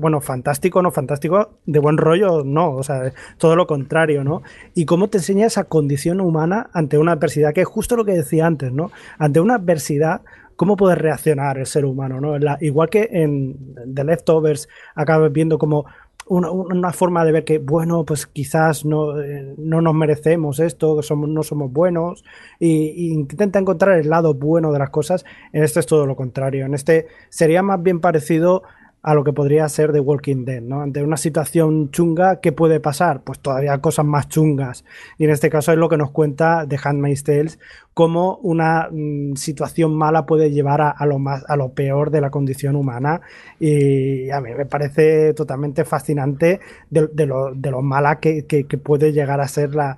bueno, 0.00 0.22
fantástico, 0.22 0.80
no 0.80 0.90
fantástico, 0.90 1.50
de 1.66 1.78
buen 1.78 1.98
rollo, 1.98 2.44
no, 2.44 2.72
o 2.72 2.82
sea, 2.82 3.12
todo 3.36 3.54
lo 3.54 3.66
contrario, 3.66 4.24
¿no? 4.24 4.42
Y 4.74 4.86
cómo 4.86 5.08
te 5.08 5.18
enseña 5.18 5.46
esa 5.46 5.64
condición 5.64 6.18
humana 6.22 6.70
ante 6.72 6.96
una 6.96 7.12
adversidad, 7.12 7.52
que 7.52 7.60
es 7.60 7.68
justo 7.68 7.94
lo 7.94 8.06
que 8.06 8.12
decía 8.12 8.46
antes, 8.46 8.72
¿no? 8.72 8.90
Ante 9.18 9.38
una 9.38 9.56
adversidad, 9.56 10.22
cómo 10.56 10.78
puede 10.78 10.94
reaccionar 10.94 11.58
el 11.58 11.66
ser 11.66 11.84
humano, 11.84 12.22
¿no? 12.22 12.36
igual 12.60 12.88
que 12.88 13.08
en 13.12 13.74
The 13.94 14.04
Leftovers 14.04 14.66
acabas 14.94 15.30
viendo 15.30 15.58
como 15.58 15.84
una, 16.30 16.92
forma 16.92 17.24
de 17.24 17.32
ver 17.32 17.44
que, 17.44 17.58
bueno, 17.58 18.04
pues 18.04 18.26
quizás 18.26 18.84
no, 18.84 19.20
eh, 19.20 19.52
no 19.58 19.80
nos 19.80 19.94
merecemos 19.94 20.60
esto, 20.60 21.02
somos, 21.02 21.28
no 21.28 21.42
somos 21.42 21.72
buenos, 21.72 22.24
y, 22.60 23.12
intenta 23.12 23.58
encontrar 23.58 23.98
el 23.98 24.08
lado 24.08 24.34
bueno 24.34 24.72
de 24.72 24.78
las 24.78 24.90
cosas. 24.90 25.24
En 25.52 25.64
este 25.64 25.80
es 25.80 25.86
todo 25.86 26.06
lo 26.06 26.14
contrario. 26.14 26.66
En 26.66 26.74
este 26.74 27.08
sería 27.30 27.62
más 27.62 27.82
bien 27.82 28.00
parecido 28.00 28.62
a 29.02 29.14
lo 29.14 29.24
que 29.24 29.32
podría 29.32 29.68
ser 29.68 29.92
The 29.92 30.00
Walking 30.00 30.44
Dead, 30.44 30.60
¿no? 30.60 30.82
Ante 30.82 31.02
una 31.02 31.16
situación 31.16 31.90
chunga, 31.90 32.40
¿qué 32.40 32.52
puede 32.52 32.80
pasar? 32.80 33.22
Pues 33.22 33.38
todavía 33.38 33.78
cosas 33.80 34.04
más 34.04 34.28
chungas. 34.28 34.84
Y 35.16 35.24
en 35.24 35.30
este 35.30 35.48
caso 35.48 35.72
es 35.72 35.78
lo 35.78 35.88
que 35.88 35.96
nos 35.96 36.10
cuenta 36.10 36.66
The 36.68 36.78
Handmaid's 36.82 37.24
Tales, 37.24 37.58
cómo 37.94 38.36
una 38.42 38.88
mm, 38.90 39.36
situación 39.36 39.96
mala 39.96 40.26
puede 40.26 40.50
llevar 40.50 40.82
a, 40.82 41.06
lo 41.06 41.18
más, 41.18 41.44
a 41.48 41.56
lo 41.56 41.72
peor 41.72 42.10
de 42.10 42.20
la 42.20 42.30
condición 42.30 42.76
humana. 42.76 43.22
Y 43.58 44.30
a 44.30 44.40
mí 44.42 44.50
me 44.54 44.66
parece 44.66 45.32
totalmente 45.32 45.84
fascinante 45.86 46.60
de, 46.90 47.26
lo, 47.26 47.54
de 47.54 47.70
lo, 47.70 47.80
mala 47.80 48.20
que, 48.20 48.44
puede 48.82 49.12
llegar 49.12 49.40
a 49.40 49.48
ser 49.48 49.74
la, 49.74 49.96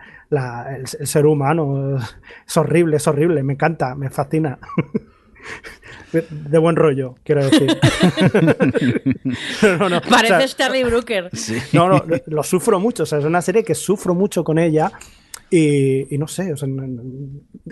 el 0.76 0.86
ser 0.86 1.26
humano. 1.26 1.98
Es 2.46 2.56
horrible, 2.56 2.98
es 2.98 3.06
horrible, 3.08 3.42
me 3.42 3.54
encanta, 3.54 3.96
me 3.96 4.10
fascina. 4.10 4.60
de 6.12 6.58
buen 6.58 6.76
rollo, 6.76 7.14
quiero 7.24 7.44
decir. 7.44 7.78
no, 9.78 9.88
no, 9.88 10.00
Pareces 10.02 10.56
Terry 10.56 10.84
Brooker. 10.84 11.30
No, 11.72 11.88
no, 11.88 12.04
lo, 12.26 12.42
sufro 12.42 12.78
mucho. 12.78 13.04
O 13.04 13.06
sea, 13.06 13.18
es 13.18 13.24
una 13.24 13.42
serie 13.42 13.64
que 13.64 13.74
sufro 13.74 14.14
mucho 14.14 14.44
con 14.44 14.58
ella. 14.58 14.92
Y, 15.54 16.16
no 16.16 16.28
sé, 16.28 16.50
o 16.54 16.56
sea, 16.56 16.66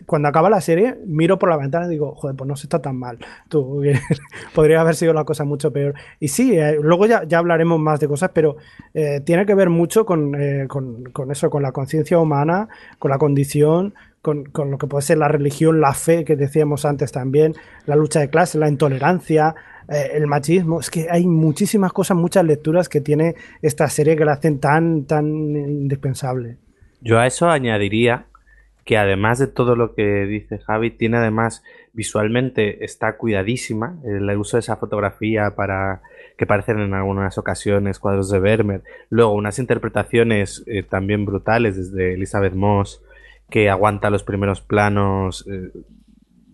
cuando 0.05 0.29
acaba 0.29 0.51
la 0.51 0.61
serie, 0.61 0.99
miro 1.07 1.39
por 1.39 1.49
la 1.49 1.57
ventana 1.57 1.87
y 1.87 1.89
digo, 1.89 2.15
joder, 2.15 2.37
pues 2.37 2.47
no 2.47 2.55
se 2.55 2.65
está 2.67 2.83
tan 2.83 2.97
mal. 2.97 3.17
Tú, 3.49 3.83
podría 4.55 4.83
haber 4.83 4.95
sido 4.95 5.15
la 5.15 5.25
cosa 5.25 5.45
mucho 5.45 5.73
peor. 5.73 5.95
Y 6.19 6.29
sí, 6.29 6.59
eh, 6.59 6.77
luego 6.79 7.07
ya, 7.07 7.25
ya, 7.25 7.39
hablaremos 7.39 7.81
más 7.81 7.99
de 7.99 8.07
cosas, 8.07 8.33
pero 8.35 8.57
eh, 8.93 9.23
tiene 9.25 9.47
que 9.47 9.55
ver 9.55 9.71
mucho 9.71 10.05
con, 10.05 10.35
eh, 10.39 10.67
con, 10.69 11.05
con 11.05 11.31
eso, 11.31 11.49
con 11.49 11.63
la 11.63 11.73
conciencia 11.73 12.19
humana, 12.19 12.69
con 12.99 13.11
la 13.11 13.17
condición, 13.17 13.95
con, 14.23 14.45
lo 14.55 14.79
que 14.79 14.87
puede 14.87 15.03
ser 15.03 15.19
la 15.19 15.29
religión, 15.29 15.81
la 15.81 15.95
fe 15.95 16.25
que 16.25 16.37
decíamos 16.37 16.85
antes 16.85 17.13
también, 17.13 17.55
la 17.87 17.97
lucha 17.97 18.21
de 18.21 18.29
clases, 18.29 18.57
la 18.57 18.69
intolerancia, 18.69 19.55
eh, 19.89 20.11
el 20.15 20.27
machismo. 20.27 20.81
Es 20.81 20.91
que 20.91 21.07
hay 21.11 21.27
muchísimas 21.27 21.93
cosas, 21.93 22.17
muchas 22.17 22.45
lecturas 22.45 22.89
que 22.89 23.01
tiene 23.01 23.35
esta 23.63 23.89
serie 23.89 24.17
que 24.17 24.25
la 24.25 24.33
hacen 24.33 24.61
tan, 24.61 25.05
tan 25.05 25.27
indispensable. 25.27 26.59
Yo 27.01 27.19
a 27.19 27.27
eso 27.27 27.49
añadiría 27.49 28.27
que 28.85 28.99
además 28.99 29.39
de 29.39 29.47
todo 29.47 29.77
lo 29.77 29.95
que 29.95 30.27
dice 30.27 30.59
Javi, 30.59 30.91
tiene 30.91 31.19
además 31.19 31.63
visualmente 31.93 32.85
está 32.85 33.17
cuidadísima 33.17 33.99
el 34.05 34.29
uso 34.37 34.57
de 34.57 34.61
esa 34.61 34.77
fotografía 34.77 35.55
para 35.55 36.03
que 36.37 36.47
parecen 36.47 36.79
en 36.81 36.95
algunas 36.95 37.37
ocasiones 37.37 37.99
cuadros 37.99 38.31
de 38.31 38.39
Vermeer, 38.39 38.83
luego 39.09 39.35
unas 39.35 39.59
interpretaciones 39.59 40.65
eh, 40.67 40.83
también 40.83 41.27
brutales 41.27 41.77
desde 41.77 42.15
Elizabeth 42.15 42.55
Moss 42.55 43.03
que 43.51 43.69
aguanta 43.69 44.11
los 44.11 44.23
primeros 44.23 44.61
planos 44.61 45.47
eh, 45.51 45.71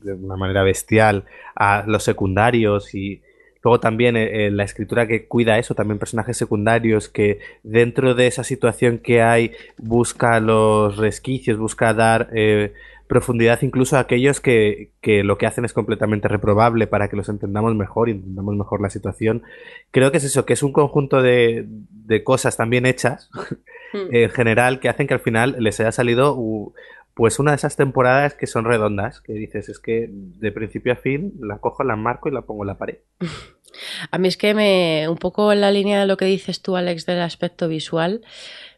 de 0.02 0.14
una 0.14 0.36
manera 0.36 0.62
bestial 0.62 1.24
a 1.54 1.84
los 1.86 2.02
secundarios 2.04 2.94
y 2.94 3.22
Luego 3.62 3.80
también 3.80 4.16
eh, 4.16 4.46
eh, 4.46 4.50
la 4.52 4.62
escritura 4.62 5.08
que 5.08 5.26
cuida 5.26 5.58
eso, 5.58 5.74
también 5.74 5.98
personajes 5.98 6.36
secundarios 6.36 7.08
que 7.08 7.40
dentro 7.64 8.14
de 8.14 8.28
esa 8.28 8.44
situación 8.44 8.98
que 8.98 9.22
hay 9.22 9.54
busca 9.76 10.38
los 10.38 10.96
resquicios, 10.98 11.58
busca 11.58 11.92
dar 11.92 12.30
profundidad 13.08 13.62
incluso 13.62 13.96
a 13.96 14.00
aquellos 14.00 14.40
que, 14.40 14.92
que, 15.00 15.24
lo 15.24 15.36
que 15.36 15.46
hacen 15.46 15.64
es 15.64 15.72
completamente 15.72 16.28
reprobable 16.28 16.86
para 16.86 17.08
que 17.08 17.16
los 17.16 17.28
entendamos 17.28 17.74
mejor 17.74 18.08
y 18.08 18.12
entendamos 18.12 18.54
mejor 18.54 18.80
la 18.80 18.88
situación. 18.88 19.42
Creo 19.90 20.12
que 20.12 20.18
es 20.18 20.24
eso, 20.24 20.46
que 20.46 20.52
es 20.52 20.62
un 20.62 20.72
conjunto 20.72 21.20
de, 21.20 21.66
de 21.66 22.22
cosas 22.22 22.56
también 22.56 22.86
hechas 22.86 23.30
hmm. 23.92 24.14
en 24.14 24.30
general 24.30 24.80
que 24.80 24.88
hacen 24.88 25.06
que 25.06 25.14
al 25.14 25.20
final 25.20 25.56
les 25.58 25.80
haya 25.80 25.92
salido 25.92 26.36
pues 27.14 27.38
una 27.38 27.52
de 27.52 27.56
esas 27.56 27.76
temporadas 27.76 28.34
que 28.34 28.46
son 28.46 28.66
redondas, 28.66 29.22
que 29.22 29.32
dices, 29.32 29.70
es 29.70 29.78
que 29.78 30.08
de 30.10 30.52
principio 30.52 30.92
a 30.92 30.96
fin 30.96 31.32
la 31.40 31.58
cojo, 31.58 31.82
la 31.82 31.96
marco 31.96 32.28
y 32.28 32.32
la 32.32 32.42
pongo 32.42 32.64
en 32.64 32.68
la 32.68 32.78
pared. 32.78 32.98
A 34.10 34.18
mí 34.18 34.28
es 34.28 34.36
que 34.36 34.54
me, 34.54 35.08
un 35.08 35.18
poco 35.18 35.52
en 35.52 35.60
la 35.60 35.70
línea 35.70 36.00
de 36.00 36.06
lo 36.06 36.16
que 36.16 36.24
dices 36.24 36.62
tú, 36.62 36.76
Alex, 36.76 37.06
del 37.06 37.20
aspecto 37.20 37.68
visual, 37.68 38.22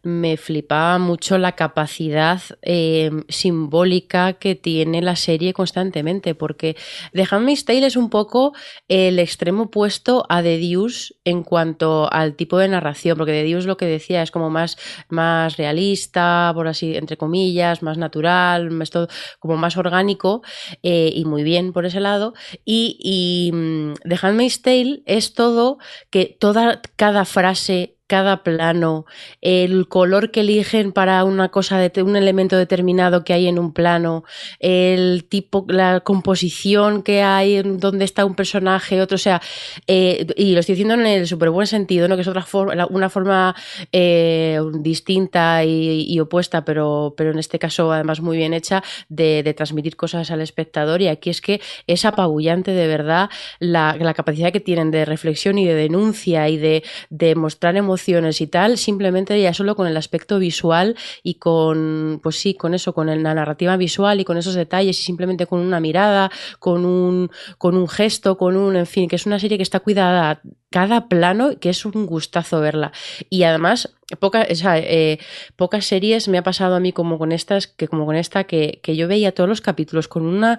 me 0.02 0.36
flipaba 0.36 0.98
mucho 0.98 1.38
la 1.38 1.52
capacidad 1.52 2.40
eh, 2.62 3.10
simbólica 3.28 4.34
que 4.34 4.54
tiene 4.54 5.02
la 5.02 5.16
serie 5.16 5.52
constantemente, 5.52 6.34
porque 6.34 6.76
The 7.12 7.26
Handmaid's 7.30 7.64
Tale 7.64 7.86
es 7.86 7.96
un 7.96 8.10
poco 8.10 8.54
el 8.88 9.18
extremo 9.18 9.64
opuesto 9.64 10.24
a 10.28 10.42
The 10.42 10.58
Deuce 10.58 11.14
en 11.24 11.42
cuanto 11.42 12.12
al 12.12 12.34
tipo 12.34 12.58
de 12.58 12.68
narración, 12.68 13.16
porque 13.18 13.32
The 13.32 13.44
Deuce 13.44 13.66
lo 13.66 13.76
que 13.76 13.86
decía 13.86 14.22
es 14.22 14.30
como 14.30 14.50
más, 14.50 14.78
más 15.08 15.56
realista, 15.56 16.52
por 16.54 16.68
así, 16.68 16.96
entre 16.96 17.16
comillas, 17.16 17.82
más 17.82 17.98
natural, 17.98 18.80
es 18.80 18.90
todo 18.90 19.08
como 19.38 19.56
más 19.56 19.76
orgánico 19.76 20.42
eh, 20.82 21.12
y 21.14 21.24
muy 21.24 21.42
bien 21.42 21.72
por 21.72 21.86
ese 21.86 22.00
lado. 22.00 22.34
Y, 22.64 22.96
y 23.00 23.52
mm, 23.52 23.94
The 24.08 24.18
Handmaid's 24.22 24.62
Tale 24.62 24.77
es 25.06 25.34
todo 25.34 25.78
que 26.10 26.36
toda 26.38 26.80
cada 26.96 27.24
frase 27.24 27.97
cada 28.08 28.42
plano, 28.42 29.04
el 29.42 29.86
color 29.86 30.30
que 30.30 30.40
eligen 30.40 30.92
para 30.92 31.22
una 31.24 31.50
cosa, 31.50 31.78
de, 31.78 32.02
un 32.02 32.16
elemento 32.16 32.56
determinado 32.56 33.22
que 33.22 33.34
hay 33.34 33.46
en 33.46 33.58
un 33.58 33.72
plano, 33.72 34.24
el 34.60 35.26
tipo, 35.28 35.66
la 35.68 36.00
composición 36.00 37.02
que 37.02 37.22
hay, 37.22 37.60
donde 37.62 38.06
está 38.06 38.24
un 38.24 38.34
personaje, 38.34 39.02
otro, 39.02 39.16
o 39.16 39.18
sea, 39.18 39.42
eh, 39.86 40.26
y 40.36 40.54
lo 40.54 40.60
estoy 40.60 40.74
diciendo 40.74 40.94
en 40.94 41.06
el 41.06 41.26
súper 41.26 41.50
buen 41.50 41.66
sentido, 41.66 42.08
¿no? 42.08 42.16
que 42.16 42.22
es 42.22 42.28
otra 42.28 42.42
forma, 42.42 42.86
una 42.86 43.10
forma 43.10 43.54
eh, 43.92 44.58
distinta 44.80 45.62
y, 45.64 46.18
opuesta, 46.18 46.64
pero, 46.64 47.14
pero 47.16 47.30
en 47.30 47.38
este 47.38 47.58
caso 47.58 47.92
además 47.92 48.20
muy 48.22 48.38
bien 48.38 48.54
hecha, 48.54 48.82
de, 49.08 49.54
transmitir 49.56 49.96
cosas 49.96 50.30
al 50.30 50.40
espectador. 50.40 51.02
Y 51.02 51.08
aquí 51.08 51.30
es 51.30 51.40
que 51.40 51.60
es 51.86 52.04
apabullante 52.04 52.72
de 52.72 52.86
verdad 52.86 53.28
la, 53.60 53.96
la 53.98 54.14
capacidad 54.14 54.52
que 54.52 54.60
tienen 54.60 54.90
de 54.90 55.04
reflexión 55.04 55.58
y 55.58 55.66
de 55.66 55.74
denuncia 55.74 56.48
y 56.48 56.56
de, 56.56 56.82
de 57.10 57.34
mostrar 57.34 57.76
emociones 57.76 57.97
y 58.40 58.46
tal, 58.46 58.78
simplemente 58.78 59.40
ya 59.40 59.52
solo 59.54 59.74
con 59.74 59.86
el 59.86 59.96
aspecto 59.96 60.38
visual 60.38 60.96
y 61.22 61.34
con, 61.34 62.20
pues 62.22 62.36
sí, 62.36 62.54
con 62.54 62.74
eso, 62.74 62.92
con 62.92 63.06
la 63.06 63.34
narrativa 63.34 63.76
visual 63.76 64.20
y 64.20 64.24
con 64.24 64.36
esos 64.36 64.54
detalles 64.54 64.98
y 65.00 65.02
simplemente 65.02 65.46
con 65.46 65.60
una 65.60 65.80
mirada, 65.80 66.30
con 66.58 66.84
un, 66.84 67.30
con 67.58 67.76
un 67.76 67.88
gesto, 67.88 68.36
con 68.36 68.56
un, 68.56 68.76
en 68.76 68.86
fin, 68.86 69.08
que 69.08 69.16
es 69.16 69.26
una 69.26 69.38
serie 69.38 69.56
que 69.58 69.62
está 69.62 69.80
cuidada 69.80 70.40
cada 70.70 71.08
plano, 71.08 71.58
que 71.58 71.70
es 71.70 71.84
un 71.84 72.06
gustazo 72.06 72.60
verla. 72.60 72.92
Y 73.30 73.42
además, 73.42 73.94
poca, 74.16 74.46
eh, 74.48 75.18
pocas 75.56 75.84
series 75.84 76.28
me 76.28 76.38
ha 76.38 76.42
pasado 76.42 76.74
a 76.74 76.80
mí 76.80 76.92
como 76.92 77.18
con 77.18 77.32
estas, 77.32 77.66
que 77.66 77.88
como 77.88 78.06
con 78.06 78.16
esta, 78.16 78.44
que, 78.44 78.80
que 78.82 78.96
yo 78.96 79.08
veía 79.08 79.32
todos 79.32 79.48
los 79.48 79.60
capítulos 79.60 80.08
con 80.08 80.24
una 80.24 80.58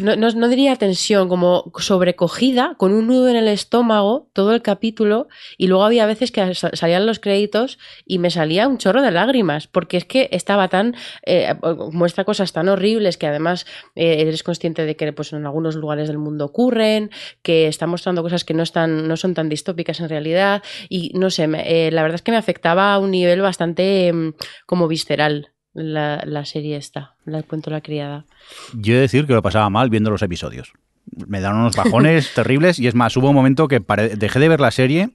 no, 0.00 0.16
no, 0.16 0.48
diría 0.48 0.74
tensión, 0.76 1.28
como 1.28 1.70
sobrecogida, 1.78 2.74
con 2.78 2.92
un 2.92 3.06
nudo 3.06 3.28
en 3.28 3.36
el 3.36 3.46
estómago, 3.46 4.28
todo 4.32 4.54
el 4.54 4.62
capítulo, 4.62 5.28
y 5.56 5.68
luego 5.68 5.84
había 5.84 6.04
veces 6.06 6.32
que 6.32 6.54
salían 6.54 7.06
los 7.06 7.20
créditos 7.20 7.78
y 8.04 8.18
me 8.18 8.30
salía 8.30 8.66
un 8.66 8.78
chorro 8.78 9.02
de 9.02 9.12
lágrimas, 9.12 9.68
porque 9.68 9.96
es 9.98 10.04
que 10.04 10.28
estaba 10.32 10.66
tan, 10.68 10.96
eh, 11.24 11.54
muestra 11.92 12.24
cosas 12.24 12.52
tan 12.52 12.68
horribles 12.68 13.16
que 13.16 13.28
además 13.28 13.66
eh, 13.94 14.22
eres 14.22 14.42
consciente 14.42 14.84
de 14.84 14.96
que 14.96 15.12
pues, 15.12 15.32
en 15.32 15.46
algunos 15.46 15.76
lugares 15.76 16.08
del 16.08 16.18
mundo 16.18 16.46
ocurren, 16.46 17.10
que 17.42 17.68
está 17.68 17.86
mostrando 17.86 18.22
cosas 18.22 18.44
que 18.44 18.54
no, 18.54 18.64
están, 18.64 19.06
no 19.06 19.16
son 19.16 19.34
tan 19.34 19.48
distópicas 19.48 20.00
en 20.00 20.08
realidad, 20.08 20.62
y 20.88 21.12
no 21.14 21.30
sé, 21.30 21.46
la 21.46 22.02
verdad 22.02 22.16
es 22.16 22.22
que 22.22 22.31
me 22.32 22.36
afectaba 22.38 22.92
a 22.92 22.98
un 22.98 23.12
nivel 23.12 23.40
bastante 23.40 24.12
mm, 24.12 24.34
como 24.66 24.88
visceral 24.88 25.52
la, 25.72 26.22
la 26.26 26.44
serie 26.44 26.76
esta, 26.76 27.14
la 27.24 27.42
cuento 27.42 27.70
la 27.70 27.80
criada. 27.80 28.26
Yo 28.74 28.94
he 28.94 28.96
de 28.96 29.02
decir 29.02 29.26
que 29.26 29.32
lo 29.32 29.42
pasaba 29.42 29.70
mal 29.70 29.88
viendo 29.88 30.10
los 30.10 30.22
episodios. 30.22 30.72
Me 31.26 31.40
dan 31.40 31.56
unos 31.56 31.76
bajones 31.76 32.32
terribles 32.34 32.78
y 32.78 32.86
es 32.86 32.94
más, 32.94 33.16
hubo 33.16 33.28
un 33.28 33.34
momento 33.34 33.68
que 33.68 33.80
dejé 34.16 34.38
de 34.38 34.48
ver 34.48 34.60
la 34.60 34.70
serie 34.70 35.10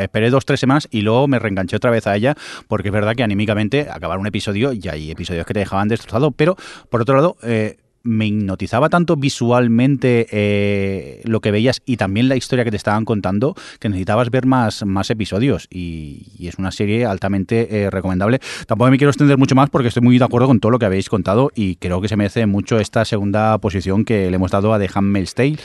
esperé 0.00 0.30
dos, 0.30 0.44
tres 0.44 0.60
semanas 0.60 0.88
y 0.90 1.02
luego 1.02 1.26
me 1.28 1.38
reenganché 1.38 1.76
otra 1.76 1.90
vez 1.90 2.06
a 2.06 2.16
ella, 2.16 2.36
porque 2.68 2.88
es 2.88 2.92
verdad 2.92 3.16
que 3.16 3.22
anímicamente 3.22 3.88
acabar 3.90 4.18
un 4.18 4.26
episodio 4.26 4.72
y 4.72 4.88
hay 4.88 5.10
episodios 5.10 5.46
que 5.46 5.54
te 5.54 5.60
dejaban 5.60 5.88
destrozado, 5.88 6.30
pero 6.30 6.56
por 6.88 7.02
otro 7.02 7.16
lado, 7.16 7.36
eh, 7.42 7.78
me 8.02 8.26
hipnotizaba 8.26 8.88
tanto 8.88 9.16
visualmente 9.16 10.26
eh, 10.30 11.20
lo 11.24 11.40
que 11.40 11.50
veías 11.50 11.82
y 11.84 11.96
también 11.96 12.28
la 12.28 12.36
historia 12.36 12.64
que 12.64 12.70
te 12.70 12.76
estaban 12.76 13.04
contando 13.04 13.54
que 13.78 13.88
necesitabas 13.88 14.30
ver 14.30 14.46
más, 14.46 14.84
más 14.84 15.10
episodios 15.10 15.66
y, 15.70 16.26
es 16.40 16.58
una 16.58 16.72
serie 16.72 17.06
altamente 17.06 17.84
eh, 17.84 17.90
recomendable. 17.90 18.40
Tampoco 18.66 18.90
me 18.90 18.98
quiero 18.98 19.10
extender 19.10 19.38
mucho 19.38 19.54
más 19.54 19.70
porque 19.70 19.88
estoy 19.88 20.02
muy 20.02 20.18
de 20.18 20.24
acuerdo 20.24 20.48
con 20.48 20.58
todo 20.58 20.72
lo 20.72 20.78
que 20.78 20.86
habéis 20.86 21.08
contado 21.08 21.52
y 21.54 21.76
creo 21.76 22.00
que 22.00 22.08
se 22.08 22.16
merece 22.16 22.46
mucho 22.46 22.78
esta 22.80 23.04
segunda 23.04 23.56
posición 23.58 24.04
que 24.04 24.30
le 24.30 24.36
hemos 24.36 24.50
dado 24.50 24.74
a 24.74 24.78
The 24.78 24.88
Handmaid's 24.92 25.34
Tale. 25.34 25.58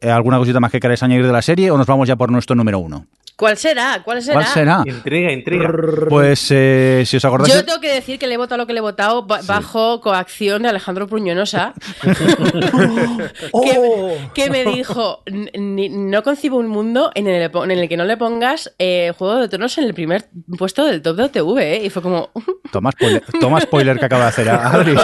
Eh, 0.00 0.10
¿Alguna 0.10 0.38
cosita 0.38 0.60
más 0.60 0.72
que 0.72 0.80
queráis 0.80 1.02
añadir 1.02 1.26
de 1.26 1.32
la 1.32 1.42
serie 1.42 1.70
o 1.70 1.76
nos 1.76 1.86
vamos 1.86 2.08
ya 2.08 2.16
por 2.16 2.32
nuestro 2.32 2.56
número 2.56 2.78
uno? 2.78 3.06
¿Cuál 3.40 3.56
será? 3.56 4.02
¿Cuál 4.04 4.20
será? 4.20 4.34
¿Cuál 4.34 4.46
será? 4.48 4.82
Intriga, 4.84 5.32
intriga. 5.32 5.72
Pues 6.10 6.48
eh, 6.50 7.04
si 7.06 7.16
os 7.16 7.24
acordáis. 7.24 7.54
Yo 7.54 7.64
tengo 7.64 7.80
que 7.80 7.90
decir 7.90 8.18
que 8.18 8.26
le 8.26 8.34
he 8.34 8.36
votado 8.36 8.58
lo 8.58 8.66
que 8.66 8.74
le 8.74 8.80
he 8.80 8.82
votado 8.82 9.22
bajo 9.22 10.02
coacción 10.02 10.60
de 10.62 10.68
Alejandro 10.68 11.06
Pruñonosa. 11.06 11.72
oh. 13.52 14.14
que, 14.34 14.50
me 14.50 14.66
dijo: 14.66 15.22
No 15.58 16.22
concibo 16.22 16.58
un 16.58 16.68
mundo 16.68 17.12
en 17.14 17.28
el, 17.28 17.50
en 17.50 17.70
el 17.70 17.88
que 17.88 17.96
no 17.96 18.04
le 18.04 18.18
pongas 18.18 18.74
eh, 18.78 19.14
Juego 19.16 19.36
de 19.36 19.48
Tronos 19.48 19.78
en 19.78 19.84
el 19.84 19.94
primer 19.94 20.26
puesto 20.58 20.84
del 20.84 21.00
top 21.00 21.16
de 21.16 21.22
OTV. 21.22 21.58
¿eh? 21.60 21.80
Y 21.86 21.88
fue 21.88 22.02
como. 22.02 22.28
toma, 22.72 22.92
spoiler, 22.92 23.24
toma 23.40 23.58
spoiler 23.62 23.98
que 23.98 24.04
acaba 24.04 24.24
de 24.24 24.28
hacer 24.28 24.50
Adri. 24.50 24.94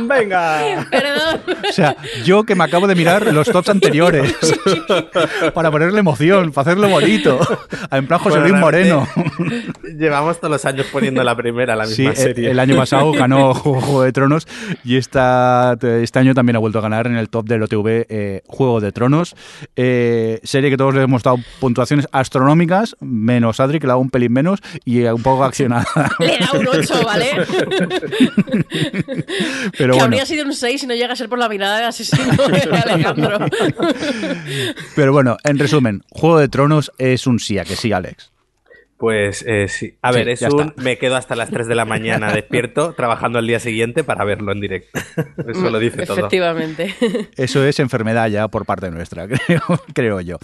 Venga. 0.00 0.86
Perdón. 0.90 1.40
O 1.70 1.72
sea, 1.72 1.96
yo 2.22 2.44
que 2.44 2.54
me 2.54 2.64
acabo 2.64 2.86
de 2.86 2.94
mirar 2.94 3.32
los 3.32 3.48
tops 3.50 3.70
anteriores 3.70 4.36
para 5.54 5.70
ponerle 5.70 6.00
emoción, 6.00 6.52
para 6.52 6.70
hacerle 6.70 6.81
bonito. 6.88 7.40
En 7.90 8.06
plan 8.06 8.20
José 8.20 8.40
Luis 8.40 8.54
Moreno. 8.54 9.06
Llevamos 9.98 10.38
todos 10.38 10.52
los 10.52 10.64
años 10.64 10.86
poniendo 10.92 11.22
la 11.22 11.36
primera, 11.36 11.76
la 11.76 11.86
misma 11.86 12.14
sí, 12.14 12.22
serie. 12.22 12.50
El 12.50 12.58
año 12.58 12.76
pasado 12.76 13.12
ganó 13.12 13.54
Juego 13.54 14.02
de 14.02 14.12
Tronos 14.12 14.46
y 14.84 14.96
esta, 14.96 15.76
este 15.80 16.18
año 16.18 16.34
también 16.34 16.56
ha 16.56 16.58
vuelto 16.58 16.78
a 16.78 16.82
ganar 16.82 17.06
en 17.06 17.16
el 17.16 17.28
top 17.28 17.46
del 17.46 17.62
OTV 17.62 18.06
eh, 18.08 18.42
Juego 18.46 18.80
de 18.80 18.92
Tronos. 18.92 19.34
Eh, 19.76 20.40
serie 20.42 20.70
que 20.70 20.76
todos 20.76 20.94
le 20.94 21.02
hemos 21.02 21.22
dado 21.22 21.38
puntuaciones 21.60 22.08
astronómicas, 22.12 22.96
menos 23.00 23.60
Adri, 23.60 23.78
que 23.78 23.86
le 23.86 23.92
ha 23.92 23.94
dado 23.94 24.00
un 24.00 24.10
pelín 24.10 24.32
menos 24.32 24.60
y 24.84 25.02
un 25.04 25.22
poco 25.22 25.44
accionada. 25.44 25.86
Le 26.18 26.38
da 26.38 26.50
un 26.58 26.68
8, 26.68 27.02
¿vale? 27.04 27.30
Pero 29.72 29.72
que 29.72 29.86
bueno. 29.86 30.04
habría 30.04 30.26
sido 30.26 30.44
un 30.44 30.54
6 30.54 30.80
si 30.80 30.86
no 30.86 30.94
llega 30.94 31.12
a 31.12 31.16
ser 31.16 31.28
por 31.28 31.38
la 31.38 31.48
mirada 31.48 31.78
de 31.78 31.84
asesino 31.84 32.32
de 32.48 32.62
Alejandro. 32.62 33.38
Pero 34.94 35.12
bueno, 35.12 35.36
en 35.44 35.58
resumen, 35.58 36.02
Juego 36.10 36.38
de 36.38 36.48
Tronos 36.48 36.71
es 36.98 37.26
un 37.26 37.38
sí, 37.38 37.58
a 37.58 37.64
que 37.64 37.76
sí, 37.76 37.92
Alex. 37.92 38.32
Pues 39.02 39.44
eh, 39.48 39.66
sí. 39.66 39.96
A 40.00 40.12
ver, 40.12 40.28
es 40.28 40.42
un. 40.42 40.74
Me 40.76 40.96
quedo 40.96 41.16
hasta 41.16 41.34
las 41.34 41.50
3 41.50 41.66
de 41.66 41.74
la 41.74 41.84
mañana 41.84 42.32
despierto, 42.32 42.92
trabajando 42.96 43.40
al 43.40 43.46
día 43.48 43.58
siguiente 43.58 44.04
para 44.04 44.24
verlo 44.24 44.52
en 44.52 44.60
directo. 44.60 44.96
Eso 45.44 45.70
lo 45.70 45.80
dice 45.80 46.06
todo. 46.06 46.18
Efectivamente. 46.18 46.94
Eso 47.36 47.66
es 47.66 47.80
enfermedad 47.80 48.28
ya 48.28 48.46
por 48.46 48.64
parte 48.64 48.92
nuestra, 48.92 49.26
creo, 49.46 49.60
creo 49.92 50.20
yo. 50.20 50.38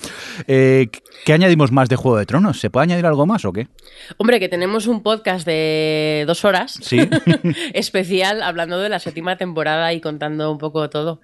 Eh, 0.48 0.88
¿Qué 1.24 1.32
añadimos 1.32 1.70
más 1.70 1.88
de 1.88 1.94
Juego 1.94 2.18
de 2.18 2.26
Tronos? 2.26 2.58
¿Se 2.58 2.68
puede 2.68 2.82
añadir 2.82 3.06
algo 3.06 3.26
más 3.26 3.44
o 3.44 3.52
qué? 3.52 3.68
Hombre, 4.16 4.40
que 4.40 4.48
tenemos 4.48 4.88
un 4.88 5.04
podcast 5.04 5.46
de 5.46 6.24
dos 6.26 6.44
horas. 6.44 6.80
Sí. 6.82 7.08
especial 7.74 8.42
hablando 8.42 8.80
de 8.80 8.88
la 8.88 8.98
séptima 8.98 9.36
temporada 9.36 9.92
y 9.92 10.00
contando 10.00 10.50
un 10.50 10.58
poco 10.58 10.90
todo 10.90 11.20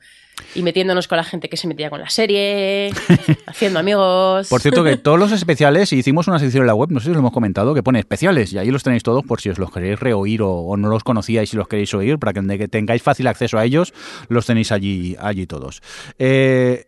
y 0.55 0.63
metiéndonos 0.63 1.09
con 1.09 1.17
la 1.17 1.25
gente 1.25 1.49
que 1.49 1.57
se 1.57 1.67
metía 1.67 1.91
con 1.91 2.01
la 2.01 2.09
serie, 2.09 2.93
haciendo 3.47 3.79
amigos. 3.79 4.49
Por 4.49 4.61
cierto, 4.61 4.85
que 4.85 4.97
todos 5.05 5.19
los 5.19 5.33
especiales, 5.33 5.93
hicimos 5.93 6.29
una 6.29 6.39
sección 6.39 6.63
en 6.63 6.69
la 6.69 6.75
web, 6.75 6.91
no 6.91 7.01
sé 7.01 7.07
si 7.07 7.13
lo 7.13 7.19
hemos 7.19 7.33
comentado, 7.33 7.75
que 7.75 7.83
pone 7.83 7.99
especiales 7.99 8.53
y 8.53 8.59
ahí 8.59 8.71
los 8.71 8.83
tenéis 8.83 9.03
todos 9.03 9.25
por 9.25 9.41
si 9.41 9.51
os 9.51 9.59
los 9.59 9.71
queréis 9.71 9.99
reoír 9.99 10.43
o, 10.43 10.77
no 10.77 10.89
los 10.89 11.05
conocíais 11.05 11.53
y 11.53 11.57
los 11.57 11.69
queréis 11.69 11.93
oír, 11.95 12.19
para 12.19 12.33
que 12.33 12.69
tengáis 12.69 13.03
fácil 13.03 13.27
acceso 13.27 13.59
a 13.59 13.65
ellos, 13.65 13.93
los 14.29 14.47
tenéis 14.47 14.73
allí, 14.73 15.17
allí 15.19 15.47
todos. 15.47 15.83
Eh, 16.19 16.87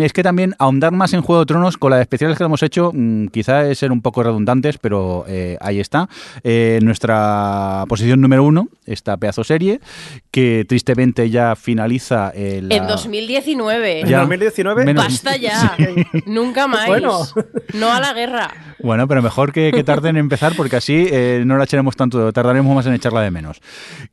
Es 0.00 0.12
que 0.12 0.22
también 0.22 0.54
ahondar 0.58 0.92
más 0.92 1.12
en 1.14 1.22
Juego 1.22 1.40
de 1.40 1.46
Tronos 1.46 1.78
con 1.78 1.90
las 1.90 2.00
especiales 2.00 2.36
que 2.36 2.44
hemos 2.44 2.62
hecho, 2.62 2.90
mm, 2.92 3.28
quizá 3.28 3.68
es 3.70 3.78
ser 3.78 3.92
un 3.92 4.02
poco 4.02 4.22
redundantes, 4.22 4.78
pero 4.78 5.24
eh, 5.28 5.56
ahí 5.60 5.80
está. 5.80 6.08
Eh, 6.42 6.78
nuestra 6.82 7.84
posición 7.88 8.20
número 8.20 8.44
uno, 8.44 8.68
esta 8.86 9.16
pedazo 9.16 9.42
serie, 9.44 9.80
que 10.30 10.64
tristemente 10.68 11.30
ya 11.30 11.56
finaliza 11.56 12.30
el. 12.34 12.70
En 12.70 12.86
2019. 12.86 14.00
En 14.00 14.08
Ya. 14.08 14.18
2019. 14.20 14.84
Menos- 14.84 15.04
Basta 15.04 15.36
ya. 15.36 15.76
Nunca 16.26 16.66
más. 16.66 16.86
Bueno. 16.86 17.20
No 17.74 17.92
a 17.92 18.00
la 18.00 18.12
guerra. 18.12 18.50
Bueno, 18.80 19.08
pero 19.08 19.22
mejor 19.22 19.52
que, 19.52 19.70
que 19.72 19.82
tarden 19.84 20.16
en 20.16 20.20
empezar 20.20 20.52
porque 20.56 20.76
así 20.76 21.06
eh, 21.10 21.42
no 21.46 21.56
la 21.56 21.64
echaremos 21.64 21.96
tanto, 21.96 22.32
tardaremos 22.32 22.74
más 22.74 22.84
en 22.86 22.92
echarla 22.92 23.22
de 23.22 23.30
menos. 23.30 23.60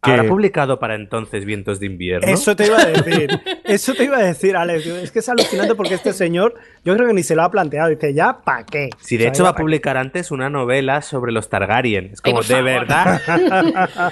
Que- 0.01 0.11
¿Habrá 0.11 0.23
publicado 0.29 0.79
para 0.79 0.95
entonces 0.95 1.43
Vientos 1.45 1.79
de 1.79 1.87
Invierno? 1.87 2.27
Eso 2.31 2.55
te 2.55 2.67
iba 2.67 2.79
a 2.79 2.85
decir. 2.85 3.29
Eso 3.65 3.93
te 3.93 4.05
iba 4.05 4.17
a 4.17 4.23
decir, 4.23 4.55
Alex. 4.55 4.85
Es 4.85 5.11
que 5.11 5.19
es 5.19 5.29
alucinante 5.41 5.75
porque 5.75 5.93
este 5.95 6.13
señor, 6.13 6.55
yo 6.85 6.95
creo 6.95 7.07
que 7.07 7.13
ni 7.13 7.23
se 7.23 7.35
lo 7.35 7.43
ha 7.43 7.51
planteado. 7.51 7.89
Dice, 7.89 8.13
¿ya 8.13 8.39
para 8.43 8.65
qué? 8.65 8.89
Si 9.01 9.17
de 9.17 9.23
O 9.23 9.25
sea, 9.25 9.29
hecho 9.33 9.43
va 9.43 9.49
a 9.49 9.55
publicar 9.55 9.97
antes 9.97 10.31
una 10.31 10.49
novela 10.49 11.01
sobre 11.01 11.31
los 11.31 11.49
Targaryen. 11.49 12.11
Es 12.13 12.21
como, 12.21 12.41
de 12.41 12.47
favor. 12.47 12.63
verdad. 12.63 13.21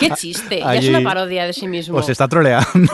Qué 0.00 0.10
chiste. 0.10 0.58
Ya 0.58 0.68
Allí- 0.68 0.88
es 0.88 0.94
una 0.96 1.08
parodia 1.08 1.44
de 1.46 1.52
sí 1.52 1.68
mismo. 1.68 1.96
Os 1.98 2.08
está 2.08 2.26
troleando. 2.26 2.66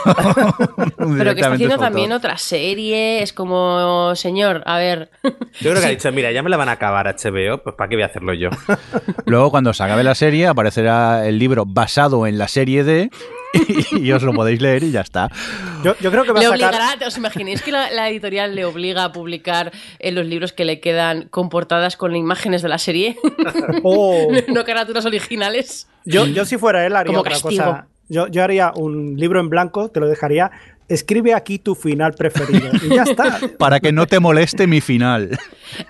Pero 0.99 1.35
que 1.35 1.41
está 1.41 1.53
haciendo 1.55 1.79
también 1.79 2.13
otra 2.13 2.37
serie. 2.37 3.23
Es 3.23 3.33
como, 3.33 4.15
señor, 4.15 4.63
a 4.67 4.77
ver. 4.77 5.11
Yo 5.23 5.71
creo 5.71 5.81
que 5.81 5.87
ha 5.87 5.91
dicho, 5.91 6.13
mira, 6.13 6.31
ya 6.33 6.43
me 6.43 6.51
la 6.51 6.59
van 6.59 6.69
a 6.69 6.73
acabar 6.73 7.07
HBO, 7.07 7.63
pues 7.63 7.75
¿para 7.77 7.89
qué 7.89 7.97
voy 7.97 8.03
a 8.03 8.07
hacerlo 8.07 8.35
yo? 8.35 8.51
Luego, 9.25 9.51
cuando 9.51 9.73
se 9.73 9.83
acabe 9.83 10.05
la 10.05 10.15
serie, 10.15 10.47
aparecerá 10.47 11.27
el 11.27 11.39
libro 11.39 11.65
basado 11.67 12.27
en 12.27 12.37
la 12.37 12.47
serie 12.49 12.85
de. 12.85 13.11
Y, 13.93 14.11
os 14.13 14.23
lo 14.23 14.33
podéis 14.33 14.61
leer 14.61 14.83
y 14.83 14.91
ya 14.91 15.01
está. 15.03 15.31
Yo, 15.85 15.95
yo 16.01 16.11
creo 16.11 16.25
que 16.25 16.33
va 16.33 16.41
Le 16.41 16.47
a 16.47 16.51
sacar. 16.51 16.71
obligará, 16.75 17.07
¿os 17.07 17.17
imagináis 17.19 17.63
que 17.63 17.71
la, 17.73 17.91
la 17.91 18.09
editorial 18.09 18.55
le 18.55 18.65
obliga 18.65 19.05
a 19.05 19.13
publicar 19.13 19.73
en 19.99 20.15
los 20.15 20.27
libros 20.27 20.53
que 20.53 20.65
le 20.65 20.81
quedan 20.81 21.29
con 21.29 21.49
portadas 21.49 21.97
con 21.97 22.17
imágenes 22.17 22.63
de 22.63 22.69
la 22.69 22.79
serie? 22.79 23.17
Oh. 23.85 24.29
no 24.49 24.65
carátulas 24.65 25.05
originales. 25.07 25.89
Yo, 26.05 26.27
yo 26.27 26.45
si 26.45 26.57
fuera 26.57 26.87
él 26.87 26.95
haría 26.97 27.09
Como 27.09 27.21
otra 27.21 27.33
castigo. 27.33 27.65
cosa. 27.65 27.87
Yo, 28.09 28.27
yo 28.29 28.43
haría 28.43 28.73
un 28.75 29.17
libro 29.17 29.41
en 29.41 29.49
blanco, 29.49 29.91
te 29.91 29.99
lo 30.01 30.09
dejaría. 30.09 30.51
Escribe 30.89 31.35
aquí 31.35 31.59
tu 31.59 31.75
final 31.75 32.13
preferido. 32.13 32.71
Y 32.83 32.95
ya 32.95 33.05
está. 33.05 33.41
Para 33.59 33.81
que 33.81 33.93
no 33.93 34.07
te 34.07 34.21
moleste 34.21 34.67
mi 34.67 34.81
final. 34.81 35.39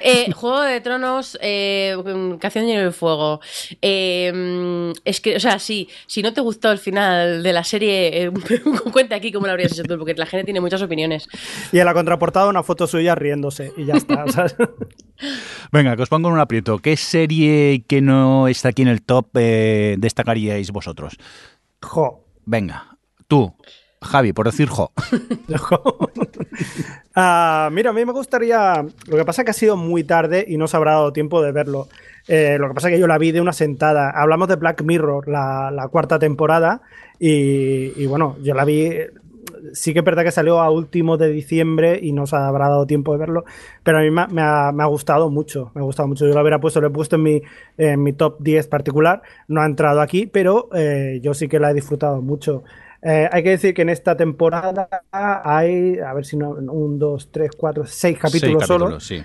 Eh, 0.01 0.30
Juego 0.32 0.61
de 0.61 0.80
Tronos, 0.80 1.38
eh, 1.40 1.97
Canción 2.38 2.66
de 2.66 2.72
Hielo 2.72 2.88
y 2.90 2.93
Fuego. 2.93 3.40
Eh, 3.80 4.93
es 5.05 5.20
que, 5.20 5.36
o 5.36 5.40
sea, 5.40 5.59
sí, 5.59 5.88
si 6.07 6.22
no 6.22 6.32
te 6.32 6.40
gustó 6.40 6.70
el 6.70 6.78
final 6.78 7.43
de 7.43 7.53
la 7.53 7.64
serie, 7.64 8.24
eh, 8.24 8.30
cuenta 8.93 9.16
aquí 9.16 9.32
cómo 9.32 9.47
lo 9.47 9.53
habrías 9.53 9.72
hecho 9.72 9.82
tú, 9.82 9.99
porque 9.99 10.14
la 10.14 10.26
gente 10.26 10.45
tiene 10.45 10.61
muchas 10.61 10.82
opiniones. 10.82 11.28
Y 11.72 11.78
en 11.78 11.86
la 11.86 11.95
contraportada 11.95 12.49
una 12.49 12.62
foto 12.62 12.86
suya 12.86 13.14
riéndose. 13.14 13.72
Y 13.76 13.86
ya 13.86 13.95
está. 13.95 14.26
¿sabes? 14.28 14.55
Venga, 15.72 15.97
que 15.97 16.03
os 16.03 16.09
pongo 16.09 16.28
en 16.28 16.34
un 16.34 16.40
aprieto. 16.40 16.78
¿Qué 16.78 16.97
serie 16.97 17.84
que 17.86 18.01
no 18.01 18.49
está 18.49 18.68
aquí 18.70 18.82
en 18.82 18.88
el 18.88 19.03
top 19.03 19.28
eh, 19.34 19.97
destacaríais 19.99 20.70
vosotros? 20.70 21.16
Jo. 21.80 22.24
Venga, 22.45 22.99
tú, 23.28 23.55
Javi, 24.03 24.32
por 24.32 24.46
decir 24.46 24.68
jo. 24.68 24.92
Ah, 27.14 27.68
mira, 27.72 27.90
a 27.90 27.92
mí 27.92 28.05
me 28.05 28.12
gustaría. 28.12 28.86
Lo 29.07 29.16
que 29.16 29.24
pasa 29.24 29.42
es 29.42 29.44
que 29.44 29.50
ha 29.50 29.55
sido 29.55 29.76
muy 29.76 30.03
tarde 30.03 30.44
y 30.48 30.57
no 30.57 30.66
se 30.66 30.76
habrá 30.76 30.92
dado 30.92 31.12
tiempo 31.12 31.42
de 31.42 31.53
verlo. 31.53 31.88
Eh, 32.26 32.57
lo 32.59 32.68
que 32.68 32.74
pasa 32.74 32.88
es 32.88 32.94
que 32.94 33.00
yo 33.00 33.07
la 33.07 33.18
vi 33.18 33.32
de 33.32 33.40
una 33.40 33.53
sentada. 33.53 34.11
Hablamos 34.11 34.48
de 34.48 34.57
Black 34.57 34.82
Mirror, 34.82 35.28
la, 35.28 35.88
cuarta 35.90 36.18
temporada. 36.18 36.80
Y, 37.18 38.07
bueno, 38.07 38.36
yo 38.42 38.55
la 38.55 38.64
vi. 38.64 38.90
Sí 39.74 39.92
que 39.92 40.00
es 40.00 40.05
verdad 40.05 40.24
que 40.24 40.30
salió 40.30 40.61
a 40.61 40.70
último 40.70 41.18
de 41.18 41.28
diciembre 41.28 41.98
y 42.03 42.12
no 42.12 42.26
se 42.26 42.34
habrá 42.34 42.68
dado 42.68 42.86
tiempo 42.86 43.12
de 43.12 43.18
verlo. 43.18 43.44
Pero 43.82 43.98
a 43.98 44.00
mí 44.00 44.11
me, 44.11 44.42
ha- 44.42 44.86
gustado 44.86 45.30
mucho. 45.30 45.70
Me 45.74 45.82
ha 45.82 45.84
gustado 45.84 46.09
mucho. 46.09 46.26
Yo 46.26 46.32
lo 46.34 46.40
hubiera 46.40 46.61
puesto, 46.61 46.80
lo 46.80 46.86
he 46.86 46.90
puesto 46.90 47.16
en 47.16 47.22
mi, 47.22 47.42
en 47.76 48.03
mi 48.03 48.14
top 48.14 48.36
10 48.40 48.66
particular. 48.68 49.20
No 49.48 49.61
ha 49.61 49.66
entrado 49.66 50.00
aquí, 50.00 50.26
pero 50.26 50.70
eh, 50.74 51.20
yo 51.22 51.34
sí 51.34 51.46
que 51.46 51.61
la 51.61 51.70
he 51.70 51.74
disfrutado 51.74 52.22
mucho. 52.22 52.64
Eh, 53.03 53.28
hay 53.32 53.42
que 53.42 53.50
decir 53.50 53.74
que 53.74 53.82
en 53.82 53.88
esta 53.88 54.16
temporada 54.16 54.88
hay, 55.11 55.98
a 55.98 56.12
ver 56.14 56.24
si 56.24 56.36
no, 56.36 56.50
un, 56.50 56.98
dos, 56.98 57.30
tres, 57.32 57.50
cuatro, 57.57 57.84
seis 57.84 58.16
capítulos, 58.18 58.59
Seis 58.61 58.66
solo. 58.68 58.84
capítulos, 58.86 59.05
sí. 59.05 59.22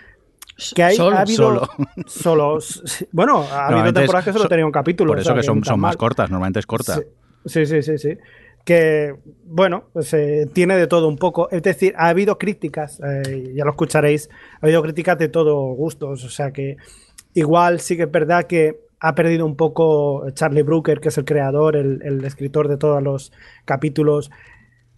Que 0.74 0.82
hay, 0.84 0.96
Solo. 0.96 1.16
ha 1.16 1.22
habido 1.22 1.70
Solo. 2.08 2.58
Bueno, 3.12 3.44
ha 3.52 3.68
habido 3.68 3.94
temporadas 3.94 4.26
que 4.26 4.32
solo 4.32 4.44
son- 4.46 4.50
tenía 4.50 4.66
un 4.66 4.72
capítulo. 4.72 5.12
Por 5.12 5.18
o 5.20 5.22
eso 5.22 5.28
sea, 5.30 5.36
que 5.36 5.44
son, 5.44 5.64
son 5.64 5.80
más 5.80 5.90
mal. 5.92 5.98
cortas, 5.98 6.32
normalmente 6.32 6.60
es 6.60 6.66
corta. 6.66 6.96
Sí, 6.96 7.04
sí, 7.46 7.66
sí, 7.68 7.82
sí. 7.84 7.98
sí. 8.00 8.18
Que, 8.66 9.16
bueno, 9.46 9.86
pues 9.94 10.12
eh, 10.16 10.50
tiene 10.52 10.76
de 10.76 10.88
todo 10.88 11.08
un 11.08 11.18
poco. 11.18 11.48
Es 11.52 11.62
decir, 11.62 11.94
ha 11.96 12.10
habido 12.10 12.38
críticas, 12.40 13.00
eh, 13.06 13.54
ya 13.56 13.64
lo 13.66 13.70
escucharéis, 13.72 14.30
ha 14.60 14.66
habido 14.66 14.82
críticas 14.82 15.20
de 15.20 15.30
todos 15.30 15.78
gustos. 15.78 16.24
O 16.24 16.30
sea 16.30 16.52
que 16.52 16.76
igual 17.36 17.80
sí 17.80 17.96
que 17.96 18.04
es 18.04 18.12
verdad 18.12 18.46
que 18.46 18.87
ha 19.00 19.16
perdido 19.16 19.46
un 19.46 19.56
poco 19.56 20.30
Charlie 20.32 20.64
Brooker, 20.64 21.00
que 21.00 21.10
es 21.10 21.18
el 21.18 21.26
creador, 21.26 21.76
el, 21.76 22.24
escritor 22.26 22.68
de 22.68 22.78
todos 22.78 23.02
los 23.02 23.32
capítulos. 23.66 24.32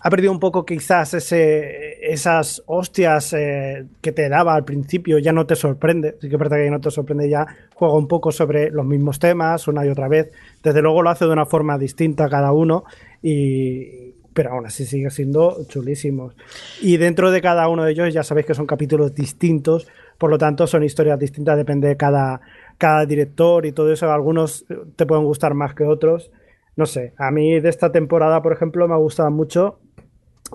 Ha 0.02 0.10
perdido 0.10 0.32
un 0.32 0.40
poco 0.40 0.66
quizás 0.66 1.14
esas 1.14 2.64
hostias 2.68 3.34
eh, 3.34 3.86
que 4.02 4.14
te 4.14 4.30
daba 4.30 4.56
al 4.56 4.64
principio, 4.64 5.20
ya 5.20 5.34
no 5.34 5.46
te 5.46 5.58
sorprende. 5.58 6.16
Sí 6.22 6.30
que 6.30 6.36
es 6.36 6.40
verdad 6.40 6.58
que 6.58 6.66
ya 6.66 6.72
no 6.72 6.80
te 6.80 6.92
sorprende, 6.92 7.28
ya 7.28 7.46
juega 7.74 7.96
un 7.96 8.08
poco 8.08 8.32
sobre 8.32 8.72
los 8.72 8.86
mismos 8.86 9.20
temas 9.20 9.68
una 9.68 9.86
y 9.86 9.90
otra 9.90 10.08
vez. 10.08 10.32
Desde 10.64 10.82
luego 10.82 11.02
lo 11.02 11.10
hace 11.10 11.26
de 11.26 11.32
una 11.32 11.46
forma 11.46 11.78
distinta 11.78 12.30
cada 12.30 12.54
uno, 12.54 12.86
y, 13.22 14.14
pero 14.34 14.52
aún 14.52 14.66
así 14.66 14.86
sigue 14.86 15.10
siendo 15.10 15.58
chulísimos. 15.68 16.34
Y 16.82 16.96
dentro 16.96 17.30
de 17.30 17.42
cada 17.42 17.68
uno 17.68 17.84
de 17.84 17.92
ellos 17.92 18.14
ya 18.14 18.24
sabéis 18.24 18.48
que 18.48 18.54
son 18.54 18.66
capítulos 18.66 19.14
distintos, 19.14 19.86
por 20.18 20.30
lo 20.30 20.38
tanto 20.38 20.66
son 20.66 20.86
historias 20.86 21.20
distintas, 21.20 21.58
depende 21.58 21.90
de 21.90 21.98
cada, 21.98 22.40
cada 22.80 23.06
director 23.06 23.68
y 23.68 23.74
todo 23.74 23.94
eso. 23.94 24.12
Algunos 24.12 24.66
te 24.98 25.06
pueden 25.06 25.26
gustar 25.26 25.54
más 25.54 25.76
que 25.76 25.86
otros. 25.86 26.32
No 26.78 26.88
sé, 26.88 27.14
a 27.20 27.32
mí 27.32 27.60
de 27.60 27.70
esta 27.70 27.92
temporada, 27.92 28.42
por 28.42 28.54
ejemplo, 28.54 28.88
me 28.88 28.96
ha 28.96 28.98
gustado 28.98 29.32
mucho 29.32 29.80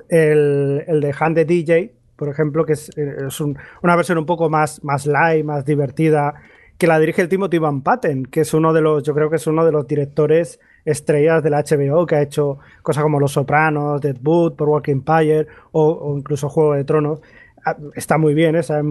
el, 0.09 0.85
el 0.87 1.01
de 1.01 1.15
Hand 1.19 1.37
the 1.37 1.45
DJ, 1.45 1.93
por 2.17 2.29
ejemplo, 2.29 2.65
que 2.65 2.75
es, 2.75 2.91
eh, 2.97 3.17
es 3.29 3.41
un- 3.41 3.57
una 3.83 3.97
versión 3.97 4.19
un 4.19 4.27
poco 4.27 4.49
más, 4.51 4.83
más 4.85 5.07
light, 5.07 5.45
más 5.45 5.65
divertida, 5.65 6.35
que 6.79 6.87
la 6.87 6.99
dirige 6.99 7.23
el 7.23 7.29
Timothy 7.29 7.59
Van 7.59 7.83
Patten, 7.83 8.25
que 8.27 8.41
es 8.41 8.55
uno 8.55 8.73
de 8.73 8.81
los, 8.81 9.03
yo 9.03 9.15
creo 9.15 9.31
que 9.31 9.37
es 9.37 9.47
uno 9.47 9.65
de 9.65 9.73
los 9.73 9.87
directores 9.87 10.61
estrellas 10.85 11.43
de 11.43 11.51
la 11.51 11.59
HBO, 11.61 12.07
que 12.07 12.17
ha 12.17 12.23
hecho 12.23 12.59
cosas 12.83 13.03
como 13.03 13.21
Los 13.21 13.33
Sopranos, 13.33 14.01
Deadwood, 14.01 14.55
por 14.55 14.69
Walking 14.69 14.93
Empire 14.95 15.47
o, 15.73 16.15
incluso 16.19 16.49
Juego 16.49 16.75
de 16.75 16.85
Tronos. 16.85 17.21
Ah, 17.65 17.77
Está 17.95 18.19
muy 18.19 18.35
bien, 18.35 18.57
es 18.57 18.71
es 18.71 18.83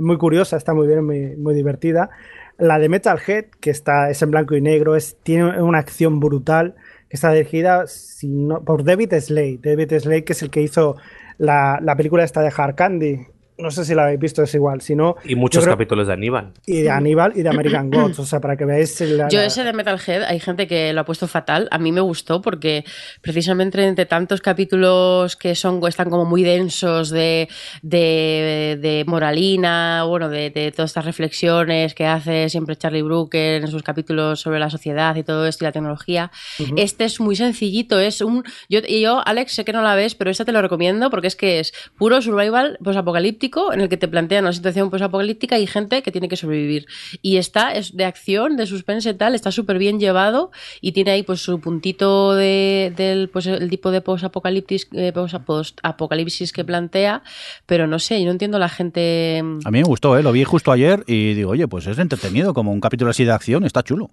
muy 0.00 0.16
curiosa, 0.18 0.56
está 0.56 0.74
muy 0.74 0.86
bien, 0.86 1.04
muy, 1.04 1.36
muy 1.36 1.54
divertida. 1.54 2.10
La 2.58 2.78
de 2.78 2.88
Metalhead, 2.88 3.46
que 3.60 3.70
está, 3.70 4.10
es 4.10 4.22
en 4.22 4.30
blanco 4.30 4.54
y 4.54 4.60
negro, 4.60 4.94
es, 4.96 5.16
tiene 5.22 5.60
una 5.62 5.78
acción 5.78 6.20
brutal, 6.20 6.74
que 7.08 7.16
está 7.16 7.32
dirigida 7.32 7.86
si 7.86 8.28
no- 8.28 8.64
por 8.64 8.84
David 8.84 9.12
Slade. 9.20 9.58
David 9.62 9.92
Slade, 9.98 10.24
que 10.24 10.32
es 10.34 10.42
el 10.42 10.50
que 10.50 10.62
hizo 10.62 10.96
la, 11.38 11.78
la 11.82 11.96
película 11.96 12.22
esta 12.24 12.42
de 12.42 12.52
Hard 12.56 12.74
Candy. 12.76 13.26
No 13.56 13.70
sé 13.70 13.84
si 13.84 13.94
la 13.94 14.04
habéis 14.04 14.18
visto, 14.18 14.42
es 14.42 14.52
igual. 14.54 14.80
Si 14.80 14.96
no, 14.96 15.14
Y 15.24 15.36
muchos 15.36 15.62
creo- 15.62 15.74
capítulos 15.74 16.08
de 16.08 16.12
Aníbal. 16.12 16.52
Y 16.66 16.82
de 16.82 16.90
Aníbal 16.90 17.32
y 17.36 17.42
de 17.42 17.48
American 17.50 17.88
Gods. 17.90 18.18
O 18.18 18.26
sea, 18.26 18.40
para 18.40 18.56
que 18.56 18.64
veáis. 18.64 19.00
la- 19.00 19.28
Yo 19.28 19.40
ese 19.40 19.62
de 19.62 19.72
Metalhead, 19.72 20.24
hay 20.24 20.40
gente 20.40 20.66
que 20.66 20.92
lo 20.92 21.02
ha 21.02 21.04
puesto 21.04 21.28
fatal. 21.28 21.68
A 21.70 21.78
mí 21.78 21.92
me 21.92 22.00
gustó 22.00 22.42
porque 22.42 22.84
precisamente 23.20 23.84
entre 23.84 24.06
tantos 24.06 24.40
capítulos 24.40 25.36
que 25.36 25.54
son 25.54 25.80
están 25.86 26.10
como 26.10 26.24
muy 26.24 26.42
densos 26.42 27.10
de, 27.10 27.48
de, 27.82 28.78
de 28.80 29.04
moralina, 29.06 30.04
bueno, 30.04 30.28
de, 30.28 30.50
de 30.50 30.72
todas 30.72 30.90
estas 30.90 31.04
reflexiones 31.04 31.94
que 31.94 32.06
hace 32.06 32.48
siempre 32.48 32.76
Charlie 32.76 33.02
Brooker 33.02 33.62
en 33.62 33.68
sus 33.68 33.82
capítulos 33.82 34.40
sobre 34.40 34.58
la 34.58 34.70
sociedad 34.70 35.14
y 35.16 35.22
todo 35.22 35.46
esto 35.46 35.64
y 35.64 35.66
la 35.66 35.72
tecnología. 35.72 36.30
Este 36.76 37.04
es 37.04 37.20
muy 37.20 37.36
sencillito, 37.36 37.98
es 38.00 38.20
un... 38.20 38.42
Yo, 38.68 38.80
y 38.86 39.00
yo, 39.00 39.22
Alex, 39.24 39.52
sé 39.52 39.64
que 39.64 39.72
no 39.72 39.82
la 39.82 39.94
ves, 39.94 40.14
pero 40.14 40.30
esta 40.30 40.44
te 40.44 40.52
lo 40.52 40.60
recomiendo 40.62 41.10
porque 41.10 41.28
es 41.28 41.36
que 41.36 41.60
es 41.60 41.72
puro 41.96 42.20
survival 42.22 42.78
posapocalíptico 43.48 43.72
en 43.72 43.80
el 43.80 43.88
que 43.88 43.96
te 43.96 44.08
plantean 44.08 44.44
una 44.44 44.52
situación 44.52 44.90
posapocalíptica 44.90 45.58
y 45.58 45.66
gente 45.66 46.02
que 46.02 46.10
tiene 46.10 46.28
que 46.28 46.36
sobrevivir. 46.36 46.86
Y 47.22 47.36
está, 47.36 47.72
es 47.72 47.96
de 47.96 48.04
acción, 48.04 48.56
de 48.56 48.66
suspense 48.66 49.10
y 49.10 49.14
tal, 49.14 49.34
está 49.34 49.50
súper 49.50 49.78
bien 49.78 49.98
llevado 49.98 50.50
y 50.80 50.92
tiene 50.92 51.10
ahí 51.12 51.22
pues 51.22 51.40
su 51.40 51.60
puntito 51.60 52.34
de, 52.34 52.92
del 52.96 53.28
pues, 53.28 53.46
el 53.46 53.68
tipo 53.70 53.90
de 53.90 54.00
posapocalipsis 54.00 54.88
eh, 54.92 55.12
posa- 55.12 55.44
post-apocalipsis 55.44 56.52
que 56.52 56.64
plantea, 56.64 57.22
pero 57.66 57.86
no 57.86 57.98
sé, 57.98 58.18
yo 58.20 58.26
no 58.26 58.32
entiendo 58.32 58.58
la 58.58 58.68
gente... 58.68 59.40
A 59.64 59.70
mí 59.70 59.78
me 59.78 59.84
gustó, 59.84 60.16
¿eh? 60.18 60.22
lo 60.22 60.32
vi 60.32 60.44
justo 60.44 60.72
ayer 60.72 61.04
y 61.06 61.34
digo, 61.34 61.50
oye, 61.50 61.68
pues 61.68 61.86
es 61.86 61.98
entretenido, 61.98 62.54
como 62.54 62.72
un 62.72 62.80
capítulo 62.80 63.10
así 63.10 63.24
de 63.24 63.32
acción, 63.32 63.64
está 63.64 63.82
chulo. 63.82 64.10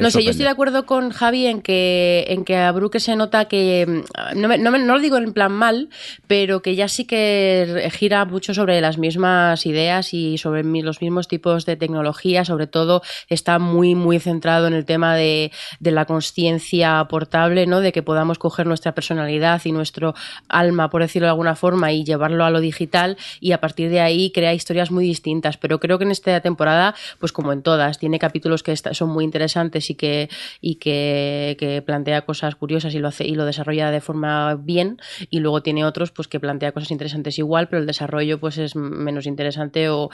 No 0.00 0.10
sé, 0.10 0.24
yo 0.24 0.30
estoy 0.30 0.44
de 0.44 0.50
acuerdo 0.50 0.86
con 0.86 1.10
Javi 1.10 1.46
en 1.46 1.62
que, 1.62 2.24
en 2.28 2.44
que 2.44 2.56
a 2.56 2.72
Brooke 2.72 3.00
se 3.00 3.16
nota 3.16 3.46
que, 3.46 3.86
mm, 3.86 4.40
no, 4.40 4.48
no, 4.56 4.70
no, 4.78 4.94
lo 4.94 5.00
digo 5.00 5.16
en 5.16 5.32
plan 5.32 5.52
mal, 5.52 5.88
pero 6.26 6.62
que 6.62 6.74
ya 6.74 6.88
sí 6.88 7.04
que 7.04 7.88
gira 7.92 8.24
mucho 8.24 8.54
sobre 8.54 8.80
las 8.80 8.98
mismas 8.98 9.66
ideas 9.66 10.12
y 10.14 10.38
sobre 10.38 10.62
los 10.64 11.00
mismos 11.00 11.28
tipos 11.28 11.66
de 11.66 11.76
tecnología, 11.76 12.44
sobre 12.44 12.66
todo 12.66 13.02
está 13.28 13.58
muy, 13.58 13.94
muy 13.94 14.18
centrado 14.18 14.66
en 14.66 14.74
el 14.74 14.84
tema 14.84 15.14
de, 15.14 15.52
de 15.80 15.90
la 15.90 16.04
conciencia 16.04 17.04
portable, 17.08 17.66
¿no? 17.66 17.80
de 17.80 17.92
que 17.92 18.02
podamos 18.02 18.38
coger 18.38 18.66
nuestra 18.66 18.92
personalidad 18.92 19.62
y 19.64 19.72
nuestro 19.72 20.14
alma, 20.48 20.90
por 20.90 21.02
decirlo 21.02 21.26
de 21.26 21.30
alguna 21.30 21.56
forma, 21.56 21.92
y 21.92 22.04
llevarlo 22.04 22.44
a 22.44 22.50
lo 22.50 22.60
digital. 22.60 23.16
Y 23.40 23.52
a 23.52 23.60
partir 23.60 23.90
de 23.90 24.00
ahí 24.00 24.30
crea 24.30 24.54
historias 24.54 24.90
muy 24.90 25.04
distintas. 25.04 25.56
Pero 25.56 25.80
creo 25.80 25.98
que 25.98 26.04
en 26.04 26.10
esta 26.10 26.40
temporada, 26.40 26.94
pues 27.18 27.32
como 27.32 27.52
en 27.52 27.62
todas, 27.62 27.98
tiene 27.98 28.18
capítulos 28.18 28.62
que 28.62 28.76
son 28.76 29.10
muy 29.10 29.24
interesantes 29.24 29.35
y 29.88 29.94
que, 29.94 30.28
y 30.60 30.76
que, 30.76 31.82
plantea 31.84 32.22
cosas 32.22 32.54
curiosas 32.56 32.94
y 32.94 32.98
lo 32.98 33.08
hace 33.08 33.26
y 33.26 33.34
lo 33.34 33.44
desarrolla 33.44 33.90
de 33.90 34.00
forma 34.00 34.54
bien 34.54 34.98
y 35.30 35.40
luego 35.40 35.62
tiene 35.62 35.84
otros 35.84 36.10
pues 36.10 36.28
que 36.28 36.40
plantea 36.40 36.72
cosas 36.72 36.90
interesantes 36.90 37.38
igual 37.38 37.68
pero 37.68 37.80
el 37.80 37.86
desarrollo 37.86 38.40
pues 38.40 38.58
es 38.58 38.76
menos 38.76 39.26
interesante 39.26 39.88
o, 39.88 40.10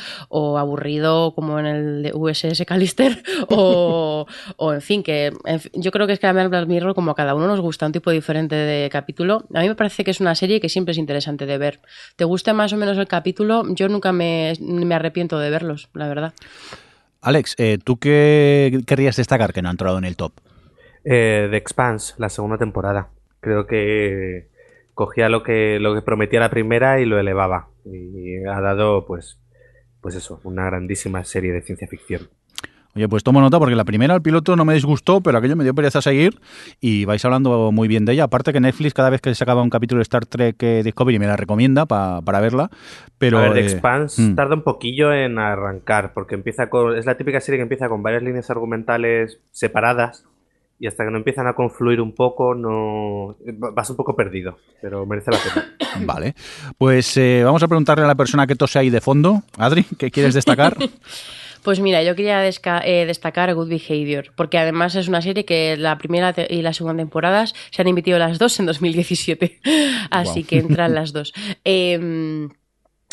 aburrido 0.58 1.34
como 1.34 1.58
en 1.58 1.66
el 1.66 2.02
de 2.02 2.12
USS 2.14 2.64
Callister 2.66 3.22
o, 3.48 4.26
en 4.72 4.80
fin 4.80 5.02
que 5.02 5.32
yo 5.74 5.90
creo 5.90 6.06
que 6.06 6.12
es 6.14 6.18
que 6.18 6.26
a 6.26 6.32
Black 6.32 6.66
Mirror 6.66 6.94
como 6.94 7.10
a 7.12 7.14
cada 7.14 7.34
uno 7.34 7.46
nos 7.46 7.60
gusta 7.60 7.86
un 7.86 7.92
tipo 7.92 8.10
diferente 8.10 8.54
de 8.54 8.88
capítulo. 8.90 9.44
A 9.54 9.60
mí 9.60 9.68
me 9.68 9.74
parece 9.74 10.04
que 10.04 10.10
es 10.10 10.20
una 10.20 10.34
serie 10.34 10.60
que 10.60 10.68
siempre 10.68 10.92
es 10.92 10.98
interesante 10.98 11.46
de 11.46 11.58
ver. 11.58 11.80
Te 12.16 12.24
guste 12.24 12.52
más 12.52 12.72
o 12.72 12.76
menos 12.76 12.98
el 12.98 13.06
capítulo 13.06 13.64
yo 13.74 13.88
nunca 13.88 14.12
me, 14.12 14.54
me 14.60 14.94
arrepiento 14.94 15.38
de 15.38 15.50
verlos 15.50 15.88
la 15.94 16.08
verdad 16.08 16.34
Alex, 17.22 17.54
eh, 17.58 17.78
¿tú 17.82 17.98
qué 17.98 18.80
querrías 18.84 19.16
destacar 19.16 19.52
que 19.52 19.62
no 19.62 19.68
ha 19.68 19.70
entrado 19.70 19.96
en 19.96 20.04
el 20.04 20.16
top? 20.16 20.32
Eh, 21.04 21.46
The 21.50 21.56
Expanse, 21.56 22.14
la 22.18 22.28
segunda 22.28 22.58
temporada. 22.58 23.10
Creo 23.40 23.66
que 23.66 24.48
cogía 24.94 25.28
lo 25.28 25.44
que, 25.44 25.78
lo 25.80 25.94
que 25.94 26.02
prometía 26.02 26.40
la 26.40 26.50
primera 26.50 27.00
y 27.00 27.04
lo 27.04 27.20
elevaba. 27.20 27.68
Y 27.84 28.44
ha 28.44 28.60
dado, 28.60 29.06
pues, 29.06 29.40
pues 30.00 30.16
eso, 30.16 30.40
una 30.42 30.66
grandísima 30.66 31.22
serie 31.24 31.52
de 31.52 31.62
ciencia 31.62 31.86
ficción. 31.86 32.28
Oye, 32.94 33.08
pues 33.08 33.22
tomo 33.22 33.40
nota 33.40 33.58
porque 33.58 33.74
la 33.74 33.84
primera, 33.84 34.14
el 34.14 34.22
piloto, 34.22 34.54
no 34.54 34.64
me 34.64 34.74
disgustó, 34.74 35.20
pero 35.22 35.38
aquello 35.38 35.56
me 35.56 35.64
dio 35.64 35.74
pereza 35.74 36.02
seguir 36.02 36.40
y 36.80 37.06
vais 37.06 37.24
hablando 37.24 37.72
muy 37.72 37.88
bien 37.88 38.04
de 38.04 38.12
ella. 38.12 38.24
Aparte 38.24 38.52
que 38.52 38.60
Netflix 38.60 38.92
cada 38.92 39.08
vez 39.08 39.20
que 39.20 39.34
se 39.34 39.44
acaba 39.44 39.62
un 39.62 39.70
capítulo 39.70 40.00
de 40.00 40.02
Star 40.02 40.26
Trek 40.26 40.62
eh, 40.62 40.82
Discovery 40.84 41.18
me 41.18 41.26
la 41.26 41.36
recomienda 41.36 41.86
para 41.86 42.40
verla. 42.40 42.70
Pero, 43.16 43.38
a 43.38 43.42
ver, 43.42 43.54
The 43.54 43.60
eh, 43.60 43.64
Expanse 43.64 44.20
mm. 44.20 44.34
tarda 44.34 44.54
un 44.54 44.62
poquillo 44.62 45.12
en 45.12 45.38
arrancar 45.38 46.12
porque 46.12 46.34
empieza 46.34 46.68
con, 46.68 46.96
es 46.96 47.06
la 47.06 47.16
típica 47.16 47.40
serie 47.40 47.58
que 47.58 47.62
empieza 47.62 47.88
con 47.88 48.02
varias 48.02 48.22
líneas 48.22 48.50
argumentales 48.50 49.38
separadas 49.52 50.24
y 50.82 50.88
hasta 50.88 51.04
que 51.04 51.12
no 51.12 51.18
empiezan 51.18 51.46
a 51.46 51.54
confluir 51.54 52.00
un 52.00 52.12
poco, 52.12 52.56
no 52.56 53.36
vas 53.72 53.88
un 53.88 53.94
poco 53.94 54.16
perdido, 54.16 54.58
pero 54.80 55.06
merece 55.06 55.30
la 55.30 55.38
pena. 55.38 55.76
Vale, 56.04 56.34
pues 56.76 57.16
eh, 57.16 57.42
vamos 57.44 57.62
a 57.62 57.68
preguntarle 57.68 58.04
a 58.04 58.08
la 58.08 58.16
persona 58.16 58.48
que 58.48 58.56
tose 58.56 58.80
ahí 58.80 58.90
de 58.90 59.00
fondo. 59.00 59.42
Adri, 59.56 59.86
¿qué 59.96 60.10
quieres 60.10 60.34
destacar? 60.34 60.76
Pues 61.62 61.80
mira, 61.80 62.02
yo 62.02 62.16
quería 62.16 62.44
eh, 62.44 63.06
destacar 63.06 63.54
Good 63.54 63.68
Behavior, 63.68 64.32
porque 64.36 64.58
además 64.58 64.94
es 64.94 65.08
una 65.08 65.22
serie 65.22 65.44
que 65.44 65.76
la 65.76 65.96
primera 65.98 66.34
y 66.48 66.62
la 66.62 66.72
segunda 66.72 67.02
temporadas 67.02 67.54
se 67.70 67.82
han 67.82 67.88
emitido 67.88 68.18
las 68.18 68.38
dos 68.38 68.58
en 68.58 68.66
2017, 68.66 69.60
así 70.10 70.44
que 70.44 70.58
entran 70.58 70.94
las 70.94 71.12
dos. 71.12 71.32
Eh, 71.64 72.48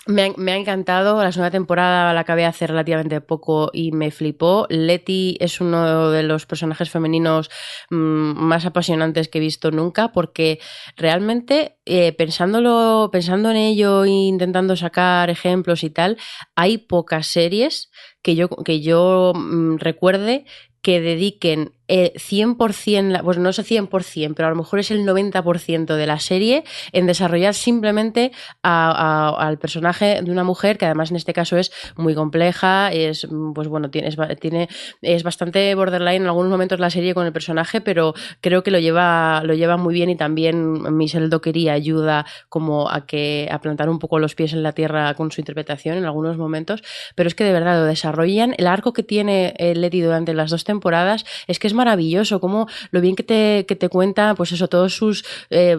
me 0.07 0.51
ha, 0.51 0.55
encantado. 0.55 1.21
La 1.21 1.31
segunda 1.31 1.51
temporada 1.51 2.13
la 2.13 2.21
acabé 2.21 2.45
hace 2.45 2.67
relativamente 2.67 3.21
poco 3.21 3.69
y 3.73 3.91
me 3.91 4.11
flipó. 4.11 4.65
Letty 4.69 5.37
es 5.39 5.61
uno 5.61 6.09
de 6.09 6.23
los 6.23 6.45
personajes 6.45 6.89
femeninos 6.89 7.49
mm, 7.89 7.95
más 7.95 8.65
apasionantes 8.65 9.27
que 9.27 9.37
he 9.37 9.41
visto 9.41 9.71
nunca 9.71 10.11
porque 10.11 10.59
realmente 10.95 11.77
eh, 11.85 12.13
pensándolo, 12.13 13.09
pensando 13.11 13.51
en 13.51 13.57
ello 13.57 14.03
e 14.05 14.09
intentando 14.09 14.75
sacar 14.75 15.29
ejemplos 15.29 15.83
y 15.83 15.89
tal, 15.89 16.17
hay 16.55 16.77
pocas 16.77 17.27
series 17.27 17.91
que 18.21 18.35
yo, 18.35 18.49
que 18.49 18.81
yo 18.81 19.33
mm, 19.35 19.77
recuerde 19.77 20.45
que 20.81 21.01
dediquen 21.01 21.73
100%, 21.89 23.15
eh, 23.15 23.21
pues 23.23 23.37
no 23.37 23.51
sé 23.51 23.63
100%, 23.63 24.33
pero 24.35 24.47
a 24.47 24.51
lo 24.51 24.55
mejor 24.55 24.79
es 24.79 24.91
el 24.91 25.05
90% 25.05 25.95
de 25.95 26.05
la 26.05 26.19
serie 26.19 26.63
en 26.91 27.07
desarrollar 27.07 27.53
simplemente 27.55 28.31
al 28.61 29.57
personaje 29.57 30.21
de 30.21 30.31
una 30.31 30.43
mujer 30.43 30.77
que 30.77 30.85
además 30.85 31.09
en 31.09 31.17
este 31.17 31.33
caso 31.33 31.57
es 31.57 31.71
muy 31.97 32.13
compleja, 32.13 32.91
es 32.91 33.27
pues 33.55 33.67
bueno, 33.67 33.89
tiene, 33.89 34.09
es, 34.09 34.17
tiene, 34.39 34.69
es 35.01 35.23
bastante 35.23 35.73
borderline 35.73 36.21
en 36.21 36.27
algunos 36.27 36.51
momentos 36.51 36.79
la 36.79 36.89
serie 36.89 37.13
con 37.13 37.25
el 37.25 37.33
personaje, 37.33 37.81
pero 37.81 38.13
creo 38.41 38.61
que 38.61 38.71
lo 38.71 38.79
lleva, 38.79 39.41
lo 39.43 39.55
lleva 39.55 39.77
muy 39.77 39.93
bien 39.93 40.09
y 40.09 40.15
también 40.15 40.95
Michelle 40.95 41.29
Dockery 41.29 41.69
ayuda 41.69 42.25
como 42.49 42.89
a 42.89 43.07
que 43.07 43.49
a 43.51 43.59
plantar 43.61 43.89
un 43.89 43.99
poco 43.99 44.19
los 44.19 44.35
pies 44.35 44.53
en 44.53 44.61
la 44.61 44.73
tierra 44.73 45.15
con 45.15 45.31
su 45.31 45.41
interpretación 45.41 45.97
en 45.97 46.05
algunos 46.05 46.37
momentos, 46.37 46.83
pero 47.15 47.27
es 47.27 47.35
que 47.35 47.43
de 47.43 47.51
verdad 47.51 47.79
lo 47.79 47.85
desarrollan, 47.85 48.53
el 48.57 48.67
arco 48.67 48.93
que 48.93 49.01
tiene 49.01 49.55
Letty 49.57 50.01
durante 50.01 50.33
las 50.35 50.51
dos 50.51 50.63
temporadas 50.69 51.25
es 51.47 51.57
que 51.59 51.67
es 51.67 51.73
maravilloso, 51.73 52.39
como 52.39 52.67
lo 52.91 53.01
bien 53.01 53.15
que 53.15 53.23
te, 53.23 53.65
que 53.67 53.75
te 53.75 53.89
cuenta, 53.89 54.35
pues 54.35 54.51
eso, 54.51 54.67
todos 54.67 54.95
sus, 54.95 55.25
eh, 55.49 55.77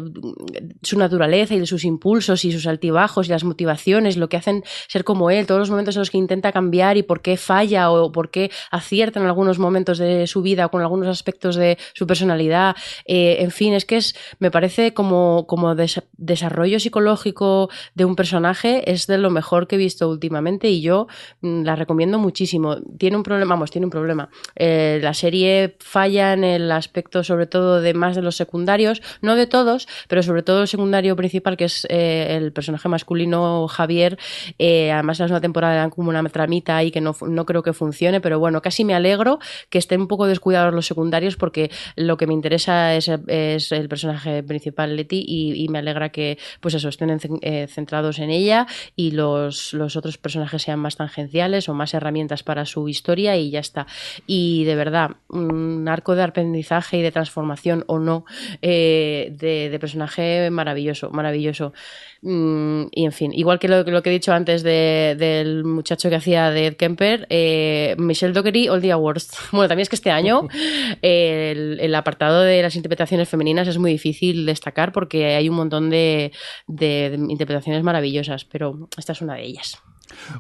su 0.83 0.99
naturaleza 0.99 1.55
y 1.55 1.65
sus 1.65 1.85
impulsos 1.85 2.45
y 2.45 2.51
sus 2.51 2.67
altibajos 2.67 3.29
y 3.29 3.31
las 3.31 3.45
motivaciones, 3.45 4.17
lo 4.17 4.29
que 4.29 4.37
hacen 4.37 4.65
ser 4.89 5.05
como 5.05 5.31
él, 5.31 5.47
todos 5.47 5.61
los 5.61 5.71
momentos 5.71 5.95
en 5.95 6.01
los 6.01 6.11
que 6.11 6.19
intenta 6.19 6.53
cambiar 6.53 6.97
y 6.97 7.03
por 7.03 7.23
qué 7.23 7.37
falla 7.37 7.91
o 7.91 8.11
por 8.11 8.31
qué 8.31 8.51
acierta 8.71 9.21
en 9.21 9.27
algunos 9.27 9.59
momentos 9.59 9.99
de 9.99 10.27
su 10.27 10.43
vida 10.43 10.67
o 10.67 10.71
con 10.71 10.81
algunos 10.81 11.09
aspectos 11.09 11.55
de 11.57 11.79
su 11.95 12.07
personalidad. 12.07 12.75
Eh, 13.07 13.37
en 13.41 13.51
fin, 13.51 13.75
es 13.75 13.85
que 13.85 13.97
es, 13.97 14.17
me 14.39 14.51
parece 14.51 14.93
como, 14.93 15.47
como 15.47 15.75
desarrollo 16.17 16.81
psicológico 16.81 17.71
de 17.95 18.05
un 18.05 18.17
personaje 18.17 18.91
es 18.91 19.07
de 19.07 19.19
lo 19.19 19.31
mejor 19.31 19.67
que 19.67 19.77
he 19.77 19.79
visto 19.79 20.09
últimamente 20.09 20.69
y 20.69 20.81
yo 20.81 21.07
mm, 21.43 21.63
la 21.63 21.77
recomiendo 21.77 22.19
muchísimo. 22.19 22.77
Tiene 22.99 23.17
un 23.17 23.23
problema, 23.23 23.55
vamos, 23.55 23.71
tiene 23.71 23.87
un 23.87 23.91
problema. 23.91 24.29
Eh, 24.57 24.80
la 25.03 25.15
serie 25.15 25.77
falla 25.81 26.33
en 26.33 26.45
el 26.45 26.71
aspecto 26.73 27.25
sobre 27.25 27.47
todo 27.47 27.81
de 27.81 27.95
más 27.95 28.17
de 28.17 28.23
los 28.23 28.37
secundarios, 28.37 29.03
no 29.21 29.37
de 29.37 29.47
todos, 29.47 29.89
pero 30.09 30.23
sobre 30.23 30.43
todo 30.43 30.63
el 30.63 30.69
secundario 30.69 31.17
principal 31.17 31.57
que 31.57 31.65
es 31.65 31.87
eh, 31.91 32.37
el 32.37 32.53
personaje 32.53 32.89
masculino 32.89 33.69
Javier, 33.69 34.19
eh, 34.59 34.93
además 34.93 35.19
la 35.19 35.27
segunda 35.27 35.41
temporada 35.41 35.75
dan 35.77 35.91
como 35.91 36.11
una 36.11 36.23
tramita 36.29 36.77
ahí 36.77 36.91
que 36.91 37.01
no, 37.01 37.17
no 37.27 37.47
creo 37.47 37.63
que 37.63 37.73
funcione, 37.73 38.21
pero 38.21 38.39
bueno, 38.39 38.63
casi 38.63 38.85
me 38.85 38.95
alegro 38.95 39.39
que 39.69 39.79
estén 39.79 40.01
un 40.01 40.09
poco 40.09 40.27
descuidados 40.27 40.73
los 40.75 40.87
secundarios 40.87 41.37
porque 41.37 41.71
lo 41.97 42.17
que 42.17 42.27
me 42.27 42.35
interesa 42.35 42.95
es, 42.95 43.11
es 43.27 43.73
el 43.73 43.89
personaje 43.89 44.43
principal 44.43 44.97
Leti 44.97 45.25
y, 45.27 45.69
me 45.71 45.79
alegra 45.79 46.09
que 46.09 46.37
pues 46.61 46.75
eso 46.75 46.89
estén 46.89 47.17
eh, 47.43 47.69
centrados 47.69 48.19
en 48.19 48.31
ella 48.31 48.67
y 48.97 49.13
los, 49.13 49.73
los 49.73 49.95
otros 49.97 50.19
personajes 50.19 50.63
sean 50.63 50.81
más 50.81 50.97
tangenciales 50.97 51.69
o 51.69 51.75
más 51.75 51.95
herramientas 51.95 52.43
para 52.43 52.67
su 52.67 52.89
historia 52.89 53.37
y 53.37 53.51
ya 53.51 53.61
está. 53.61 53.87
Y 54.27 54.65
de 54.71 54.77
verdad, 54.77 55.17
un 55.29 55.89
arco 55.89 56.15
de 56.15 56.23
aprendizaje 56.23 56.99
y 56.99 57.03
de 57.03 57.11
transformación 57.11 57.85
o 57.89 57.99
no 57.99 58.25
eh, 58.63 59.33
de, 59.37 59.77
personaje 59.81 60.49
maravilloso, 60.51 61.11
maravilloso. 61.11 61.73
Mm, 62.23 62.85
y 62.93 63.05
en 63.05 63.13
fin, 63.13 63.33
igual 63.35 63.59
que 63.59 63.67
lo, 63.67 63.85
que 63.85 64.11
he 64.11 64.13
dicho 64.13 64.33
antes 64.33 64.63
del 64.63 65.65
muchacho 65.65 66.09
que 66.09 66.17
hacía 66.17 66.51
de 66.51 66.69
Ed 66.69 66.77
Kemper, 66.77 67.27
eh, 67.31 67.97
Michelle 67.99 68.33
Dockery, 68.33 68.69
All 68.69 68.81
the 68.81 68.93
Awards. 68.93 69.31
Bueno, 69.51 69.69
también 69.69 69.83
es 69.83 69.89
que 69.89 69.97
este 69.97 70.13
año 70.13 70.47
el, 71.03 71.95
apartado 71.95 72.43
de 72.43 72.63
las 72.63 72.77
interpretaciones 72.77 73.29
femeninas 73.29 73.67
es 73.67 73.79
muy 73.79 73.91
difícil 73.91 74.47
destacar 74.47 74.93
porque 74.93 75.35
hay 75.35 75.49
un 75.49 75.57
montón 75.57 75.91
de 75.91 76.31
interpretaciones 76.69 77.83
maravillosas, 77.83 78.45
pero 78.45 78.89
esta 78.97 79.13
es 79.13 79.21
una 79.21 79.35
de 79.35 79.43
ellas. 79.43 79.83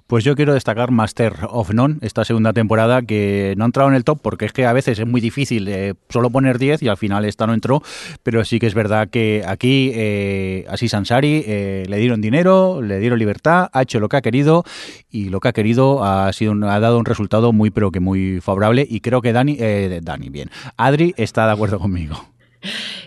Pues 0.06 0.24
yo 0.24 0.34
quiero 0.34 0.54
destacar 0.54 0.90
Master 0.90 1.34
of 1.48 1.72
None, 1.72 1.96
esta 2.02 2.24
segunda 2.24 2.52
temporada 2.52 3.02
que 3.02 3.54
no 3.56 3.64
ha 3.64 3.66
entrado 3.66 3.88
en 3.88 3.94
el 3.94 4.04
top 4.04 4.20
porque 4.22 4.44
es 4.44 4.52
que 4.52 4.66
a 4.66 4.72
veces 4.72 4.98
es 4.98 5.06
muy 5.06 5.20
difícil 5.20 5.68
eh, 5.68 5.94
solo 6.08 6.30
poner 6.30 6.58
10 6.58 6.82
y 6.82 6.88
al 6.88 6.96
final 6.96 7.24
esta 7.24 7.46
no 7.46 7.54
entró, 7.54 7.82
pero 8.22 8.44
sí 8.44 8.58
que 8.58 8.66
es 8.66 8.74
verdad 8.74 9.08
que 9.08 9.44
aquí 9.46 9.92
eh, 9.94 10.66
así 10.68 10.88
Sansari 10.88 11.44
eh, 11.46 11.84
le 11.88 11.96
dieron 11.98 12.20
dinero, 12.20 12.82
le 12.82 12.98
dieron 12.98 13.18
libertad, 13.18 13.68
ha 13.72 13.82
hecho 13.82 14.00
lo 14.00 14.08
que 14.08 14.16
ha 14.16 14.22
querido 14.22 14.64
y 15.10 15.28
lo 15.28 15.40
que 15.40 15.48
ha 15.48 15.52
querido 15.52 16.04
ha 16.04 16.32
sido 16.32 16.50
ha 16.68 16.80
dado 16.80 16.98
un 16.98 17.04
resultado 17.04 17.52
muy 17.52 17.70
pero 17.70 17.90
que 17.90 18.00
muy 18.00 18.40
favorable 18.40 18.86
y 18.88 19.00
creo 19.00 19.22
que 19.22 19.32
Dani, 19.32 19.56
Dani 20.02 20.28
bien, 20.28 20.50
Adri 20.76 21.14
está 21.16 21.46
de 21.46 21.52
acuerdo 21.52 21.78
conmigo. 21.78 22.30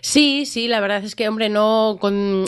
Sí, 0.01 0.45
sí, 0.45 0.68
la 0.68 0.80
verdad 0.80 1.04
es 1.04 1.16
que, 1.16 1.28
hombre, 1.30 1.49
no. 1.49 1.97
Con, 1.99 2.45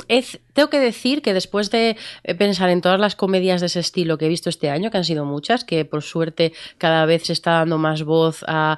tengo 0.53 0.69
que 0.69 0.79
decir 0.79 1.21
que 1.21 1.33
después 1.33 1.69
de 1.69 1.97
eh, 2.23 2.35
pensar 2.35 2.69
en 2.69 2.81
todas 2.81 2.99
las 2.99 3.15
comedias 3.15 3.61
de 3.61 3.67
ese 3.67 3.81
estilo 3.81 4.17
que 4.17 4.25
he 4.25 4.29
visto 4.29 4.49
este 4.49 4.69
año, 4.69 4.89
que 4.89 4.97
han 4.97 5.03
sido 5.03 5.25
muchas, 5.25 5.65
que 5.65 5.85
por 5.85 6.01
suerte 6.01 6.53
cada 6.77 7.05
vez 7.05 7.25
se 7.25 7.33
está 7.33 7.51
dando 7.51 7.77
más 7.77 8.03
voz 8.03 8.43
a, 8.47 8.77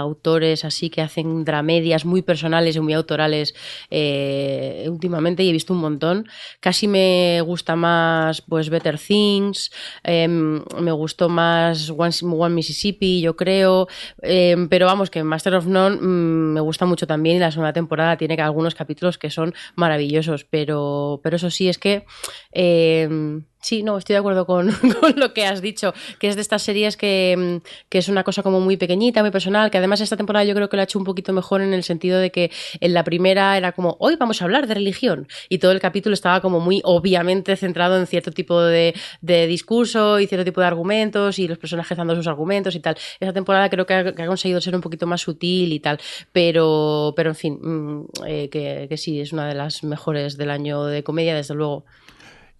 autores 0.00 0.64
así 0.64 0.90
que 0.90 1.02
hacen 1.02 1.44
dramedias 1.44 2.04
muy 2.04 2.22
personales 2.22 2.76
y 2.76 2.80
muy 2.80 2.92
autorales 2.92 3.54
eh, 3.90 4.86
últimamente, 4.88 5.42
y 5.42 5.50
he 5.50 5.52
visto 5.52 5.72
un 5.72 5.80
montón. 5.80 6.28
Casi 6.60 6.88
me 6.88 7.40
gusta 7.42 7.76
más, 7.76 8.40
pues, 8.40 8.70
Better 8.70 8.98
Things, 8.98 9.70
eh, 10.04 10.28
me 10.28 10.92
gustó 10.92 11.28
más 11.28 11.90
One, 11.90 12.54
Mississippi, 12.54 13.20
yo 13.20 13.36
creo, 13.36 13.88
eh, 14.22 14.56
pero 14.70 14.86
vamos, 14.86 15.10
que 15.10 15.24
Master 15.24 15.56
of 15.56 15.66
None 15.66 15.96
mmm, 15.96 16.53
me 16.54 16.60
gusta 16.60 16.86
mucho 16.86 17.06
también 17.06 17.36
y 17.36 17.40
la 17.40 17.50
segunda 17.50 17.72
temporada 17.72 18.16
tiene 18.16 18.40
algunos 18.40 18.74
capítulos 18.74 19.18
que 19.18 19.28
son 19.30 19.54
maravillosos, 19.74 20.44
pero, 20.44 21.20
pero 21.22 21.36
eso 21.36 21.50
sí, 21.50 21.68
es 21.68 21.78
que... 21.78 22.06
Eh, 22.52 23.42
Sí, 23.64 23.82
no, 23.82 23.96
estoy 23.96 24.12
de 24.12 24.18
acuerdo 24.18 24.44
con, 24.44 24.70
con, 25.00 25.14
lo 25.16 25.32
que 25.32 25.46
has 25.46 25.62
dicho, 25.62 25.94
que 26.18 26.28
es 26.28 26.34
de 26.34 26.42
estas 26.42 26.60
series 26.60 26.98
que, 26.98 27.62
que, 27.88 27.96
es 27.96 28.10
una 28.10 28.22
cosa 28.22 28.42
como 28.42 28.60
muy 28.60 28.76
pequeñita, 28.76 29.22
muy 29.22 29.30
personal, 29.30 29.70
que 29.70 29.78
además 29.78 30.02
esta 30.02 30.18
temporada 30.18 30.44
yo 30.44 30.54
creo 30.54 30.68
que 30.68 30.76
lo 30.76 30.82
ha 30.82 30.84
hecho 30.84 30.98
un 30.98 31.06
poquito 31.06 31.32
mejor 31.32 31.62
en 31.62 31.72
el 31.72 31.82
sentido 31.82 32.18
de 32.18 32.30
que 32.30 32.50
en 32.80 32.92
la 32.92 33.04
primera 33.04 33.56
era 33.56 33.72
como, 33.72 33.96
hoy 34.00 34.16
vamos 34.16 34.42
a 34.42 34.44
hablar 34.44 34.66
de 34.66 34.74
religión, 34.74 35.28
y 35.48 35.60
todo 35.60 35.72
el 35.72 35.80
capítulo 35.80 36.12
estaba 36.12 36.42
como 36.42 36.60
muy 36.60 36.82
obviamente 36.84 37.56
centrado 37.56 37.98
en 37.98 38.06
cierto 38.06 38.32
tipo 38.32 38.60
de, 38.60 38.94
de 39.22 39.46
discurso 39.46 40.20
y 40.20 40.26
cierto 40.26 40.44
tipo 40.44 40.60
de 40.60 40.66
argumentos 40.66 41.38
y 41.38 41.48
los 41.48 41.56
personajes 41.56 41.96
dando 41.96 42.14
sus 42.14 42.26
argumentos 42.26 42.74
y 42.74 42.80
tal. 42.80 42.98
Esta 43.18 43.32
temporada 43.32 43.70
creo 43.70 43.86
que 43.86 43.94
ha, 43.94 44.26
conseguido 44.26 44.60
ser 44.60 44.74
un 44.74 44.82
poquito 44.82 45.06
más 45.06 45.22
sutil 45.22 45.72
y 45.72 45.80
tal, 45.80 45.98
pero, 46.32 47.14
pero 47.16 47.30
en 47.30 47.36
fin, 47.36 47.58
mmm, 47.62 48.04
eh, 48.26 48.50
que, 48.50 48.84
que 48.90 48.98
sí, 48.98 49.22
es 49.22 49.32
una 49.32 49.48
de 49.48 49.54
las 49.54 49.82
mejores 49.84 50.36
del 50.36 50.50
año 50.50 50.84
de 50.84 51.02
comedia, 51.02 51.34
desde 51.34 51.54
luego. 51.54 51.86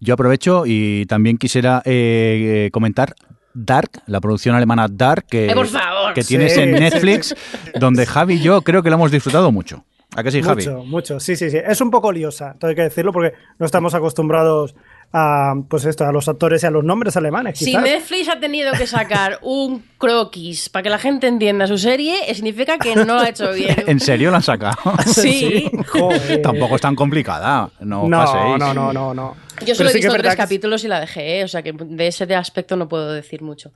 Yo 0.05 0.13
aprovecho 0.13 0.63
y 0.67 1.05
también 1.07 1.37
quisiera 1.37 1.81
eh, 1.83 2.69
comentar 2.71 3.15
Dark, 3.55 3.89
la 4.05 4.21
producción 4.21 4.53
alemana 4.53 4.87
Dark, 4.87 5.25
que, 5.27 5.51
por 5.51 5.65
favor, 5.65 6.13
que 6.13 6.23
tienes 6.23 6.55
en 6.57 6.73
Netflix, 6.73 7.35
donde 7.79 8.05
Javi 8.05 8.35
y 8.35 8.41
yo 8.41 8.61
creo 8.61 8.83
que 8.83 8.89
lo 8.89 8.97
hemos 8.97 9.11
disfrutado 9.11 9.51
mucho. 9.51 9.83
¿A 10.15 10.21
qué 10.21 10.29
sí, 10.29 10.43
Javi? 10.43 10.67
Mucho, 10.67 10.83
mucho, 10.83 11.19
sí, 11.19 11.35
sí, 11.35 11.49
sí. 11.49 11.57
Es 11.57 11.81
un 11.81 11.89
poco 11.89 12.11
liosa, 12.11 12.55
todo 12.59 12.69
hay 12.69 12.75
que 12.75 12.83
decirlo, 12.83 13.11
porque 13.11 13.33
no 13.57 13.65
estamos 13.65 13.95
acostumbrados 13.95 14.75
a, 15.17 15.53
pues 15.69 15.85
esto, 15.85 16.05
a 16.05 16.11
los 16.11 16.27
actores 16.27 16.61
y 16.63 16.65
a 16.65 16.71
los 16.71 16.83
nombres 16.83 17.15
alemanes. 17.15 17.57
Si. 17.57 17.75
Netflix 17.75 18.27
ha 18.27 18.37
tenido 18.37 18.73
que 18.73 18.85
sacar 18.85 19.39
un 19.43 19.81
croquis 19.97 20.67
para 20.67 20.83
que 20.83 20.89
la 20.89 20.97
gente 20.97 21.27
entienda 21.27 21.67
su 21.67 21.77
serie, 21.77 22.17
significa 22.35 22.77
que 22.77 22.95
no 22.97 23.05
lo 23.05 23.19
ha 23.19 23.29
hecho 23.29 23.53
bien. 23.53 23.81
¿En 23.87 24.01
serio 24.01 24.29
la 24.29 24.37
han 24.37 24.43
sacado? 24.43 24.75
Sí. 25.05 25.71
Joder. 25.87 26.41
Tampoco 26.41 26.75
es 26.75 26.81
tan 26.81 26.95
complicada. 26.95 27.69
No, 27.79 28.07
No, 28.09 28.25
paséis. 28.25 28.59
no, 28.59 28.73
no, 28.73 28.91
no, 28.91 29.13
no. 29.13 29.35
Yo 29.61 29.67
Pero 29.67 29.75
solo 29.75 29.89
he 29.91 29.93
visto 29.93 30.13
tres 30.13 30.35
capítulos 30.35 30.83
y 30.83 30.89
la 30.89 30.99
dejé, 30.99 31.39
¿eh? 31.39 31.43
o 31.45 31.47
sea 31.47 31.63
que 31.63 31.71
de 31.71 32.07
ese 32.07 32.25
aspecto 32.35 32.75
no 32.75 32.89
puedo 32.89 33.13
decir 33.13 33.41
mucho. 33.41 33.71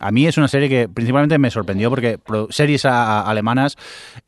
A 0.00 0.10
mí 0.10 0.26
es 0.26 0.36
una 0.36 0.48
serie 0.48 0.68
que 0.68 0.88
principalmente 0.88 1.38
me 1.38 1.50
sorprendió 1.50 1.88
porque 1.88 2.18
series 2.50 2.84
a- 2.84 3.20
a- 3.20 3.30
alemanas 3.30 3.76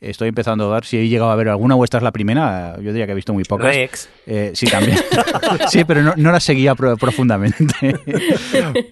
estoy 0.01 0.28
empezando 0.28 0.70
a 0.70 0.74
ver. 0.76 0.84
Si 0.84 0.97
he 0.97 1.09
llegado 1.09 1.30
a 1.30 1.36
ver 1.36 1.48
alguna 1.48 1.74
o 1.74 1.82
esta 1.84 1.97
es 1.97 2.02
la 2.05 2.12
primera, 2.12 2.76
yo 2.76 2.93
diría 2.93 3.06
que 3.06 3.12
he 3.12 3.16
visto 3.16 3.32
muy 3.32 3.44
pocas. 3.44 3.66
Rex. 3.74 4.09
Eh, 4.26 4.52
sí, 4.55 4.66
también. 4.66 4.97
sí, 5.68 5.84
pero 5.84 6.02
no, 6.02 6.14
no 6.16 6.30
la 6.32 6.40
seguía 6.40 6.74
pro- 6.74 6.97
profundamente. 6.97 7.97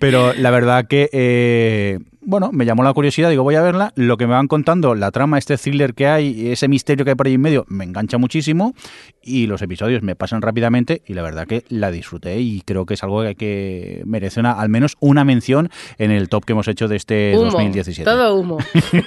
pero 0.01 0.33
la 0.35 0.51
verdad 0.51 0.87
que, 0.89 1.09
eh, 1.13 1.99
bueno, 2.25 2.51
me 2.53 2.65
llamó 2.65 2.83
la 2.83 2.93
curiosidad, 2.93 3.31
digo, 3.31 3.43
voy 3.43 3.55
a 3.55 3.63
verla. 3.63 3.93
Lo 3.97 4.17
que 4.17 4.27
me 4.27 4.33
van 4.33 4.49
contando, 4.49 4.95
la 4.95 5.11
trama, 5.11 5.39
este 5.39 5.57
thriller 5.57 5.95
que 5.95 6.07
hay, 6.07 6.51
ese 6.51 6.69
misterio 6.69 7.05
que 7.05 7.13
hay 7.13 7.15
por 7.15 7.27
ahí 7.27 7.35
en 7.35 7.41
medio, 7.41 7.65
me 7.69 7.85
engancha 7.85 8.19
muchísimo. 8.19 8.75
Y 9.23 9.47
los 9.47 9.63
episodios 9.63 10.03
me 10.03 10.17
pasan 10.17 10.43
rápidamente 10.43 11.03
y 11.07 11.15
la 11.15 11.23
verdad 11.23 11.47
que 11.47 11.65
la 11.69 11.91
disfruté 11.91 12.41
y 12.41 12.61
creo 12.61 12.85
que 12.85 12.95
es 12.95 13.03
algo 13.03 13.23
que, 13.23 13.35
que 13.35 14.03
merece 14.05 14.41
una, 14.41 14.53
al 14.53 14.69
menos 14.69 14.97
una 15.01 15.25
mención 15.25 15.71
en 15.99 16.11
el 16.11 16.29
top 16.29 16.45
que 16.45 16.53
hemos 16.53 16.69
hecho 16.69 16.89
de 16.89 16.97
este 16.97 17.33
Humo, 17.35 17.51
2017. 17.51 18.05
todo 18.05 18.37
humo. 18.37 18.59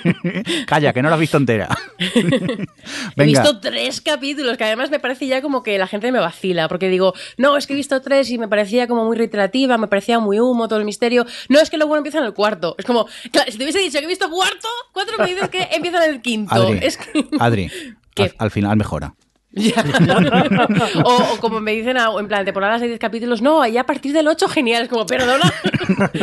Calla, 0.68 0.94
que 0.94 1.02
no 1.02 1.10
la 1.10 1.16
has 1.16 1.20
visto 1.22 1.38
entera. 1.38 1.70
He 3.18 3.24
visto 3.26 3.60
tres 3.60 4.02
capítulos, 4.02 4.58
que 4.58 4.64
además 4.64 4.90
me 4.90 5.00
parece 5.00 5.28
ya 5.28 5.42
como 5.42 5.64
que 5.64 5.78
la 5.78 5.88
gente 5.88 6.12
me 6.12 6.20
vacila, 6.20 6.68
porque 6.68 6.90
digo, 6.90 7.14
no, 7.38 7.58
es 7.58 7.68
que 7.68 7.74
he 7.74 7.76
visto 7.76 8.02
tres 8.02 8.30
y 8.32 8.38
me 8.38 8.48
parecía 8.48 8.88
como 8.88 9.06
muy 9.06 9.18
reiterativa, 9.18 9.78
me 9.78 9.88
parecía 9.88 10.20
muy 10.20 10.40
humo 10.40 10.68
todo 10.68 10.80
el 10.80 10.86
misterio. 10.86 11.26
No, 11.50 11.60
es 11.60 11.70
que 11.70 11.78
lo 11.78 11.88
bueno 11.88 12.00
empieza 12.00 12.20
en 12.20 12.26
el 12.26 12.34
cuarto. 12.34 12.76
Es 12.78 12.86
como, 12.86 13.07
claro, 13.32 13.52
si 13.52 13.58
te 13.58 13.64
hubiese 13.64 13.80
dicho 13.80 14.00
que 14.00 14.06
he 14.06 14.08
visto 14.08 14.30
cuarto, 14.30 14.68
cuatro 14.94 15.18
me 15.18 15.28
dices 15.28 15.50
que 15.50 15.68
empieza 15.72 16.06
en 16.06 16.14
el 16.16 16.22
quinto. 16.22 16.54
Adri, 16.54 16.80
Es 16.82 16.98
que... 16.98 17.26
Adri 17.40 17.72
¿Qué? 18.14 18.24
al, 18.24 18.36
al 18.38 18.52
final 18.52 18.78
mejora. 18.78 19.14
Ya. 19.52 19.84
o, 21.04 21.34
o 21.34 21.38
como 21.40 21.60
me 21.60 21.72
dicen, 21.72 21.98
en 21.98 22.28
plan, 22.28 22.46
temporadas 22.46 22.82
de 22.82 22.88
10 22.88 23.00
capítulos, 23.00 23.42
no, 23.42 23.66
ya 23.66 23.82
a 23.82 23.86
partir 23.86 24.14
del 24.14 24.28
8, 24.28 24.48
genial. 24.50 24.84
Es 24.84 24.90
como, 24.90 25.06
perdona. 25.06 25.52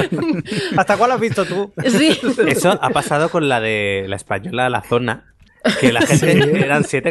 ¿Hasta 0.76 0.96
cuál 0.96 1.12
has 1.12 1.20
visto 1.20 1.44
tú? 1.44 1.72
sí. 1.86 2.18
Eso 2.46 2.78
ha 2.80 2.90
pasado 2.90 3.28
con 3.30 3.48
la 3.48 3.60
de 3.60 4.04
la 4.08 4.16
española 4.16 4.68
La 4.68 4.82
Zona, 4.82 5.34
que 5.80 5.92
la 5.92 6.02
gente 6.02 6.64
eran 6.64 6.84
siete. 6.84 7.10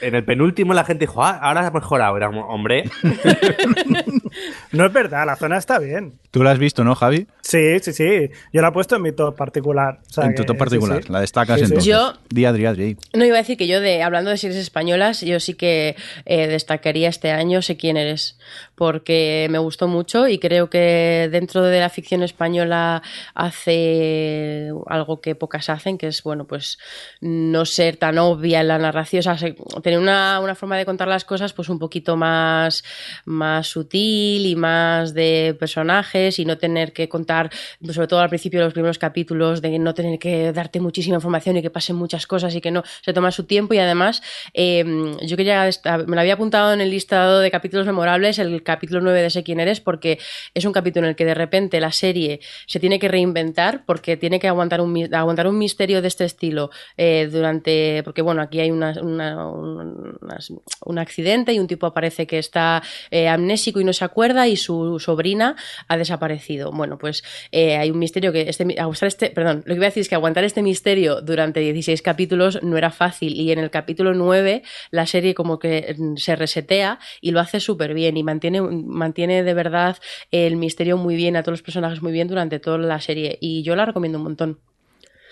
En 0.00 0.14
el 0.14 0.24
penúltimo 0.24 0.74
la 0.74 0.84
gente 0.84 1.06
dijo, 1.06 1.24
ah, 1.24 1.38
ahora 1.42 1.66
ha 1.66 1.70
mejorado. 1.70 2.16
Era 2.16 2.26
como, 2.26 2.46
hombre, 2.48 2.84
No 4.72 4.86
es 4.86 4.92
verdad, 4.92 5.24
la 5.26 5.36
zona 5.36 5.56
está 5.56 5.78
bien. 5.78 6.18
Tú 6.30 6.42
la 6.42 6.50
has 6.50 6.58
visto, 6.58 6.84
¿no, 6.84 6.94
Javi? 6.94 7.26
Sí, 7.40 7.78
sí, 7.80 7.92
sí. 7.92 8.28
Yo 8.52 8.60
la 8.60 8.68
he 8.68 8.72
puesto 8.72 8.96
en 8.96 9.02
mi 9.02 9.12
top 9.12 9.34
particular. 9.36 10.00
O 10.08 10.12
sea 10.12 10.24
en 10.24 10.34
tu 10.34 10.42
que- 10.42 10.46
top 10.48 10.58
particular. 10.58 10.98
sí, 10.98 11.06
sí. 11.06 11.12
La 11.12 11.20
destacas 11.20 11.58
Sí, 11.60 11.66
sí. 11.66 11.72
entonces. 11.72 11.90
Yo- 11.90 12.12
Di, 12.28 12.44
Adri, 12.44 12.66
Adri. 12.66 12.96
No 13.14 13.24
iba 13.24 13.36
a 13.36 13.38
decir 13.38 13.56
que 13.56 13.66
yo, 13.66 13.80
de 13.80 14.02
hablando 14.02 14.30
de 14.30 14.36
series 14.36 14.58
españolas, 14.60 15.22
yo 15.22 15.40
sí 15.40 15.54
que 15.54 15.96
eh, 16.26 16.46
destacaría 16.46 17.08
este 17.08 17.30
año 17.30 17.62
Sé 17.62 17.76
quién 17.78 17.96
eres, 17.96 18.38
porque 18.74 19.46
me 19.50 19.58
gustó 19.58 19.88
mucho 19.88 20.28
y 20.28 20.38
creo 20.38 20.68
que 20.68 21.28
dentro 21.32 21.62
de 21.62 21.80
la 21.80 21.88
ficción 21.88 22.22
española 22.22 23.02
hace 23.34 24.70
algo 24.86 25.20
que 25.20 25.34
pocas 25.34 25.70
hacen, 25.70 25.96
que 25.98 26.08
es, 26.08 26.22
bueno, 26.22 26.44
pues 26.46 26.78
no 27.20 27.64
ser 27.64 27.96
tan 27.96 28.18
obvia 28.18 28.60
en 28.60 28.68
la 28.68 28.78
narración, 28.78 29.20
o 29.20 29.22
sea, 29.22 29.38
se- 29.38 29.56
tener 29.86 30.00
una, 30.00 30.40
una 30.40 30.56
forma 30.56 30.76
de 30.76 30.84
contar 30.84 31.06
las 31.06 31.24
cosas 31.24 31.52
pues 31.52 31.68
un 31.68 31.78
poquito 31.78 32.16
más, 32.16 32.82
más 33.24 33.68
sutil 33.68 34.44
y 34.44 34.56
más 34.56 35.14
de 35.14 35.54
personajes 35.60 36.40
y 36.40 36.44
no 36.44 36.58
tener 36.58 36.92
que 36.92 37.08
contar, 37.08 37.50
sobre 37.92 38.08
todo 38.08 38.18
al 38.18 38.28
principio 38.28 38.58
de 38.58 38.64
los 38.64 38.72
primeros 38.72 38.98
capítulos, 38.98 39.62
de 39.62 39.78
no 39.78 39.94
tener 39.94 40.18
que 40.18 40.50
darte 40.52 40.80
muchísima 40.80 41.14
información 41.14 41.56
y 41.56 41.62
que 41.62 41.70
pasen 41.70 41.94
muchas 41.94 42.26
cosas 42.26 42.52
y 42.56 42.60
que 42.60 42.72
no 42.72 42.82
se 43.00 43.12
toma 43.12 43.30
su 43.30 43.44
tiempo. 43.44 43.74
Y 43.74 43.78
además 43.78 44.22
eh, 44.54 44.84
yo 45.22 45.36
quería, 45.36 45.62
desta- 45.64 45.98
me 45.98 46.16
lo 46.16 46.20
había 46.20 46.34
apuntado 46.34 46.72
en 46.72 46.80
el 46.80 46.90
listado 46.90 47.38
de 47.38 47.52
capítulos 47.52 47.86
memorables, 47.86 48.40
el 48.40 48.64
capítulo 48.64 49.00
9 49.02 49.22
de 49.22 49.30
Sé 49.30 49.44
quién 49.44 49.60
eres, 49.60 49.80
porque 49.80 50.18
es 50.52 50.64
un 50.64 50.72
capítulo 50.72 51.06
en 51.06 51.10
el 51.10 51.16
que 51.16 51.24
de 51.26 51.34
repente 51.34 51.78
la 51.78 51.92
serie 51.92 52.40
se 52.66 52.80
tiene 52.80 52.98
que 52.98 53.06
reinventar 53.06 53.84
porque 53.86 54.16
tiene 54.16 54.40
que 54.40 54.48
aguantar 54.48 54.80
un, 54.80 55.14
aguantar 55.14 55.46
un 55.46 55.58
misterio 55.58 56.02
de 56.02 56.08
este 56.08 56.24
estilo 56.24 56.70
eh, 56.96 57.28
durante, 57.30 58.02
porque 58.02 58.22
bueno, 58.22 58.42
aquí 58.42 58.58
hay 58.58 58.72
una, 58.72 58.92
una- 59.00 59.46
unas- 59.46 59.75
un 59.76 60.98
accidente 60.98 61.52
y 61.52 61.58
un 61.58 61.66
tipo 61.66 61.86
aparece 61.86 62.26
que 62.26 62.38
está 62.38 62.82
eh, 63.10 63.28
amnésico 63.28 63.80
y 63.80 63.84
no 63.84 63.92
se 63.92 64.04
acuerda 64.04 64.48
y 64.48 64.56
su 64.56 64.98
sobrina 64.98 65.56
ha 65.88 65.96
desaparecido. 65.96 66.72
Bueno, 66.72 66.98
pues 66.98 67.22
eh, 67.52 67.76
hay 67.76 67.90
un 67.90 67.98
misterio 67.98 68.32
que 68.32 68.48
este, 68.48 68.64
aguantar 68.78 69.08
este, 69.08 69.30
perdón, 69.30 69.62
lo 69.66 69.74
que 69.74 69.78
iba 69.78 69.86
a 69.86 69.88
decir 69.88 70.02
es 70.02 70.08
que 70.08 70.14
aguantar 70.14 70.44
este 70.44 70.62
misterio 70.62 71.20
durante 71.20 71.60
16 71.60 72.02
capítulos 72.02 72.62
no 72.62 72.76
era 72.76 72.90
fácil 72.90 73.34
y 73.34 73.52
en 73.52 73.58
el 73.58 73.70
capítulo 73.70 74.14
9 74.14 74.62
la 74.90 75.06
serie 75.06 75.34
como 75.34 75.58
que 75.58 75.94
mm, 75.96 76.16
se 76.16 76.36
resetea 76.36 76.98
y 77.20 77.30
lo 77.30 77.40
hace 77.40 77.60
súper 77.60 77.94
bien 77.94 78.16
y 78.16 78.22
mantiene, 78.22 78.60
mantiene 78.60 79.42
de 79.42 79.54
verdad 79.54 79.96
el 80.30 80.56
misterio 80.56 80.96
muy 80.96 81.16
bien, 81.16 81.36
a 81.36 81.42
todos 81.42 81.54
los 81.54 81.62
personajes 81.62 82.02
muy 82.02 82.12
bien 82.12 82.28
durante 82.28 82.58
toda 82.58 82.78
la 82.78 83.00
serie 83.00 83.38
y 83.40 83.62
yo 83.62 83.76
la 83.76 83.86
recomiendo 83.86 84.18
un 84.18 84.24
montón. 84.24 84.60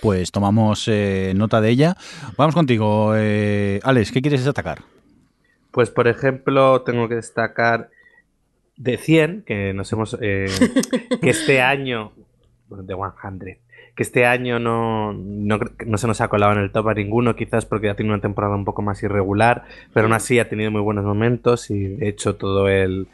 Pues 0.04 0.32
tomamos 0.32 0.86
eh, 0.86 1.32
nota 1.34 1.62
de 1.62 1.70
ella. 1.70 1.96
Vamos 2.36 2.54
contigo, 2.54 3.14
eh, 3.16 3.80
Alex, 3.82 4.12
¿qué 4.12 4.20
quieres 4.20 4.44
destacar? 4.44 4.82
pues 5.70 5.88
por 5.88 6.08
ejemplo, 6.08 6.82
tengo 6.82 7.08
que 7.08 7.14
destacar 7.14 7.88
de 8.76 8.98
100, 8.98 9.44
que 9.46 9.72
nos 9.72 9.90
hemos. 9.94 10.18
eh, 10.20 10.44
que 11.22 11.30
este 11.30 11.62
año. 11.62 12.12
bueno, 12.68 12.84
De 12.84 12.94
100. 12.94 13.58
Que 13.96 14.02
este 14.02 14.26
año 14.26 14.58
no, 14.58 15.14
no, 15.14 15.58
no 15.86 15.96
se 15.96 16.06
nos 16.06 16.20
ha 16.20 16.28
colado 16.28 16.52
en 16.52 16.58
el 16.58 16.70
top 16.70 16.88
a 16.88 16.94
ninguno, 16.94 17.34
quizás 17.34 17.64
porque 17.64 17.88
ha 17.88 17.96
tenido 17.96 18.14
una 18.14 18.20
temporada 18.20 18.54
un 18.54 18.66
poco 18.66 18.82
más 18.82 19.02
irregular, 19.02 19.64
pero 19.94 20.04
aún 20.04 20.12
así 20.12 20.38
ha 20.38 20.50
tenido 20.50 20.70
muy 20.70 20.82
buenos 20.82 21.06
momentos 21.06 21.70
y 21.70 21.78
de 21.82 22.10
hecho 22.10 22.36
todo 22.36 22.68
el, 22.68 23.08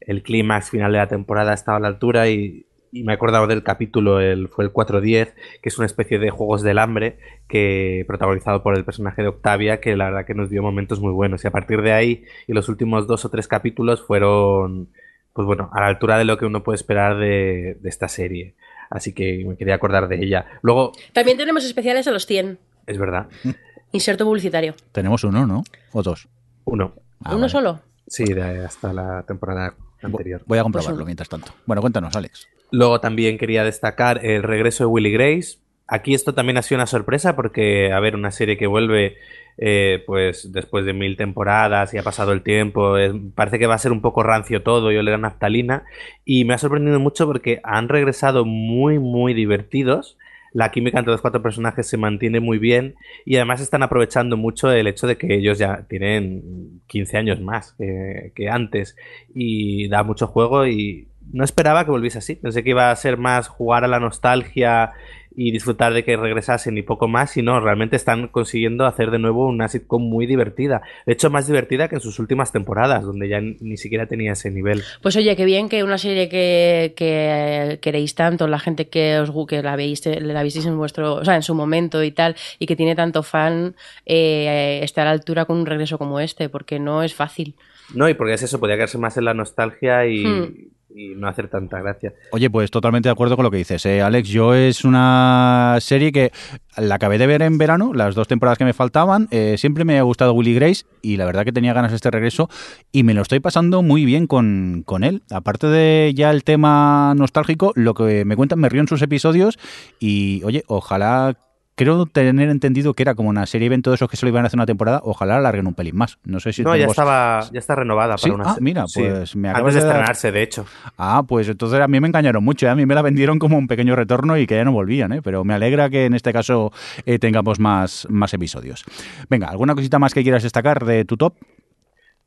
el 0.00 0.22
clímax 0.22 0.70
final 0.70 0.92
de 0.92 0.98
la 0.98 1.08
temporada 1.08 1.54
estaba 1.54 1.78
a 1.78 1.80
la 1.80 1.88
altura 1.88 2.28
y, 2.28 2.65
y 3.00 3.02
me 3.04 3.12
he 3.12 3.14
acordado 3.16 3.46
del 3.46 3.62
capítulo, 3.62 4.20
el, 4.20 4.48
fue 4.48 4.64
el 4.64 4.72
410, 4.72 5.34
que 5.62 5.68
es 5.68 5.78
una 5.78 5.86
especie 5.86 6.18
de 6.18 6.30
Juegos 6.30 6.62
del 6.62 6.78
Hambre, 6.78 7.18
que 7.48 8.04
protagonizado 8.06 8.62
por 8.62 8.76
el 8.76 8.84
personaje 8.84 9.22
de 9.22 9.28
Octavia, 9.28 9.80
que 9.80 9.96
la 9.96 10.06
verdad 10.06 10.24
que 10.26 10.34
nos 10.34 10.50
dio 10.50 10.62
momentos 10.62 11.00
muy 11.00 11.12
buenos. 11.12 11.44
Y 11.44 11.48
a 11.48 11.50
partir 11.50 11.82
de 11.82 11.92
ahí, 11.92 12.24
y 12.46 12.52
los 12.52 12.68
últimos 12.68 13.06
dos 13.06 13.24
o 13.24 13.28
tres 13.30 13.48
capítulos 13.48 14.02
fueron, 14.02 14.88
pues 15.32 15.46
bueno, 15.46 15.70
a 15.72 15.80
la 15.80 15.86
altura 15.88 16.18
de 16.18 16.24
lo 16.24 16.38
que 16.38 16.46
uno 16.46 16.62
puede 16.62 16.76
esperar 16.76 17.16
de, 17.18 17.76
de 17.80 17.88
esta 17.88 18.08
serie. 18.08 18.54
Así 18.88 19.12
que 19.12 19.44
me 19.46 19.56
quería 19.56 19.74
acordar 19.74 20.08
de 20.08 20.22
ella. 20.24 20.46
Luego, 20.62 20.92
También 21.12 21.36
tenemos 21.36 21.64
especiales 21.64 22.04
de 22.06 22.12
los 22.12 22.24
100. 22.26 22.58
es 22.86 22.98
verdad. 22.98 23.26
Inserto 23.92 24.24
publicitario. 24.24 24.74
Tenemos 24.92 25.22
uno, 25.24 25.46
¿no? 25.46 25.62
¿O 25.92 26.02
dos? 26.02 26.28
Uno. 26.64 26.94
Ah, 27.24 27.30
¿Uno 27.30 27.40
vale. 27.40 27.48
solo? 27.48 27.80
Sí, 28.08 28.24
de 28.24 28.64
hasta 28.64 28.92
la 28.92 29.22
temporada 29.24 29.74
anterior. 30.02 30.42
Voy 30.46 30.58
a 30.58 30.62
comprobarlo 30.62 30.96
Pues- 30.96 31.06
mientras 31.06 31.28
tanto. 31.28 31.52
Bueno, 31.66 31.80
cuéntanos, 31.80 32.14
Alex. 32.16 32.48
Luego 32.70 33.00
también 33.00 33.38
quería 33.38 33.64
destacar 33.64 34.24
el 34.24 34.42
regreso 34.42 34.84
de 34.84 34.88
Willy 34.88 35.10
Grace. 35.12 35.58
Aquí 35.88 36.14
esto 36.14 36.34
también 36.34 36.56
ha 36.58 36.62
sido 36.62 36.78
una 36.78 36.86
sorpresa 36.86 37.36
porque, 37.36 37.92
a 37.92 38.00
ver, 38.00 38.16
una 38.16 38.30
serie 38.32 38.56
que 38.56 38.66
vuelve 38.66 39.16
eh, 39.58 40.02
pues 40.06 40.52
después 40.52 40.84
de 40.84 40.92
mil 40.92 41.16
temporadas 41.16 41.94
y 41.94 41.98
ha 41.98 42.02
pasado 42.02 42.32
el 42.32 42.42
tiempo, 42.42 42.98
es- 42.98 43.12
parece 43.34 43.58
que 43.58 43.66
va 43.66 43.74
a 43.74 43.78
ser 43.78 43.90
un 43.92 44.02
poco 44.02 44.22
rancio 44.22 44.62
todo 44.62 44.92
y 44.92 44.96
oler 44.98 45.18
naftalina. 45.18 45.84
Y 46.26 46.44
me 46.44 46.52
ha 46.54 46.58
sorprendido 46.58 46.98
mucho 47.00 47.24
porque 47.26 47.60
han 47.62 47.88
regresado 47.88 48.44
muy, 48.44 48.98
muy 48.98 49.32
divertidos. 49.32 50.18
La 50.56 50.70
química 50.70 50.98
entre 50.98 51.12
los 51.12 51.20
cuatro 51.20 51.42
personajes 51.42 51.86
se 51.86 51.98
mantiene 51.98 52.40
muy 52.40 52.56
bien 52.56 52.94
y 53.26 53.36
además 53.36 53.60
están 53.60 53.82
aprovechando 53.82 54.38
mucho 54.38 54.72
el 54.72 54.86
hecho 54.86 55.06
de 55.06 55.18
que 55.18 55.34
ellos 55.36 55.58
ya 55.58 55.84
tienen 55.86 56.80
15 56.86 57.18
años 57.18 57.42
más 57.42 57.74
que, 57.74 58.32
que 58.34 58.48
antes 58.48 58.96
y 59.34 59.86
da 59.88 60.02
mucho 60.02 60.26
juego 60.26 60.66
y 60.66 61.08
no 61.30 61.44
esperaba 61.44 61.84
que 61.84 61.90
volviese 61.90 62.16
así. 62.16 62.36
Pensé 62.36 62.64
que 62.64 62.70
iba 62.70 62.90
a 62.90 62.96
ser 62.96 63.18
más 63.18 63.48
jugar 63.48 63.84
a 63.84 63.88
la 63.88 64.00
nostalgia 64.00 64.92
y 65.36 65.52
disfrutar 65.52 65.92
de 65.92 66.02
que 66.02 66.16
regresasen 66.16 66.78
y 66.78 66.82
poco 66.82 67.08
más 67.08 67.36
y 67.36 67.42
no, 67.42 67.60
realmente 67.60 67.94
están 67.94 68.28
consiguiendo 68.28 68.86
hacer 68.86 69.10
de 69.10 69.18
nuevo 69.18 69.46
una 69.46 69.68
sitcom 69.68 70.02
muy 70.02 70.26
divertida. 70.26 70.80
De 71.04 71.12
hecho, 71.12 71.28
más 71.28 71.46
divertida 71.46 71.88
que 71.88 71.96
en 71.96 72.00
sus 72.00 72.18
últimas 72.18 72.52
temporadas, 72.52 73.04
donde 73.04 73.28
ya 73.28 73.40
ni 73.40 73.76
siquiera 73.76 74.06
tenía 74.06 74.32
ese 74.32 74.50
nivel. 74.50 74.82
Pues 75.02 75.14
oye, 75.16 75.36
qué 75.36 75.44
bien 75.44 75.68
que 75.68 75.84
una 75.84 75.98
serie 75.98 76.30
que, 76.30 76.94
que 76.96 77.78
queréis 77.82 78.14
tanto, 78.14 78.48
la 78.48 78.58
gente 78.58 78.88
que 78.88 79.18
os 79.18 79.30
que 79.46 79.62
la 79.62 79.76
veis, 79.76 80.04
la 80.06 80.42
visteis 80.42 80.66
en 80.66 80.78
vuestro, 80.78 81.16
o 81.16 81.24
sea, 81.24 81.36
en 81.36 81.42
su 81.42 81.54
momento 81.54 82.02
y 82.02 82.12
tal, 82.12 82.34
y 82.58 82.66
que 82.66 82.74
tiene 82.74 82.94
tanto 82.94 83.22
fan, 83.22 83.76
eh, 84.06 84.80
esté 84.82 85.02
a 85.02 85.04
la 85.04 85.10
altura 85.10 85.44
con 85.44 85.58
un 85.58 85.66
regreso 85.66 85.98
como 85.98 86.18
este, 86.18 86.48
porque 86.48 86.78
no 86.78 87.02
es 87.02 87.14
fácil. 87.14 87.54
No, 87.94 88.08
y 88.08 88.14
porque 88.14 88.34
es 88.34 88.42
eso, 88.42 88.58
podía 88.58 88.76
quedarse 88.76 88.98
más 88.98 89.16
en 89.16 89.26
la 89.26 89.34
nostalgia 89.34 90.06
y, 90.06 90.24
Hmm. 90.24 90.75
Y 90.96 91.14
no 91.14 91.28
hacer 91.28 91.48
tanta 91.48 91.78
gracia. 91.80 92.14
Oye, 92.32 92.48
pues 92.48 92.70
totalmente 92.70 93.08
de 93.08 93.12
acuerdo 93.12 93.36
con 93.36 93.44
lo 93.44 93.50
que 93.50 93.58
dices, 93.58 93.84
¿eh, 93.84 94.00
Alex. 94.00 94.28
Yo 94.30 94.54
es 94.54 94.82
una 94.84 95.76
serie 95.80 96.10
que 96.10 96.32
la 96.76 96.94
acabé 96.94 97.18
de 97.18 97.26
ver 97.26 97.42
en 97.42 97.58
verano, 97.58 97.92
las 97.92 98.14
dos 98.14 98.28
temporadas 98.28 98.56
que 98.56 98.64
me 98.64 98.72
faltaban. 98.72 99.28
eh, 99.30 99.56
siempre 99.58 99.84
me 99.84 99.98
ha 99.98 100.02
gustado 100.02 100.32
Willy 100.32 100.54
Grace 100.54 100.86
y 101.02 101.18
la 101.18 101.26
verdad 101.26 101.44
que 101.44 101.52
tenía 101.52 101.74
ganas 101.74 101.90
de 101.92 101.96
este 101.96 102.10
regreso 102.10 102.48
y 102.92 103.02
me 103.02 103.12
lo 103.12 103.22
estoy 103.22 103.40
pasando 103.40 103.82
muy 103.82 104.06
bien 104.06 104.26
con, 104.26 104.82
con 104.86 105.04
él. 105.04 105.22
Aparte 105.30 105.66
de 105.66 106.12
ya 106.14 106.30
el 106.30 106.44
tema 106.44 107.12
nostálgico, 107.14 107.72
lo 107.74 107.92
que 107.92 108.24
me 108.24 108.36
cuentan 108.36 108.58
me 108.58 108.70
río 108.70 108.80
en 108.80 108.88
sus 108.88 109.02
episodios 109.02 109.58
y, 110.00 110.42
oye, 110.44 110.64
ojalá. 110.66 111.36
Creo 111.76 112.06
tener 112.06 112.48
entendido 112.48 112.94
que 112.94 113.02
era 113.02 113.14
como 113.14 113.28
una 113.28 113.44
serie 113.44 113.68
de 113.68 113.76
esos 113.92 114.08
que 114.08 114.16
solo 114.16 114.30
iban 114.30 114.44
a 114.44 114.46
hacer 114.46 114.56
una 114.56 114.64
temporada. 114.64 115.02
Ojalá 115.04 115.34
la 115.34 115.40
alarguen 115.40 115.66
un 115.66 115.74
pelín 115.74 115.94
más. 115.94 116.18
No 116.24 116.40
sé 116.40 116.54
si 116.54 116.62
No, 116.62 116.74
ya 116.74 116.86
estaba, 116.86 117.42
ya 117.52 117.58
está 117.58 117.74
renovada 117.74 118.16
¿Sí? 118.16 118.30
para 118.30 118.34
una 118.34 118.50
Ah, 118.52 118.56
mira, 118.60 118.86
sí. 118.88 119.00
pues 119.02 119.36
me 119.36 119.50
acabas 119.50 119.74
Antes 119.74 119.74
de 119.74 119.80
de 119.80 119.86
dar- 119.86 119.96
estrenarse, 119.96 120.32
de 120.32 120.42
hecho. 120.42 120.64
Ah, 120.96 121.22
pues 121.28 121.48
entonces 121.50 121.78
a 121.78 121.86
mí 121.86 122.00
me 122.00 122.08
engañaron 122.08 122.42
mucho, 122.42 122.66
¿eh? 122.66 122.70
a 122.70 122.74
mí 122.74 122.86
me 122.86 122.94
la 122.94 123.02
vendieron 123.02 123.38
como 123.38 123.58
un 123.58 123.68
pequeño 123.68 123.94
retorno 123.94 124.38
y 124.38 124.46
que 124.46 124.54
ya 124.56 124.64
no 124.64 124.72
volvían, 124.72 125.12
¿eh? 125.12 125.20
pero 125.22 125.44
me 125.44 125.52
alegra 125.52 125.90
que 125.90 126.06
en 126.06 126.14
este 126.14 126.32
caso 126.32 126.72
eh, 127.04 127.18
tengamos 127.18 127.60
más, 127.60 128.06
más 128.08 128.32
episodios. 128.32 128.82
Venga, 129.28 129.48
¿alguna 129.48 129.74
cosita 129.74 129.98
más 129.98 130.14
que 130.14 130.22
quieras 130.22 130.44
destacar 130.44 130.84
de 130.86 131.04
tu 131.04 131.18
top? 131.18 131.34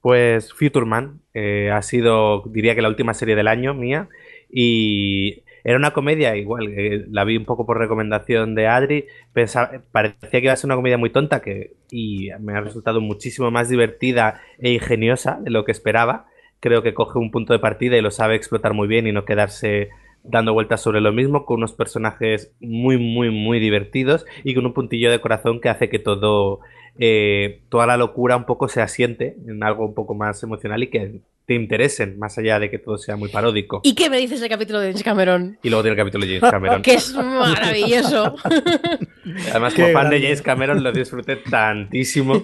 Pues 0.01 0.53
Future 0.53 0.85
Man 0.85 1.21
eh, 1.34 1.71
ha 1.73 1.81
sido, 1.81 2.43
diría 2.45 2.76
que 2.76 2.81
la 2.84 2.88
última 2.89 3.13
serie 3.15 3.35
del 3.35 3.47
año 3.47 3.73
mía 3.73 4.09
y 4.51 5.43
era 5.64 5.77
una 5.77 5.91
comedia 5.91 6.36
igual, 6.36 6.68
eh, 6.69 7.06
la 7.10 7.23
vi 7.23 7.38
un 7.38 7.45
poco 7.45 7.65
por 7.65 7.77
recomendación 7.77 8.56
de 8.56 8.68
Adri, 8.68 9.06
pensaba- 9.34 9.81
parecía 9.91 10.30
que 10.31 10.40
iba 10.45 10.53
a 10.53 10.56
ser 10.56 10.68
una 10.68 10.76
comedia 10.76 10.98
muy 10.98 11.10
tonta 11.11 11.41
que, 11.41 11.73
y 11.91 12.30
me 12.40 12.53
ha 12.53 12.61
resultado 12.61 13.02
muchísimo 13.02 13.52
más 13.52 13.69
divertida 13.69 14.41
e 14.60 14.72
ingeniosa 14.73 15.40
de 15.41 15.52
lo 15.52 15.65
que 15.65 15.72
esperaba. 15.72 16.27
Creo 16.60 16.84
que 16.84 16.94
coge 16.94 17.19
un 17.19 17.31
punto 17.31 17.53
de 17.53 17.60
partida 17.60 17.98
y 17.98 18.02
lo 18.02 18.11
sabe 18.11 18.36
explotar 18.36 18.73
muy 18.73 18.88
bien 18.88 19.07
y 19.07 19.11
no 19.14 19.26
quedarse 19.26 19.90
dando 20.23 20.53
vueltas 20.53 20.81
sobre 20.81 20.99
lo 21.02 21.14
mismo, 21.14 21.45
con 21.45 21.57
unos 21.57 21.73
personajes 21.73 22.53
muy, 22.60 22.98
muy, 22.98 23.30
muy 23.31 23.60
divertidos 23.60 24.26
y 24.44 24.53
con 24.53 24.65
un 24.65 24.73
puntillo 24.73 25.10
de 25.11 25.22
corazón 25.22 25.61
que 25.61 25.69
hace 25.69 25.90
que 25.90 25.99
todo, 25.99 26.60
eh, 26.98 27.61
toda 27.69 27.88
la 27.88 27.95
locura 27.98 28.36
un 28.36 28.45
poco 28.45 28.68
se 28.68 28.81
asiente 28.81 29.38
en 29.48 29.64
algo 29.64 29.86
un 29.86 29.94
poco 29.94 30.14
más 30.15 30.44
emocional 30.44 30.84
y 30.84 30.88
que 30.88 31.22
te 31.49 31.55
interesen, 31.55 32.19
más 32.19 32.38
allá 32.38 32.59
de 32.59 32.69
que 32.69 32.77
todo 32.77 32.99
sea 32.99 33.15
muy 33.17 33.27
paródico. 33.30 33.81
¿Y 33.84 33.95
qué 33.95 34.07
me 34.07 34.17
dices 34.19 34.39
del 34.39 34.49
capítulo 34.51 34.80
de 34.80 34.89
James 34.89 35.01
Cameron? 35.01 35.57
Y 35.63 35.69
luego 35.69 35.81
tiene 35.81 35.93
el 35.93 35.97
capítulo 35.97 36.23
de 36.27 36.38
James 36.39 36.51
Cameron. 36.51 36.81
Que 36.84 36.93
es 36.93 37.11
maravilloso. 37.15 38.35
Además, 39.49 39.73
Qué 39.73 39.81
como 39.81 39.93
fan 39.93 40.09
de. 40.11 40.21
James 40.21 40.41
Cameron, 40.43 40.84
lo 40.84 40.91
disfruté 40.91 41.38
tantísimo. 41.38 42.43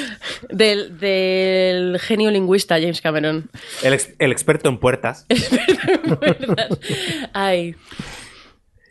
del, 0.50 0.98
del 0.98 1.98
genio 2.00 2.30
lingüista 2.30 2.80
James 2.80 3.02
Cameron. 3.02 3.50
El, 3.82 3.92
ex- 3.92 4.14
el 4.18 4.32
experto 4.32 4.70
en 4.70 4.78
puertas. 4.78 5.26
Ay, 7.34 7.74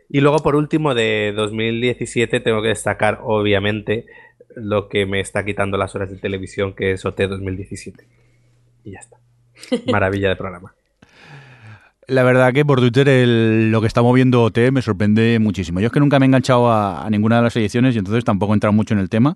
Y 0.10 0.22
luego, 0.22 0.38
por 0.44 0.56
último, 0.56 0.94
de 0.94 1.34
2017, 1.36 2.40
tengo 2.40 2.62
que 2.62 2.68
destacar, 2.68 3.20
obviamente, 3.24 4.06
lo 4.56 4.90
que 4.90 5.08
me 5.08 5.20
está 5.22 5.44
quitando 5.44 5.76
las 5.78 5.96
horas 5.96 6.12
de 6.12 6.18
televisión, 6.18 6.74
que 6.76 6.92
es 6.92 7.04
OT 7.04 7.22
2017. 7.22 8.06
Y 8.84 8.92
ya 8.92 9.00
está. 9.00 9.18
Maravilla 9.92 10.30
de 10.30 10.36
programa. 10.36 10.74
La 12.08 12.22
verdad 12.22 12.54
que 12.54 12.64
por 12.64 12.80
Twitter 12.82 13.10
el- 13.10 13.72
lo 13.72 13.82
que 13.82 13.88
está 13.88 14.04
moviendo 14.04 14.44
OT 14.44 14.70
me 14.72 14.84
sorprende 14.84 15.40
muchísimo. 15.40 15.80
Yo 15.80 15.88
es 15.88 15.92
que 15.92 16.00
nunca 16.00 16.20
me 16.20 16.26
he 16.26 16.28
enganchado 16.28 16.70
a, 16.70 17.04
a 17.04 17.10
ninguna 17.10 17.38
de 17.38 17.42
las 17.42 17.56
ediciones 17.56 17.96
y 17.96 17.98
entonces 17.98 18.24
tampoco 18.24 18.54
he 18.54 18.56
entrado 18.56 18.74
mucho 18.74 18.94
en 18.94 19.00
el 19.00 19.10
tema, 19.10 19.36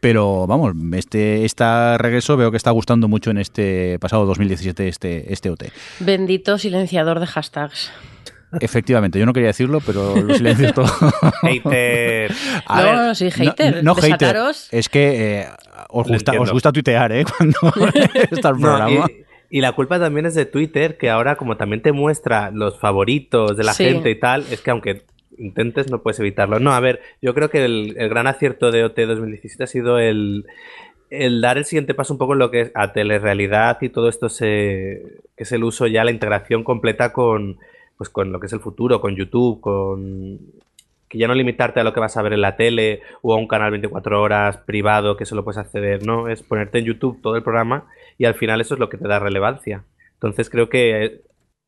pero 0.00 0.48
vamos, 0.48 0.74
este, 0.94 1.44
este 1.44 1.96
regreso 1.98 2.36
veo 2.36 2.50
que 2.50 2.56
está 2.56 2.72
gustando 2.72 3.06
mucho 3.06 3.30
en 3.30 3.38
este 3.38 4.00
pasado 4.00 4.26
2017 4.26 4.88
este, 4.88 5.32
este 5.32 5.48
OT. 5.48 5.64
bendito 6.00 6.58
silenciador 6.58 7.20
de 7.20 7.26
hashtags. 7.28 7.92
Efectivamente, 8.60 9.18
yo 9.20 9.26
no 9.26 9.32
quería 9.34 9.48
decirlo, 9.48 9.80
pero 9.84 10.16
lo 10.16 10.34
silencio 10.34 10.72
todo. 10.72 10.86
Hater. 11.42 12.32
A 12.66 12.80
No, 12.82 12.90
ver, 13.06 13.14
sí, 13.16 13.30
hater, 13.30 13.84
No, 13.84 13.94
no 13.94 13.94
hater. 13.94 14.36
Es 14.72 14.88
que 14.88 15.40
eh, 15.42 15.46
os, 15.90 16.08
gusta, 16.08 16.32
os 16.40 16.50
gusta 16.50 16.72
tuitear, 16.72 17.12
¿eh? 17.12 17.24
Cuando 17.36 17.58
está 18.30 18.48
el 18.48 18.54
No, 18.56 18.60
programa. 18.62 19.06
y, 19.10 19.27
y 19.50 19.60
la 19.60 19.72
culpa 19.72 19.98
también 19.98 20.26
es 20.26 20.34
de 20.34 20.44
Twitter, 20.46 20.96
que 20.98 21.10
ahora 21.10 21.36
como 21.36 21.56
también 21.56 21.82
te 21.82 21.92
muestra 21.92 22.50
los 22.50 22.78
favoritos 22.78 23.56
de 23.56 23.64
la 23.64 23.72
Sí. 23.72 23.84
gente 23.84 24.10
y 24.10 24.14
tal, 24.18 24.42
es 24.50 24.60
que 24.60 24.70
aunque 24.70 25.02
intentes 25.38 25.90
no 25.90 26.02
puedes 26.02 26.18
evitarlo. 26.20 26.58
No, 26.58 26.72
a 26.72 26.80
ver, 26.80 27.00
yo 27.22 27.32
creo 27.34 27.48
que 27.48 27.64
el, 27.64 27.94
el 27.96 28.08
gran 28.08 28.26
acierto 28.26 28.70
de 28.70 28.84
OT 28.84 28.98
2017 29.06 29.64
ha 29.64 29.66
sido 29.68 29.98
el, 29.98 30.46
el 31.10 31.40
dar 31.40 31.58
el 31.58 31.64
siguiente 31.64 31.94
paso 31.94 32.12
un 32.12 32.18
poco 32.18 32.32
en 32.32 32.40
lo 32.40 32.50
que 32.50 32.60
es 32.62 32.72
a 32.74 32.92
telerrealidad 32.92 33.80
y 33.80 33.88
todo 33.88 34.08
esto 34.08 34.28
se, 34.28 35.02
que 35.36 35.44
es 35.44 35.52
el 35.52 35.62
uso 35.64 35.86
ya, 35.86 36.04
la 36.04 36.10
integración 36.10 36.64
completa 36.64 37.12
con, 37.12 37.56
pues, 37.96 38.10
con 38.10 38.32
lo 38.32 38.40
que 38.40 38.46
es 38.48 38.52
el 38.52 38.60
futuro, 38.60 39.00
con 39.00 39.14
YouTube, 39.16 39.60
con 39.60 40.38
que 41.08 41.16
ya 41.16 41.26
no 41.26 41.34
limitarte 41.34 41.80
a 41.80 41.84
lo 41.84 41.94
que 41.94 42.00
vas 42.00 42.18
a 42.18 42.22
ver 42.22 42.34
en 42.34 42.42
la 42.42 42.56
tele 42.56 43.00
o 43.22 43.32
a 43.32 43.38
un 43.38 43.48
canal 43.48 43.70
24 43.70 44.20
horas 44.20 44.58
privado 44.58 45.16
que 45.16 45.24
solo 45.24 45.42
puedes 45.42 45.56
acceder, 45.56 46.04
no, 46.04 46.28
es 46.28 46.42
ponerte 46.42 46.80
en 46.80 46.84
YouTube 46.84 47.22
todo 47.22 47.36
el 47.36 47.42
programa 47.42 47.86
y 48.18 48.24
al 48.26 48.34
final 48.34 48.60
eso 48.60 48.74
es 48.74 48.80
lo 48.80 48.88
que 48.88 48.98
te 48.98 49.08
da 49.08 49.18
relevancia. 49.18 49.84
Entonces 50.14 50.50
creo 50.50 50.68
que 50.68 51.04
eh, 51.04 51.22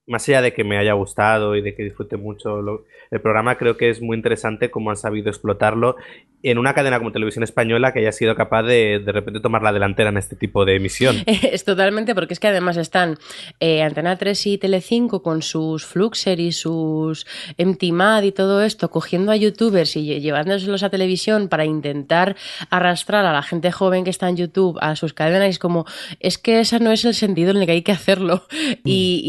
más 0.06 0.28
allá 0.28 0.42
de 0.42 0.52
que 0.54 0.64
me 0.64 0.78
haya 0.78 0.92
gustado 0.94 1.56
y 1.56 1.62
de 1.62 1.74
que 1.74 1.84
disfrute 1.84 2.16
mucho 2.16 2.60
lo- 2.62 2.84
el 3.10 3.20
programa, 3.20 3.56
creo 3.58 3.76
que 3.76 3.90
es 3.90 4.00
muy 4.00 4.16
interesante 4.16 4.70
cómo 4.70 4.90
han 4.90 4.96
sabido 4.96 5.28
explotarlo 5.30 5.96
en 6.42 6.56
una 6.58 6.72
cadena 6.74 6.98
como 6.98 7.12
Televisión 7.12 7.42
Española 7.42 7.92
que 7.92 7.98
haya 8.00 8.12
sido 8.12 8.34
capaz 8.34 8.62
de 8.62 8.98
de 9.04 9.12
repente 9.12 9.40
tomar 9.40 9.62
la 9.62 9.72
delantera 9.72 10.08
en 10.10 10.16
este 10.16 10.36
tipo 10.36 10.64
de 10.64 10.76
emisión. 10.76 11.16
Es 11.26 11.64
totalmente, 11.64 12.14
porque 12.14 12.34
es 12.34 12.40
que 12.40 12.46
además 12.48 12.76
están 12.76 13.18
eh, 13.58 13.82
Antena 13.82 14.16
3 14.16 14.46
y 14.46 14.58
Telecinco 14.58 15.22
con 15.22 15.42
sus 15.42 15.84
Fluxer 15.84 16.38
y 16.40 16.52
sus 16.52 17.26
Empty 17.58 17.92
Mad 17.92 18.22
y 18.22 18.32
todo 18.32 18.62
esto, 18.62 18.90
cogiendo 18.90 19.32
a 19.32 19.36
youtubers 19.36 19.96
y 19.96 20.06
lle- 20.06 20.20
llevándoselos 20.20 20.82
a 20.82 20.88
televisión 20.90 21.48
para 21.48 21.64
intentar 21.64 22.36
arrastrar 22.70 23.26
a 23.26 23.32
la 23.32 23.42
gente 23.42 23.70
joven 23.72 24.04
que 24.04 24.10
está 24.10 24.28
en 24.28 24.36
YouTube 24.36 24.78
a 24.80 24.94
sus 24.96 25.12
cadenas. 25.12 25.48
Y 25.48 25.50
es 25.50 25.58
como, 25.58 25.84
es 26.20 26.38
que 26.38 26.60
ese 26.60 26.78
no 26.80 26.92
es 26.92 27.04
el 27.04 27.14
sentido 27.14 27.50
en 27.50 27.56
el 27.58 27.66
que 27.66 27.72
hay 27.72 27.82
que 27.82 27.92
hacerlo. 27.92 28.44
Y, 28.84 29.20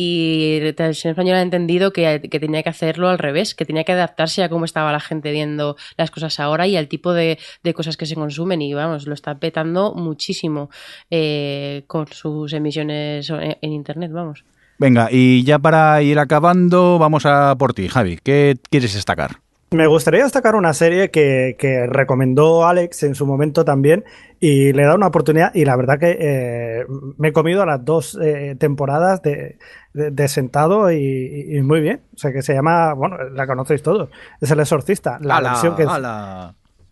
y 0.63 0.73
Televisión 0.73 1.11
Española 1.11 1.39
ha 1.39 1.43
entendido 1.43 1.91
que, 1.91 2.21
que 2.29 2.39
tenía 2.39 2.63
que 2.63 2.69
hacerlo 2.69 3.09
al 3.09 3.17
revés, 3.19 3.55
que 3.55 3.65
tenía 3.71 3.85
que 3.85 3.93
adaptarse 3.93 4.43
a 4.43 4.49
cómo 4.49 4.65
estaba 4.65 4.91
la 4.91 4.99
gente 4.99 5.31
viendo 5.31 5.77
las 5.95 6.11
cosas 6.11 6.41
ahora 6.41 6.67
y 6.67 6.75
al 6.75 6.89
tipo 6.89 7.13
de, 7.13 7.39
de 7.63 7.73
cosas 7.73 7.95
que 7.95 8.05
se 8.05 8.15
consumen. 8.15 8.61
Y 8.61 8.73
vamos, 8.73 9.07
lo 9.07 9.13
está 9.13 9.35
petando 9.35 9.93
muchísimo 9.95 10.69
eh, 11.09 11.83
con 11.87 12.07
sus 12.07 12.51
emisiones 12.51 13.29
en, 13.29 13.57
en 13.61 13.71
Internet, 13.71 14.11
vamos. 14.11 14.43
Venga, 14.77 15.07
y 15.09 15.43
ya 15.45 15.57
para 15.57 16.01
ir 16.01 16.19
acabando, 16.19 16.99
vamos 16.99 17.25
a 17.25 17.55
por 17.57 17.73
ti, 17.73 17.87
Javi. 17.87 18.19
¿Qué 18.21 18.57
quieres 18.69 18.93
destacar? 18.93 19.37
Me 19.73 19.87
gustaría 19.87 20.23
destacar 20.23 20.55
una 20.55 20.73
serie 20.73 21.11
que, 21.11 21.55
que 21.57 21.87
recomendó 21.87 22.67
Alex 22.67 23.03
en 23.03 23.15
su 23.15 23.25
momento 23.25 23.63
también 23.63 24.03
y 24.41 24.73
le 24.73 24.81
he 24.81 24.85
dado 24.85 24.97
una 24.97 25.07
oportunidad 25.07 25.55
y 25.55 25.63
la 25.63 25.77
verdad 25.77 25.97
que 25.97 26.17
eh, 26.19 26.85
me 27.17 27.29
he 27.29 27.31
comido 27.31 27.65
las 27.65 27.85
dos 27.85 28.19
eh, 28.21 28.57
temporadas 28.59 29.21
de, 29.21 29.59
de- 29.93 30.11
de 30.11 30.27
sentado 30.27 30.91
y, 30.91 31.45
y 31.57 31.61
muy 31.61 31.81
bien. 31.81 32.01
O 32.15 32.17
sea 32.17 32.31
que 32.31 32.41
se 32.41 32.53
llama, 32.53 32.93
bueno, 32.93 33.17
la 33.33 33.45
conocéis 33.47 33.81
todos, 33.83 34.09
es 34.39 34.49
El 34.51 34.59
Exorcista, 34.59 35.17
la 35.21 35.39
versión 35.41 35.75
que 35.75 35.85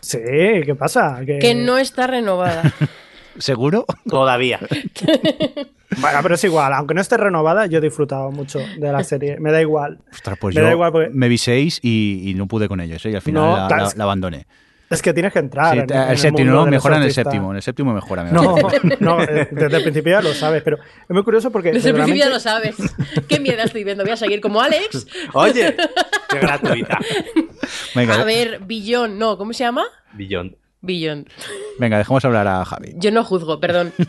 Sí, 0.01 0.17
¿qué 0.65 0.75
pasa? 0.77 1.19
Que 1.25 1.53
no 1.55 1.77
está 1.77 2.07
renovada. 2.07 2.63
¿Seguro? 3.37 3.85
Todavía. 4.07 4.59
Bueno, 6.01 6.19
pero 6.21 6.35
es 6.35 6.43
igual, 6.43 6.71
aunque 6.73 6.93
no 6.93 7.01
esté 7.01 7.17
renovada, 7.17 7.65
yo 7.65 7.79
he 7.79 7.81
disfrutado 7.81 8.29
mucho 8.31 8.59
de 8.59 8.91
la 8.91 9.03
serie. 9.03 9.39
Me 9.39 9.51
da 9.51 9.59
igual. 9.59 9.97
Ostras, 10.11 10.37
pues 10.39 10.53
Me 10.53 10.61
yo 10.61 10.67
da 10.67 10.71
igual 10.73 10.91
porque- 10.91 11.09
me 11.11 11.27
vi 11.27 11.39
seis 11.39 11.79
y, 11.81 12.29
y 12.29 12.35
no 12.35 12.45
pude 12.47 12.67
con 12.69 12.79
ellos, 12.79 13.03
¿eh? 13.07 13.09
y 13.09 13.15
al 13.15 13.23
final 13.23 13.41
No, 13.43 13.57
la, 13.57 13.67
claro, 13.67 13.81
la- 13.83 13.87
es- 13.89 13.97
la 13.97 14.03
abandoné. 14.03 14.45
Es 14.89 15.01
que 15.01 15.13
tienes 15.13 15.31
que 15.31 15.39
entrar. 15.39 15.73
Sí, 15.73 15.79
en- 15.79 15.89
el, 15.91 15.95
en 15.97 16.09
el 16.09 16.17
séptimo, 16.17 16.37
mundo 16.47 16.53
no, 16.59 16.61
del 16.65 16.71
mejora 16.71 16.97
en 16.97 17.03
el 17.03 17.11
séptimo, 17.13 17.51
en 17.51 17.55
el 17.57 17.61
séptimo 17.61 17.93
mejora. 17.93 18.23
me 18.23 18.31
No, 18.31 18.55
no, 18.99 19.21
eh, 19.23 19.47
desde 19.51 19.77
el 19.77 19.83
principio 19.83 20.11
ya 20.13 20.21
lo 20.21 20.33
sabes, 20.33 20.63
pero 20.63 20.77
es 20.77 21.09
muy 21.09 21.23
curioso 21.23 21.51
porque. 21.51 21.71
Desde 21.71 21.89
el 21.89 21.95
principio 21.95 22.23
ya 22.25 22.29
lo 22.29 22.39
sabes. 22.39 22.75
Qué 23.27 23.39
mierda 23.39 23.63
estoy 23.63 23.83
viendo. 23.83 24.03
Voy 24.03 24.13
a 24.13 24.17
seguir 24.17 24.41
como 24.41 24.61
Alex. 24.61 25.05
Oye, 25.33 25.75
qué 26.29 26.39
gratuita. 26.41 26.97
Venga, 27.95 28.15
A 28.21 28.23
ver, 28.23 28.59
Billón, 28.65 29.19
no, 29.19 29.37
¿cómo 29.37 29.53
se 29.53 29.63
llama? 29.63 29.83
Billón. 30.13 30.55
Billón. 30.81 31.25
venga, 31.79 31.97
dejemos 31.97 32.23
hablar 32.25 32.47
a 32.47 32.65
Javi. 32.65 32.93
Yo 32.97 33.11
no 33.11 33.23
juzgo, 33.23 33.59
perdón. 33.59 33.91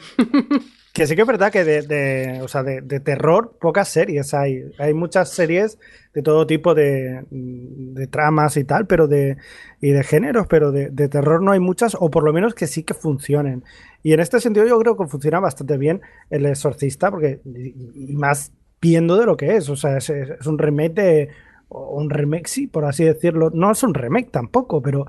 Que 0.93 1.07
sí 1.07 1.15
que 1.15 1.23
es 1.23 1.27
verdad 1.29 1.53
que 1.53 1.63
de, 1.63 1.83
de- 1.83 2.43
o 2.43 2.49
sea, 2.49 2.65
de, 2.65 2.81
de 2.81 2.99
terror 2.99 3.57
pocas 3.61 3.89
series 3.89 4.35
hay. 4.35 4.65
Hay 4.81 4.93
muchas 4.93 5.31
series 5.31 5.79
de 6.13 6.21
todo 6.21 6.49
tipo 6.49 6.75
de, 6.75 7.25
de 7.31 8.07
tramas 8.09 8.57
y 8.57 8.65
tal, 8.65 8.89
pero 8.89 9.07
de 9.07 9.37
y 9.81 9.91
de 9.91 10.03
géneros, 10.03 10.49
pero 10.49 10.73
de, 10.73 10.91
de 10.91 11.09
terror 11.09 11.43
no 11.45 11.53
hay 11.53 11.61
muchas, 11.61 11.97
o 11.99 12.11
por 12.11 12.25
lo 12.25 12.33
menos 12.33 12.55
que 12.55 12.67
sí 12.67 12.83
que 12.83 12.95
funcionen. 12.95 13.63
Y 14.03 14.15
en 14.15 14.19
este 14.21 14.41
sentido 14.41 14.67
yo 14.67 14.81
creo 14.81 14.97
que 14.97 15.07
funciona 15.07 15.39
bastante 15.39 15.79
bien 15.79 16.01
El 16.29 16.45
Exorcista, 16.45 17.09
porque 17.13 17.41
y, 17.45 18.13
y 18.13 18.17
más 18.17 18.51
viendo 18.83 19.17
de 19.17 19.27
lo 19.27 19.37
que 19.37 19.55
es, 19.55 19.69
o 19.69 19.77
sea, 19.77 19.97
es, 19.99 20.11
un 20.45 20.59
remake 20.59 20.95
de 20.95 21.29
o 21.69 22.01
un 22.01 22.11
remake, 22.11 22.49
sí, 22.49 22.67
por 22.67 22.85
así 22.85 23.05
decirlo. 23.05 23.51
No 23.55 23.71
es 23.71 23.81
un 23.85 23.95
remake 23.95 24.33
tampoco, 24.33 24.83
pero 24.83 25.07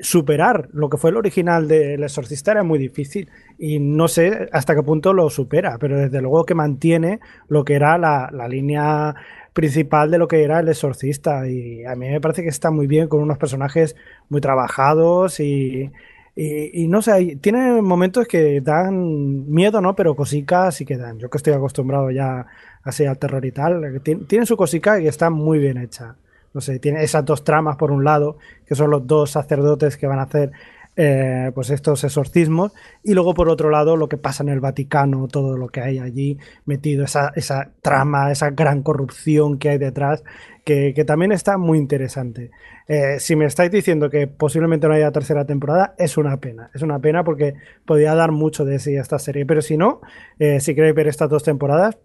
superar 0.00 0.68
lo 0.72 0.88
que 0.88 0.96
fue 0.96 1.10
el 1.10 1.16
original 1.16 1.68
del 1.68 2.02
Exorcista 2.02 2.52
era 2.52 2.62
muy 2.62 2.78
difícil 2.78 3.28
y 3.58 3.78
no 3.78 4.08
sé 4.08 4.48
hasta 4.52 4.74
qué 4.74 4.82
punto 4.82 5.12
lo 5.12 5.30
supera, 5.30 5.78
pero 5.78 5.98
desde 5.98 6.20
luego 6.20 6.44
que 6.44 6.54
mantiene 6.54 7.20
lo 7.48 7.64
que 7.64 7.74
era 7.74 7.98
la, 7.98 8.30
la 8.32 8.48
línea 8.48 9.14
principal 9.52 10.10
de 10.10 10.18
lo 10.18 10.28
que 10.28 10.42
era 10.42 10.60
el 10.60 10.68
Exorcista 10.68 11.48
y 11.48 11.84
a 11.84 11.94
mí 11.94 12.08
me 12.08 12.20
parece 12.20 12.42
que 12.42 12.48
está 12.48 12.70
muy 12.70 12.86
bien 12.86 13.08
con 13.08 13.20
unos 13.20 13.38
personajes 13.38 13.96
muy 14.28 14.40
trabajados 14.40 15.40
y, 15.40 15.90
y, 16.34 16.88
no 16.88 17.02
sé, 17.02 17.36
tiene 17.40 17.82
momentos 17.82 18.26
que 18.26 18.60
dan 18.62 19.50
miedo, 19.50 19.80
¿no? 19.82 19.94
Pero 19.94 20.16
cosicas 20.16 20.74
sí 20.74 20.86
que 20.86 20.96
dan. 20.96 21.18
Yo 21.18 21.28
que 21.28 21.36
estoy 21.36 21.52
acostumbrado 21.52 22.10
ya 22.10 22.46
así 22.82 23.04
al 23.04 23.18
terror 23.18 23.44
y 23.44 23.52
tal, 23.52 24.00
tiene 24.26 24.46
su 24.46 24.56
cosica 24.56 24.98
y 25.00 25.06
está 25.06 25.28
muy 25.30 25.58
bien 25.58 25.76
hecha. 25.76 26.16
No 26.54 26.60
sé, 26.60 26.78
tiene 26.78 27.02
esas 27.02 27.24
dos 27.24 27.44
tramas 27.44 27.76
por 27.76 27.90
un 27.90 28.04
lado, 28.04 28.38
que 28.66 28.74
son 28.74 28.90
los 28.90 29.06
dos 29.06 29.30
sacerdotes 29.30 29.96
que 29.96 30.06
van 30.06 30.18
a 30.18 30.22
hacer 30.22 30.52
eh, 30.94 31.50
pues 31.54 31.70
estos 31.70 32.04
exorcismos, 32.04 32.72
y 33.02 33.14
luego 33.14 33.32
por 33.32 33.48
otro 33.48 33.70
lado 33.70 33.96
lo 33.96 34.10
que 34.10 34.18
pasa 34.18 34.42
en 34.42 34.50
el 34.50 34.60
Vaticano, 34.60 35.26
todo 35.26 35.56
lo 35.56 35.68
que 35.68 35.80
hay 35.80 35.98
allí 35.98 36.36
metido, 36.66 37.04
esa, 37.04 37.32
esa 37.34 37.70
trama, 37.80 38.30
esa 38.30 38.50
gran 38.50 38.82
corrupción 38.82 39.58
que 39.58 39.70
hay 39.70 39.78
detrás, 39.78 40.22
que, 40.66 40.92
que 40.94 41.04
también 41.06 41.32
está 41.32 41.56
muy 41.56 41.78
interesante. 41.78 42.50
Eh, 42.88 43.18
si 43.20 43.36
me 43.36 43.46
estáis 43.46 43.70
diciendo 43.70 44.10
que 44.10 44.26
posiblemente 44.26 44.86
no 44.86 44.92
haya 44.92 45.10
tercera 45.10 45.46
temporada, 45.46 45.94
es 45.96 46.18
una 46.18 46.36
pena, 46.38 46.70
es 46.74 46.82
una 46.82 46.98
pena 46.98 47.24
porque 47.24 47.54
podría 47.86 48.14
dar 48.14 48.30
mucho 48.30 48.66
de 48.66 48.78
sí 48.78 48.94
a 48.98 49.00
esta 49.00 49.18
serie, 49.18 49.46
pero 49.46 49.62
si 49.62 49.78
no, 49.78 50.02
eh, 50.38 50.60
si 50.60 50.74
queréis 50.74 50.94
ver 50.94 51.08
estas 51.08 51.30
dos 51.30 51.42
temporadas, 51.42 51.96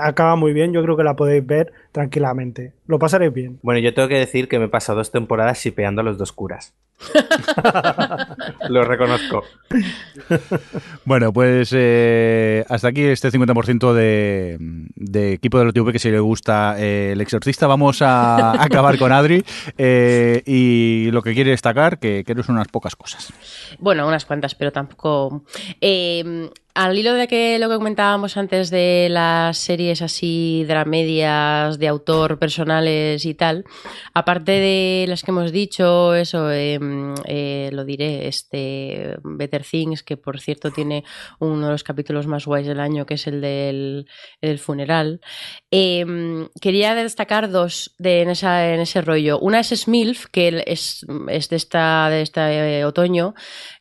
acaba 0.00 0.36
muy 0.36 0.52
bien, 0.52 0.72
yo 0.72 0.82
creo 0.82 0.96
que 0.96 1.04
la 1.04 1.16
podéis 1.16 1.44
ver 1.46 1.72
tranquilamente, 1.98 2.74
lo 2.86 3.00
pasaréis 3.00 3.32
bien. 3.32 3.58
Bueno, 3.60 3.80
yo 3.80 3.92
tengo 3.92 4.06
que 4.06 4.18
decir 4.18 4.46
que 4.46 4.60
me 4.60 4.66
he 4.66 4.68
pasado 4.68 4.98
dos 4.98 5.10
temporadas 5.10 5.58
shipeando 5.58 6.00
a 6.00 6.04
los 6.04 6.16
dos 6.16 6.30
curas. 6.30 6.72
Lo 8.68 8.84
reconozco. 8.84 9.44
Bueno, 11.04 11.32
pues 11.32 11.70
eh, 11.72 12.64
hasta 12.68 12.88
aquí 12.88 13.02
este 13.02 13.30
50% 13.30 13.92
de, 13.92 14.56
de 14.96 15.32
equipo 15.32 15.58
de 15.58 15.66
la 15.66 15.72
TV 15.72 15.92
que 15.92 15.98
si 15.98 16.10
le 16.10 16.20
gusta 16.20 16.76
eh, 16.78 17.12
el 17.12 17.20
exorcista. 17.20 17.66
Vamos 17.66 18.02
a 18.02 18.62
acabar 18.64 18.98
con 18.98 19.12
Adri 19.12 19.44
eh, 19.76 20.42
y 20.46 21.10
lo 21.10 21.22
que 21.22 21.34
quiere 21.34 21.50
destacar, 21.50 21.98
que, 21.98 22.24
que 22.24 22.34
no 22.34 22.42
son 22.42 22.56
unas 22.56 22.68
pocas 22.68 22.94
cosas. 22.94 23.32
Bueno, 23.78 24.06
unas 24.06 24.24
cuantas, 24.24 24.54
pero 24.54 24.72
tampoco. 24.72 25.44
Eh, 25.80 26.50
al 26.78 26.96
hilo 26.96 27.14
de 27.14 27.26
que 27.26 27.58
lo 27.58 27.68
que 27.68 27.74
comentábamos 27.74 28.36
antes 28.36 28.70
de 28.70 29.08
las 29.10 29.58
series 29.58 30.00
así 30.00 30.64
dramedias 30.68 31.76
de 31.80 31.87
autor 31.88 32.38
personales 32.38 33.24
y 33.24 33.34
tal, 33.34 33.64
aparte 34.14 34.52
de 34.52 35.06
las 35.08 35.22
que 35.22 35.30
hemos 35.30 35.52
dicho, 35.52 36.14
eso, 36.14 36.50
eh, 36.50 36.78
eh, 37.26 37.70
lo 37.72 37.84
diré, 37.84 38.28
este 38.28 39.16
Better 39.22 39.64
Things, 39.64 40.02
que 40.02 40.16
por 40.16 40.40
cierto 40.40 40.70
tiene 40.70 41.04
uno 41.38 41.66
de 41.66 41.72
los 41.72 41.84
capítulos 41.84 42.26
más 42.26 42.46
guays 42.46 42.66
del 42.66 42.80
año, 42.80 43.06
que 43.06 43.14
es 43.14 43.26
el 43.26 43.40
del, 43.40 44.06
el 44.40 44.58
funeral. 44.58 45.20
Eh, 45.70 46.48
quería 46.60 46.94
destacar 46.94 47.50
dos 47.50 47.94
de, 47.98 48.22
en, 48.22 48.30
esa, 48.30 48.72
en 48.72 48.80
ese 48.80 49.02
rollo. 49.02 49.38
Una 49.38 49.60
es 49.60 49.68
Smilf, 49.68 50.26
que 50.26 50.62
es, 50.66 51.04
es 51.28 51.48
de, 51.48 51.56
esta, 51.56 52.08
de 52.08 52.22
este 52.22 52.84
otoño, 52.84 53.34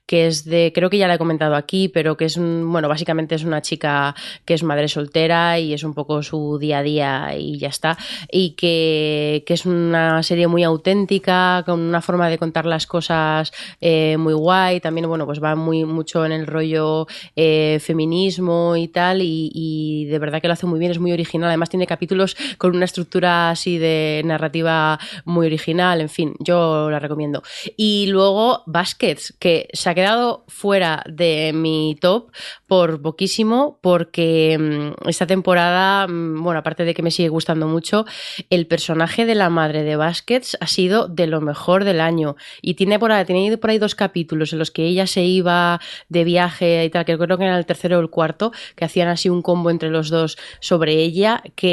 que 0.08 0.26
es 0.26 0.46
de, 0.46 0.72
creo 0.74 0.90
que 0.90 0.98
ya 0.98 1.08
la 1.08 1.16
he 1.16 1.18
comentado 1.18 1.56
aquí, 1.56 1.90
pero 1.90 2.16
que 2.16 2.26
es, 2.26 2.38
un, 2.38 2.72
bueno, 2.72 2.88
básicamente 2.88 3.36
es 3.36 3.44
una 3.44 3.62
chica 3.62 4.16
que 4.46 4.54
es 4.54 4.64
madre 4.64 4.88
soltera 4.88 5.60
y 5.60 5.74
es 5.74 5.84
un 5.84 5.94
poco 5.94 6.24
su 6.24 6.58
día 6.58 6.80
a 6.80 6.84
día 6.84 7.38
y 7.38 7.60
ya 7.60 7.68
está. 7.68 7.98
Y 8.32 8.52
que, 8.52 9.44
que 9.46 9.54
es 9.54 9.66
una 9.66 10.24
serie 10.24 10.48
muy 10.48 10.64
auténtica, 10.64 11.62
con 11.66 11.82
una 11.82 12.02
forma 12.02 12.30
de 12.30 12.38
contar 12.38 12.66
las 12.66 12.88
cosas 12.88 13.52
eh, 13.82 14.16
muy 14.18 14.34
guay. 14.34 14.80
También, 14.80 15.10
bueno, 15.10 15.26
pues 15.26 15.44
va 15.44 15.56
muy 15.56 15.84
mucho 15.84 16.26
en 16.26 16.32
el 16.32 16.48
rollo 16.48 17.06
eh, 17.36 17.80
feminismo 17.82 18.78
y 18.78 18.88
tal. 18.88 19.20
Y, 19.22 20.06
de 20.06 20.20
verdad 20.20 20.42
que 20.42 20.48
lo 20.48 20.54
hace 20.54 20.66
muy 20.66 20.80
bien, 20.80 20.92
es 20.92 21.00
muy 21.00 21.12
original. 21.12 21.50
Además, 21.50 21.70
capítulos 21.86 22.36
con 22.58 22.76
una 22.76 22.86
estructura 22.86 23.52
así 23.52 23.78
de 23.78 24.22
narrativa 24.26 25.00
muy 25.26 25.46
original. 25.46 26.02
En 26.02 26.10
fin, 26.10 26.34
yo 26.40 26.90
la 26.90 27.00
recomiendo. 27.00 27.44
Y 27.76 28.08
luego, 28.08 28.64
Baskets, 28.66 29.36
que 29.40 29.68
se 29.74 29.90
ha 29.90 29.96
quedado 29.96 30.46
fuera 30.48 31.04
de 31.08 31.52
mi 31.54 31.98
top 32.00 32.32
por 32.66 33.02
poquísimo 33.02 33.80
porque 33.82 34.58
mmm, 34.58 35.10
esta 35.10 35.28
temporada, 35.28 36.08
mmm, 36.08 36.42
bueno, 36.42 36.60
aparte 36.60 36.86
de 36.86 36.94
que 36.94 37.04
me 37.04 37.12
sigue 37.12 37.30
gustando 37.30 37.68
mucho, 37.68 38.06
el 38.50 38.68
personaje 38.68 39.26
de 39.26 39.36
la 39.36 39.50
madre 39.50 39.84
de 39.84 39.96
Baskets 39.96 40.58
ha 40.60 40.68
sido 40.68 41.08
de 41.08 41.28
lo 41.28 41.42
mejor 41.42 41.84
del 41.84 42.02
año 42.02 42.36
y 42.62 42.76
tiene 42.76 43.00
por 43.00 43.12
ahí, 43.12 43.26
tiene 43.26 43.58
por 43.58 43.70
ahí 43.70 43.78
dos 43.78 43.96
capítulos 43.96 44.54
en 44.54 44.60
los 44.60 44.72
que 44.72 44.86
ella 44.86 45.08
se 45.08 45.24
iba 45.24 45.80
de 46.10 46.24
viaje 46.24 46.86
y 46.86 46.90
tal, 46.90 47.06
que 47.06 47.18
creo 47.18 47.38
que 47.38 47.44
era 47.44 47.58
el 47.58 47.66
tercero 47.66 47.98
o 47.98 48.02
el 48.02 48.10
cuarto, 48.10 48.52
que 48.76 48.86
hacían 48.86 49.08
así 49.08 49.30
un 49.30 49.42
combo 49.42 49.70
entre 49.70 49.90
los 49.90 50.10
dos 50.10 50.38
sobre 50.60 50.94
ella, 50.94 51.44
que, 51.56 51.67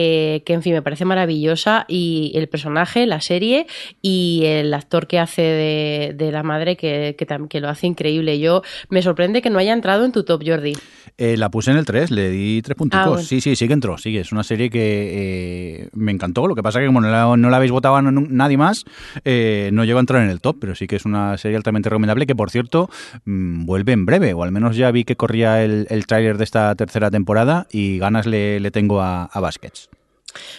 que 0.45 0.53
en 0.53 0.63
fin, 0.63 0.73
me 0.73 0.83
parece 0.83 1.05
maravillosa 1.05 1.85
y 1.89 2.33
el 2.35 2.49
personaje, 2.49 3.07
la 3.07 3.21
serie 3.21 3.67
y 4.03 4.43
el 4.45 4.73
actor 4.75 5.07
que 5.07 5.19
hace 5.19 5.43
de, 5.43 6.15
de 6.17 6.33
la 6.33 6.43
madre 6.43 6.77
que, 6.77 7.15
que, 7.19 7.27
que 7.49 7.61
lo 7.61 7.69
hace 7.69 7.87
increíble. 7.87 8.39
Yo 8.39 8.63
me 8.89 9.03
sorprende 9.03 9.43
que 9.43 9.51
no 9.51 9.59
haya 9.59 9.73
entrado 9.73 10.05
en 10.05 10.13
tu 10.13 10.25
top, 10.25 10.43
Jordi. 10.47 10.75
Eh, 11.17 11.37
la 11.37 11.49
puse 11.49 11.71
en 11.71 11.77
el 11.77 11.85
3, 11.85 12.11
le 12.11 12.29
di 12.31 12.61
tres 12.63 12.77
puntos. 12.77 12.99
Ah, 13.01 13.09
bueno. 13.09 13.23
Sí, 13.23 13.41
sí, 13.41 13.55
sí 13.55 13.69
que 13.69 13.73
entró. 13.73 13.99
Sí, 13.99 14.17
es 14.17 14.33
una 14.33 14.43
serie 14.43 14.69
que 14.69 15.83
eh, 15.83 15.89
me 15.93 16.11
encantó. 16.11 16.49
Lo 16.49 16.57
que 16.57 16.63
pasa 16.63 16.81
es 16.81 16.83
que 16.83 16.87
como 16.87 17.01
no 17.01 17.09
la, 17.09 17.37
no 17.37 17.51
la 17.51 17.57
habéis 17.57 17.71
votado 17.71 17.97
a 17.97 18.03
nadie 18.03 18.57
más, 18.57 18.85
eh, 19.25 19.71
no 19.73 19.85
llegó 19.85 19.99
a 19.99 20.01
entrar 20.01 20.23
en 20.23 20.31
el 20.31 20.41
top, 20.41 20.57
pero 20.61 20.75
sí 20.75 20.87
que 20.89 20.97
es 20.97 21.05
una 21.05 21.39
serie 21.39 21.57
altamente 21.57 21.89
recomendable 21.89 22.27
que, 22.27 22.35
por 22.35 22.51
cierto, 22.51 22.91
mmm, 23.25 23.65
vuelve 23.65 23.93
en 23.93 24.07
breve, 24.07 24.35
o 24.35 24.43
al 24.43 24.51
menos 24.51 24.77
ya 24.77 24.91
vi 24.91 25.05
que 25.05 25.15
corría 25.17 25.63
el, 25.63 25.87
el 25.89 26.07
tráiler 26.07 26.37
de 26.37 26.45
esta 26.45 26.75
tercera 26.75 27.11
temporada 27.11 27.69
y 27.71 27.99
ganas 27.99 28.27
le, 28.27 28.59
le 28.59 28.71
tengo 28.73 29.01
a, 29.01 29.25
a 29.25 29.41
Baskets. 29.41 29.84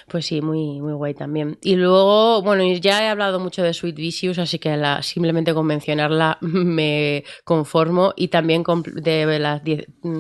Pues 0.08 0.26
sí, 0.26 0.42
muy, 0.42 0.82
muy 0.82 0.94
guay 0.94 1.14
también. 1.14 1.58
Y 1.62 1.76
luego, 1.76 2.42
bueno, 2.42 2.64
ya 2.80 3.04
he 3.04 3.08
hablado 3.08 3.40
mucho 3.40 3.64
de 3.64 3.74
Sweet 3.74 3.96
Vicious, 3.96 4.40
así 4.40 4.60
que 4.60 4.76
la, 4.78 5.02
simplemente 5.02 5.54
con 5.54 5.66
mencionarla 5.66 6.38
me 6.42 7.24
conformo. 7.44 8.14
Y 8.16 8.30
también 8.30 8.64
de 8.64 9.40
la 9.40 9.62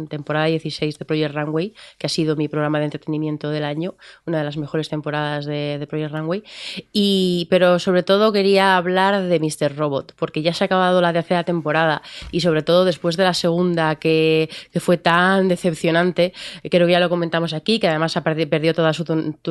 temporada 0.09 0.45
16 0.45 0.99
de 0.99 1.05
Project 1.05 1.35
Runway, 1.35 1.73
que 1.97 2.07
ha 2.07 2.09
sido 2.09 2.35
mi 2.35 2.47
programa 2.47 2.79
de 2.79 2.85
entretenimiento 2.85 3.49
del 3.49 3.63
año, 3.63 3.95
una 4.25 4.39
de 4.39 4.43
las 4.43 4.57
mejores 4.57 4.89
temporadas 4.89 5.45
de, 5.45 5.85
Project 5.89 6.13
Runway. 6.13 6.43
Y, 6.91 7.47
pero 7.49 7.79
sobre 7.79 8.03
todo 8.03 8.31
quería 8.31 8.77
hablar 8.77 9.23
de 9.23 9.39
Mr. 9.39 9.75
Robot, 9.75 10.13
porque 10.17 10.41
ya 10.41 10.53
se 10.53 10.63
ha 10.63 10.65
acabado 10.65 11.01
la 11.01 11.13
tercera 11.13 11.43
temporada 11.43 12.01
y 12.31 12.41
sobre 12.41 12.63
todo 12.63 12.85
después 12.85 13.17
de 13.17 13.23
la 13.23 13.33
segunda, 13.33 13.95
que, 13.95 14.49
que 14.71 14.79
fue 14.79 14.97
tan 14.97 15.47
decepcionante, 15.47 16.33
creo 16.69 16.87
que 16.87 16.93
ya 16.93 16.99
lo 16.99 17.09
comentamos 17.09 17.53
aquí, 17.53 17.79
que 17.79 17.87
además 17.87 18.15
perdió 18.49 18.73
toda 18.73 18.93
su 18.93 19.03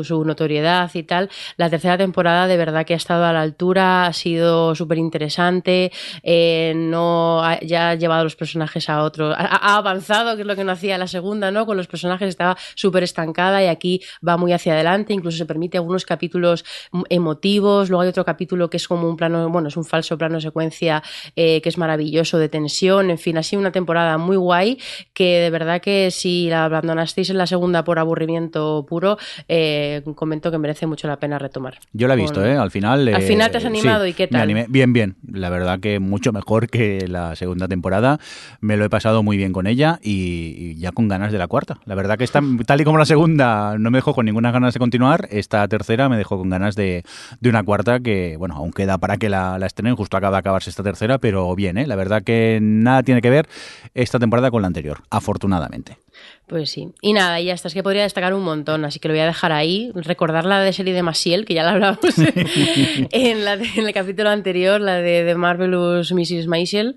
su 0.02 0.24
notoriedad 0.24 0.90
y 0.94 1.02
tal. 1.02 1.30
La 1.56 1.70
tercera 1.70 1.96
temporada 1.96 2.46
de 2.46 2.56
verdad 2.56 2.84
que 2.84 2.94
ha 2.94 2.96
estado 2.96 3.24
a 3.24 3.32
la 3.32 3.42
altura, 3.42 4.06
ha 4.06 4.12
sido 4.12 4.74
súper 4.74 4.98
interesante, 4.98 5.92
eh, 6.22 6.72
no 6.74 7.44
ha, 7.44 7.60
ya 7.60 7.90
ha 7.90 7.94
llevado 7.94 8.24
los 8.24 8.36
personajes 8.36 8.88
a 8.88 9.02
otro, 9.02 9.32
ha, 9.32 9.76
avanzado, 9.76 10.34
que 10.36 10.42
es 10.42 10.46
lo 10.46 10.56
que 10.56 10.64
no 10.64 10.72
hacía 10.72 10.98
la 10.98 11.06
segunda, 11.06 11.50
¿no? 11.50 11.66
Con 11.66 11.76
los 11.76 11.86
personajes 11.86 12.28
estaba 12.28 12.56
súper 12.74 13.02
estancada 13.02 13.62
y 13.62 13.66
aquí 13.66 14.00
va 14.26 14.36
muy 14.36 14.52
hacia 14.52 14.72
adelante, 14.72 15.12
incluso 15.12 15.38
se 15.38 15.46
permite 15.46 15.78
algunos 15.78 16.04
capítulos 16.04 16.64
emotivos, 17.08 17.90
luego 17.90 18.02
hay 18.02 18.08
otro 18.08 18.24
capítulo 18.24 18.70
que 18.70 18.78
es 18.78 18.88
como 18.88 19.08
un 19.08 19.16
plano, 19.16 19.48
bueno, 19.50 19.68
es 19.68 19.76
un 19.76 19.84
falso 19.84 20.16
plano 20.16 20.40
secuencia 20.40 21.02
eh, 21.36 21.60
que 21.60 21.68
es 21.68 21.78
maravilloso 21.78 22.38
de 22.38 22.48
tensión, 22.48 23.10
en 23.10 23.18
fin, 23.18 23.36
ha 23.38 23.42
sido 23.42 23.60
una 23.60 23.72
temporada 23.72 24.18
muy 24.18 24.36
guay 24.36 24.78
que 25.12 25.40
de 25.40 25.50
verdad 25.50 25.80
que 25.80 26.10
si 26.10 26.48
la 26.48 26.64
abandonasteis 26.64 27.30
en 27.30 27.38
la 27.38 27.46
segunda 27.46 27.84
por 27.84 27.98
aburrimiento 27.98 28.84
puro, 28.88 29.18
eh, 29.48 29.83
comento 30.14 30.50
que 30.50 30.58
merece 30.58 30.86
mucho 30.86 31.08
la 31.08 31.16
pena 31.16 31.38
retomar. 31.38 31.78
Yo 31.92 32.08
la 32.08 32.14
he 32.14 32.16
visto, 32.16 32.44
¿eh? 32.44 32.56
Al 32.56 32.70
final... 32.70 33.08
Al 33.08 33.22
final 33.22 33.50
te 33.50 33.58
has 33.58 33.64
animado 33.64 34.04
sí, 34.04 34.10
y 34.10 34.12
qué 34.14 34.26
tal. 34.26 34.38
Me 34.38 34.42
animé. 34.42 34.66
Bien, 34.68 34.92
bien. 34.92 35.16
La 35.30 35.50
verdad 35.50 35.80
que 35.80 35.98
mucho 36.00 36.32
mejor 36.32 36.68
que 36.68 37.06
la 37.08 37.36
segunda 37.36 37.68
temporada. 37.68 38.18
Me 38.60 38.76
lo 38.76 38.84
he 38.84 38.90
pasado 38.90 39.22
muy 39.22 39.36
bien 39.36 39.52
con 39.52 39.66
ella 39.66 39.98
y, 40.02 40.54
y 40.56 40.74
ya 40.76 40.92
con 40.92 41.08
ganas 41.08 41.32
de 41.32 41.38
la 41.38 41.46
cuarta. 41.46 41.78
La 41.84 41.94
verdad 41.94 42.18
que 42.18 42.24
está, 42.24 42.40
tal 42.66 42.80
y 42.80 42.84
como 42.84 42.98
la 42.98 43.06
segunda 43.06 43.76
no 43.78 43.90
me 43.90 43.98
dejó 43.98 44.14
con 44.14 44.26
ninguna 44.26 44.50
ganas 44.50 44.74
de 44.74 44.80
continuar, 44.80 45.28
esta 45.30 45.66
tercera 45.68 46.08
me 46.08 46.16
dejó 46.16 46.38
con 46.38 46.50
ganas 46.50 46.74
de, 46.76 47.04
de 47.40 47.48
una 47.48 47.62
cuarta 47.62 48.00
que, 48.00 48.36
bueno, 48.36 48.54
aún 48.54 48.72
queda 48.72 48.98
para 48.98 49.16
que 49.16 49.28
la, 49.28 49.58
la 49.58 49.66
estrenen, 49.66 49.96
justo 49.96 50.16
acaba 50.16 50.36
de 50.36 50.40
acabarse 50.40 50.70
esta 50.70 50.82
tercera, 50.82 51.18
pero 51.18 51.54
bien, 51.54 51.78
¿eh? 51.78 51.86
La 51.86 51.96
verdad 51.96 52.22
que 52.22 52.58
nada 52.60 53.02
tiene 53.02 53.20
que 53.20 53.30
ver 53.30 53.48
esta 53.94 54.18
temporada 54.18 54.50
con 54.50 54.62
la 54.62 54.68
anterior, 54.68 55.02
afortunadamente. 55.10 55.98
Pues 56.46 56.70
sí. 56.70 56.90
Y 57.00 57.14
nada, 57.14 57.40
y 57.40 57.50
hasta 57.50 57.68
es 57.68 57.74
que 57.74 57.82
podría 57.82 58.02
destacar 58.02 58.34
un 58.34 58.42
montón, 58.44 58.84
así 58.84 58.98
que 58.98 59.08
lo 59.08 59.14
voy 59.14 59.22
a 59.22 59.26
dejar 59.26 59.52
ahí. 59.52 59.90
Recordar 59.94 60.44
la 60.44 60.60
de 60.60 60.72
serie 60.74 60.92
de 60.92 61.02
Masiel, 61.02 61.46
que 61.46 61.54
ya 61.54 61.62
la 61.62 61.72
hablamos 61.72 61.98
en, 63.10 63.44
la 63.44 63.56
de, 63.56 63.66
en, 63.76 63.86
el 63.86 63.94
capítulo 63.94 64.28
anterior, 64.28 64.80
la 64.80 64.96
de, 64.96 65.24
de 65.24 65.34
Marvelous 65.34 66.12
Mrs. 66.12 66.46
Maisel, 66.46 66.96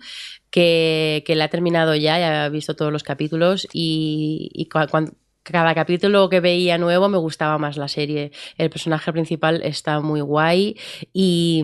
que, 0.49 1.23
que, 1.25 1.35
la 1.35 1.45
he 1.45 1.49
terminado 1.49 1.95
ya, 1.95 2.19
ya 2.19 2.45
he 2.45 2.49
visto 2.49 2.75
todos 2.75 2.91
los 2.91 3.03
capítulos 3.03 3.67
y, 3.71 4.49
y 4.53 4.65
cuando, 4.65 5.13
cada 5.43 5.73
capítulo 5.73 6.29
que 6.29 6.41
veía 6.41 6.77
nuevo 6.77 7.07
me 7.07 7.17
gustaba 7.17 7.57
más 7.57 7.77
la 7.77 7.87
serie. 7.87 8.31
El 8.57 8.69
personaje 8.69 9.13
principal 9.13 9.61
está 9.63 10.01
muy 10.01 10.19
guay 10.19 10.77
y, 11.13 11.63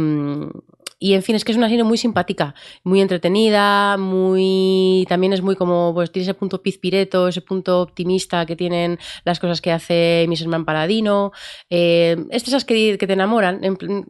y 1.04 1.16
en 1.16 1.22
fin, 1.22 1.36
es 1.36 1.44
que 1.44 1.52
es 1.52 1.58
una 1.58 1.68
serie 1.68 1.84
muy 1.84 1.98
simpática, 1.98 2.56
muy 2.86 3.02
entretenida, 3.02 3.98
muy 3.98 5.06
también 5.10 5.34
es 5.34 5.42
muy 5.42 5.58
como, 5.58 5.94
pues 5.94 6.14
tiene 6.14 6.24
ese 6.24 6.34
punto 6.34 6.64
pizpireto, 6.64 7.28
ese 7.28 7.42
punto 7.42 7.82
optimista 7.82 8.46
que 8.46 8.56
tienen 8.56 8.98
las 9.26 9.42
cosas 9.42 9.60
que 9.60 9.74
hace 9.74 10.26
Miss 10.30 10.40
Herman 10.40 10.64
Paladino. 10.64 11.34
Eh, 11.70 12.16
es 12.30 12.48
esas 12.48 12.64
que, 12.64 12.98
que 12.98 13.06
te 13.06 13.12
enamoran. 13.12 13.60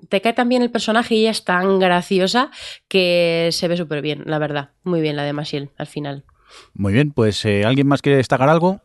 Te 0.08 0.22
cae 0.22 0.34
también 0.34 0.62
el 0.62 0.70
personaje 0.70 1.16
y 1.16 1.22
ella 1.22 1.32
es 1.32 1.44
tan 1.44 1.80
graciosa 1.80 2.52
que 2.88 3.50
se 3.52 3.68
ve 3.68 3.76
súper 3.76 4.04
bien, 4.04 4.22
la 4.28 4.38
verdad. 4.38 4.70
Muy 4.84 5.02
bien 5.02 5.16
la 5.16 5.24
de 5.24 5.34
Masiel 5.34 5.72
al 5.80 5.88
final. 5.88 6.26
Muy 6.76 6.94
bien, 6.94 7.12
pues 7.12 7.44
eh, 7.46 7.66
¿alguien 7.66 7.88
más 7.88 8.04
quiere 8.04 8.18
destacar 8.18 8.50
algo? 8.50 8.82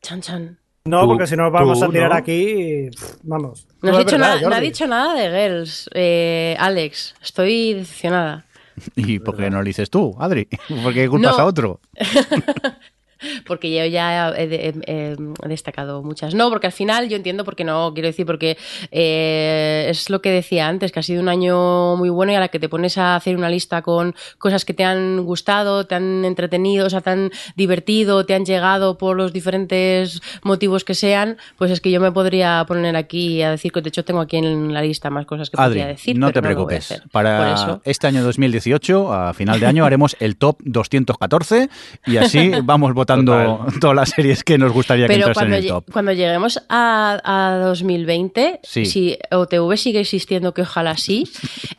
Chan, 0.00 0.20
chan. 0.20 0.58
No, 0.88 1.06
porque 1.06 1.26
si 1.26 1.36
no 1.36 1.50
vamos 1.50 1.82
a 1.82 1.88
tirar 1.88 2.10
¿no? 2.10 2.16
aquí, 2.16 2.88
vamos. 3.22 3.66
No, 3.82 3.90
has 3.90 3.98
dicho 3.98 4.18
verdad, 4.18 4.40
no, 4.40 4.54
ha 4.54 4.60
dicho 4.60 4.86
nada 4.86 5.14
de 5.14 5.28
Girls, 5.28 5.90
eh, 5.94 6.56
Alex. 6.58 7.14
Estoy 7.22 7.74
decepcionada. 7.74 8.46
¿Y 8.96 9.18
por 9.18 9.36
qué 9.36 9.50
no 9.50 9.58
lo 9.58 9.64
dices 9.64 9.90
tú, 9.90 10.16
Adri? 10.18 10.48
¿Por 10.82 10.94
qué 10.94 11.08
culpas 11.08 11.36
no. 11.36 11.42
a 11.42 11.46
otro? 11.46 11.80
porque 13.46 13.74
yo 13.74 13.84
ya 13.86 14.30
he, 14.30 14.44
he, 14.44 14.74
he, 14.86 15.16
destacado 15.48 16.02
muchas. 16.02 16.34
No, 16.34 16.50
porque 16.50 16.66
al 16.66 16.72
final 16.72 17.08
yo 17.08 17.16
entiendo 17.16 17.44
por 17.44 17.56
qué 17.56 17.64
no, 17.64 17.92
quiero 17.94 18.08
decir, 18.08 18.26
porque 18.26 18.56
eh, 18.90 19.86
es 19.88 20.10
lo 20.10 20.20
que 20.22 20.30
decía 20.30 20.68
antes, 20.68 20.92
que 20.92 21.00
ha 21.00 21.02
sido 21.02 21.20
un 21.22 21.28
año 21.28 21.96
muy 21.96 22.10
bueno 22.10 22.32
y 22.32 22.36
a 22.36 22.40
la 22.40 22.48
que 22.48 22.58
te 22.58 22.68
pones 22.68 22.98
a 22.98 23.16
hacer 23.16 23.36
una 23.36 23.50
lista 23.50 23.82
con 23.82 24.14
cosas 24.38 24.64
que 24.64 24.74
te 24.74 24.84
han 24.84 25.24
gustado, 25.24 25.86
te 25.86 25.94
han 25.94 26.24
entretenido, 26.24 26.86
o 26.86 26.90
sea, 26.90 27.00
te 27.00 27.10
han 27.10 27.30
divertido, 27.56 28.24
te 28.24 28.34
han 28.34 28.44
llegado 28.44 28.98
por 28.98 29.16
los 29.16 29.32
diferentes 29.32 30.20
motivos 30.42 30.84
que 30.84 30.94
sean, 30.94 31.38
pues 31.56 31.70
es 31.70 31.80
que 31.80 31.90
yo 31.90 32.00
me 32.00 32.12
podría 32.12 32.64
poner 32.66 32.96
aquí 32.96 33.42
a 33.42 33.50
decir 33.50 33.72
que 33.72 33.80
de 33.80 33.88
hecho 33.88 34.04
tengo 34.04 34.20
aquí 34.20 34.36
en 34.36 34.72
la 34.72 34.82
lista 34.82 35.10
más 35.10 35.26
cosas 35.26 35.50
que 35.50 35.56
Adri, 35.56 35.68
podría 35.70 35.86
decir. 35.86 36.18
No 36.18 36.28
pero 36.28 36.34
te 36.34 36.40
no 36.40 36.54
preocupes. 36.54 36.90
Lo 36.90 36.96
voy 36.96 36.96
a 36.96 36.98
hacer. 36.98 37.10
Para 37.10 37.80
este 37.84 38.06
año 38.06 38.22
2018, 38.22 39.12
a 39.12 39.34
final 39.34 39.60
de 39.60 39.66
año, 39.66 39.84
haremos 39.84 40.16
el 40.20 40.36
top 40.36 40.58
214 40.64 41.68
y 42.06 42.16
así 42.16 42.52
vamos 42.62 42.94
votando 42.94 43.07
Total. 43.16 43.58
todas 43.80 43.96
las 43.96 44.10
series 44.10 44.44
que 44.44 44.58
nos 44.58 44.72
gustaría 44.72 45.06
Pero 45.06 45.24
que 45.26 45.28
entrasen 45.30 45.52
en 45.54 45.58
el 45.62 45.68
top. 45.68 45.84
Cuando 45.92 46.12
lleguemos 46.12 46.60
a, 46.68 47.20
a 47.24 47.58
2020, 47.58 48.60
Sí. 48.62 48.86
si 48.86 49.18
OTV 49.30 49.76
sigue 49.76 50.00
existiendo, 50.00 50.52
que 50.54 50.62
ojalá 50.62 50.96
sí, 50.96 51.28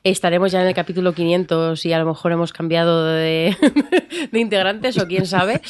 estaremos 0.03 0.51
ya 0.51 0.61
en 0.61 0.67
el 0.67 0.73
capítulo 0.73 1.13
500 1.13 1.85
y 1.85 1.93
a 1.93 1.99
lo 1.99 2.05
mejor 2.05 2.31
hemos 2.31 2.53
cambiado 2.53 3.05
de, 3.05 3.55
de 4.31 4.39
integrantes 4.39 4.97
o 4.97 5.07
quién 5.07 5.25
sabe. 5.25 5.61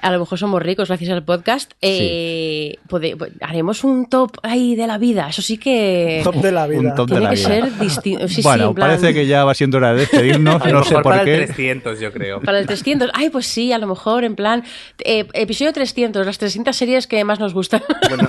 A 0.00 0.10
lo 0.10 0.18
mejor 0.20 0.38
somos 0.38 0.62
ricos 0.62 0.88
gracias 0.88 1.10
al 1.10 1.24
podcast. 1.24 1.72
Eh, 1.80 2.76
pode- 2.88 3.16
haremos 3.40 3.84
un 3.84 4.08
top 4.08 4.32
ahí 4.42 4.74
de 4.76 4.86
la 4.86 4.98
vida. 4.98 5.28
Eso 5.28 5.42
sí 5.42 5.58
que 5.58 6.20
Top 6.24 6.34
de 6.36 6.52
la 6.52 6.66
vida. 6.66 6.80
Un 6.80 6.94
top 6.94 7.08
de 7.08 7.14
tiene 7.16 7.24
la 7.24 7.30
que 7.30 7.36
vida. 7.36 7.48
ser 7.48 7.78
distinto. 7.78 8.28
Sí, 8.28 8.42
bueno, 8.42 8.74
plan- 8.74 8.88
parece 8.90 9.14
que 9.14 9.26
ya 9.26 9.44
va 9.44 9.54
siendo 9.54 9.78
hora 9.78 9.92
de 9.92 10.00
despedirnos, 10.00 10.60
A 10.62 10.68
lo 10.68 10.78
no 10.78 10.82
sé 10.84 10.90
mejor 10.90 11.02
por 11.02 11.12
para 11.12 11.24
qué. 11.24 11.34
el 11.34 11.46
300, 11.46 12.00
yo 12.00 12.12
creo. 12.12 12.40
Para 12.40 12.58
el 12.58 12.66
300. 12.66 13.10
Ay, 13.14 13.30
pues 13.30 13.46
sí, 13.46 13.72
a 13.72 13.78
lo 13.78 13.86
mejor, 13.86 14.24
en 14.24 14.34
plan. 14.36 14.64
Eh, 15.04 15.26
episodio 15.34 15.72
300, 15.72 16.24
las 16.26 16.38
300 16.38 16.74
series 16.76 17.06
que 17.06 17.22
más 17.24 17.38
nos 17.40 17.54
gustan. 17.54 17.82
Bueno, 18.08 18.28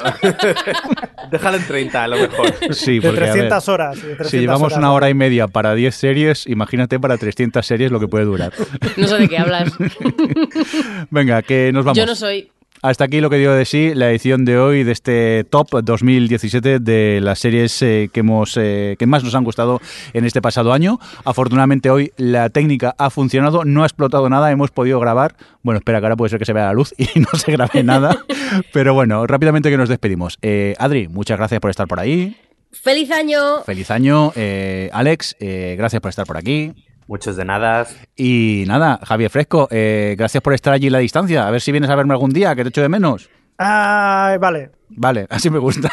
déjalo 1.32 1.58
en 1.58 1.68
30, 1.68 2.04
a 2.04 2.08
lo 2.08 2.18
mejor. 2.18 2.54
Sí, 2.74 2.96
De 3.00 3.02
porque, 3.08 3.20
ver, 3.22 3.32
300 3.32 3.70
horas. 3.70 3.96
de 3.96 4.02
300 4.02 4.30
si 4.30 4.40
llevamos 4.40 4.64
horas. 4.74 4.78
una 4.78 4.94
hora 4.94 5.10
y 5.10 5.14
media 5.14 5.48
para 5.48 5.74
10 5.76 5.96
series, 5.96 6.48
imagínate 6.48 7.00
para 7.00 7.18
300 7.18 7.66
series 7.66 7.92
lo 7.92 8.00
que 8.00 8.08
puede 8.08 8.26
durar. 8.26 8.54
no 8.98 9.08
sé 9.08 9.18
de 9.18 9.28
qué 9.30 9.38
hablas. 9.38 9.72
Venga, 11.10 11.42
que 11.42 11.72
nos 11.72 11.86
vamos. 11.86 11.98
Yo 11.98 12.06
no 12.06 12.16
soy. 12.16 12.52
Hasta 12.82 13.04
aquí 13.04 13.20
lo 13.20 13.30
que 13.30 13.38
dio 13.38 13.52
de 13.54 13.66
sí 13.66 13.94
la 13.94 14.10
edición 14.10 14.46
de 14.46 14.58
hoy 14.58 14.86
de 14.86 14.94
este 14.94 15.44
top 15.44 15.82
2017 15.84 16.80
de 16.80 17.20
las 17.22 17.40
series 17.40 17.82
eh, 17.82 18.10
que 18.14 18.22
hemos 18.22 18.56
eh, 18.56 18.96
que 18.98 19.06
más 19.06 19.22
nos 19.22 19.36
han 19.36 19.44
gustado 19.44 19.82
en 20.14 20.24
este 20.24 20.42
pasado 20.42 20.72
año. 20.72 20.98
Afortunadamente 21.26 21.90
hoy 21.90 22.14
la 22.16 22.50
técnica 22.50 22.96
ha 22.98 23.10
funcionado, 23.10 23.66
no 23.66 23.84
ha 23.84 23.86
explotado 23.86 24.30
nada, 24.30 24.50
hemos 24.50 24.72
podido 24.72 24.98
grabar. 25.02 25.36
Bueno, 25.62 25.80
espera 25.80 26.00
que 26.00 26.06
ahora 26.06 26.16
puede 26.16 26.30
ser 26.30 26.40
que 26.40 26.46
se 26.46 26.54
vea 26.54 26.68
la 26.68 26.74
luz 26.74 26.94
y 26.98 27.20
no 27.20 27.38
se 27.38 27.52
grabe 27.52 27.84
nada. 27.84 28.24
Pero 28.72 28.94
bueno, 28.94 29.28
rápidamente 29.28 29.70
que 29.70 29.78
nos 29.78 29.90
despedimos. 29.90 30.38
Eh, 30.42 30.74
Adri, 30.80 31.10
muchas 31.10 31.38
gracias 31.38 31.60
por 31.60 31.72
estar 31.72 31.86
por 31.86 32.00
ahí. 32.00 32.38
¡Feliz 32.72 33.12
año! 33.12 33.62
Feliz 33.66 33.92
año. 33.92 34.32
Alex, 34.94 35.36
gracias 35.40 36.02
por 36.02 36.10
estar 36.10 36.26
por 36.26 36.38
aquí. 36.38 36.74
Muchos 37.10 37.36
de 37.36 37.44
nada. 37.44 37.88
Y 38.16 38.64
nada, 38.68 39.00
Javier 39.04 39.32
Fresco, 39.32 39.68
eh, 39.72 40.16
gracias 40.18 40.42
por 40.44 40.54
estar 40.54 40.74
allí 40.74 40.88
en 40.88 40.94
la 40.94 41.00
distancia. 41.00 41.48
A 41.48 41.52
ver 41.52 41.60
si 41.60 41.72
vienes 41.72 41.90
a 41.90 41.96
verme 41.96 42.14
algún 42.14 42.30
día, 42.32 42.56
que 42.56 42.62
te 42.64 42.70
echo 42.70 42.82
de 42.84 42.88
menos. 42.90 43.30
Ah, 43.58 44.38
vale. 44.40 44.70
Vale, 44.90 45.26
así 45.30 45.50
me 45.50 45.58
gusta. 45.60 45.90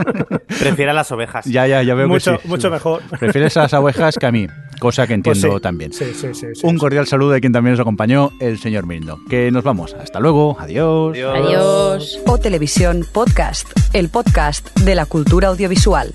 Prefiero 0.46 0.92
a 0.92 0.94
las 0.94 1.10
ovejas. 1.12 1.44
ya, 1.44 1.66
ya, 1.66 1.82
ya 1.82 1.94
veo 1.94 2.08
Mucho, 2.08 2.36
que 2.36 2.42
sí. 2.42 2.48
mucho 2.48 2.70
mejor. 2.70 3.02
Prefieres 3.18 3.56
a 3.56 3.62
las 3.62 3.74
abejas 3.74 4.16
que 4.16 4.26
a 4.26 4.32
mí, 4.32 4.46
cosa 4.80 5.06
que 5.06 5.18
Pues 5.18 5.36
entiendo 5.38 5.56
sí. 5.58 5.62
también. 5.62 5.92
Sí, 5.92 6.06
sí, 6.14 6.28
sí, 6.34 6.46
sí, 6.54 6.66
Un 6.66 6.74
sí. 6.74 6.78
cordial 6.78 7.06
saludo 7.06 7.30
de 7.32 7.40
quien 7.40 7.52
también 7.52 7.72
nos 7.72 7.80
acompañó, 7.80 8.30
el 8.40 8.58
señor 8.58 8.86
Mirndo. 8.86 9.18
Que 9.28 9.50
nos 9.50 9.64
vamos. 9.64 9.94
Hasta 9.94 10.18
luego. 10.20 10.56
Adiós. 10.60 11.16
Adiós. 11.18 12.20
O 12.26 12.38
Televisión 12.38 13.04
Podcast, 13.12 13.68
el 13.92 14.08
podcast 14.08 14.70
de 14.80 14.94
la 14.94 15.04
cultura 15.06 15.48
audiovisual. 15.48 16.14